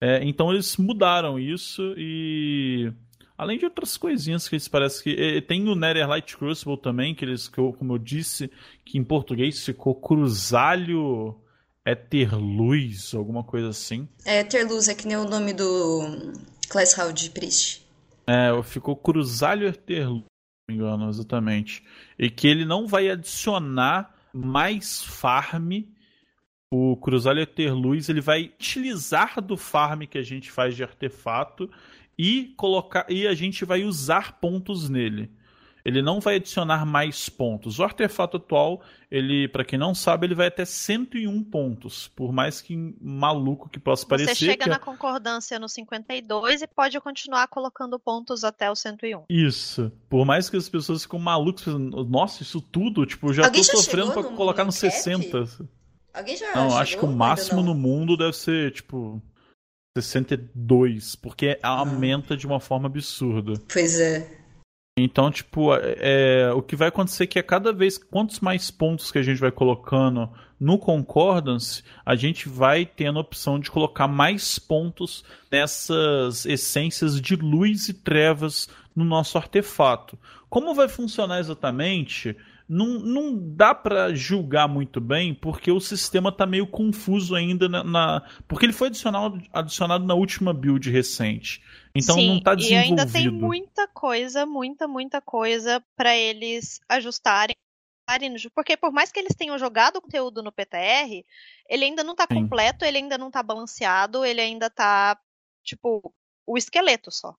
É, 0.00 0.22
então 0.22 0.52
eles 0.52 0.76
mudaram 0.76 1.38
isso 1.38 1.94
e. 1.96 2.92
Além 3.36 3.58
de 3.58 3.64
outras 3.64 3.96
coisinhas 3.96 4.46
que 4.46 4.54
eles 4.54 4.68
parecem 4.68 5.02
que. 5.02 5.22
É, 5.22 5.40
tem 5.40 5.66
o 5.66 5.74
Netherlight 5.74 6.36
Crucible 6.36 6.76
também, 6.76 7.14
que 7.14 7.24
eles, 7.24 7.48
como 7.48 7.94
eu 7.94 7.98
disse, 7.98 8.50
que 8.84 8.98
em 8.98 9.04
português 9.04 9.64
ficou 9.64 9.94
Cruzalho 9.94 11.40
Eterluz, 11.86 13.14
alguma 13.14 13.42
coisa 13.42 13.68
assim. 13.68 14.08
É, 14.24 14.40
Eterluz 14.40 14.88
é 14.88 14.94
que 14.94 15.06
nem 15.06 15.16
o 15.16 15.24
nome 15.24 15.52
do 15.52 16.32
Class 16.68 16.96
de 17.14 17.30
Priest. 17.30 17.83
É, 18.26 18.62
ficou 18.62 18.96
Cruzalho 18.96 19.66
Eterluz, 19.66 20.22
se 20.22 20.68
não 20.68 20.74
me 20.74 20.74
engano, 20.74 21.08
exatamente. 21.08 21.82
E 22.18 22.30
que 22.30 22.48
ele 22.48 22.64
não 22.64 22.86
vai 22.86 23.10
adicionar 23.10 24.14
mais 24.32 25.02
farm. 25.02 25.82
O 26.70 26.96
Cruzalho 26.96 27.40
Eterluz, 27.40 28.08
ele 28.08 28.20
vai 28.20 28.44
utilizar 28.44 29.40
do 29.40 29.56
farm 29.56 30.02
que 30.02 30.18
a 30.18 30.22
gente 30.22 30.50
faz 30.50 30.74
de 30.74 30.82
artefato 30.82 31.70
e 32.18 32.54
colocar 32.56 33.06
e 33.08 33.26
a 33.26 33.34
gente 33.34 33.64
vai 33.64 33.84
usar 33.84 34.40
pontos 34.40 34.88
nele 34.88 35.30
ele 35.84 36.00
não 36.00 36.18
vai 36.18 36.36
adicionar 36.36 36.86
mais 36.86 37.28
pontos. 37.28 37.78
O 37.78 37.84
artefato 37.84 38.38
atual, 38.38 38.80
ele, 39.10 39.46
para 39.48 39.64
quem 39.64 39.78
não 39.78 39.94
sabe, 39.94 40.26
ele 40.26 40.34
vai 40.34 40.46
até 40.46 40.64
101 40.64 41.44
pontos, 41.44 42.08
por 42.08 42.32
mais 42.32 42.62
que 42.62 42.96
maluco 43.00 43.68
que 43.68 43.78
possa 43.78 44.06
parecer. 44.06 44.34
Você 44.34 44.46
chega 44.46 44.64
que... 44.64 44.70
na 44.70 44.78
concordância 44.78 45.58
no 45.58 45.68
52 45.68 46.62
e 46.62 46.66
pode 46.66 46.98
continuar 47.00 47.46
colocando 47.48 47.98
pontos 47.98 48.44
até 48.44 48.70
o 48.70 48.74
101. 48.74 49.24
Isso. 49.28 49.92
Por 50.08 50.24
mais 50.24 50.48
que 50.48 50.56
as 50.56 50.68
pessoas 50.70 51.02
ficam 51.02 51.18
malucas, 51.18 51.66
nossa, 51.66 52.42
isso 52.42 52.62
tudo, 52.62 53.04
tipo, 53.04 53.32
já 53.34 53.44
Alguém 53.44 53.62
tô 53.62 53.72
já 53.72 53.76
sofrendo 53.76 54.12
para 54.12 54.24
colocar 54.24 54.62
no, 54.62 54.68
no 54.68 54.72
60. 54.72 55.68
Alguém 56.14 56.36
já 56.36 56.54
Não, 56.54 56.78
acho 56.78 56.96
que 56.96 57.04
o 57.04 57.12
máximo 57.12 57.62
no 57.62 57.74
mundo 57.74 58.16
deve 58.16 58.32
ser, 58.32 58.72
tipo, 58.72 59.22
62, 59.98 61.14
porque 61.16 61.58
aumenta 61.62 62.36
de 62.36 62.46
uma 62.46 62.58
forma 62.58 62.86
absurda. 62.86 63.60
Pois 63.70 64.00
é. 64.00 64.43
Então, 64.96 65.28
tipo, 65.28 65.74
é, 65.74 66.52
o 66.54 66.62
que 66.62 66.76
vai 66.76 66.86
acontecer 66.86 67.24
é 67.24 67.26
que 67.26 67.38
a 67.40 67.42
cada 67.42 67.72
vez, 67.72 67.98
quantos 67.98 68.38
mais 68.38 68.70
pontos 68.70 69.10
que 69.10 69.18
a 69.18 69.22
gente 69.24 69.40
vai 69.40 69.50
colocando 69.50 70.30
no 70.58 70.78
Concordance, 70.78 71.82
a 72.06 72.14
gente 72.14 72.48
vai 72.48 72.86
tendo 72.86 73.18
a 73.18 73.22
opção 73.22 73.58
de 73.58 73.72
colocar 73.72 74.06
mais 74.06 74.56
pontos 74.56 75.24
nessas 75.50 76.46
essências 76.46 77.20
de 77.20 77.34
luz 77.34 77.88
e 77.88 77.92
trevas 77.92 78.68
no 78.94 79.04
nosso 79.04 79.36
artefato. 79.36 80.16
Como 80.48 80.72
vai 80.76 80.88
funcionar 80.88 81.40
exatamente? 81.40 82.36
não, 82.68 82.98
não 82.98 83.36
dá 83.36 83.74
para 83.74 84.14
julgar 84.14 84.66
muito 84.66 85.00
bem 85.00 85.34
porque 85.34 85.70
o 85.70 85.80
sistema 85.80 86.32
tá 86.32 86.46
meio 86.46 86.66
confuso 86.66 87.34
ainda 87.34 87.68
na, 87.68 87.84
na, 87.84 88.22
porque 88.48 88.64
ele 88.64 88.72
foi 88.72 88.88
adicionado, 88.88 89.40
adicionado 89.52 90.04
na 90.04 90.14
última 90.14 90.52
build 90.54 90.90
recente. 90.90 91.62
Então 91.96 92.16
Sim, 92.16 92.28
não 92.28 92.40
tá 92.40 92.54
desenvolvido. 92.54 92.96
E 92.96 93.00
ainda 93.00 93.12
tem 93.12 93.30
muita 93.30 93.86
coisa, 93.88 94.44
muita, 94.44 94.88
muita 94.88 95.20
coisa 95.20 95.82
para 95.96 96.16
eles 96.16 96.80
ajustarem. 96.88 97.54
Porque 98.54 98.76
por 98.76 98.92
mais 98.92 99.10
que 99.10 99.18
eles 99.18 99.34
tenham 99.34 99.58
jogado 99.58 99.96
o 99.96 100.02
conteúdo 100.02 100.42
no 100.42 100.52
PTR, 100.52 101.24
ele 101.68 101.84
ainda 101.84 102.04
não 102.04 102.14
tá 102.14 102.26
Sim. 102.30 102.34
completo, 102.34 102.84
ele 102.84 102.98
ainda 102.98 103.16
não 103.16 103.30
tá 103.30 103.42
balanceado, 103.42 104.24
ele 104.24 104.40
ainda 104.40 104.68
tá, 104.68 105.18
tipo, 105.62 106.12
o 106.46 106.58
esqueleto 106.58 107.10
só. 107.10 107.34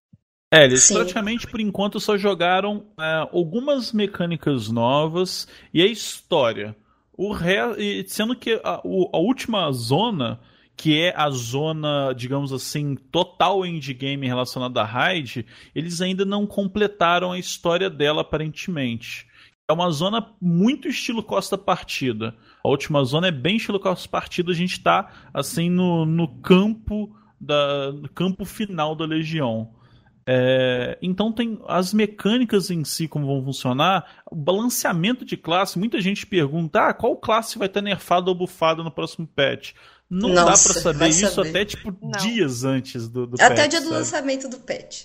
É, 0.52 0.64
eles 0.64 0.84
Sim. 0.84 0.95
praticamente 0.95 1.48
por 1.48 1.60
enquanto 1.60 1.99
só 1.99 2.18
jogaram 2.18 2.88
é, 2.99 3.27
algumas 3.32 3.91
mecânicas 3.91 4.69
novas 4.69 5.48
e 5.73 5.82
a 5.82 5.86
história. 5.86 6.76
O 7.14 7.32
re... 7.32 8.06
Sendo 8.07 8.36
que 8.36 8.60
a, 8.64 8.82
a 8.82 9.18
última 9.18 9.72
zona, 9.72 10.40
que 10.76 10.99
é 10.99 11.14
a 11.15 11.30
zona, 11.30 12.14
digamos 12.14 12.52
assim, 12.52 12.95
total 12.95 13.65
endgame 13.65 14.27
relacionada 14.27 14.81
à 14.81 14.84
raid, 14.84 15.45
eles 15.73 16.02
ainda 16.02 16.26
não 16.26 16.45
completaram 16.45 17.31
a 17.31 17.39
história 17.39 17.89
dela 17.89 18.22
aparentemente. 18.22 19.27
É 19.68 19.73
uma 19.73 19.89
zona 19.89 20.31
muito 20.39 20.88
estilo 20.88 21.23
Costa 21.23 21.57
Partida. 21.57 22.35
A 22.64 22.68
última 22.68 23.03
zona 23.03 23.27
é 23.27 23.31
bem 23.31 23.56
estilo 23.56 23.80
Costa 23.80 24.07
Partida, 24.07 24.52
a 24.52 24.56
gente 24.56 24.81
tá 24.81 25.11
assim 25.34 25.69
no, 25.69 26.06
no 26.06 26.27
campo 26.41 27.15
da 27.39 27.91
no 27.91 28.10
campo 28.10 28.45
final 28.45 28.95
da 28.95 29.06
Legião. 29.06 29.73
É, 30.27 30.97
então 31.03 31.31
tem 31.31 31.60
as 31.68 31.93
mecânicas 31.93 32.72
em 32.72 32.84
si 32.84 33.07
como 33.07 33.27
vão 33.27 33.43
funcionar, 33.43 34.23
o 34.31 34.35
balanceamento 34.35 35.23
de 35.23 35.38
classe. 35.38 35.77
Muita 35.77 36.02
gente 36.02 36.26
pergunta: 36.26 36.88
ah, 36.88 36.93
qual 36.93 37.15
classe 37.15 37.57
vai 37.57 37.68
estar 37.68 37.81
nerfada 37.81 38.30
ou 38.30 38.35
bufada 38.35 38.84
no 38.84 38.91
próximo 38.91 39.27
patch? 39.27 39.73
Não 40.10 40.34
dá 40.34 40.45
Nossa, 40.45 40.72
pra 40.73 40.82
saber 40.82 40.99
vai 40.99 41.10
isso 41.10 41.30
saber. 41.32 41.49
até 41.49 41.65
tipo 41.65 41.94
Não. 42.02 42.11
dias 42.11 42.64
antes 42.64 43.07
do, 43.07 43.26
do 43.26 43.36
Até 43.36 43.56
patch, 43.56 43.65
o 43.65 43.69
dia 43.69 43.80
do 43.82 43.86
sabe? 43.88 43.95
lançamento 43.98 44.48
do 44.49 44.57
patch. 44.60 45.03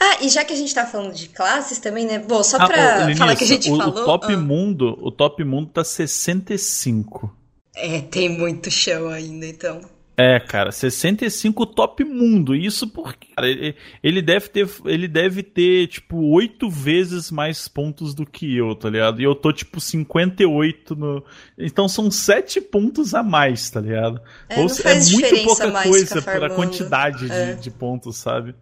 Ah, 0.00 0.18
e 0.22 0.28
já 0.28 0.44
que 0.44 0.52
a 0.52 0.56
gente 0.56 0.74
tá 0.74 0.86
falando 0.86 1.12
de 1.14 1.28
classes 1.28 1.78
também, 1.78 2.06
né? 2.06 2.18
Bom, 2.18 2.42
só 2.42 2.56
Ah, 2.58 2.66
pra 2.66 3.14
falar 3.16 3.36
que 3.36 3.44
a 3.44 3.46
gente 3.46 3.70
o, 3.70 3.76
falou. 3.76 4.02
o 4.02 4.04
top 4.04 4.32
ah, 4.32 4.36
mundo, 4.36 4.96
o 5.00 5.10
top 5.10 5.42
mundo 5.44 5.70
tá 5.70 5.84
65. 5.84 7.34
É, 7.74 8.00
tem 8.00 8.28
muito 8.28 8.70
chão 8.70 9.08
ainda, 9.08 9.46
então. 9.46 9.80
É, 10.18 10.40
cara, 10.40 10.72
65 10.72 11.66
top 11.66 12.02
mundo. 12.02 12.54
Isso 12.54 12.88
porque, 12.88 13.28
cara, 13.34 13.46
ele, 13.48 13.76
ele 14.02 14.22
deve 14.22 14.48
ter, 14.48 14.66
ele 14.86 15.06
deve 15.06 15.42
ter 15.42 15.86
tipo 15.88 16.16
oito 16.34 16.70
vezes 16.70 17.30
mais 17.30 17.68
pontos 17.68 18.14
do 18.14 18.24
que 18.24 18.56
eu, 18.56 18.74
tá 18.74 18.88
ligado? 18.88 19.20
E 19.20 19.24
eu 19.24 19.34
tô 19.34 19.52
tipo 19.52 19.78
58 19.78 20.96
no. 20.96 21.22
Então 21.58 21.86
são 21.86 22.10
sete 22.10 22.60
pontos 22.62 23.14
a 23.14 23.22
mais, 23.22 23.68
tá 23.68 23.80
ligado? 23.80 24.20
É, 24.48 24.56
não 24.58 24.68
se- 24.68 24.82
faz 24.82 25.10
muito 25.12 25.44
pouca 25.44 25.68
mais 25.68 25.86
coisa 25.88 26.22
pela 26.22 26.48
quantidade 26.48 27.30
É. 27.30 27.54
de, 27.54 27.62
de 27.62 27.70
pontos, 27.70 28.16
sabe? 28.16 28.54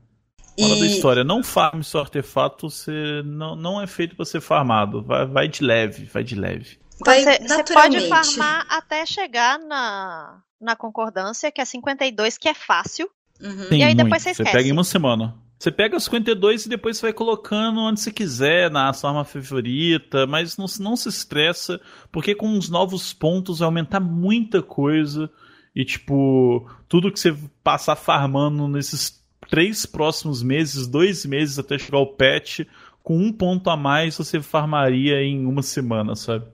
Fora 0.59 0.75
E- 0.75 0.81
da 0.81 0.87
história, 0.87 1.25
não 1.25 1.43
farme 1.43 1.83
seu 1.85 2.01
artefato, 2.01 2.69
você 2.71 3.23
não, 3.25 3.55
não 3.57 3.81
é 3.81 3.87
feito 3.87 4.17
pra 4.17 4.25
ser 4.25 4.41
farmado. 4.41 5.03
Vai, 5.03 5.27
vai 5.27 5.49
de 5.49 5.63
leve, 5.65 6.05
vai 6.13 6.25
de 6.25 6.35
leve. 6.35 6.79
Vai 7.05 7.23
Você, 7.25 7.39
você 7.41 7.65
pode 7.75 8.09
farmar 8.09 8.67
até 8.71 9.05
chegar 9.05 9.59
na, 9.59 10.41
na 10.65 10.75
concordância, 10.75 11.53
que 11.53 11.61
é 11.61 11.65
52, 11.65 12.39
que 12.39 12.49
é 12.49 12.55
fácil. 12.55 13.09
Uhum. 13.41 13.69
Tem 13.69 13.81
E 13.81 13.83
aí 13.83 13.95
muito. 13.95 14.05
depois 14.05 14.23
você 14.23 14.35
Você 14.35 14.43
esquece. 14.43 14.57
pega 14.57 14.69
em 14.69 14.73
uma 14.73 14.85
semana. 14.85 15.35
Você 15.59 15.71
pega 15.71 15.97
os 15.97 16.05
52 16.05 16.67
e 16.67 16.69
depois 16.69 16.97
você 16.97 17.03
vai 17.07 17.13
colocando 17.13 17.81
onde 17.81 18.01
você 18.01 18.11
quiser, 18.11 18.71
na 18.71 18.93
sua 18.93 19.11
arma 19.11 19.25
favorita, 19.25 20.27
mas 20.27 20.57
não, 20.57 20.67
não 20.81 20.97
se 20.97 21.09
estressa, 21.09 21.81
porque 22.13 22.35
com 22.35 22.59
os 22.59 22.69
novos 22.69 23.13
pontos 23.13 23.61
vai 23.61 23.67
aumentar 23.67 24.01
muita 24.01 24.61
coisa. 24.63 25.31
E, 25.75 25.85
tipo, 25.85 26.69
tudo 26.89 27.11
que 27.11 27.19
você 27.19 27.35
passar 27.63 27.97
farmando 27.97 28.69
nesses 28.69 29.23
três 29.49 29.87
próximos 29.87 30.43
meses, 30.43 30.87
dois 30.87 31.25
meses 31.25 31.59
até 31.59 31.79
chegar 31.79 31.99
o 31.99 32.15
patch, 32.15 32.61
com 33.03 33.17
um 33.19 33.33
ponto 33.33 33.69
a 33.71 33.77
mais 33.77 34.17
você 34.17 34.41
farmaria 34.41 35.23
em 35.23 35.47
uma 35.47 35.63
semana, 35.63 36.15
sabe? 36.15 36.47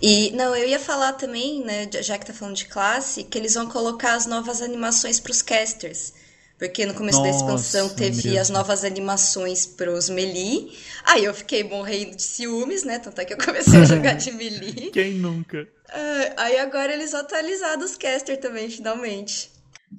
E, 0.00 0.30
não, 0.32 0.54
eu 0.54 0.68
ia 0.68 0.78
falar 0.78 1.14
também, 1.14 1.64
né, 1.64 1.88
já 2.02 2.16
que 2.18 2.26
tá 2.26 2.32
falando 2.32 2.56
de 2.56 2.66
classe, 2.66 3.24
que 3.24 3.36
eles 3.36 3.54
vão 3.54 3.68
colocar 3.68 4.14
as 4.14 4.26
novas 4.26 4.62
animações 4.62 5.18
pros 5.18 5.42
casters. 5.42 6.12
Porque 6.58 6.84
no 6.84 6.94
começo 6.94 7.22
da 7.22 7.28
Nossa, 7.28 7.44
expansão 7.44 7.88
teve 7.88 8.24
mesmo. 8.24 8.40
as 8.40 8.50
novas 8.50 8.84
animações 8.84 9.64
pros 9.64 10.08
melee. 10.08 10.76
Aí 11.04 11.24
eu 11.24 11.32
fiquei 11.32 11.62
morrendo 11.62 12.16
de 12.16 12.22
ciúmes, 12.22 12.82
né? 12.82 12.98
Tanto 12.98 13.20
é 13.20 13.24
que 13.24 13.32
eu 13.32 13.38
comecei 13.38 13.80
a 13.80 13.84
jogar 13.84 14.14
de 14.14 14.32
melee. 14.32 14.90
Quem 14.90 15.14
nunca? 15.14 15.68
Ah, 15.88 16.34
aí 16.36 16.58
agora 16.58 16.92
eles 16.92 17.14
atualizaram 17.14 17.84
os 17.84 17.96
caster 17.96 18.40
também, 18.40 18.68
finalmente. 18.68 19.50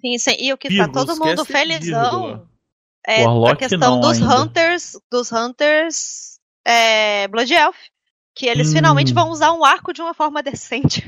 Sim, 0.02 0.18
sim, 0.18 0.36
e 0.38 0.54
o 0.54 0.58
que 0.58 0.68
Vírgula, 0.68 0.94
tá 0.94 1.06
todo 1.06 1.20
mundo 1.20 1.46
felizão 1.46 2.12
vírgula. 2.12 2.50
é 3.08 3.24
a 3.24 3.56
questão 3.56 3.80
não 3.80 4.02
dos 4.02 4.22
ainda. 4.22 4.42
Hunters, 4.42 5.00
dos 5.10 5.32
Hunters 5.32 6.40
é, 6.66 7.28
Blood 7.30 7.54
Elf. 7.54 7.78
Que 8.40 8.48
eles 8.48 8.70
Hum. 8.70 8.72
finalmente 8.78 9.14
vão 9.14 9.32
usar 9.32 9.52
um 9.52 9.66
arco 9.66 9.92
de 9.92 10.02
uma 10.02 10.14
forma 10.14 10.42
decente. 10.42 11.04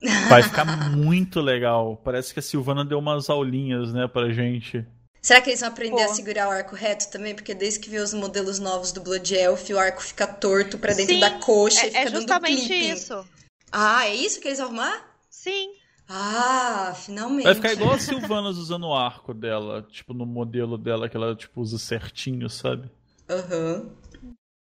Vai 0.28 0.40
ficar 0.40 0.64
muito 0.96 1.40
legal. 1.40 2.00
Parece 2.04 2.32
que 2.32 2.38
a 2.38 2.42
Silvana 2.42 2.84
deu 2.84 3.00
umas 3.00 3.28
aulinhas, 3.28 3.92
né, 3.92 4.06
pra 4.06 4.30
gente. 4.32 4.86
Será 5.20 5.40
que 5.40 5.50
eles 5.50 5.58
vão 5.58 5.70
aprender 5.70 6.00
a 6.02 6.06
Pô. 6.06 6.14
segurar 6.14 6.46
o 6.46 6.52
arco 6.52 6.76
reto 6.76 7.10
também? 7.10 7.34
Porque 7.34 7.52
desde 7.54 7.80
que 7.80 7.90
vê 7.90 7.98
os 7.98 8.14
modelos 8.14 8.60
novos 8.60 8.92
do 8.92 9.00
Blood 9.00 9.34
Elf, 9.34 9.68
o 9.70 9.78
arco 9.80 10.00
fica 10.00 10.28
torto 10.28 10.78
pra 10.78 10.92
dentro 10.94 11.14
Sim, 11.14 11.18
da 11.20 11.30
coxa 11.40 11.80
e 11.84 11.88
É, 11.88 11.90
fica 11.90 11.98
é 11.98 12.04
dando 12.04 12.16
justamente 12.18 12.66
clipping. 12.68 12.92
isso. 12.92 13.26
Ah, 13.72 14.06
é 14.06 14.14
isso 14.14 14.40
que 14.40 14.46
eles 14.46 14.58
vão 14.58 14.68
arrumar? 14.68 15.04
Sim. 15.28 15.70
Ah, 16.08 16.94
finalmente. 17.04 17.42
Vai 17.46 17.54
ficar 17.56 17.72
igual 17.72 17.94
a 17.94 17.98
Silvana 17.98 18.50
usando 18.50 18.86
o 18.86 18.94
arco 18.94 19.34
dela, 19.34 19.84
tipo, 19.90 20.14
no 20.14 20.24
modelo 20.24 20.78
dela 20.78 21.08
que 21.08 21.16
ela 21.16 21.34
tipo 21.34 21.60
usa 21.60 21.78
certinho, 21.78 22.48
sabe? 22.48 22.88
Aham. 23.28 23.86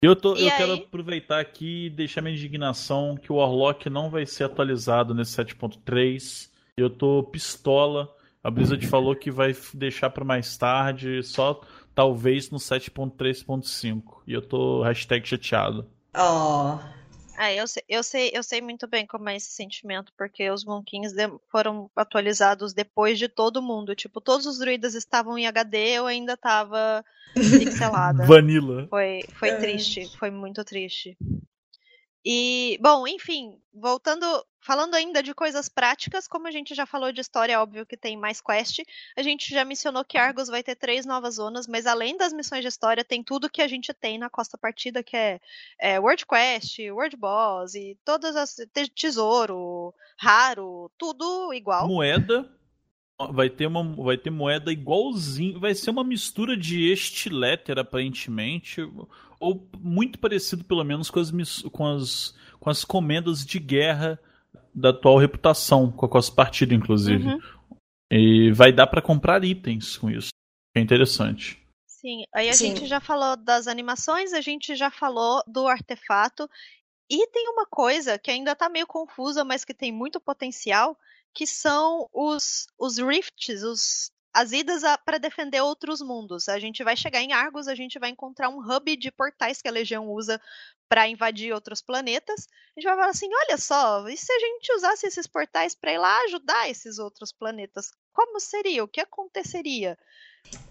Eu, 0.01 0.15
tô, 0.15 0.35
E 0.37 0.45
eu 0.45 0.51
quero 0.51 0.73
aproveitar 0.73 1.39
aqui 1.39 1.87
e 1.87 1.89
deixar 1.89 2.21
minha 2.21 2.33
indignação 2.33 3.17
que 3.17 3.31
o 3.31 3.35
Warlock 3.35 3.89
não 3.89 4.09
vai 4.09 4.25
ser 4.25 4.45
atualizado 4.45 5.13
nesse 5.13 5.35
7.3. 5.35 6.49
Eu 6.77 6.89
tô 6.89 7.23
pistola. 7.23 8.09
A 8.41 8.49
Blizzard 8.49 8.85
falou 8.87 9.13
que 9.13 9.29
vai 9.29 9.53
deixar 9.73 10.09
pra 10.09 10.23
mais 10.23 10.57
tarde, 10.57 11.21
só 11.23 11.59
talvez 11.93 12.49
no 12.49 12.57
7.3.5. 12.57 14.21
E 14.25 14.31
eu 14.31 14.41
tô 14.41 14.81
hashtag 14.83 15.27
chateado. 15.27 15.85
Ó. 16.15 16.79
É, 17.39 17.55
eu 17.55 17.65
sei, 17.67 17.83
eu 17.87 18.03
sei, 18.03 18.31
eu 18.33 18.43
sei 18.43 18.61
muito 18.61 18.85
bem 18.85 19.07
como 19.07 19.29
é 19.29 19.35
esse 19.37 19.49
sentimento, 19.51 20.11
porque 20.17 20.49
os 20.51 20.65
Monkings 20.65 21.15
de- 21.15 21.31
foram 21.49 21.89
atualizados 21.95 22.73
depois 22.73 23.17
de 23.17 23.29
todo 23.29 23.61
mundo. 23.61 23.95
Tipo, 23.95 24.19
todos 24.19 24.45
os 24.45 24.59
druidas 24.59 24.93
estavam 24.93 25.37
em 25.37 25.47
HD, 25.47 25.91
eu 25.91 26.05
ainda 26.05 26.35
tava 26.35 27.03
pixelada. 27.95 28.25
Vanilla. 28.25 28.87
Foi, 28.89 29.21
foi 29.39 29.49
É. 29.49 29.59
triste, 29.59 30.09
foi 30.19 30.29
muito 30.29 30.63
triste. 30.65 31.17
E, 32.25 32.77
bom, 32.81 33.07
enfim, 33.07 33.57
voltando, 33.73 34.25
falando 34.59 34.93
ainda 34.95 35.23
de 35.23 35.33
coisas 35.33 35.69
práticas, 35.69 36.27
como 36.27 36.47
a 36.47 36.51
gente 36.51 36.75
já 36.75 36.85
falou 36.85 37.11
de 37.11 37.21
história, 37.21 37.59
óbvio 37.59 37.85
que 37.85 37.95
tem 37.95 38.17
mais 38.17 38.41
quest. 38.41 38.79
A 39.17 39.21
gente 39.21 39.49
já 39.49 39.63
mencionou 39.63 40.03
que 40.03 40.17
Argos 40.17 40.49
vai 40.49 40.61
ter 40.61 40.75
três 40.75 41.05
novas 41.05 41.35
zonas, 41.35 41.65
mas 41.65 41.85
além 41.85 42.17
das 42.17 42.33
missões 42.33 42.61
de 42.61 42.67
história, 42.67 43.03
tem 43.03 43.23
tudo 43.23 43.49
que 43.49 43.61
a 43.61 43.67
gente 43.67 43.93
tem 43.93 44.17
na 44.17 44.29
Costa 44.29 44.57
Partida, 44.57 45.01
que 45.01 45.15
é, 45.15 45.39
é 45.79 45.99
World 45.99 46.25
Quest, 46.25 46.79
World 46.91 47.15
Boss 47.15 47.73
e 47.73 47.97
todas 48.03 48.35
as 48.35 48.55
te- 48.55 48.89
tesouro, 48.89 49.93
raro, 50.17 50.91
tudo 50.97 51.53
igual. 51.53 51.87
Moeda. 51.87 52.49
Vai 53.31 53.49
ter, 53.49 53.67
uma, 53.67 53.83
vai 54.01 54.17
ter 54.17 54.29
moeda 54.29 54.71
igualzinho. 54.71 55.59
Vai 55.59 55.75
ser 55.75 55.89
uma 55.89 56.05
mistura 56.05 56.55
de 56.55 56.89
estiletter, 56.89 57.77
aparentemente. 57.77 58.81
Ou 59.39 59.67
muito 59.79 60.19
parecido, 60.19 60.63
pelo 60.63 60.83
menos, 60.83 61.09
com 61.09 61.19
as, 61.19 61.31
com 61.71 61.87
as, 61.87 62.35
com 62.59 62.69
as 62.69 62.83
comendas 62.83 63.45
de 63.45 63.59
guerra 63.59 64.19
da 64.73 64.89
atual 64.89 65.17
reputação, 65.17 65.91
com 65.91 66.05
a 66.05 66.09
Costa 66.09 66.35
Partida, 66.35 66.73
inclusive. 66.73 67.27
Uhum. 67.27 67.39
E 68.11 68.51
vai 68.51 68.71
dar 68.71 68.87
pra 68.87 69.01
comprar 69.01 69.43
itens 69.43 69.97
com 69.97 70.09
isso. 70.09 70.29
É 70.75 70.79
interessante. 70.79 71.61
Sim, 71.87 72.23
aí 72.33 72.49
a 72.49 72.53
Sim. 72.53 72.75
gente 72.75 72.85
já 72.85 72.99
falou 72.99 73.35
das 73.35 73.67
animações, 73.67 74.31
a 74.33 74.41
gente 74.41 74.75
já 74.75 74.89
falou 74.89 75.43
do 75.45 75.67
artefato. 75.67 76.49
E 77.09 77.27
tem 77.27 77.49
uma 77.49 77.65
coisa 77.65 78.17
que 78.17 78.31
ainda 78.31 78.55
tá 78.55 78.69
meio 78.69 78.87
confusa, 78.87 79.43
mas 79.43 79.65
que 79.65 79.73
tem 79.73 79.91
muito 79.91 80.19
potencial, 80.19 80.97
que 81.33 81.45
são 81.45 82.07
os, 82.13 82.67
os 82.77 82.97
rifts, 82.97 83.63
os, 83.63 84.11
as 84.33 84.51
idas 84.51 84.83
para 85.05 85.17
defender 85.17 85.61
outros 85.61 86.01
mundos. 86.01 86.47
A 86.47 86.59
gente 86.59 86.83
vai 86.83 86.95
chegar 86.95 87.21
em 87.21 87.33
Argos, 87.33 87.67
a 87.67 87.75
gente 87.75 87.97
vai 87.99 88.09
encontrar 88.09 88.49
um 88.49 88.59
hub 88.59 88.95
de 88.95 89.11
portais 89.11 89.61
que 89.61 89.67
a 89.67 89.71
Legião 89.71 90.07
usa 90.09 90.39
para 90.87 91.07
invadir 91.07 91.53
outros 91.53 91.81
planetas. 91.81 92.47
A 92.75 92.79
gente 92.79 92.89
vai 92.89 92.95
falar 92.95 93.09
assim: 93.09 93.29
olha 93.45 93.57
só, 93.57 94.07
e 94.07 94.17
se 94.17 94.31
a 94.31 94.39
gente 94.39 94.73
usasse 94.73 95.07
esses 95.07 95.27
portais 95.27 95.75
para 95.75 95.93
ir 95.93 95.97
lá 95.97 96.21
ajudar 96.23 96.69
esses 96.69 96.99
outros 96.99 97.31
planetas? 97.31 97.91
Como 98.13 98.39
seria? 98.39 98.83
O 98.83 98.87
que 98.87 98.99
aconteceria? 98.99 99.97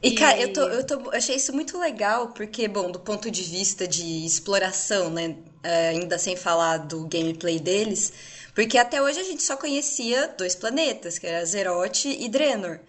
E, 0.03 0.13
cara, 0.13 0.41
eu, 0.41 0.53
tô, 0.53 0.61
eu, 0.63 0.87
tô, 0.87 1.11
achei 1.11 1.37
isso 1.37 1.53
muito 1.53 1.79
legal, 1.79 2.29
porque, 2.33 2.67
bom, 2.69 2.91
do 2.91 3.01
ponto 3.01 3.31
de 3.31 3.43
vista 3.43 3.87
de 3.87 4.25
exploração, 4.25 5.11
né? 5.11 5.37
É, 5.63 5.89
ainda 5.91 6.19
sem 6.19 6.37
falar 6.37 6.79
do 6.79 7.07
gameplay 7.07 7.59
deles, 7.59 8.13
porque 8.55 8.79
até 8.79 9.03
hoje 9.03 9.21
a 9.21 9.25
gente 9.25 9.43
só 9.43 9.57
conhecia 9.57 10.29
dois 10.39 10.55
planetas, 10.55 11.19
que 11.19 11.27
era 11.27 11.45
Zeroth 11.45 12.07
e 12.07 12.29
Draenor. 12.29 12.81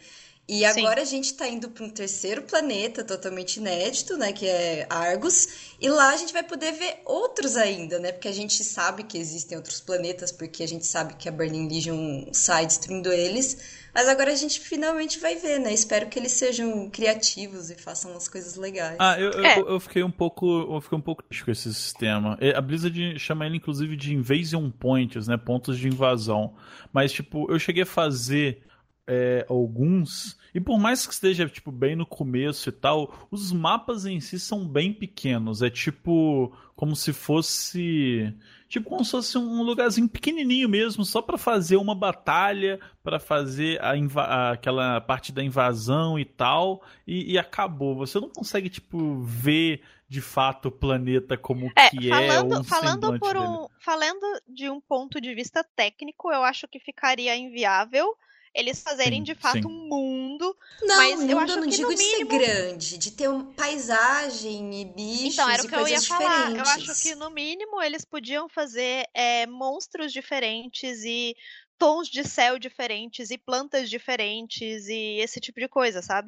E 0.50 0.66
agora 0.66 0.96
Sim. 0.96 1.02
a 1.02 1.06
gente 1.06 1.36
tá 1.36 1.48
indo 1.48 1.70
para 1.70 1.86
um 1.86 1.92
terceiro 1.92 2.42
planeta 2.42 3.04
totalmente 3.04 3.58
inédito, 3.58 4.18
né? 4.18 4.34
Que 4.34 4.48
é 4.48 4.88
Argus. 4.90 5.76
E 5.80 5.88
lá 5.88 6.10
a 6.10 6.18
gente 6.18 6.34
vai 6.34 6.42
poder 6.42 6.72
ver 6.72 7.04
outros 7.06 7.56
ainda, 7.56 8.00
né? 8.00 8.12
Porque 8.12 8.28
a 8.28 8.34
gente 8.34 8.64
sabe 8.64 9.04
que 9.04 9.16
existem 9.16 9.56
outros 9.56 9.80
planetas, 9.80 10.32
porque 10.32 10.64
a 10.64 10.68
gente 10.68 10.88
sabe 10.88 11.14
que 11.14 11.30
a 11.30 11.32
Burning 11.32 11.70
Legion 11.70 12.34
sai 12.34 12.66
destruindo 12.66 13.12
eles. 13.12 13.78
Mas 13.94 14.08
agora 14.08 14.32
a 14.32 14.36
gente 14.36 14.60
finalmente 14.60 15.20
vai 15.20 15.36
ver, 15.36 15.60
né? 15.60 15.72
Espero 15.72 16.08
que 16.08 16.18
eles 16.18 16.32
sejam 16.32 16.90
criativos 16.90 17.70
e 17.70 17.76
façam 17.76 18.10
umas 18.10 18.28
coisas 18.28 18.56
legais. 18.56 18.96
Ah, 18.98 19.20
eu, 19.20 19.46
é. 19.46 19.60
eu, 19.60 19.70
eu, 19.70 19.80
fiquei 19.80 20.02
um 20.02 20.10
pouco. 20.10 20.48
Eu 20.48 20.82
fiquei 20.82 20.98
um 20.98 21.02
pouco 21.02 21.22
triste 21.22 21.46
com 21.46 21.52
esse 21.52 21.72
sistema. 21.72 22.40
A 22.56 22.62
Blizzard 22.62 23.20
chama 23.20 23.46
ele, 23.46 23.58
inclusive, 23.58 23.96
de 23.96 24.16
Invasion 24.16 24.72
Points, 24.72 25.28
né? 25.28 25.38
Pontos 25.38 25.78
de 25.78 25.88
invasão. 25.88 26.56
Mas, 26.92 27.12
tipo, 27.12 27.46
eu 27.52 27.60
cheguei 27.60 27.84
a 27.84 27.86
fazer 27.86 28.64
é, 29.10 29.44
alguns. 29.49 30.38
E 30.53 30.61
por 30.61 30.80
mais 30.80 31.07
que 31.07 31.14
esteja 31.14 31.49
tipo 31.49 31.72
bem 31.72 31.95
no 31.95 32.06
começo 32.06 32.69
e 32.69 32.72
tal, 32.72 33.27
os 33.31 33.52
mapas 33.52 34.06
em 34.06 34.19
si 34.19 34.40
são 34.40 34.68
bem 34.68 34.94
pequenos. 34.94 35.64
É 35.64 35.69
tipo 35.69 36.56
como 36.76 36.95
se 36.95 37.11
fosse 37.11 38.34
tipo 38.68 38.88
como 38.88 39.03
se 39.03 39.11
fosse 39.11 39.38
um 39.38 39.64
lugarzinho 39.64 40.07
pequenininho 40.07 40.69
mesmo, 40.69 41.03
só 41.03 41.23
para 41.23 41.40
fazer 41.40 41.77
uma 41.77 41.95
batalha, 41.95 42.80
para 43.03 43.19
fazer 43.19 43.81
a 43.81 44.52
aquela 44.52 45.02
parte 45.02 45.31
da 45.31 45.44
invasão 45.44 46.19
e 46.19 46.23
tal, 46.23 46.84
e, 47.06 47.34
e, 47.34 47.38
acabou. 47.38 47.95
Você 47.95 48.19
não 48.19 48.30
consegue 48.30 48.69
tipo 48.69 49.19
ver 49.22 49.81
de 50.07 50.22
fato 50.22 50.68
o 50.68 50.72
planeta 50.72 51.36
como 51.36 51.72
é, 51.76 51.90
que 51.90 52.10
falando, 52.10 52.53
é 52.53 52.60
um 52.60 52.64
falando 52.64 53.19
por 53.19 53.38
um, 53.38 53.57
dele. 53.57 53.68
falando 53.80 54.41
de 54.48 54.69
um 54.69 54.80
ponto 54.80 55.19
de 55.19 55.34
vista 55.34 55.64
técnico, 55.76 56.31
eu 56.31 56.44
acho 56.44 56.68
que 56.68 56.80
ficaria 56.80 57.36
inviável 57.36 58.15
eles 58.54 58.82
fazerem 58.82 59.20
sim, 59.20 59.24
de 59.24 59.36
fato 59.36 59.62
sim. 59.62 59.66
um 59.66 59.88
mundo. 59.88 60.56
Não, 60.82 60.98
mas 60.98 61.20
mundo 61.20 61.32
eu 61.32 61.40
acho 61.40 61.56
não 61.56 61.64
que 61.64 61.76
digo 61.76 61.92
no 61.92 61.98
mínimo... 61.98 62.30
de 62.30 62.46
ser 62.46 62.52
grande, 62.52 62.98
de 62.98 63.12
ter 63.12 63.30
uma 63.30 63.46
paisagem 63.54 64.82
e 64.82 64.86
bichos 64.86 65.34
então, 65.34 65.50
era 65.50 65.64
o 65.64 65.68
que 65.68 65.76
eu 65.76 65.88
ia 65.88 66.02
falar. 66.02 66.50
Diferentes. 66.50 66.58
Eu 66.58 66.92
acho 66.92 67.02
que 67.02 67.16
no 67.16 67.30
mínimo 67.30 67.82
eles 67.82 68.06
podiam 68.06 68.50
fazer 68.50 69.06
é, 69.14 69.46
monstros 69.48 70.12
diferentes 70.12 71.04
e 71.04 71.36
tons 71.78 72.10
de 72.10 72.24
céu 72.24 72.60
diferentes 72.60 73.32
e 73.32 73.38
plantas 73.38 73.90
diferentes 73.90 74.88
e 74.88 75.20
esse 75.20 75.40
tipo 75.40 75.60
de 75.60 75.68
coisa, 75.68 76.02
sabe? 76.02 76.28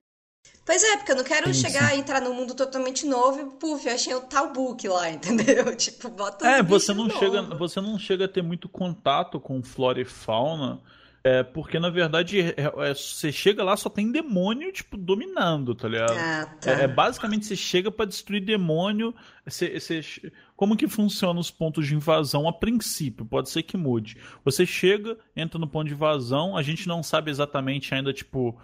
Pois 0.65 0.84
é, 0.84 0.98
porque 0.98 1.11
eu 1.11 1.15
não 1.15 1.23
quero 1.23 1.53
chegar 1.53 1.95
e 1.95 1.99
entrar 1.99 2.22
num 2.22 2.34
mundo 2.34 2.56
totalmente 2.56 3.06
novo 3.06 3.39
e, 3.41 3.45
puf, 3.57 3.88
eu 3.88 3.93
achei 3.93 4.14
o 4.14 4.22
tal 4.22 4.53
book 4.53 4.88
lá, 4.88 5.10
entendeu? 5.11 5.76
Tipo, 5.76 6.10
bota 6.10 6.48
É, 6.48 6.64
você 6.64 6.93
não 6.93 7.10
chega, 7.10 7.41
você 7.41 7.81
não 7.81 7.99
chega 7.99 8.26
a 8.26 8.27
ter 8.27 8.41
muito 8.41 8.69
contato 8.69 9.39
com 9.39 9.61
flora 9.61 9.99
e 9.99 10.06
fauna 10.06 10.81
é, 11.23 11.43
porque 11.43 11.80
na 11.80 11.89
verdade 11.89 12.41
é, 12.41 12.56
é, 12.57 12.93
você 12.93 13.31
chega 13.31 13.64
lá 13.64 13.77
só 13.77 13.89
tem 13.89 14.11
demônio, 14.11 14.72
tipo, 14.72 14.98
dominando, 14.98 15.76
tá 15.76 15.88
ligado? 15.88 16.14
Ah, 16.18 16.45
tá. 16.60 16.72
É, 16.72 16.84
é 16.84 16.88
basicamente 16.88 17.45
você 17.45 17.56
chega 17.56 17.91
para 17.91 18.06
destruir 18.06 18.43
demônio. 18.43 19.14
Você, 19.45 19.80
você, 19.80 20.02
como 20.56 20.76
que 20.76 20.88
funciona 20.88 21.39
os 21.39 21.52
pontos 21.52 21.85
de 21.85 21.93
invasão 21.93 22.48
a 22.48 22.53
princípio? 22.53 23.23
Pode 23.23 23.49
ser 23.49 23.61
que 23.61 23.77
mude. 23.77 24.18
Você 24.43 24.65
chega, 24.65 25.15
entra 25.35 25.60
no 25.60 25.68
ponto 25.68 25.88
de 25.88 25.93
invasão, 25.93 26.57
a 26.57 26.64
gente 26.64 26.88
não 26.88 27.03
sabe 27.03 27.30
exatamente 27.30 27.93
ainda, 27.93 28.11
tipo, 28.11 28.60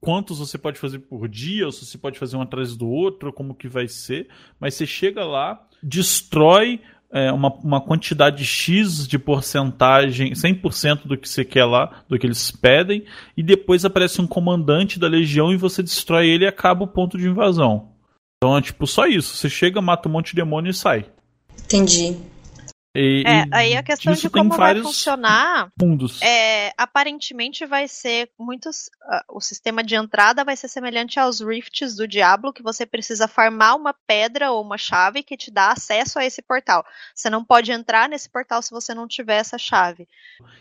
quantos 0.00 0.40
você 0.40 0.58
pode 0.58 0.80
fazer 0.80 0.98
por 0.98 1.28
dia, 1.28 1.66
ou 1.66 1.72
se 1.72 1.86
você 1.86 1.96
pode 1.96 2.18
fazer 2.18 2.36
um 2.36 2.42
atrás 2.42 2.76
do 2.76 2.88
outro, 2.88 3.32
como 3.32 3.54
que 3.54 3.68
vai 3.68 3.86
ser. 3.86 4.28
Mas 4.58 4.74
você 4.74 4.86
chega 4.86 5.24
lá, 5.24 5.64
destrói 5.80 6.80
é, 7.12 7.32
uma, 7.32 7.52
uma 7.54 7.80
quantidade 7.80 8.44
X 8.44 9.06
de 9.06 9.18
porcentagem, 9.18 10.32
100% 10.32 11.06
do 11.06 11.16
que 11.16 11.28
você 11.28 11.44
quer 11.44 11.64
lá, 11.64 12.02
do 12.08 12.18
que 12.18 12.26
eles 12.26 12.50
pedem, 12.50 13.04
e 13.36 13.42
depois 13.42 13.84
aparece 13.84 14.20
um 14.20 14.26
comandante 14.26 14.98
da 14.98 15.08
legião 15.08 15.52
e 15.52 15.56
você 15.56 15.82
destrói 15.82 16.28
ele 16.28 16.44
e 16.44 16.48
acaba 16.48 16.84
o 16.84 16.88
ponto 16.88 17.18
de 17.18 17.28
invasão. 17.28 17.88
Então 18.36 18.56
é 18.56 18.62
tipo 18.62 18.86
só 18.86 19.06
isso. 19.06 19.36
Você 19.36 19.50
chega, 19.50 19.82
mata 19.82 20.08
um 20.08 20.12
monte 20.12 20.30
de 20.30 20.36
demônio 20.36 20.70
e 20.70 20.74
sai. 20.74 21.06
Entendi. 21.64 22.16
E, 22.92 23.22
é, 23.24 23.46
aí 23.52 23.76
a 23.76 23.84
questão 23.84 24.12
de 24.12 24.28
como 24.28 24.56
vai 24.56 24.74
funcionar. 24.82 25.70
Mundos. 25.80 26.20
É, 26.22 26.72
aparentemente 26.76 27.64
vai 27.64 27.86
ser 27.86 28.30
muitos. 28.36 28.88
Uh, 28.88 29.36
o 29.36 29.40
sistema 29.40 29.84
de 29.84 29.94
entrada 29.94 30.44
vai 30.44 30.56
ser 30.56 30.66
semelhante 30.66 31.20
aos 31.20 31.40
rifts 31.40 31.94
do 31.94 32.08
Diablo, 32.08 32.52
que 32.52 32.64
você 32.64 32.84
precisa 32.84 33.28
farmar 33.28 33.76
uma 33.76 33.94
pedra 33.94 34.50
ou 34.50 34.60
uma 34.62 34.76
chave 34.76 35.22
que 35.22 35.36
te 35.36 35.52
dá 35.52 35.70
acesso 35.70 36.18
a 36.18 36.24
esse 36.24 36.42
portal. 36.42 36.84
Você 37.14 37.30
não 37.30 37.44
pode 37.44 37.70
entrar 37.70 38.08
nesse 38.08 38.28
portal 38.28 38.60
se 38.60 38.72
você 38.72 38.92
não 38.92 39.06
tiver 39.06 39.36
essa 39.36 39.56
chave. 39.56 40.08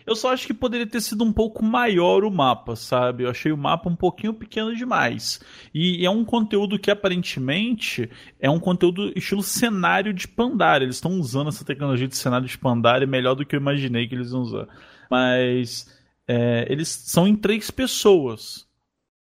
Eu 0.06 0.16
só 0.16 0.32
acho 0.32 0.46
que 0.46 0.54
poderia 0.54 0.86
ter 0.86 1.02
sido 1.02 1.24
um 1.24 1.34
pouco 1.34 1.64
maior 1.64 2.24
o 2.24 2.30
mapa, 2.30 2.76
sabe? 2.76 3.24
Eu 3.24 3.32
achei 3.32 3.52
o 3.52 3.58
mapa 3.58 3.90
um 3.90 3.96
pouquinho 3.96 4.36
pequeno 4.36 4.76
demais. 4.76 5.40
E, 5.74 6.02
e 6.02 6.06
é 6.06 6.10
um 6.12 6.24
conteúdo 6.24 6.78
que 6.78 6.92
aparentemente 6.92 8.08
é 8.40 8.50
um 8.50 8.60
conteúdo 8.60 9.12
estilo 9.16 9.42
cenário 9.42 10.14
de 10.14 10.28
Pandara. 10.28 10.84
Eles 10.84 10.98
estão 10.98 11.14
usando 11.20 11.50
essa 11.50 11.66
tecnologia 11.66 12.08
de 12.08 12.19
cenário 12.20 12.48
de 12.48 12.58
Pandaria 12.58 13.08
melhor 13.08 13.36
do 13.36 13.46
que 13.46 13.56
eu 13.56 13.60
imaginei 13.60 14.08
que 14.08 14.16
eles 14.16 14.32
iam 14.32 14.42
usar. 14.42 14.68
Mas 15.10 15.88
é, 16.28 16.66
eles 16.70 16.88
são 16.88 17.28
em 17.28 17.36
três 17.36 17.72
pessoas. 17.72 18.68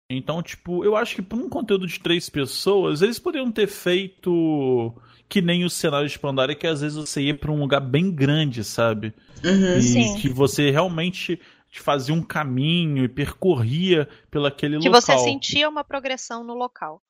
Então, 0.08 0.42
tipo, 0.42 0.84
eu 0.84 0.96
acho 0.96 1.16
que 1.16 1.22
por 1.22 1.38
um 1.38 1.48
conteúdo 1.48 1.86
de 1.86 1.98
três 1.98 2.30
pessoas, 2.30 3.02
eles 3.02 3.18
poderiam 3.18 3.50
ter 3.50 3.66
feito 3.66 4.94
que 5.28 5.42
nem 5.42 5.64
o 5.64 5.70
cenário 5.70 6.08
de 6.08 6.18
Pandaria, 6.18 6.54
que 6.54 6.66
às 6.66 6.80
vezes 6.80 6.96
você 6.96 7.22
ia 7.22 7.36
para 7.36 7.50
um 7.50 7.58
lugar 7.58 7.80
bem 7.80 8.10
grande, 8.10 8.62
sabe? 8.62 9.12
Uhum, 9.44 9.78
e 9.78 9.82
sim. 9.82 10.16
que 10.18 10.28
você 10.28 10.70
realmente 10.70 11.40
fazia 11.72 12.14
um 12.14 12.22
caminho 12.22 13.04
e 13.04 13.08
percorria 13.08 14.08
pelo 14.30 14.46
aquele 14.46 14.78
que 14.78 14.88
local. 14.88 15.00
Que 15.00 15.06
você 15.06 15.18
sentia 15.18 15.68
uma 15.68 15.84
progressão 15.84 16.44
no 16.44 16.54
local. 16.54 17.02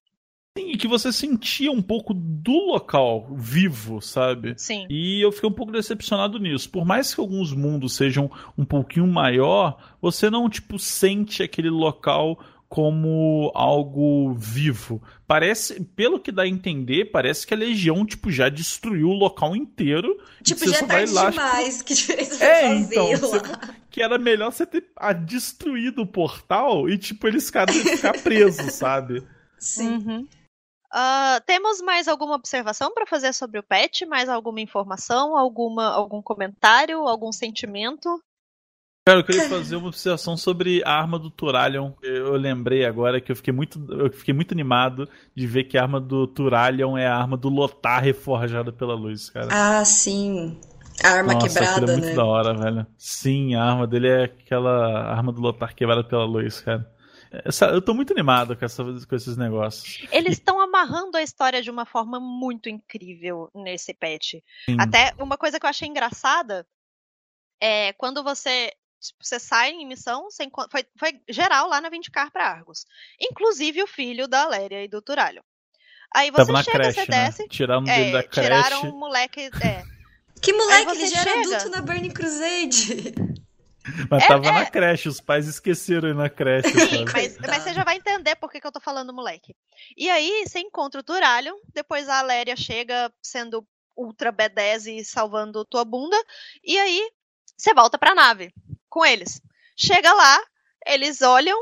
Sim, 0.57 0.70
e 0.70 0.77
que 0.78 0.89
você 0.89 1.12
sentia 1.12 1.70
um 1.70 1.83
pouco 1.83 2.15
do 2.15 2.73
local 2.73 3.28
vivo, 3.37 4.01
sabe? 4.01 4.55
Sim. 4.57 4.87
E 4.89 5.20
eu 5.20 5.31
fiquei 5.31 5.51
um 5.51 5.53
pouco 5.53 5.70
decepcionado 5.70 6.39
nisso. 6.39 6.70
Por 6.70 6.87
mais 6.87 7.15
que 7.15 7.20
alguns 7.20 7.53
mundos 7.53 7.95
sejam 7.95 8.31
um 8.57 8.65
pouquinho 8.65 9.07
maior, 9.07 9.77
você 10.01 10.31
não, 10.31 10.49
tipo, 10.49 10.78
sente 10.78 11.43
aquele 11.43 11.69
local 11.69 12.39
como 12.70 13.53
algo 13.55 14.35
vivo. 14.35 15.03
Parece, 15.27 15.85
pelo 15.95 16.19
que 16.19 16.33
dá 16.33 16.43
a 16.43 16.49
entender, 16.49 17.07
parece 17.07 17.47
que 17.47 17.53
a 17.53 17.57
Legião, 17.57 18.07
tipo, 18.07 18.31
já 18.31 18.49
destruiu 18.49 19.09
o 19.09 19.15
local 19.15 19.55
inteiro. 19.55 20.19
Tipo, 20.43 20.70
já 20.70 20.78
é 20.78 20.83
tarde 20.85 21.12
lá, 21.12 21.31
demais. 21.31 21.77
Tipo... 21.77 21.85
Que 21.85 21.95
diferença 21.95 22.45
é, 22.45 22.74
então, 22.74 23.15
você... 23.16 23.41
que 23.91 24.03
era 24.03 24.19
melhor 24.19 24.51
você 24.51 24.65
ter 24.65 24.85
ah, 24.97 25.12
destruído 25.12 26.01
o 26.01 26.07
portal 26.07 26.89
e, 26.89 26.97
tipo, 26.97 27.28
eles 27.28 27.45
ficarem 27.47 27.74
ficar 27.74 28.15
presos, 28.23 28.73
sabe? 28.73 29.23
Sim. 29.59 29.97
Uhum. 29.97 30.27
Uh, 30.92 31.40
temos 31.44 31.80
mais 31.80 32.08
alguma 32.08 32.34
observação 32.34 32.92
para 32.92 33.06
fazer 33.06 33.32
sobre 33.32 33.58
o 33.58 33.62
pet? 33.62 34.06
Mais 34.06 34.28
alguma 34.28 34.60
informação? 34.60 35.36
Alguma, 35.36 35.88
algum 35.88 36.22
comentário? 36.22 37.06
Algum 37.06 37.32
sentimento? 37.32 38.22
Cara, 39.06 39.20
eu 39.20 39.24
queria 39.24 39.48
fazer 39.48 39.76
uma 39.76 39.86
observação 39.86 40.36
sobre 40.36 40.82
a 40.84 40.90
arma 40.90 41.16
do 41.16 41.30
Turalion. 41.30 41.92
Eu 42.02 42.32
lembrei 42.32 42.84
agora 42.84 43.20
que 43.20 43.30
eu 43.30 43.36
fiquei 43.36 43.54
muito, 43.54 43.86
eu 43.88 44.10
fiquei 44.10 44.34
muito 44.34 44.52
animado 44.52 45.08
de 45.32 45.46
ver 45.46 45.62
que 45.64 45.78
a 45.78 45.82
arma 45.82 46.00
do 46.00 46.26
Turalion 46.26 46.98
é 46.98 47.06
a 47.06 47.16
arma 47.16 47.36
do 47.36 47.48
Lotar 47.48 48.02
reforjada 48.02 48.72
pela 48.72 48.94
luz, 48.94 49.30
cara. 49.30 49.48
Ah, 49.52 49.84
sim. 49.84 50.58
A 51.04 51.10
arma 51.10 51.34
Nossa, 51.34 51.48
quebrada, 51.48 51.92
é 51.92 51.94
muito 51.94 52.08
né? 52.08 52.14
da 52.16 52.24
hora, 52.24 52.54
velho. 52.54 52.86
Sim, 52.98 53.54
a 53.54 53.62
arma 53.62 53.86
dele 53.86 54.08
é 54.08 54.24
aquela 54.24 55.04
arma 55.04 55.32
do 55.32 55.40
Lotar 55.40 55.72
quebrada 55.72 56.02
pela 56.02 56.24
luz, 56.24 56.60
cara. 56.60 56.90
Essa, 57.31 57.66
eu 57.66 57.82
tô 57.82 57.94
muito 57.94 58.12
animado 58.12 58.57
com, 58.57 58.65
essa, 58.65 58.82
com 58.85 59.16
esses 59.16 59.36
negócios. 59.36 60.07
Eles 60.11 60.35
estão 60.35 60.61
amarrando 60.61 61.16
a 61.16 61.23
história 61.23 61.62
de 61.62 61.70
uma 61.70 61.85
forma 61.85 62.20
muito 62.20 62.69
incrível 62.69 63.51
nesse 63.55 63.93
patch. 63.94 64.35
Sim. 64.65 64.77
Até 64.78 65.15
uma 65.19 65.36
coisa 65.36 65.59
que 65.59 65.66
eu 65.66 65.70
achei 65.70 65.89
engraçada 65.89 66.66
é 67.61 67.93
quando 67.94 68.23
você 68.23 68.73
tipo, 69.01 69.24
você 69.24 69.39
sai 69.39 69.70
em 69.70 69.86
missão, 69.86 70.24
você, 70.24 70.48
foi, 70.70 70.85
foi 70.98 71.20
geral 71.28 71.69
lá 71.69 71.81
na 71.81 71.90
20k 71.90 72.31
pra 72.31 72.48
Argos. 72.48 72.85
Inclusive 73.20 73.82
o 73.82 73.86
filho 73.86 74.27
da 74.28 74.43
Aléria 74.43 74.85
e 74.85 74.89
do 74.89 75.03
Turalho. 75.03 75.43
Aí 76.15 76.31
você 76.31 76.47
Tava 76.47 76.62
chega, 76.62 76.78
creche, 76.78 77.01
você 77.01 77.07
desce. 77.07 77.43
Né? 77.43 77.48
Tiraram 77.48 77.85
é, 77.86 78.12
da 78.12 78.23
creche. 78.23 78.48
Tiraram 78.48 78.90
o 78.90 78.98
moleque. 78.98 79.51
É. 79.62 79.82
Que 80.40 80.53
moleque, 80.53 80.90
ele 80.93 81.07
já 81.09 81.23
chega... 81.23 81.31
era 81.31 81.40
adulto 81.40 81.70
na 81.70 81.82
Burning 81.82 82.11
Crusade. 82.11 83.15
Mas 84.10 84.24
é, 84.24 84.28
tava 84.28 84.48
é... 84.48 84.52
na 84.52 84.66
creche, 84.66 85.08
os 85.08 85.20
pais 85.20 85.46
esqueceram 85.46 86.08
ir 86.08 86.14
na 86.14 86.28
creche. 86.28 86.68
Sim, 86.68 87.04
mas, 87.12 87.38
mas, 87.38 87.62
você 87.62 87.72
já 87.72 87.84
vai 87.84 87.96
entender 87.96 88.36
por 88.36 88.50
que, 88.50 88.60
que 88.60 88.66
eu 88.66 88.72
tô 88.72 88.80
falando 88.80 89.12
moleque. 89.12 89.54
E 89.96 90.10
aí, 90.10 90.44
você 90.46 90.58
encontra 90.60 91.00
o 91.00 91.04
Turalho, 91.04 91.54
depois 91.72 92.08
a 92.08 92.18
Aléria 92.18 92.56
chega 92.56 93.12
sendo 93.22 93.66
ultra 93.96 94.32
B10 94.32 94.86
e 94.86 95.04
salvando 95.04 95.64
tua 95.64 95.84
bunda, 95.84 96.16
e 96.62 96.78
aí 96.78 97.10
você 97.56 97.72
volta 97.72 97.98
pra 97.98 98.14
nave 98.14 98.52
com 98.88 99.04
eles. 99.04 99.40
Chega 99.76 100.12
lá, 100.12 100.42
eles 100.86 101.22
olham 101.22 101.58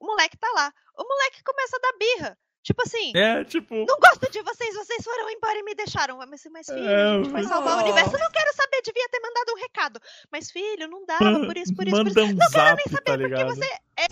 O 0.00 0.06
moleque 0.06 0.36
tá 0.36 0.48
lá. 0.54 0.72
O 0.96 1.04
moleque 1.04 1.42
começa 1.44 1.76
a 1.76 1.80
dar 1.80 1.98
birra. 1.98 2.38
Tipo 2.68 2.82
assim, 2.82 3.12
É, 3.16 3.42
tipo. 3.44 3.74
não 3.74 3.96
gosto 3.98 4.30
de 4.30 4.42
vocês, 4.42 4.74
vocês 4.74 5.02
foram 5.02 5.30
embora 5.30 5.58
e 5.58 5.62
me 5.62 5.74
deixaram. 5.74 6.18
Mas, 6.18 6.42
mas 6.52 6.66
filho, 6.66 6.86
a 6.86 7.14
gente 7.22 7.30
vai 7.30 7.42
É, 7.42 7.48
salvar 7.48 7.76
o 7.76 7.78
oh. 7.78 7.82
universo. 7.84 8.14
Eu 8.14 8.18
não 8.20 8.30
quero 8.30 8.54
saber, 8.54 8.82
devia 8.84 9.08
ter 9.08 9.20
mandado 9.20 9.52
um 9.52 9.58
recado. 9.58 9.98
Mas, 10.30 10.50
filho, 10.50 10.86
não 10.86 11.06
dava, 11.06 11.46
por 11.46 11.56
isso, 11.56 11.74
por 11.74 11.88
isso, 11.88 11.96
por 11.96 12.04
Manda 12.04 12.10
isso. 12.10 12.20
um 12.20 12.34
Não 12.34 12.50
quero 12.50 12.50
zap, 12.50 12.76
nem 12.76 12.84
tá 12.84 12.90
saber, 12.90 13.04
porque 13.04 13.24
ligado? 13.24 13.54
você 13.56 13.70
é, 13.96 14.06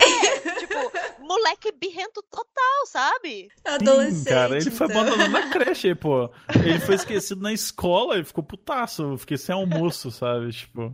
tipo, 0.59 1.23
moleque 1.23 1.71
birrento 1.71 2.23
total, 2.31 2.85
sabe? 2.87 3.47
Adolescente. 3.63 4.23
Sim, 4.23 4.29
cara, 4.29 4.57
ele 4.57 4.71
foi 4.71 4.87
então. 4.87 5.01
abandonado 5.01 5.29
na 5.31 5.49
creche 5.51 5.93
pô. 5.93 6.31
Ele 6.65 6.79
foi 6.79 6.95
esquecido 6.95 7.39
na 7.43 7.53
escola 7.53 8.17
e 8.17 8.23
ficou 8.25 8.43
putaço. 8.43 9.03
Eu 9.03 9.17
fiquei 9.19 9.37
sem 9.37 9.53
almoço, 9.53 10.09
sabe? 10.09 10.51
Tipo. 10.51 10.91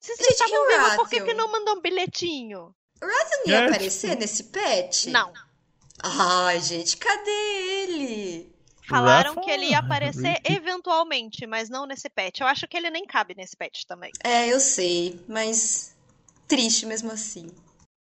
Se 0.00 0.16
vocês 0.16 0.30
estavam 0.30 0.62
o 0.64 0.66
vivos, 0.66 0.96
por 0.96 1.08
que, 1.08 1.20
que 1.20 1.32
não 1.34 1.50
mandou 1.52 1.76
um 1.76 1.80
bilhetinho? 1.80 2.74
Não 3.00 3.08
ia 3.46 3.60
É, 3.60 3.66
aparecer 3.68 4.16
nesse 4.16 4.42
pet? 4.50 5.10
Não. 5.10 5.32
Ai, 6.02 6.60
gente, 6.60 6.96
cadê 6.96 7.30
ele? 7.30 8.52
Falaram 8.88 9.30
Rafa- 9.34 9.40
que 9.42 9.50
ele 9.50 9.66
ia 9.66 9.78
aparecer 9.78 10.40
eventualmente, 10.44 11.46
mas 11.46 11.68
não 11.68 11.86
nesse 11.86 12.08
patch. 12.08 12.40
Eu 12.40 12.46
acho 12.46 12.66
que 12.66 12.76
ele 12.76 12.90
nem 12.90 13.04
cabe 13.04 13.34
nesse 13.34 13.56
patch 13.56 13.84
também. 13.84 14.10
É, 14.24 14.48
eu 14.48 14.60
sei, 14.60 15.20
mas 15.28 15.94
triste 16.46 16.86
mesmo 16.86 17.10
assim. 17.12 17.50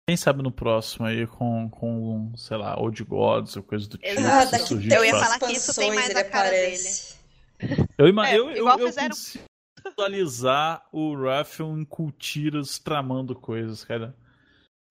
Quem 0.08 0.18
sabe 0.18 0.42
no 0.44 0.52
próximo 0.52 1.06
aí 1.06 1.26
com, 1.28 1.70
com 1.70 2.32
sei 2.36 2.58
lá, 2.58 2.80
Old 2.80 3.04
Gods 3.04 3.56
ou 3.56 3.64
coisa 3.64 3.88
do 3.88 3.98
tipo. 3.98 4.08
Exato. 4.20 4.56
Ah, 4.56 4.60
surgir 4.60 4.92
eu 4.94 5.06
ia 5.06 5.12
falar 5.12 5.40
que 5.40 5.54
isso 5.54 5.74
tem 5.74 5.94
mais 5.94 6.10
a 6.16 6.24
cara 6.24 6.48
aparece. 6.48 7.18
Eu, 7.98 8.08
É, 8.22 8.38
eu, 8.38 8.50
eu, 8.52 8.58
igual 8.58 8.80
eu 8.80 8.88
fizeram- 8.88 9.10
consigo 9.10 9.44
visualizar 9.86 10.88
o 10.92 11.16
Rafael 11.16 11.78
em 11.78 11.86
Cultiras 11.86 12.78
tramando 12.80 13.36
coisas, 13.36 13.84
cara. 13.84 14.16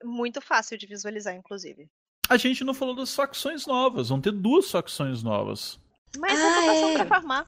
Muito 0.04 0.40
fácil 0.40 0.78
de 0.78 0.86
visualizar, 0.86 1.34
inclusive. 1.34 1.88
A 2.28 2.36
gente 2.36 2.62
não 2.64 2.74
falou 2.74 2.94
das 2.94 3.14
facções 3.14 3.66
novas. 3.66 4.08
Vão 4.08 4.20
ter 4.20 4.32
duas 4.32 4.70
facções 4.70 5.22
novas. 5.22 5.78
Mas 6.18 6.38
Ah, 6.38 6.60
reputação 6.60 6.88
é. 6.90 6.94
pra 6.94 7.06
farmar. 7.06 7.44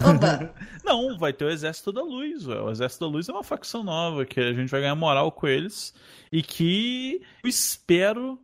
Oba! 0.00 0.54
Não, 0.84 1.16
vai 1.16 1.32
ter 1.32 1.44
o 1.44 1.50
Exército 1.50 1.92
da 1.92 2.02
Luz. 2.02 2.44
velho. 2.44 2.64
O 2.64 2.70
Exército 2.70 3.04
da 3.06 3.10
Luz 3.10 3.28
é 3.28 3.32
uma 3.32 3.44
facção 3.44 3.82
nova 3.84 4.26
que 4.26 4.40
a 4.40 4.52
gente 4.52 4.68
vai 4.68 4.80
ganhar 4.80 4.94
moral 4.96 5.30
com 5.30 5.46
eles. 5.46 5.94
E 6.32 6.42
que 6.42 7.22
eu 7.44 7.48
espero, 7.48 8.38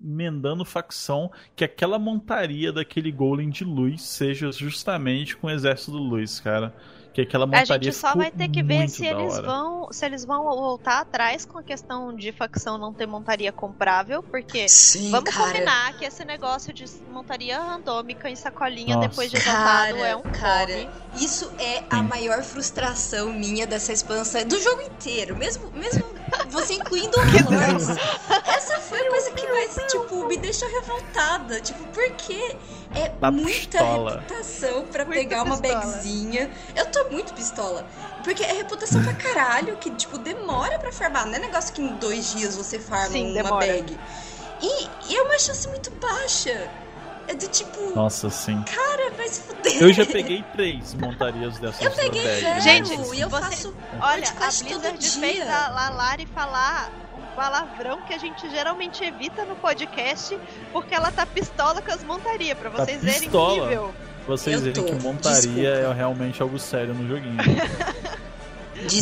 emendando 0.00 0.64
facção, 0.64 1.30
que 1.56 1.64
aquela 1.64 1.98
montaria 1.98 2.70
daquele 2.72 3.10
Golem 3.10 3.48
de 3.48 3.64
luz 3.64 4.02
seja 4.02 4.52
justamente 4.52 5.36
com 5.36 5.46
o 5.46 5.50
Exército 5.50 5.92
da 5.92 5.98
Luz, 5.98 6.38
cara. 6.38 6.74
Que 7.12 7.22
aquela 7.22 7.44
A 7.44 7.46
montaria 7.46 7.90
gente 7.90 7.92
só 7.92 8.14
vai 8.14 8.30
ter 8.30 8.48
que 8.48 8.62
ver 8.62 8.88
se 8.88 9.04
eles 9.04 9.38
vão. 9.40 9.88
Se 9.90 10.06
eles 10.06 10.24
vão 10.24 10.44
voltar 10.44 11.00
atrás 11.00 11.44
com 11.44 11.58
a 11.58 11.62
questão 11.62 12.14
de 12.14 12.30
facção 12.30 12.78
não 12.78 12.92
ter 12.92 13.06
montaria 13.06 13.50
comprável, 13.50 14.22
porque 14.22 14.68
Sim, 14.68 15.10
vamos 15.10 15.28
cara. 15.30 15.46
combinar 15.46 15.98
que 15.98 16.04
esse 16.04 16.24
negócio 16.24 16.72
de 16.72 16.84
montaria 17.10 17.58
randômica 17.58 18.30
em 18.30 18.36
sacolinha 18.36 18.94
Nossa. 18.94 19.08
depois 19.08 19.30
de 19.30 19.36
exaltado 19.38 19.98
é 19.98 20.14
um 20.14 20.22
cara, 20.22 20.88
isso 21.16 21.50
é 21.58 21.82
a 21.90 21.96
Sim. 21.96 22.02
maior 22.02 22.42
frustração 22.42 23.32
minha 23.32 23.66
dessa 23.66 23.92
expansão, 23.92 24.44
do 24.44 24.60
jogo 24.60 24.82
inteiro, 24.82 25.36
mesmo, 25.36 25.70
mesmo 25.72 26.04
você 26.50 26.74
incluindo 26.74 27.16
o 27.18 27.22
Relance. 27.22 27.92
Essa 28.46 28.78
foi 28.80 29.00
a 29.00 29.10
coisa 29.10 29.30
que 29.32 29.46
mais, 29.48 29.74
tipo, 29.90 30.26
me 30.26 30.36
deixou 30.36 30.68
revoltada. 30.68 31.60
Tipo, 31.60 31.82
porque 31.88 32.56
é 32.94 33.08
Tá 33.08 33.30
muita 33.30 33.50
pistola. 33.50 34.20
reputação 34.20 34.86
pra 34.86 35.04
Muita 35.04 35.20
pegar 35.20 35.42
uma 35.44 35.58
pistola. 35.58 35.84
bagzinha. 35.84 36.50
Eu 36.74 36.86
tô 36.86 37.08
muito 37.10 37.32
pistola. 37.34 37.86
Porque 38.24 38.42
é 38.42 38.52
reputação 38.52 39.02
pra 39.02 39.12
caralho, 39.14 39.76
que, 39.76 39.90
tipo, 39.90 40.18
demora 40.18 40.78
pra 40.78 40.92
farmar. 40.92 41.26
Não 41.26 41.34
é 41.34 41.38
negócio 41.38 41.72
que 41.74 41.82
em 41.82 41.88
dois 41.96 42.32
dias 42.34 42.56
você 42.56 42.78
farma 42.78 43.08
Sim, 43.10 43.32
uma 43.32 43.42
demora. 43.42 43.66
bag. 43.66 43.98
E, 44.62 44.88
e 45.08 45.16
é 45.16 45.22
uma 45.22 45.38
chance 45.38 45.66
muito 45.68 45.90
baixa. 45.92 46.68
É 47.28 47.34
do 47.34 47.46
tipo, 47.46 47.94
Nossa, 47.94 48.28
sim. 48.28 48.60
cara, 48.64 49.10
vai 49.12 49.28
se 49.28 49.40
fuder. 49.42 49.80
Eu 49.80 49.92
já 49.92 50.04
peguei 50.04 50.42
três 50.52 50.94
montarias 50.94 51.58
dessas 51.60 51.80
Eu 51.80 51.92
peguei 51.92 52.40
zero, 52.40 52.60
Gente, 52.60 52.92
e 53.14 53.20
eu 53.20 53.28
você- 53.30 53.40
faço 53.44 53.74
Olha, 54.00 54.28
a 54.28 54.64
Blizzard 54.64 55.10
fez 55.20 55.48
a 55.48 55.68
La- 55.68 55.90
Lari 55.90 56.26
falar 56.26 56.90
palavrão 57.40 58.02
que 58.02 58.12
a 58.12 58.18
gente 58.18 58.50
geralmente 58.50 59.02
evita 59.02 59.46
no 59.46 59.56
podcast, 59.56 60.38
porque 60.74 60.94
ela 60.94 61.10
tá 61.10 61.24
pistola 61.24 61.80
com 61.80 61.90
as 61.90 62.04
montarias, 62.04 62.58
pra 62.58 62.68
Tá 62.70 62.84
vocês 62.84 63.00
verem 63.02 63.18
o 63.18 63.22
pistola. 63.22 63.64
nível. 63.66 63.94
Vocês 64.26 64.60
verem 64.60 64.84
que 64.84 64.92
montaria 65.02 65.40
desculpa. 65.40 65.60
é 65.66 65.92
realmente 65.94 66.42
algo 66.42 66.58
sério 66.58 66.92
no 66.92 67.08
joguinho. 67.08 67.36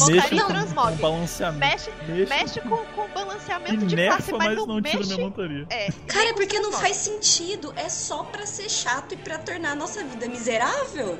Montaria 0.00 0.40
Não, 0.40 0.46
com, 0.46 0.52
transmog. 0.54 0.90
com 0.96 1.02
balanceamento. 1.02 1.58
Mexe, 1.60 1.90
Mexe, 2.08 2.28
mexe 2.28 2.60
com, 2.62 2.76
com 2.78 3.04
e 3.04 3.08
balanceamento 3.08 3.86
de 3.86 3.94
classe, 3.96 4.32
mas 4.32 4.44
mas 4.44 4.56
não, 4.56 4.66
não 4.66 4.82
tira 4.82 4.98
mexe. 4.98 5.14
minha 5.14 5.24
montaria. 5.28 5.66
É, 5.70 5.88
Cara, 6.08 6.28
é 6.30 6.32
porque 6.32 6.58
não 6.60 6.72
faz 6.72 6.96
sentido. 6.96 7.72
É 7.76 7.88
só 7.88 8.22
pra 8.24 8.44
ser 8.46 8.68
chato 8.68 9.14
e 9.14 9.16
pra 9.16 9.38
tornar 9.38 9.72
a 9.72 9.74
nossa 9.76 10.02
vida 10.02 10.26
miserável? 10.28 11.16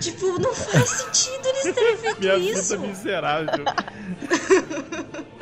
Tipo, 0.00 0.38
não 0.38 0.54
faz 0.54 0.88
sentido 0.88 1.46
eles 1.46 1.74
terem 1.74 1.96
feito 2.00 2.20
Minha 2.20 2.36
isso. 2.36 2.76
vida 2.76 2.88
miserável. 2.88 3.64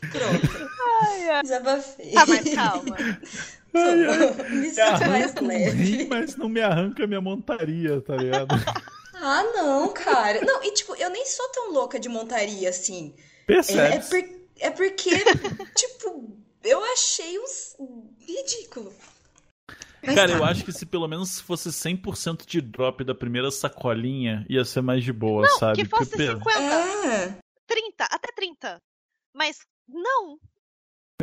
Pronto. 0.00 0.70
Ai, 1.04 1.28
ai. 1.30 1.42
Desabafei. 1.42 2.12
Tá, 2.12 2.26
mas 2.26 2.54
calma. 2.54 2.96
Me 3.72 4.56
Me 4.60 4.70
sinto 4.70 5.08
mais 5.08 5.34
um 5.34 5.40
rim, 5.40 5.46
leve. 5.48 6.06
mas 6.10 6.36
não 6.36 6.48
me 6.48 6.60
arranca 6.60 7.06
minha 7.06 7.20
montaria, 7.22 8.00
tá 8.02 8.16
ligado? 8.16 8.48
Ah, 9.24 9.44
não, 9.54 9.92
cara. 9.92 10.40
Não, 10.44 10.64
e 10.64 10.72
tipo, 10.72 10.96
eu 10.96 11.08
nem 11.08 11.24
sou 11.24 11.48
tão 11.50 11.70
louca 11.72 12.00
de 12.00 12.08
montaria 12.08 12.68
assim. 12.68 13.14
É, 13.46 13.52
é, 13.52 13.54
Percebe? 13.54 14.04
por- 14.08 14.40
é 14.58 14.70
porque, 14.70 15.10
tipo, 15.76 16.36
eu 16.64 16.82
achei 16.92 17.38
uns 17.38 17.76
ridículo. 18.18 18.92
Mas 20.04 20.16
Cara, 20.16 20.32
tá. 20.32 20.38
eu 20.38 20.44
acho 20.44 20.64
que 20.64 20.72
se 20.72 20.84
pelo 20.84 21.06
menos 21.06 21.38
fosse 21.40 21.68
100% 21.68 22.44
de 22.44 22.60
drop 22.60 23.04
da 23.04 23.14
primeira 23.14 23.48
sacolinha, 23.52 24.44
ia 24.50 24.64
ser 24.64 24.80
mais 24.82 25.04
de 25.04 25.12
boa, 25.12 25.42
Não, 25.46 25.56
sabe? 25.60 25.84
que 25.84 25.88
fosse 25.88 26.10
Porque, 26.10 26.26
50, 26.26 26.60
É. 26.60 27.38
30, 27.68 28.04
até 28.10 28.28
30. 28.34 28.78
Mas 29.36 29.58
não. 29.88 30.38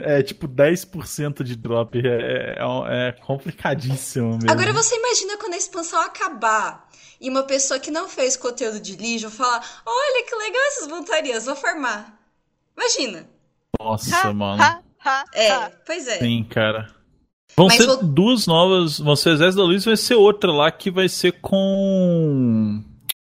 é 0.01 0.23
tipo 0.23 0.47
10% 0.47 1.43
de 1.43 1.55
drop. 1.55 1.97
É, 1.99 2.55
é, 2.57 3.07
é 3.07 3.11
complicadíssimo 3.11 4.33
mesmo. 4.37 4.49
Agora 4.51 4.71
você 4.73 4.95
imagina 4.95 5.37
quando 5.37 5.53
a 5.53 5.57
expansão 5.57 5.99
acabar 6.01 6.87
e 7.19 7.29
uma 7.29 7.43
pessoa 7.43 7.79
que 7.79 7.91
não 7.91 8.07
fez 8.07 8.37
conteúdo 8.37 8.79
de 8.79 8.95
Legion 8.95 9.29
falar: 9.29 9.59
Olha 9.85 10.25
que 10.25 10.35
legal 10.35 10.61
essas 10.67 10.87
montarias, 10.87 11.45
vou 11.45 11.55
farmar. 11.55 12.17
Imagina. 12.77 13.29
Nossa, 13.79 14.29
Ha, 14.29 14.33
mano. 14.33 14.61
ha, 14.63 14.81
ha, 15.03 15.23
É, 15.33 15.51
ha. 15.51 15.71
pois 15.85 16.07
é. 16.07 16.19
Sim, 16.19 16.43
cara. 16.49 16.93
Vão 17.57 17.67
Mas 17.67 17.77
ser 17.77 17.87
vou- 17.87 18.03
duas 18.03 18.47
novas. 18.47 18.99
Vão 18.99 19.15
ser 19.17 19.31
Exército 19.31 19.61
da 19.61 19.67
Luz 19.67 19.83
vai 19.83 19.97
ser 19.97 20.15
outra 20.15 20.51
lá 20.51 20.71
que 20.71 20.89
vai 20.89 21.09
ser 21.09 21.33
com. 21.41 22.81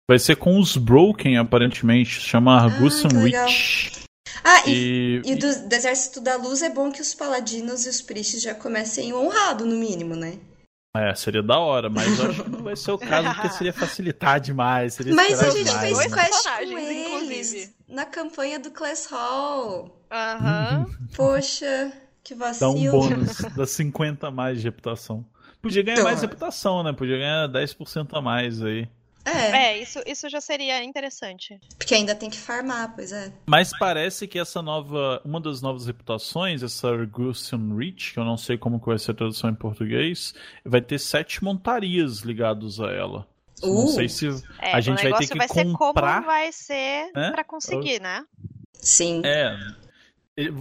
Vai 0.08 0.18
ser 0.18 0.36
com 0.36 0.58
os 0.58 0.76
Broken, 0.76 1.36
aparentemente. 1.38 2.20
Chama 2.20 2.66
legal. 2.66 3.46
Reach. 3.46 4.05
Ah, 4.44 4.68
e, 4.68 5.20
E. 5.24 5.32
e 5.32 5.34
do, 5.36 5.68
do 5.68 5.74
Exército 5.74 6.20
da 6.20 6.36
Luz 6.36 6.62
é 6.62 6.68
bom 6.68 6.90
que 6.90 7.00
os 7.00 7.14
paladinos 7.14 7.86
e 7.86 7.88
os 7.88 8.00
priests 8.02 8.40
já 8.42 8.54
comecem 8.54 9.12
honrado, 9.14 9.64
no 9.66 9.74
mínimo, 9.76 10.14
né? 10.16 10.38
É, 10.96 11.14
seria 11.14 11.42
da 11.42 11.58
hora, 11.58 11.90
mas 11.90 12.18
eu 12.18 12.30
acho 12.30 12.42
que 12.44 12.50
não 12.50 12.62
vai 12.62 12.74
ser 12.74 12.90
o 12.90 12.96
caso, 12.98 13.28
porque 13.34 13.50
seria 13.50 13.72
facilitar 13.72 14.40
demais. 14.40 14.94
Seria 14.94 15.14
Mas 15.14 15.38
a 15.40 15.50
gente 15.50 15.64
demais, 15.66 15.80
fez 15.98 16.10
né? 16.10 16.22
quest 16.22 16.44
com 16.70 16.78
eles 16.78 17.06
inclusive. 17.52 17.74
na 17.86 18.06
campanha 18.06 18.58
do 18.58 18.70
Class 18.70 19.06
Hall. 19.10 20.00
Aham. 20.10 20.86
Poxa, 21.14 21.92
que 22.24 22.34
Dá 22.34 22.46
um 22.70 22.74
vacilo. 22.74 22.90
bônus, 22.92 23.36
dá 23.54 23.66
50 23.66 24.28
a 24.28 24.30
mais 24.30 24.58
de 24.58 24.64
reputação. 24.64 25.22
Podia 25.60 25.82
ganhar 25.82 26.02
mais 26.02 26.18
Então. 26.18 26.28
reputação, 26.30 26.82
né? 26.82 26.92
Podia 26.94 27.18
ganhar 27.18 27.46
10% 27.48 28.08
a 28.16 28.20
mais 28.22 28.62
aí. 28.62 28.88
É, 29.26 29.56
É, 29.72 29.82
isso, 29.82 30.00
isso 30.06 30.28
já 30.28 30.40
seria 30.40 30.82
interessante. 30.84 31.58
porque 31.76 31.94
ainda 31.94 32.14
tem 32.14 32.30
que 32.30 32.36
farmar, 32.38 32.94
pois 32.94 33.10
é. 33.12 33.32
Mas 33.46 33.76
parece 33.78 34.26
que 34.28 34.38
essa 34.38 34.62
nova. 34.62 35.20
Uma 35.24 35.40
das 35.40 35.60
novas 35.60 35.86
reputações, 35.86 36.62
essa 36.62 36.88
Argustion 36.88 37.76
Reach, 37.76 38.12
que 38.12 38.18
eu 38.20 38.24
não 38.24 38.36
sei 38.36 38.56
como 38.56 38.78
que 38.80 38.86
vai 38.86 38.98
ser 38.98 39.10
a 39.10 39.14
tradução 39.14 39.50
em 39.50 39.54
português, 39.54 40.32
vai 40.64 40.80
ter 40.80 40.98
sete 40.98 41.42
montarias 41.42 42.20
ligados 42.20 42.80
a 42.80 42.90
ela. 42.92 43.26
Não 43.62 43.84
Uh. 43.84 43.88
sei 43.88 44.08
se. 44.08 44.28
É, 44.60 44.72
A 44.74 44.80
gente 44.80 44.94
vai 44.96 45.02
ter 45.02 45.04
negócio 45.08 45.28
que 45.32 45.38
vai 45.38 45.48
ser 45.48 45.72
comprar, 45.72 46.14
como 46.16 46.26
vai 46.26 46.52
ser 46.52 47.10
né? 47.14 47.30
pra 47.32 47.42
conseguir, 47.42 48.00
né? 48.00 48.24
Sim. 48.74 49.22
É. 49.24 49.56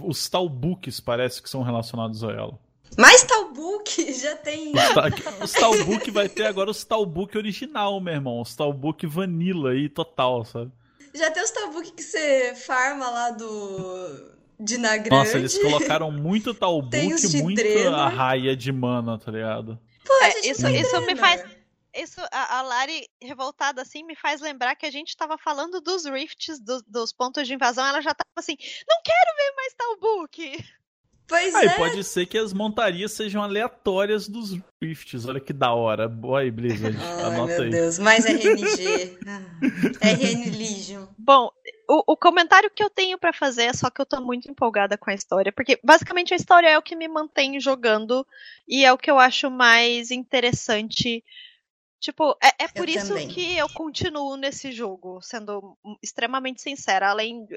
Os 0.02 0.28
talbooks 0.28 1.00
parece 1.00 1.42
que 1.42 1.50
são 1.50 1.62
relacionados 1.62 2.24
a 2.24 2.32
ela. 2.32 2.58
Mas 2.96 3.22
Talbook 3.24 4.12
já 4.14 4.36
tem. 4.36 4.72
Os, 4.72 4.94
ta- 4.94 5.44
os 5.44 5.52
Talbook 5.52 6.10
vai 6.10 6.28
ter 6.28 6.46
agora 6.46 6.70
os 6.70 6.84
Talbook 6.84 7.36
original, 7.36 8.00
meu 8.00 8.14
irmão. 8.14 8.40
Os 8.40 8.54
Talbook 8.54 9.06
vanilla 9.06 9.70
aí, 9.70 9.88
total, 9.88 10.44
sabe? 10.44 10.72
Já 11.14 11.30
tem 11.30 11.42
os 11.42 11.50
Talbook 11.50 11.92
que 11.92 12.02
você 12.02 12.54
farma 12.54 13.08
lá 13.10 13.30
do. 13.30 14.36
De 14.58 14.78
Nagrande. 14.78 15.10
Nossa, 15.10 15.36
eles 15.36 15.58
colocaram 15.58 16.10
muito 16.10 16.54
Talbook 16.54 16.94
e 16.96 17.42
muito 17.42 17.62
a 17.94 18.08
raia 18.08 18.56
de 18.56 18.72
mana, 18.72 19.18
tá 19.18 19.30
ligado? 19.30 19.78
Pô, 20.04 20.12
a 20.22 20.28
É, 20.28 20.38
isso, 20.46 20.66
isso 20.68 21.00
me 21.02 21.14
faz. 21.16 21.44
isso, 21.94 22.20
a, 22.32 22.58
a 22.58 22.62
Lari 22.62 23.06
revoltada 23.20 23.82
assim 23.82 24.02
me 24.04 24.16
faz 24.16 24.40
lembrar 24.40 24.74
que 24.74 24.86
a 24.86 24.90
gente 24.90 25.14
tava 25.14 25.36
falando 25.36 25.80
dos 25.82 26.06
rifts, 26.06 26.58
do, 26.58 26.80
dos 26.86 27.12
pontos 27.12 27.46
de 27.46 27.52
invasão. 27.52 27.84
Ela 27.84 28.00
já 28.00 28.14
tava 28.14 28.30
assim, 28.36 28.56
não 28.88 28.96
quero 29.04 29.36
ver 29.36 29.56
mais 29.56 29.74
tal 29.74 29.98
book. 29.98 30.64
Pois 31.28 31.54
Aí 31.56 31.66
é. 31.66 31.76
pode 31.76 32.04
ser 32.04 32.24
que 32.26 32.38
as 32.38 32.52
montarias 32.52 33.10
sejam 33.10 33.42
aleatórias 33.42 34.28
dos 34.28 34.56
rifts. 34.80 35.26
Olha 35.26 35.40
que 35.40 35.52
da 35.52 35.72
hora. 35.74 36.08
Boa 36.08 36.40
aí, 36.40 36.50
Blizzard. 36.52 36.96
Ai, 37.02 37.24
Anota 37.24 37.52
meu 37.54 37.62
aí. 37.62 37.70
Deus, 37.70 37.98
mais 37.98 38.24
RNG. 38.24 39.18
RN 40.00 40.56
Legion. 40.56 41.06
Bom, 41.18 41.50
o, 41.88 42.12
o 42.12 42.16
comentário 42.16 42.70
que 42.70 42.82
eu 42.82 42.88
tenho 42.88 43.18
pra 43.18 43.32
fazer 43.32 43.64
é 43.64 43.72
só 43.72 43.90
que 43.90 44.00
eu 44.00 44.06
tô 44.06 44.20
muito 44.20 44.48
empolgada 44.48 44.96
com 44.96 45.10
a 45.10 45.14
história, 45.14 45.50
porque 45.52 45.80
basicamente 45.82 46.32
a 46.32 46.36
história 46.36 46.68
é 46.68 46.78
o 46.78 46.82
que 46.82 46.94
me 46.94 47.08
mantém 47.08 47.58
jogando 47.58 48.24
e 48.68 48.84
é 48.84 48.92
o 48.92 48.98
que 48.98 49.10
eu 49.10 49.18
acho 49.18 49.50
mais 49.50 50.12
interessante. 50.12 51.24
Tipo, 51.98 52.36
é, 52.40 52.64
é 52.64 52.68
por 52.68 52.88
isso 52.88 53.08
também. 53.08 53.26
que 53.26 53.56
eu 53.56 53.68
continuo 53.70 54.36
nesse 54.36 54.70
jogo, 54.70 55.20
sendo 55.22 55.76
extremamente 56.00 56.62
sincera. 56.62 57.10
Além. 57.10 57.48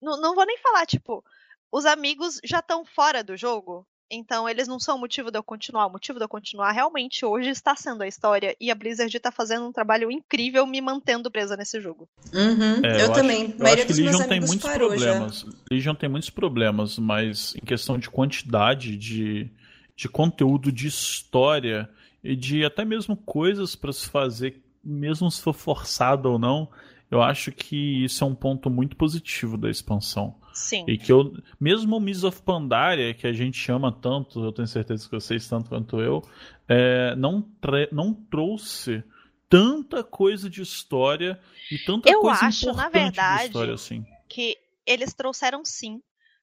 Não, 0.00 0.18
não 0.18 0.34
vou 0.34 0.46
nem 0.46 0.56
falar, 0.58 0.86
tipo, 0.86 1.22
os 1.72 1.84
amigos 1.84 2.40
já 2.44 2.60
estão 2.60 2.84
fora 2.84 3.22
do 3.22 3.36
jogo. 3.36 3.86
Então 4.10 4.48
eles 4.48 4.68
não 4.68 4.78
são 4.78 4.96
o 4.96 5.00
motivo 5.00 5.30
de 5.30 5.38
eu 5.38 5.42
continuar. 5.42 5.86
O 5.86 5.90
motivo 5.90 6.18
de 6.18 6.24
eu 6.24 6.28
continuar 6.28 6.70
realmente 6.70 7.24
hoje 7.24 7.50
está 7.50 7.74
sendo 7.74 8.02
a 8.02 8.06
história. 8.06 8.54
E 8.60 8.70
a 8.70 8.74
Blizzard 8.74 9.18
tá 9.18 9.32
fazendo 9.32 9.66
um 9.66 9.72
trabalho 9.72 10.10
incrível 10.10 10.64
me 10.66 10.80
mantendo 10.80 11.30
presa 11.30 11.56
nesse 11.56 11.80
jogo. 11.80 12.08
Uhum, 12.32 12.84
É, 12.84 13.02
eu, 13.02 13.12
também. 13.12 13.46
Acho, 13.46 13.52
eu 13.52 13.58
maioria 13.58 13.84
acho 13.84 13.94
que 13.94 14.02
Legion 14.02 14.28
tem 14.28 14.40
muitos 14.40 14.56
parou 14.58 14.88
problemas. 14.88 15.46
Legion 15.70 15.94
tem 15.94 16.08
muitos 16.08 16.30
problemas, 16.30 16.98
mas 16.98 17.54
em 17.56 17.64
questão 17.64 17.98
de 17.98 18.08
quantidade 18.08 18.96
de, 18.96 19.50
de 19.96 20.08
conteúdo, 20.08 20.70
de 20.70 20.86
história 20.86 21.90
e 22.22 22.36
de 22.36 22.64
até 22.64 22.84
mesmo 22.84 23.16
coisas 23.16 23.74
para 23.74 23.92
se 23.92 24.08
fazer, 24.08 24.62
mesmo 24.84 25.28
se 25.30 25.40
for 25.40 25.54
forçado 25.54 26.30
ou 26.30 26.38
não, 26.38 26.68
eu 27.10 27.22
acho 27.22 27.50
que 27.50 28.04
isso 28.04 28.22
é 28.22 28.26
um 28.26 28.34
ponto 28.34 28.70
muito 28.70 28.96
positivo 28.96 29.56
da 29.56 29.68
expansão. 29.68 30.36
Sim. 30.56 30.86
E 30.88 30.96
que 30.96 31.12
eu, 31.12 31.34
mesmo 31.60 31.96
o 31.96 32.00
Miss 32.00 32.24
of 32.24 32.40
Pandaria, 32.40 33.12
que 33.12 33.26
a 33.26 33.32
gente 33.32 33.58
chama 33.58 33.92
tanto, 33.92 34.42
eu 34.42 34.50
tenho 34.50 34.66
certeza 34.66 35.04
que 35.04 35.14
vocês 35.14 35.46
tanto 35.46 35.68
quanto 35.68 36.00
eu, 36.00 36.22
é, 36.66 37.14
não, 37.14 37.46
não 37.92 38.14
trouxe 38.14 39.04
tanta 39.50 40.02
coisa 40.02 40.48
de 40.48 40.62
história 40.62 41.38
e 41.70 41.78
tanta 41.78 42.10
Eu 42.10 42.20
coisa 42.20 42.46
acho, 42.46 42.66
na 42.66 42.72
importante 42.72 42.92
verdade, 42.92 43.40
de 43.40 43.46
história 43.48 43.74
assim. 43.74 44.04
que 44.26 44.56
eles 44.86 45.12
trouxeram 45.12 45.62
sim. 45.62 46.00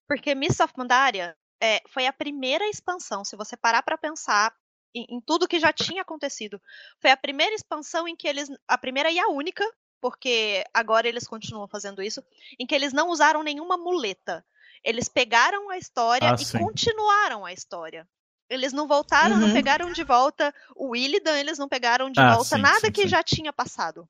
Porque 0.07 0.35
Mists 0.35 0.59
of 0.59 0.71
Pandaria 0.73 1.35
é, 1.59 1.81
foi 1.87 2.05
a 2.05 2.13
primeira 2.13 2.69
expansão, 2.69 3.25
se 3.25 3.35
você 3.35 3.57
parar 3.57 3.81
pra 3.81 3.97
pensar 3.97 4.53
em, 4.93 5.07
em 5.09 5.19
tudo 5.21 5.47
que 5.47 5.59
já 5.59 5.73
tinha 5.73 6.03
acontecido. 6.03 6.61
Foi 6.99 7.09
a 7.09 7.17
primeira 7.17 7.55
expansão 7.55 8.07
em 8.07 8.15
que 8.15 8.27
eles. 8.27 8.47
A 8.67 8.77
primeira 8.77 9.09
e 9.09 9.17
a 9.17 9.27
única, 9.29 9.65
porque 10.03 10.65
agora 10.73 11.07
eles 11.07 11.25
continuam 11.25 11.65
fazendo 11.65 12.01
isso, 12.03 12.21
em 12.59 12.67
que 12.67 12.75
eles 12.75 12.91
não 12.91 13.07
usaram 13.09 13.41
nenhuma 13.41 13.77
muleta. 13.77 14.45
Eles 14.83 15.07
pegaram 15.07 15.69
a 15.69 15.77
história 15.77 16.29
Ah, 16.29 16.35
e 16.37 16.43
sim. 16.43 16.57
continuaram 16.57 17.45
a 17.45 17.53
história. 17.53 18.05
Eles 18.49 18.73
não 18.73 18.85
voltaram, 18.85 19.39
não 19.39 19.47
Uhum. 19.47 19.53
pegaram 19.53 19.93
de 19.93 20.03
volta 20.03 20.53
o 20.75 20.93
Illidan, 20.93 21.39
eles 21.39 21.57
não 21.57 21.69
pegaram 21.69 22.09
de 22.11 22.19
Ah, 22.19 22.33
volta 22.35 22.57
sim, 22.57 22.61
nada 22.61 22.81
sim, 22.81 22.91
que 22.91 23.07
já 23.07 23.23
tinha 23.23 23.53
passado. 23.53 24.05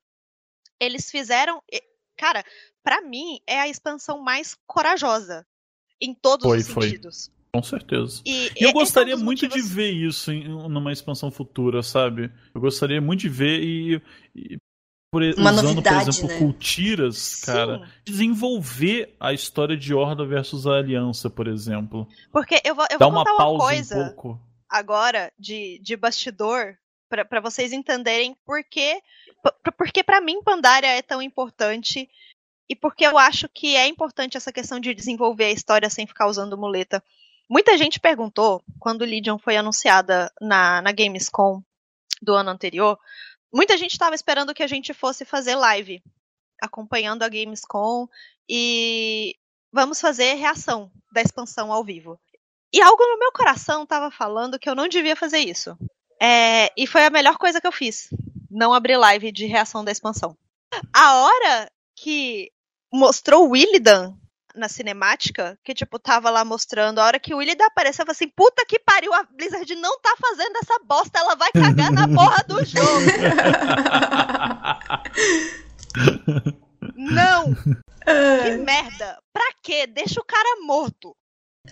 Eles 0.80 1.11
fizeram. 1.11 1.61
Cara, 2.18 2.44
pra 2.84 2.99
mim 2.99 3.40
é 3.45 3.60
a 3.60 3.68
expansão 3.68 4.20
mais 4.20 4.57
corajosa 4.65 5.45
em 6.02 6.15
todos 6.15 6.48
Foi, 6.48 6.57
os 6.57 6.68
foi. 6.68 6.88
sentidos. 6.88 7.32
Com 7.53 7.61
certeza. 7.61 8.20
E, 8.26 8.48
E 8.60 8.64
eu 8.64 8.70
é 8.70 8.72
um 8.72 8.74
gostaria 8.74 9.14
dos 9.14 9.24
muito 9.24 9.45
motivos- 9.45 9.70
de 9.70 9.76
ver 9.76 9.91
isso 9.91 10.32
em 10.32 10.48
numa 10.48 10.91
expansão 10.91 11.30
futura, 11.30 11.84
sabe? 11.84 12.32
Eu 12.56 12.60
gostaria 12.60 12.99
muito 12.99 13.20
de 13.22 13.30
ver 13.30 13.61
e, 13.61 14.02
e 14.36 14.57
por, 15.14 15.22
Uma 15.38 15.52
usando, 15.52 15.68
novidade, 15.68 16.06
por 16.06 16.10
exemplo, 16.10 16.27
né? 16.27 16.38
cultiras, 16.40 17.18
Sim, 17.18 17.45
cara, 17.45 17.88
desenvolver 18.03 19.15
a 19.19 19.31
história 19.31 19.77
de 19.77 19.94
Horda 19.94 20.26
versus 20.26 20.65
a 20.65 20.72
Aliança, 20.80 21.30
por 21.30 21.48
exemplo. 21.48 22.07
porque 22.31 22.60
eu 22.65 22.73
vou, 22.73 22.84
eu 22.90 22.98
vou 22.98 23.10
uma 23.10 23.19
contar 23.19 23.31
uma 23.34 23.38
pausa 23.38 23.64
coisa 23.64 23.95
um 23.95 24.03
pouco. 24.06 24.41
agora 24.68 25.31
de, 25.38 25.80
de 25.84 25.95
bastidor 25.95 26.76
pra 27.07 27.23
pra 27.23 27.40
vocês 27.40 27.72
entenderem 27.72 28.35
por 28.44 28.64
que, 28.64 28.99
porque 29.77 30.03
para 30.03 30.19
mim 30.19 30.41
Pandaria 30.41 30.90
é 30.90 31.03
tão 31.03 31.22
importante 31.22 32.10
e 32.68 32.76
porque 32.76 33.06
eu 33.06 33.15
acho 33.15 33.48
que 33.48 33.76
é 33.76 33.88
importante 33.88 34.35
essa 34.35 34.52
questão 34.52 34.80
de 34.80 34.95
desenvolver 34.95 35.45
a 35.45 35.52
história 35.52 35.91
sem 35.91 36.07
ficar 36.07 36.26
usando 36.26 36.57
muleta. 36.57 37.03
Muita 37.48 37.77
gente 37.77 37.99
perguntou 37.99 38.64
quando 38.80 39.06
Legion 39.06 39.38
foi 39.38 39.57
anunciada 39.57 40.31
na, 40.41 40.81
na 40.81 40.91
Gamescom 40.91 41.61
do 42.19 42.34
ano 42.34 42.49
anterior. 42.49 42.98
Muita 43.54 43.78
gente 43.78 43.92
estava 43.92 44.16
esperando 44.16 44.54
que 44.54 44.64
a 44.64 44.68
gente 44.68 44.94
fosse 44.94 45.24
fazer 45.24 45.56
live 45.56 46.02
acompanhando 46.62 47.24
a 47.24 47.30
Gamescom 47.30 48.08
e 48.50 49.36
vamos 49.72 50.02
fazer 50.02 50.34
reação 50.34 50.92
da 51.12 51.22
expansão 51.22 51.72
ao 51.72 51.84
vivo. 51.84 52.20
E 52.74 52.82
algo 52.82 53.04
no 53.06 53.20
meu 53.20 53.32
coração 53.32 53.84
estava 53.84 54.10
falando 54.10 54.58
que 54.58 54.68
eu 54.68 54.74
não 54.74 54.88
devia 54.88 55.16
fazer 55.16 55.40
isso. 55.40 55.78
É, 56.20 56.72
e 56.76 56.88
foi 56.88 57.06
a 57.06 57.10
melhor 57.10 57.38
coisa 57.38 57.62
que 57.62 57.68
eu 57.68 57.72
fiz. 57.72 58.10
Não 58.50 58.74
abrir 58.74 58.98
live 58.98 59.32
de 59.32 59.46
reação 59.46 59.84
da 59.84 59.92
expansão. 59.92 60.36
A 60.92 61.18
hora 61.18 61.72
que 61.96 62.52
mostrou 62.92 63.50
o 63.50 63.56
Illidan 63.56 64.16
na 64.56 64.70
cinemática, 64.70 65.58
que 65.64 65.74
tipo, 65.74 65.98
tava 66.00 66.30
lá 66.30 66.46
mostrando, 66.46 67.00
a 67.00 67.06
hora 67.06 67.20
que 67.20 67.34
o 67.34 67.42
Illidan 67.42 67.66
apareceu, 67.66 68.04
eu 68.04 68.08
falei 68.08 68.16
assim, 68.16 68.34
puta 68.36 68.66
que 68.66 68.80
pariu, 68.80 69.14
a 69.14 69.24
Blizzard 69.24 69.76
não 69.76 70.00
tá 70.00 70.16
fazendo 70.20 70.58
essa 70.58 70.80
bosta, 70.86 71.20
ela 71.20 71.36
vai 71.36 71.52
cagar 71.52 71.92
na 71.92 72.08
porra 72.14 72.44
do 72.48 72.64
jogo. 72.64 72.84
Não! 76.96 77.54
Que 78.06 78.58
merda! 78.58 79.18
Pra 79.32 79.46
quê? 79.62 79.88
Deixa 79.88 80.20
o 80.20 80.26
cara 80.26 80.62
morto. 80.62 81.16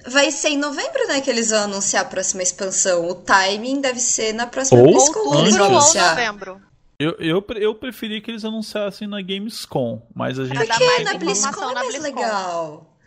Vai 0.08 0.32
ser 0.32 0.49
em 0.49 0.58
novembro, 0.58 1.06
né, 1.08 1.20
que 1.20 1.30
eles 1.30 1.49
vão 1.49 1.64
anunciar 1.64 2.03
a 2.03 2.08
próxima 2.08 2.41
expansão. 2.41 3.08
O 3.08 3.16
timing 3.16 3.82
deve 3.82 3.99
ser 3.99 4.34
na 4.34 4.48
próxima 4.48 4.80
Ou 4.80 4.88
BlizzCon 4.88 5.20
Outubro 5.20 5.64
ou 5.66 5.72
novembro. 5.72 6.70
Eu, 7.02 7.11
eu, 7.19 7.45
eu 7.56 7.76
preferi 7.76 8.22
que 8.22 8.30
eles 8.32 8.44
anunciassem 8.45 9.07
na 9.07 9.22
Gamescom, 9.22 10.02
mas 10.14 10.38
a 10.40 10.45
gente. 10.45 10.57
Porque 10.57 11.03
na 11.03 11.14
BlizzCon 11.15 11.69
é 11.69 11.73
mais 11.73 11.88
BlizzCon. 11.90 12.03
legal. 12.19 12.98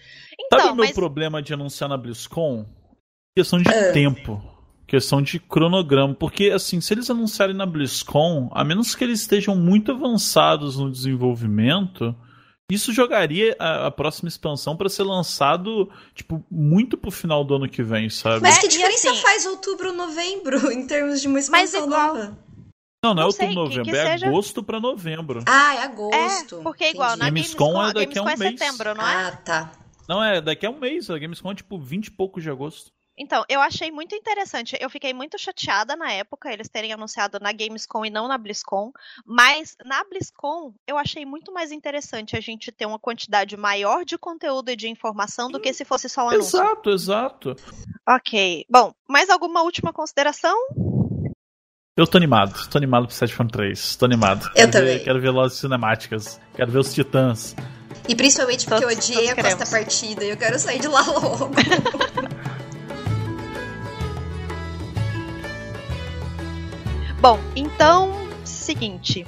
Então, 0.40 0.58
Sabe 0.58 0.72
o 0.72 0.74
meu 0.76 0.84
mas 0.86 0.94
problema 0.94 1.40
de 1.42 1.54
anunciar 1.54 1.88
na 1.88 1.96
BlizzCon? 1.96 2.66
Questão 3.36 3.60
de 3.60 3.68
Ah. 3.68 3.92
tempo. 3.92 4.42
Questão 4.86 5.22
de 5.22 5.38
cronograma. 5.38 6.14
Porque, 6.14 6.50
assim, 6.50 6.80
se 6.80 6.92
eles 6.92 7.08
anunciarem 7.08 7.54
na 7.54 7.64
BlizzCon, 7.66 8.50
a 8.52 8.62
menos 8.64 8.94
que 8.94 9.02
eles 9.04 9.20
estejam 9.20 9.56
muito 9.56 9.92
avançados 9.92 10.76
no 10.76 10.90
desenvolvimento, 10.90 12.14
isso 12.70 12.92
jogaria 12.92 13.56
a, 13.58 13.86
a 13.86 13.90
próxima 13.90 14.28
expansão 14.28 14.76
pra 14.76 14.88
ser 14.88 15.02
lançado, 15.04 15.90
tipo, 16.14 16.44
muito 16.50 16.96
pro 16.96 17.10
final 17.10 17.44
do 17.44 17.54
ano 17.56 17.68
que 17.68 17.82
vem, 17.82 18.08
sabe? 18.10 18.40
Mas 18.42 18.56
É, 18.56 18.60
que 18.60 18.66
e 18.66 18.68
diferença 18.70 19.10
assim- 19.10 19.22
faz 19.22 19.46
outubro 19.46 19.92
novembro 19.92 20.56
em 20.72 20.86
termos 20.86 21.20
de 21.20 21.26
uma 21.28 21.34
Mas 21.34 21.44
expansão 21.44 21.86
igual- 21.86 22.14
nova? 22.14 22.38
Não, 23.04 23.14
não 23.14 23.22
é 23.22 23.26
outubro, 23.26 23.54
novembro, 23.54 23.84
que 23.84 23.90
é 23.96 24.12
seja- 24.12 24.26
agosto 24.28 24.62
pra 24.62 24.80
novembro. 24.80 25.42
Ah, 25.46 25.74
é 25.74 25.78
é, 25.78 25.82
agosto. 25.84 26.60
porque 26.62 26.88
igual 26.90 27.10
na 27.16 27.28
Entendi. 27.28 27.30
Gamescom 27.42 27.72
Gamescom, 27.72 27.82
é 27.86 27.90
a 27.90 27.92
daqui 27.92 28.18
a 28.18 28.22
um 28.22 28.24
Gamescom 28.24 28.44
é 28.44 28.48
mês. 28.50 28.58
setembro, 28.60 28.94
não 28.94 29.06
é? 29.08 29.14
Ah, 29.26 29.32
tá. 29.44 29.72
Não, 30.08 30.22
é 30.24 30.40
daqui 30.40 30.66
a 30.66 30.70
um 30.70 30.78
mês. 30.78 31.08
A 31.10 31.18
Gamescom 31.18 31.50
é 31.52 31.54
tipo 31.54 31.78
20 31.78 32.06
e 32.06 32.10
poucos 32.10 32.42
de 32.42 32.50
agosto. 32.50 32.90
Então, 33.16 33.44
eu 33.48 33.60
achei 33.60 33.92
muito 33.92 34.12
interessante. 34.12 34.76
Eu 34.80 34.90
fiquei 34.90 35.14
muito 35.14 35.38
chateada 35.38 35.94
na 35.94 36.10
época 36.10 36.52
eles 36.52 36.68
terem 36.68 36.92
anunciado 36.92 37.38
na 37.40 37.52
Gamescom 37.52 38.04
e 38.04 38.10
não 38.10 38.26
na 38.26 38.36
BlizzCon, 38.36 38.90
mas 39.24 39.76
na 39.84 40.02
BlizzCon 40.02 40.74
eu 40.84 40.98
achei 40.98 41.24
muito 41.24 41.52
mais 41.52 41.70
interessante 41.70 42.36
a 42.36 42.40
gente 42.40 42.72
ter 42.72 42.86
uma 42.86 42.98
quantidade 42.98 43.56
maior 43.56 44.04
de 44.04 44.18
conteúdo 44.18 44.68
e 44.70 44.74
de 44.76 44.88
informação 44.88 45.48
do 45.48 45.60
que 45.60 45.72
se 45.72 45.84
fosse 45.84 46.08
só 46.08 46.26
um 46.26 46.30
anúncio. 46.30 46.58
Exato, 46.58 46.90
exato. 46.90 47.56
Ok. 48.08 48.66
Bom, 48.68 48.92
mais 49.08 49.30
alguma 49.30 49.62
última 49.62 49.92
consideração? 49.92 50.56
Eu 51.96 52.08
tô 52.08 52.16
animado, 52.18 52.68
tô 52.68 52.76
animado 52.76 53.06
pro 53.06 53.14
7.3, 53.14 53.96
tô 53.96 54.04
animado. 54.04 54.46
Eu 54.46 54.52
Quero 54.54 54.72
também. 54.72 54.98
Ver, 54.98 55.04
quero 55.04 55.20
ver 55.20 55.30
lá 55.30 55.46
as 55.46 55.52
cinemáticas, 55.52 56.40
quero 56.56 56.72
ver 56.72 56.78
os 56.80 56.92
titãs. 56.92 57.54
E 58.08 58.16
principalmente 58.16 58.66
porque 58.66 58.84
eu 58.84 58.88
Todos- 58.88 59.08
odiei 59.10 59.30
a 59.30 59.34
queremos. 59.36 59.70
Partida 59.70 60.24
e 60.24 60.30
eu 60.30 60.36
quero 60.36 60.58
sair 60.58 60.80
de 60.80 60.88
lá 60.88 61.02
logo. 61.02 61.50
Bom, 67.20 67.38
então, 67.56 68.12
seguinte. 68.44 69.26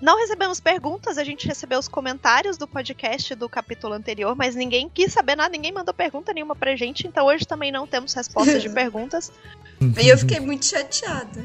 Não 0.00 0.18
recebemos 0.18 0.60
perguntas, 0.60 1.18
a 1.18 1.24
gente 1.24 1.46
recebeu 1.46 1.78
os 1.78 1.86
comentários 1.86 2.56
do 2.56 2.66
podcast 2.66 3.34
do 3.34 3.48
capítulo 3.48 3.92
anterior, 3.92 4.34
mas 4.34 4.54
ninguém 4.54 4.88
quis 4.88 5.12
saber 5.12 5.36
nada, 5.36 5.50
ninguém 5.50 5.72
mandou 5.72 5.92
pergunta 5.92 6.32
nenhuma 6.32 6.56
pra 6.56 6.74
gente, 6.74 7.06
então 7.06 7.26
hoje 7.26 7.46
também 7.46 7.70
não 7.70 7.86
temos 7.86 8.14
respostas 8.14 8.62
de 8.62 8.68
perguntas. 8.70 9.30
e 10.02 10.08
eu 10.08 10.16
fiquei 10.16 10.40
muito 10.40 10.64
chateada. 10.64 11.44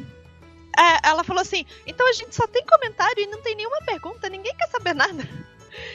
É, 0.77 1.07
ela 1.09 1.23
falou 1.23 1.41
assim: 1.41 1.65
então 1.87 2.07
a 2.09 2.13
gente 2.13 2.35
só 2.35 2.45
tem 2.47 2.63
comentário 2.65 3.23
e 3.23 3.27
não 3.27 3.41
tem 3.41 3.55
nenhuma 3.55 3.79
pergunta, 3.85 4.29
ninguém 4.29 4.53
quer 4.55 4.67
saber 4.67 4.93
nada. 4.93 5.27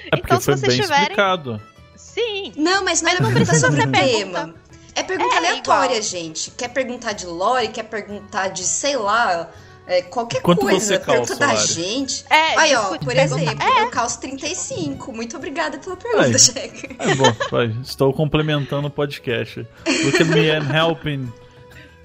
É 0.06 0.10
porque 0.16 0.22
Então, 0.26 0.40
se 0.40 0.46
vocês 0.46 0.60
bem 0.60 0.80
tiverem- 0.82 1.02
explicado. 1.02 1.60
Sim. 1.96 2.52
Não, 2.56 2.84
mas 2.84 3.00
não 3.02 3.10
Mas 3.10 3.20
é 3.20 3.22
não 3.22 3.32
precisa 3.32 3.60
sobre 3.66 3.82
ser 3.82 3.88
o 3.88 3.92
pergunta. 3.92 4.18
tema. 4.40 4.54
É 4.94 5.02
pergunta 5.02 5.34
É, 5.34 5.38
aleatória, 5.38 5.86
igual. 5.96 6.02
gente. 6.02 6.50
Quer 6.50 6.68
perguntar 6.68 7.12
de 7.12 7.26
lore, 7.26 7.68
quer 7.68 7.84
perguntar 7.84 8.48
de, 8.48 8.64
sei 8.64 8.96
lá, 8.96 9.48
É, 9.86 10.02
qualquer 10.02 10.40
Quanto 10.42 10.60
coisa, 10.60 10.78
você 10.86 10.98
calça, 11.00 11.34
tanto 11.34 11.38
da 11.40 11.46
Lari? 11.52 11.66
gente. 11.66 12.24
É, 12.30 12.56
Aí, 12.58 12.74
ó, 12.76 12.96
por 12.98 13.16
exemplo, 13.16 13.60
eu 13.80 13.90
calço 13.90 14.20
35. 14.20 15.12
Muito 15.12 15.36
obrigada 15.36 15.78
pela 15.78 15.96
pergunta, 15.96 16.26
Aí. 16.26 16.38
Checa. 16.38 16.94
É 16.98 17.14
bom, 17.16 17.32
vai. 17.50 17.74
Estou 17.82 18.12
complementando 18.12 18.86
o 18.86 18.90
podcast. 18.90 19.66
Look 20.04 20.22
at 20.22 20.28
me 20.28 20.48
and 20.50 20.70
helping. 20.72 21.32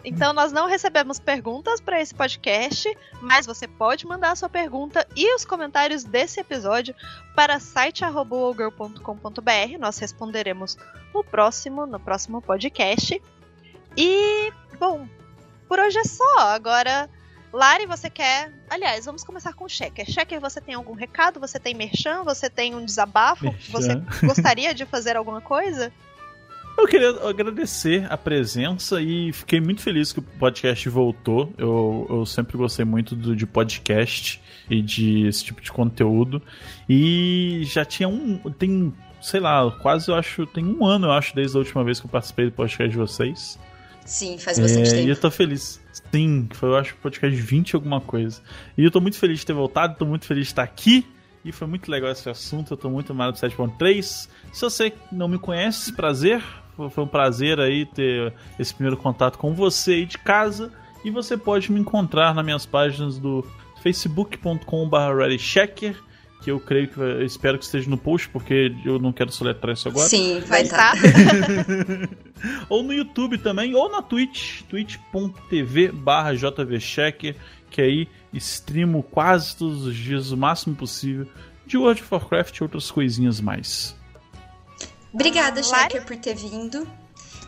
Então 0.05 0.33
nós 0.33 0.51
não 0.51 0.67
recebemos 0.67 1.19
perguntas 1.19 1.81
para 1.81 1.99
esse 1.99 2.13
podcast, 2.13 2.95
mas 3.19 3.47
você 3.47 3.67
pode 3.67 4.05
mandar 4.05 4.31
a 4.31 4.35
sua 4.35 4.47
pergunta 4.47 5.05
e 5.15 5.33
os 5.33 5.43
comentários 5.43 6.03
desse 6.03 6.39
episódio 6.39 6.93
para 7.35 7.59
site@ogirl.com.br. 7.59 9.79
Nós 9.79 9.97
responderemos 9.97 10.77
no 11.11 11.23
próximo, 11.23 11.87
no 11.87 11.99
próximo 11.99 12.39
podcast. 12.39 13.19
E 13.97 14.53
bom, 14.79 15.07
por 15.67 15.79
hoje 15.79 15.97
é 15.97 16.03
só. 16.03 16.39
Agora, 16.49 17.09
Lari, 17.51 17.87
você 17.87 18.09
quer? 18.09 18.53
Aliás, 18.69 19.05
vamos 19.05 19.23
começar 19.23 19.53
com 19.53 19.65
o 19.65 19.69
Checker. 19.69 20.05
Checker, 20.05 20.39
você 20.39 20.61
tem 20.61 20.75
algum 20.75 20.93
recado? 20.93 21.39
Você 21.39 21.57
tem 21.57 21.73
merchan? 21.73 22.23
Você 22.23 22.47
tem 22.47 22.75
um 22.75 22.85
desabafo? 22.85 23.45
Merchan. 23.45 23.71
Você 23.71 23.95
gostaria 24.23 24.71
de 24.71 24.85
fazer 24.85 25.17
alguma 25.17 25.41
coisa? 25.41 25.91
Eu 26.77 26.87
queria 26.87 27.09
agradecer 27.27 28.05
a 28.11 28.17
presença 28.17 29.01
e 29.01 29.31
fiquei 29.31 29.59
muito 29.61 29.81
feliz 29.81 30.11
que 30.11 30.19
o 30.19 30.21
podcast 30.21 30.87
voltou. 30.89 31.51
Eu, 31.57 32.05
eu 32.09 32.25
sempre 32.25 32.57
gostei 32.57 32.83
muito 32.85 33.15
do, 33.15 33.35
de 33.35 33.45
podcast 33.47 34.41
e 34.69 34.81
de 34.81 35.25
esse 35.25 35.43
tipo 35.45 35.61
de 35.61 35.71
conteúdo. 35.71 36.41
E 36.87 37.61
já 37.65 37.85
tinha 37.85 38.09
um. 38.09 38.37
Tem, 38.59 38.93
sei 39.21 39.39
lá, 39.39 39.71
quase 39.81 40.09
eu 40.11 40.15
acho. 40.15 40.45
Tem 40.47 40.65
um 40.65 40.85
ano, 40.85 41.07
eu 41.07 41.11
acho, 41.11 41.33
desde 41.33 41.55
a 41.55 41.59
última 41.59 41.83
vez 41.83 41.99
que 41.99 42.05
eu 42.07 42.09
participei 42.11 42.45
do 42.45 42.51
podcast 42.51 42.89
de 42.91 42.97
vocês. 42.97 43.59
Sim, 44.05 44.37
faz 44.37 44.59
bastante 44.59 44.89
É, 44.93 44.97
e 44.97 44.99
eu 45.01 45.15
tempo. 45.15 45.21
tô 45.21 45.31
feliz. 45.31 45.81
Sim, 46.11 46.47
foi, 46.53 46.69
eu 46.69 46.75
acho, 46.77 46.95
podcast 46.97 47.35
20 47.35 47.75
alguma 47.75 48.01
coisa. 48.01 48.41
E 48.77 48.83
eu 48.83 48.91
tô 48.91 48.99
muito 49.01 49.17
feliz 49.17 49.39
de 49.39 49.45
ter 49.45 49.53
voltado, 49.53 49.95
tô 49.97 50.05
muito 50.05 50.25
feliz 50.25 50.43
de 50.43 50.51
estar 50.51 50.63
aqui. 50.63 51.07
E 51.43 51.51
foi 51.51 51.67
muito 51.67 51.89
legal 51.89 52.11
esse 52.11 52.27
assunto, 52.29 52.73
eu 52.73 52.77
tô 52.77 52.89
muito 52.89 53.11
amado 53.13 53.33
do 53.33 53.39
7.3. 53.39 54.03
Se 54.51 54.61
você 54.61 54.91
não 55.11 55.27
me 55.27 55.37
conhece, 55.39 55.93
prazer. 55.93 56.43
Foi 56.75 57.03
um 57.03 57.07
prazer 57.07 57.59
aí 57.59 57.85
ter 57.85 58.33
esse 58.59 58.73
primeiro 58.73 58.97
contato 58.97 59.37
com 59.37 59.53
você 59.53 59.93
aí 59.93 60.05
de 60.05 60.17
casa. 60.17 60.71
E 61.03 61.11
você 61.11 61.37
pode 61.37 61.71
me 61.71 61.79
encontrar 61.79 62.33
nas 62.33 62.43
minhas 62.43 62.65
páginas 62.65 63.17
do 63.17 63.45
facebook.com.br 63.81 65.37
checker 65.37 65.95
que 66.45 66.51
eu 66.51 66.59
creio 66.59 66.87
que 66.87 66.99
eu 66.99 67.25
espero 67.25 67.57
que 67.57 67.65
esteja 67.65 67.89
no 67.89 67.97
post, 67.97 68.29
porque 68.29 68.71
eu 68.85 68.99
não 68.99 69.11
quero 69.11 69.31
soletrar 69.31 69.73
isso 69.73 69.87
agora. 69.87 70.07
Sim, 70.07 70.41
vai 70.41 70.61
estar. 70.61 70.93
tá? 70.93 70.99
ou 72.69 72.83
no 72.83 72.93
YouTube 72.93 73.39
também, 73.39 73.73
ou 73.73 73.89
na 73.89 73.99
Twitch, 73.99 74.61
twitch.tv 74.69 75.91
barra 75.91 76.35
jvchecker, 76.35 77.35
que 77.71 77.81
aí 77.81 78.07
streamo 78.31 79.01
quase 79.01 79.57
todos 79.57 79.87
os 79.87 79.95
dias, 79.95 80.31
o 80.31 80.37
máximo 80.37 80.75
possível, 80.75 81.25
de 81.65 81.77
World 81.77 82.03
of 82.03 82.13
Warcraft 82.13 82.57
e 82.57 82.63
outras 82.63 82.91
coisinhas 82.91 83.41
mais. 83.41 83.95
Obrigada? 85.15 85.63
Shaker, 85.63 86.05
por 86.05 86.17
ter 86.17 86.35
vindo. 86.35 86.87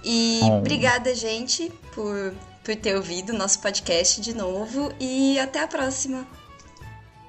E 0.03 0.39
Oh. 0.43 0.57
obrigada, 0.59 1.13
gente, 1.13 1.69
por, 1.93 2.33
por 2.63 2.75
ter 2.75 2.95
ouvido 2.95 3.33
o 3.33 3.37
nosso 3.37 3.59
podcast 3.61 4.21
de 4.21 4.33
novo. 4.33 4.93
E 4.99 5.37
até 5.39 5.61
a 5.61 5.67
próxima. 5.67 6.25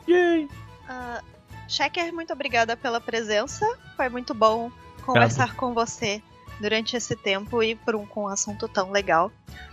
Yay! 0.09 0.49
Ah, 0.89 1.23
Checker, 1.69 2.13
muito 2.15 2.33
obrigada 2.33 2.77
pela 2.77 3.01
presença. 3.01 3.67
Foi 3.97 4.09
muito 4.09 4.33
bom 4.33 4.71
conversar 5.05 5.55
com 5.57 5.75
você 5.75 6.23
durante 6.61 6.97
esse 6.97 7.15
tempo 7.15 7.63
e 7.63 7.75
por 7.75 7.95
um, 7.95 8.07
com 8.07 8.23
um 8.25 8.29
assunto 8.29 8.67
tão 8.69 8.91
legal. 8.91 9.31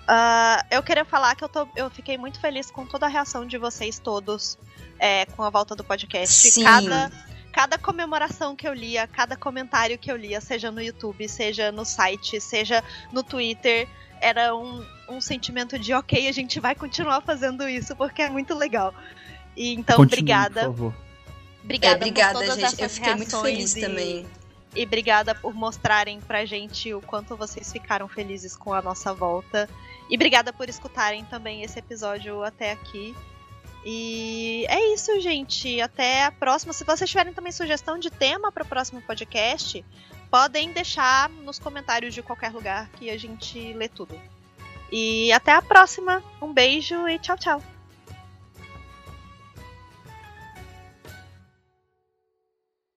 Ah, 0.08 0.66
eu 0.70 0.84
queria 0.84 1.06
falar 1.06 1.36
que 1.36 1.44
eu, 1.44 1.50
tô, 1.50 1.68
eu 1.76 1.90
fiquei 1.90 2.18
muito 2.18 2.40
feliz 2.40 2.70
com 2.70 2.86
toda 2.86 3.06
a 3.06 3.10
reação 3.10 3.46
de 3.46 3.58
vocês 3.58 3.98
todos 4.00 4.58
é, 5.00 5.26
com 5.28 5.44
a 5.44 5.50
volta 5.50 5.76
do 5.76 5.84
podcast. 5.84 6.52
Sim. 6.52 6.64
Cada, 6.64 7.12
cada 7.56 7.77
comemoração 7.77 8.53
que 8.53 8.68
eu 8.68 8.73
lia, 8.73 9.07
cada 9.07 9.38
comentário 9.38 9.98
que 9.98 10.11
eu 10.11 10.18
lia, 10.18 10.41
seja 10.41 10.69
no 10.69 10.82
YouTube, 10.82 11.26
seja 11.30 11.72
no 11.72 11.86
site, 11.86 12.41
seja 12.41 12.84
no 13.14 13.23
Twitter, 13.23 13.88
era 14.19 14.53
um, 14.53 14.86
um 15.07 15.22
sentimento 15.22 15.80
de 15.80 15.94
ok, 15.94 16.27
a 16.27 16.34
gente 16.34 16.60
vai 16.60 16.76
continuar 16.76 17.22
fazendo 17.22 17.65
isso 17.65 17.95
porque 17.95 18.23
é 18.23 18.30
muito 18.30 18.53
legal. 18.53 18.94
E, 19.56 19.73
então, 19.73 19.95
Continue, 19.95 20.19
obrigada. 20.19 20.61
Por 20.65 20.76
favor. 20.76 20.94
Obrigada, 21.64 21.94
é, 21.94 21.98
obrigada, 21.98 22.34
por 22.34 22.40
todas 22.41 22.56
gente. 22.56 22.65
essas 22.65 22.80
Eu 22.80 22.90
fiquei 22.90 23.15
muito 23.15 23.41
feliz 23.41 23.76
e- 23.77 23.80
também. 23.80 24.27
E 24.76 24.84
obrigada 24.84 25.34
por 25.34 25.53
mostrarem 25.53 26.19
pra 26.19 26.44
gente 26.44 26.94
o 26.94 26.99
quanto 26.99 27.38
vocês 27.38 27.72
ficaram 27.72 28.10
felizes 28.10 28.53
com 28.53 28.73
a 28.73 28.82
nossa 28.82 29.14
volta. 29.14 29.69
E 30.10 30.15
obrigada 30.15 30.52
por 30.52 30.68
escutarem 30.68 31.23
também 31.23 31.64
esse 31.64 31.80
episódio 31.80 32.44
até 32.44 32.73
aqui. 32.73 33.15
E 33.86 34.66
é 34.68 34.94
isso, 34.94 35.22
gente. 35.22 35.80
Até 35.80 36.24
a 36.24 36.32
próxima. 36.32 36.74
Se 36.74 36.84
vocês 36.84 37.07
tiverem 37.07 37.34
também 37.34 37.52
sugestão 37.52 37.99
de 37.99 38.10
tema 38.10 38.52
para 38.52 38.64
o 38.64 38.68
próximo 38.68 38.99
podcast, 39.03 39.86
podem 40.32 40.72
deixar 40.72 41.30
nos 41.30 41.60
comentários 41.60 42.14
de 42.14 42.24
qualquer 42.24 42.52
lugar 42.52 42.90
que 42.98 43.12
a 43.12 43.18
gente 43.18 43.74
lê 43.74 43.88
tudo. 43.88 44.20
E 44.91 45.32
até 45.32 45.52
a 45.52 45.62
próxima. 45.62 46.24
Um 46.41 46.52
beijo 46.52 47.07
e 47.07 47.20
tchau, 47.20 47.38
tchau. 47.38 47.74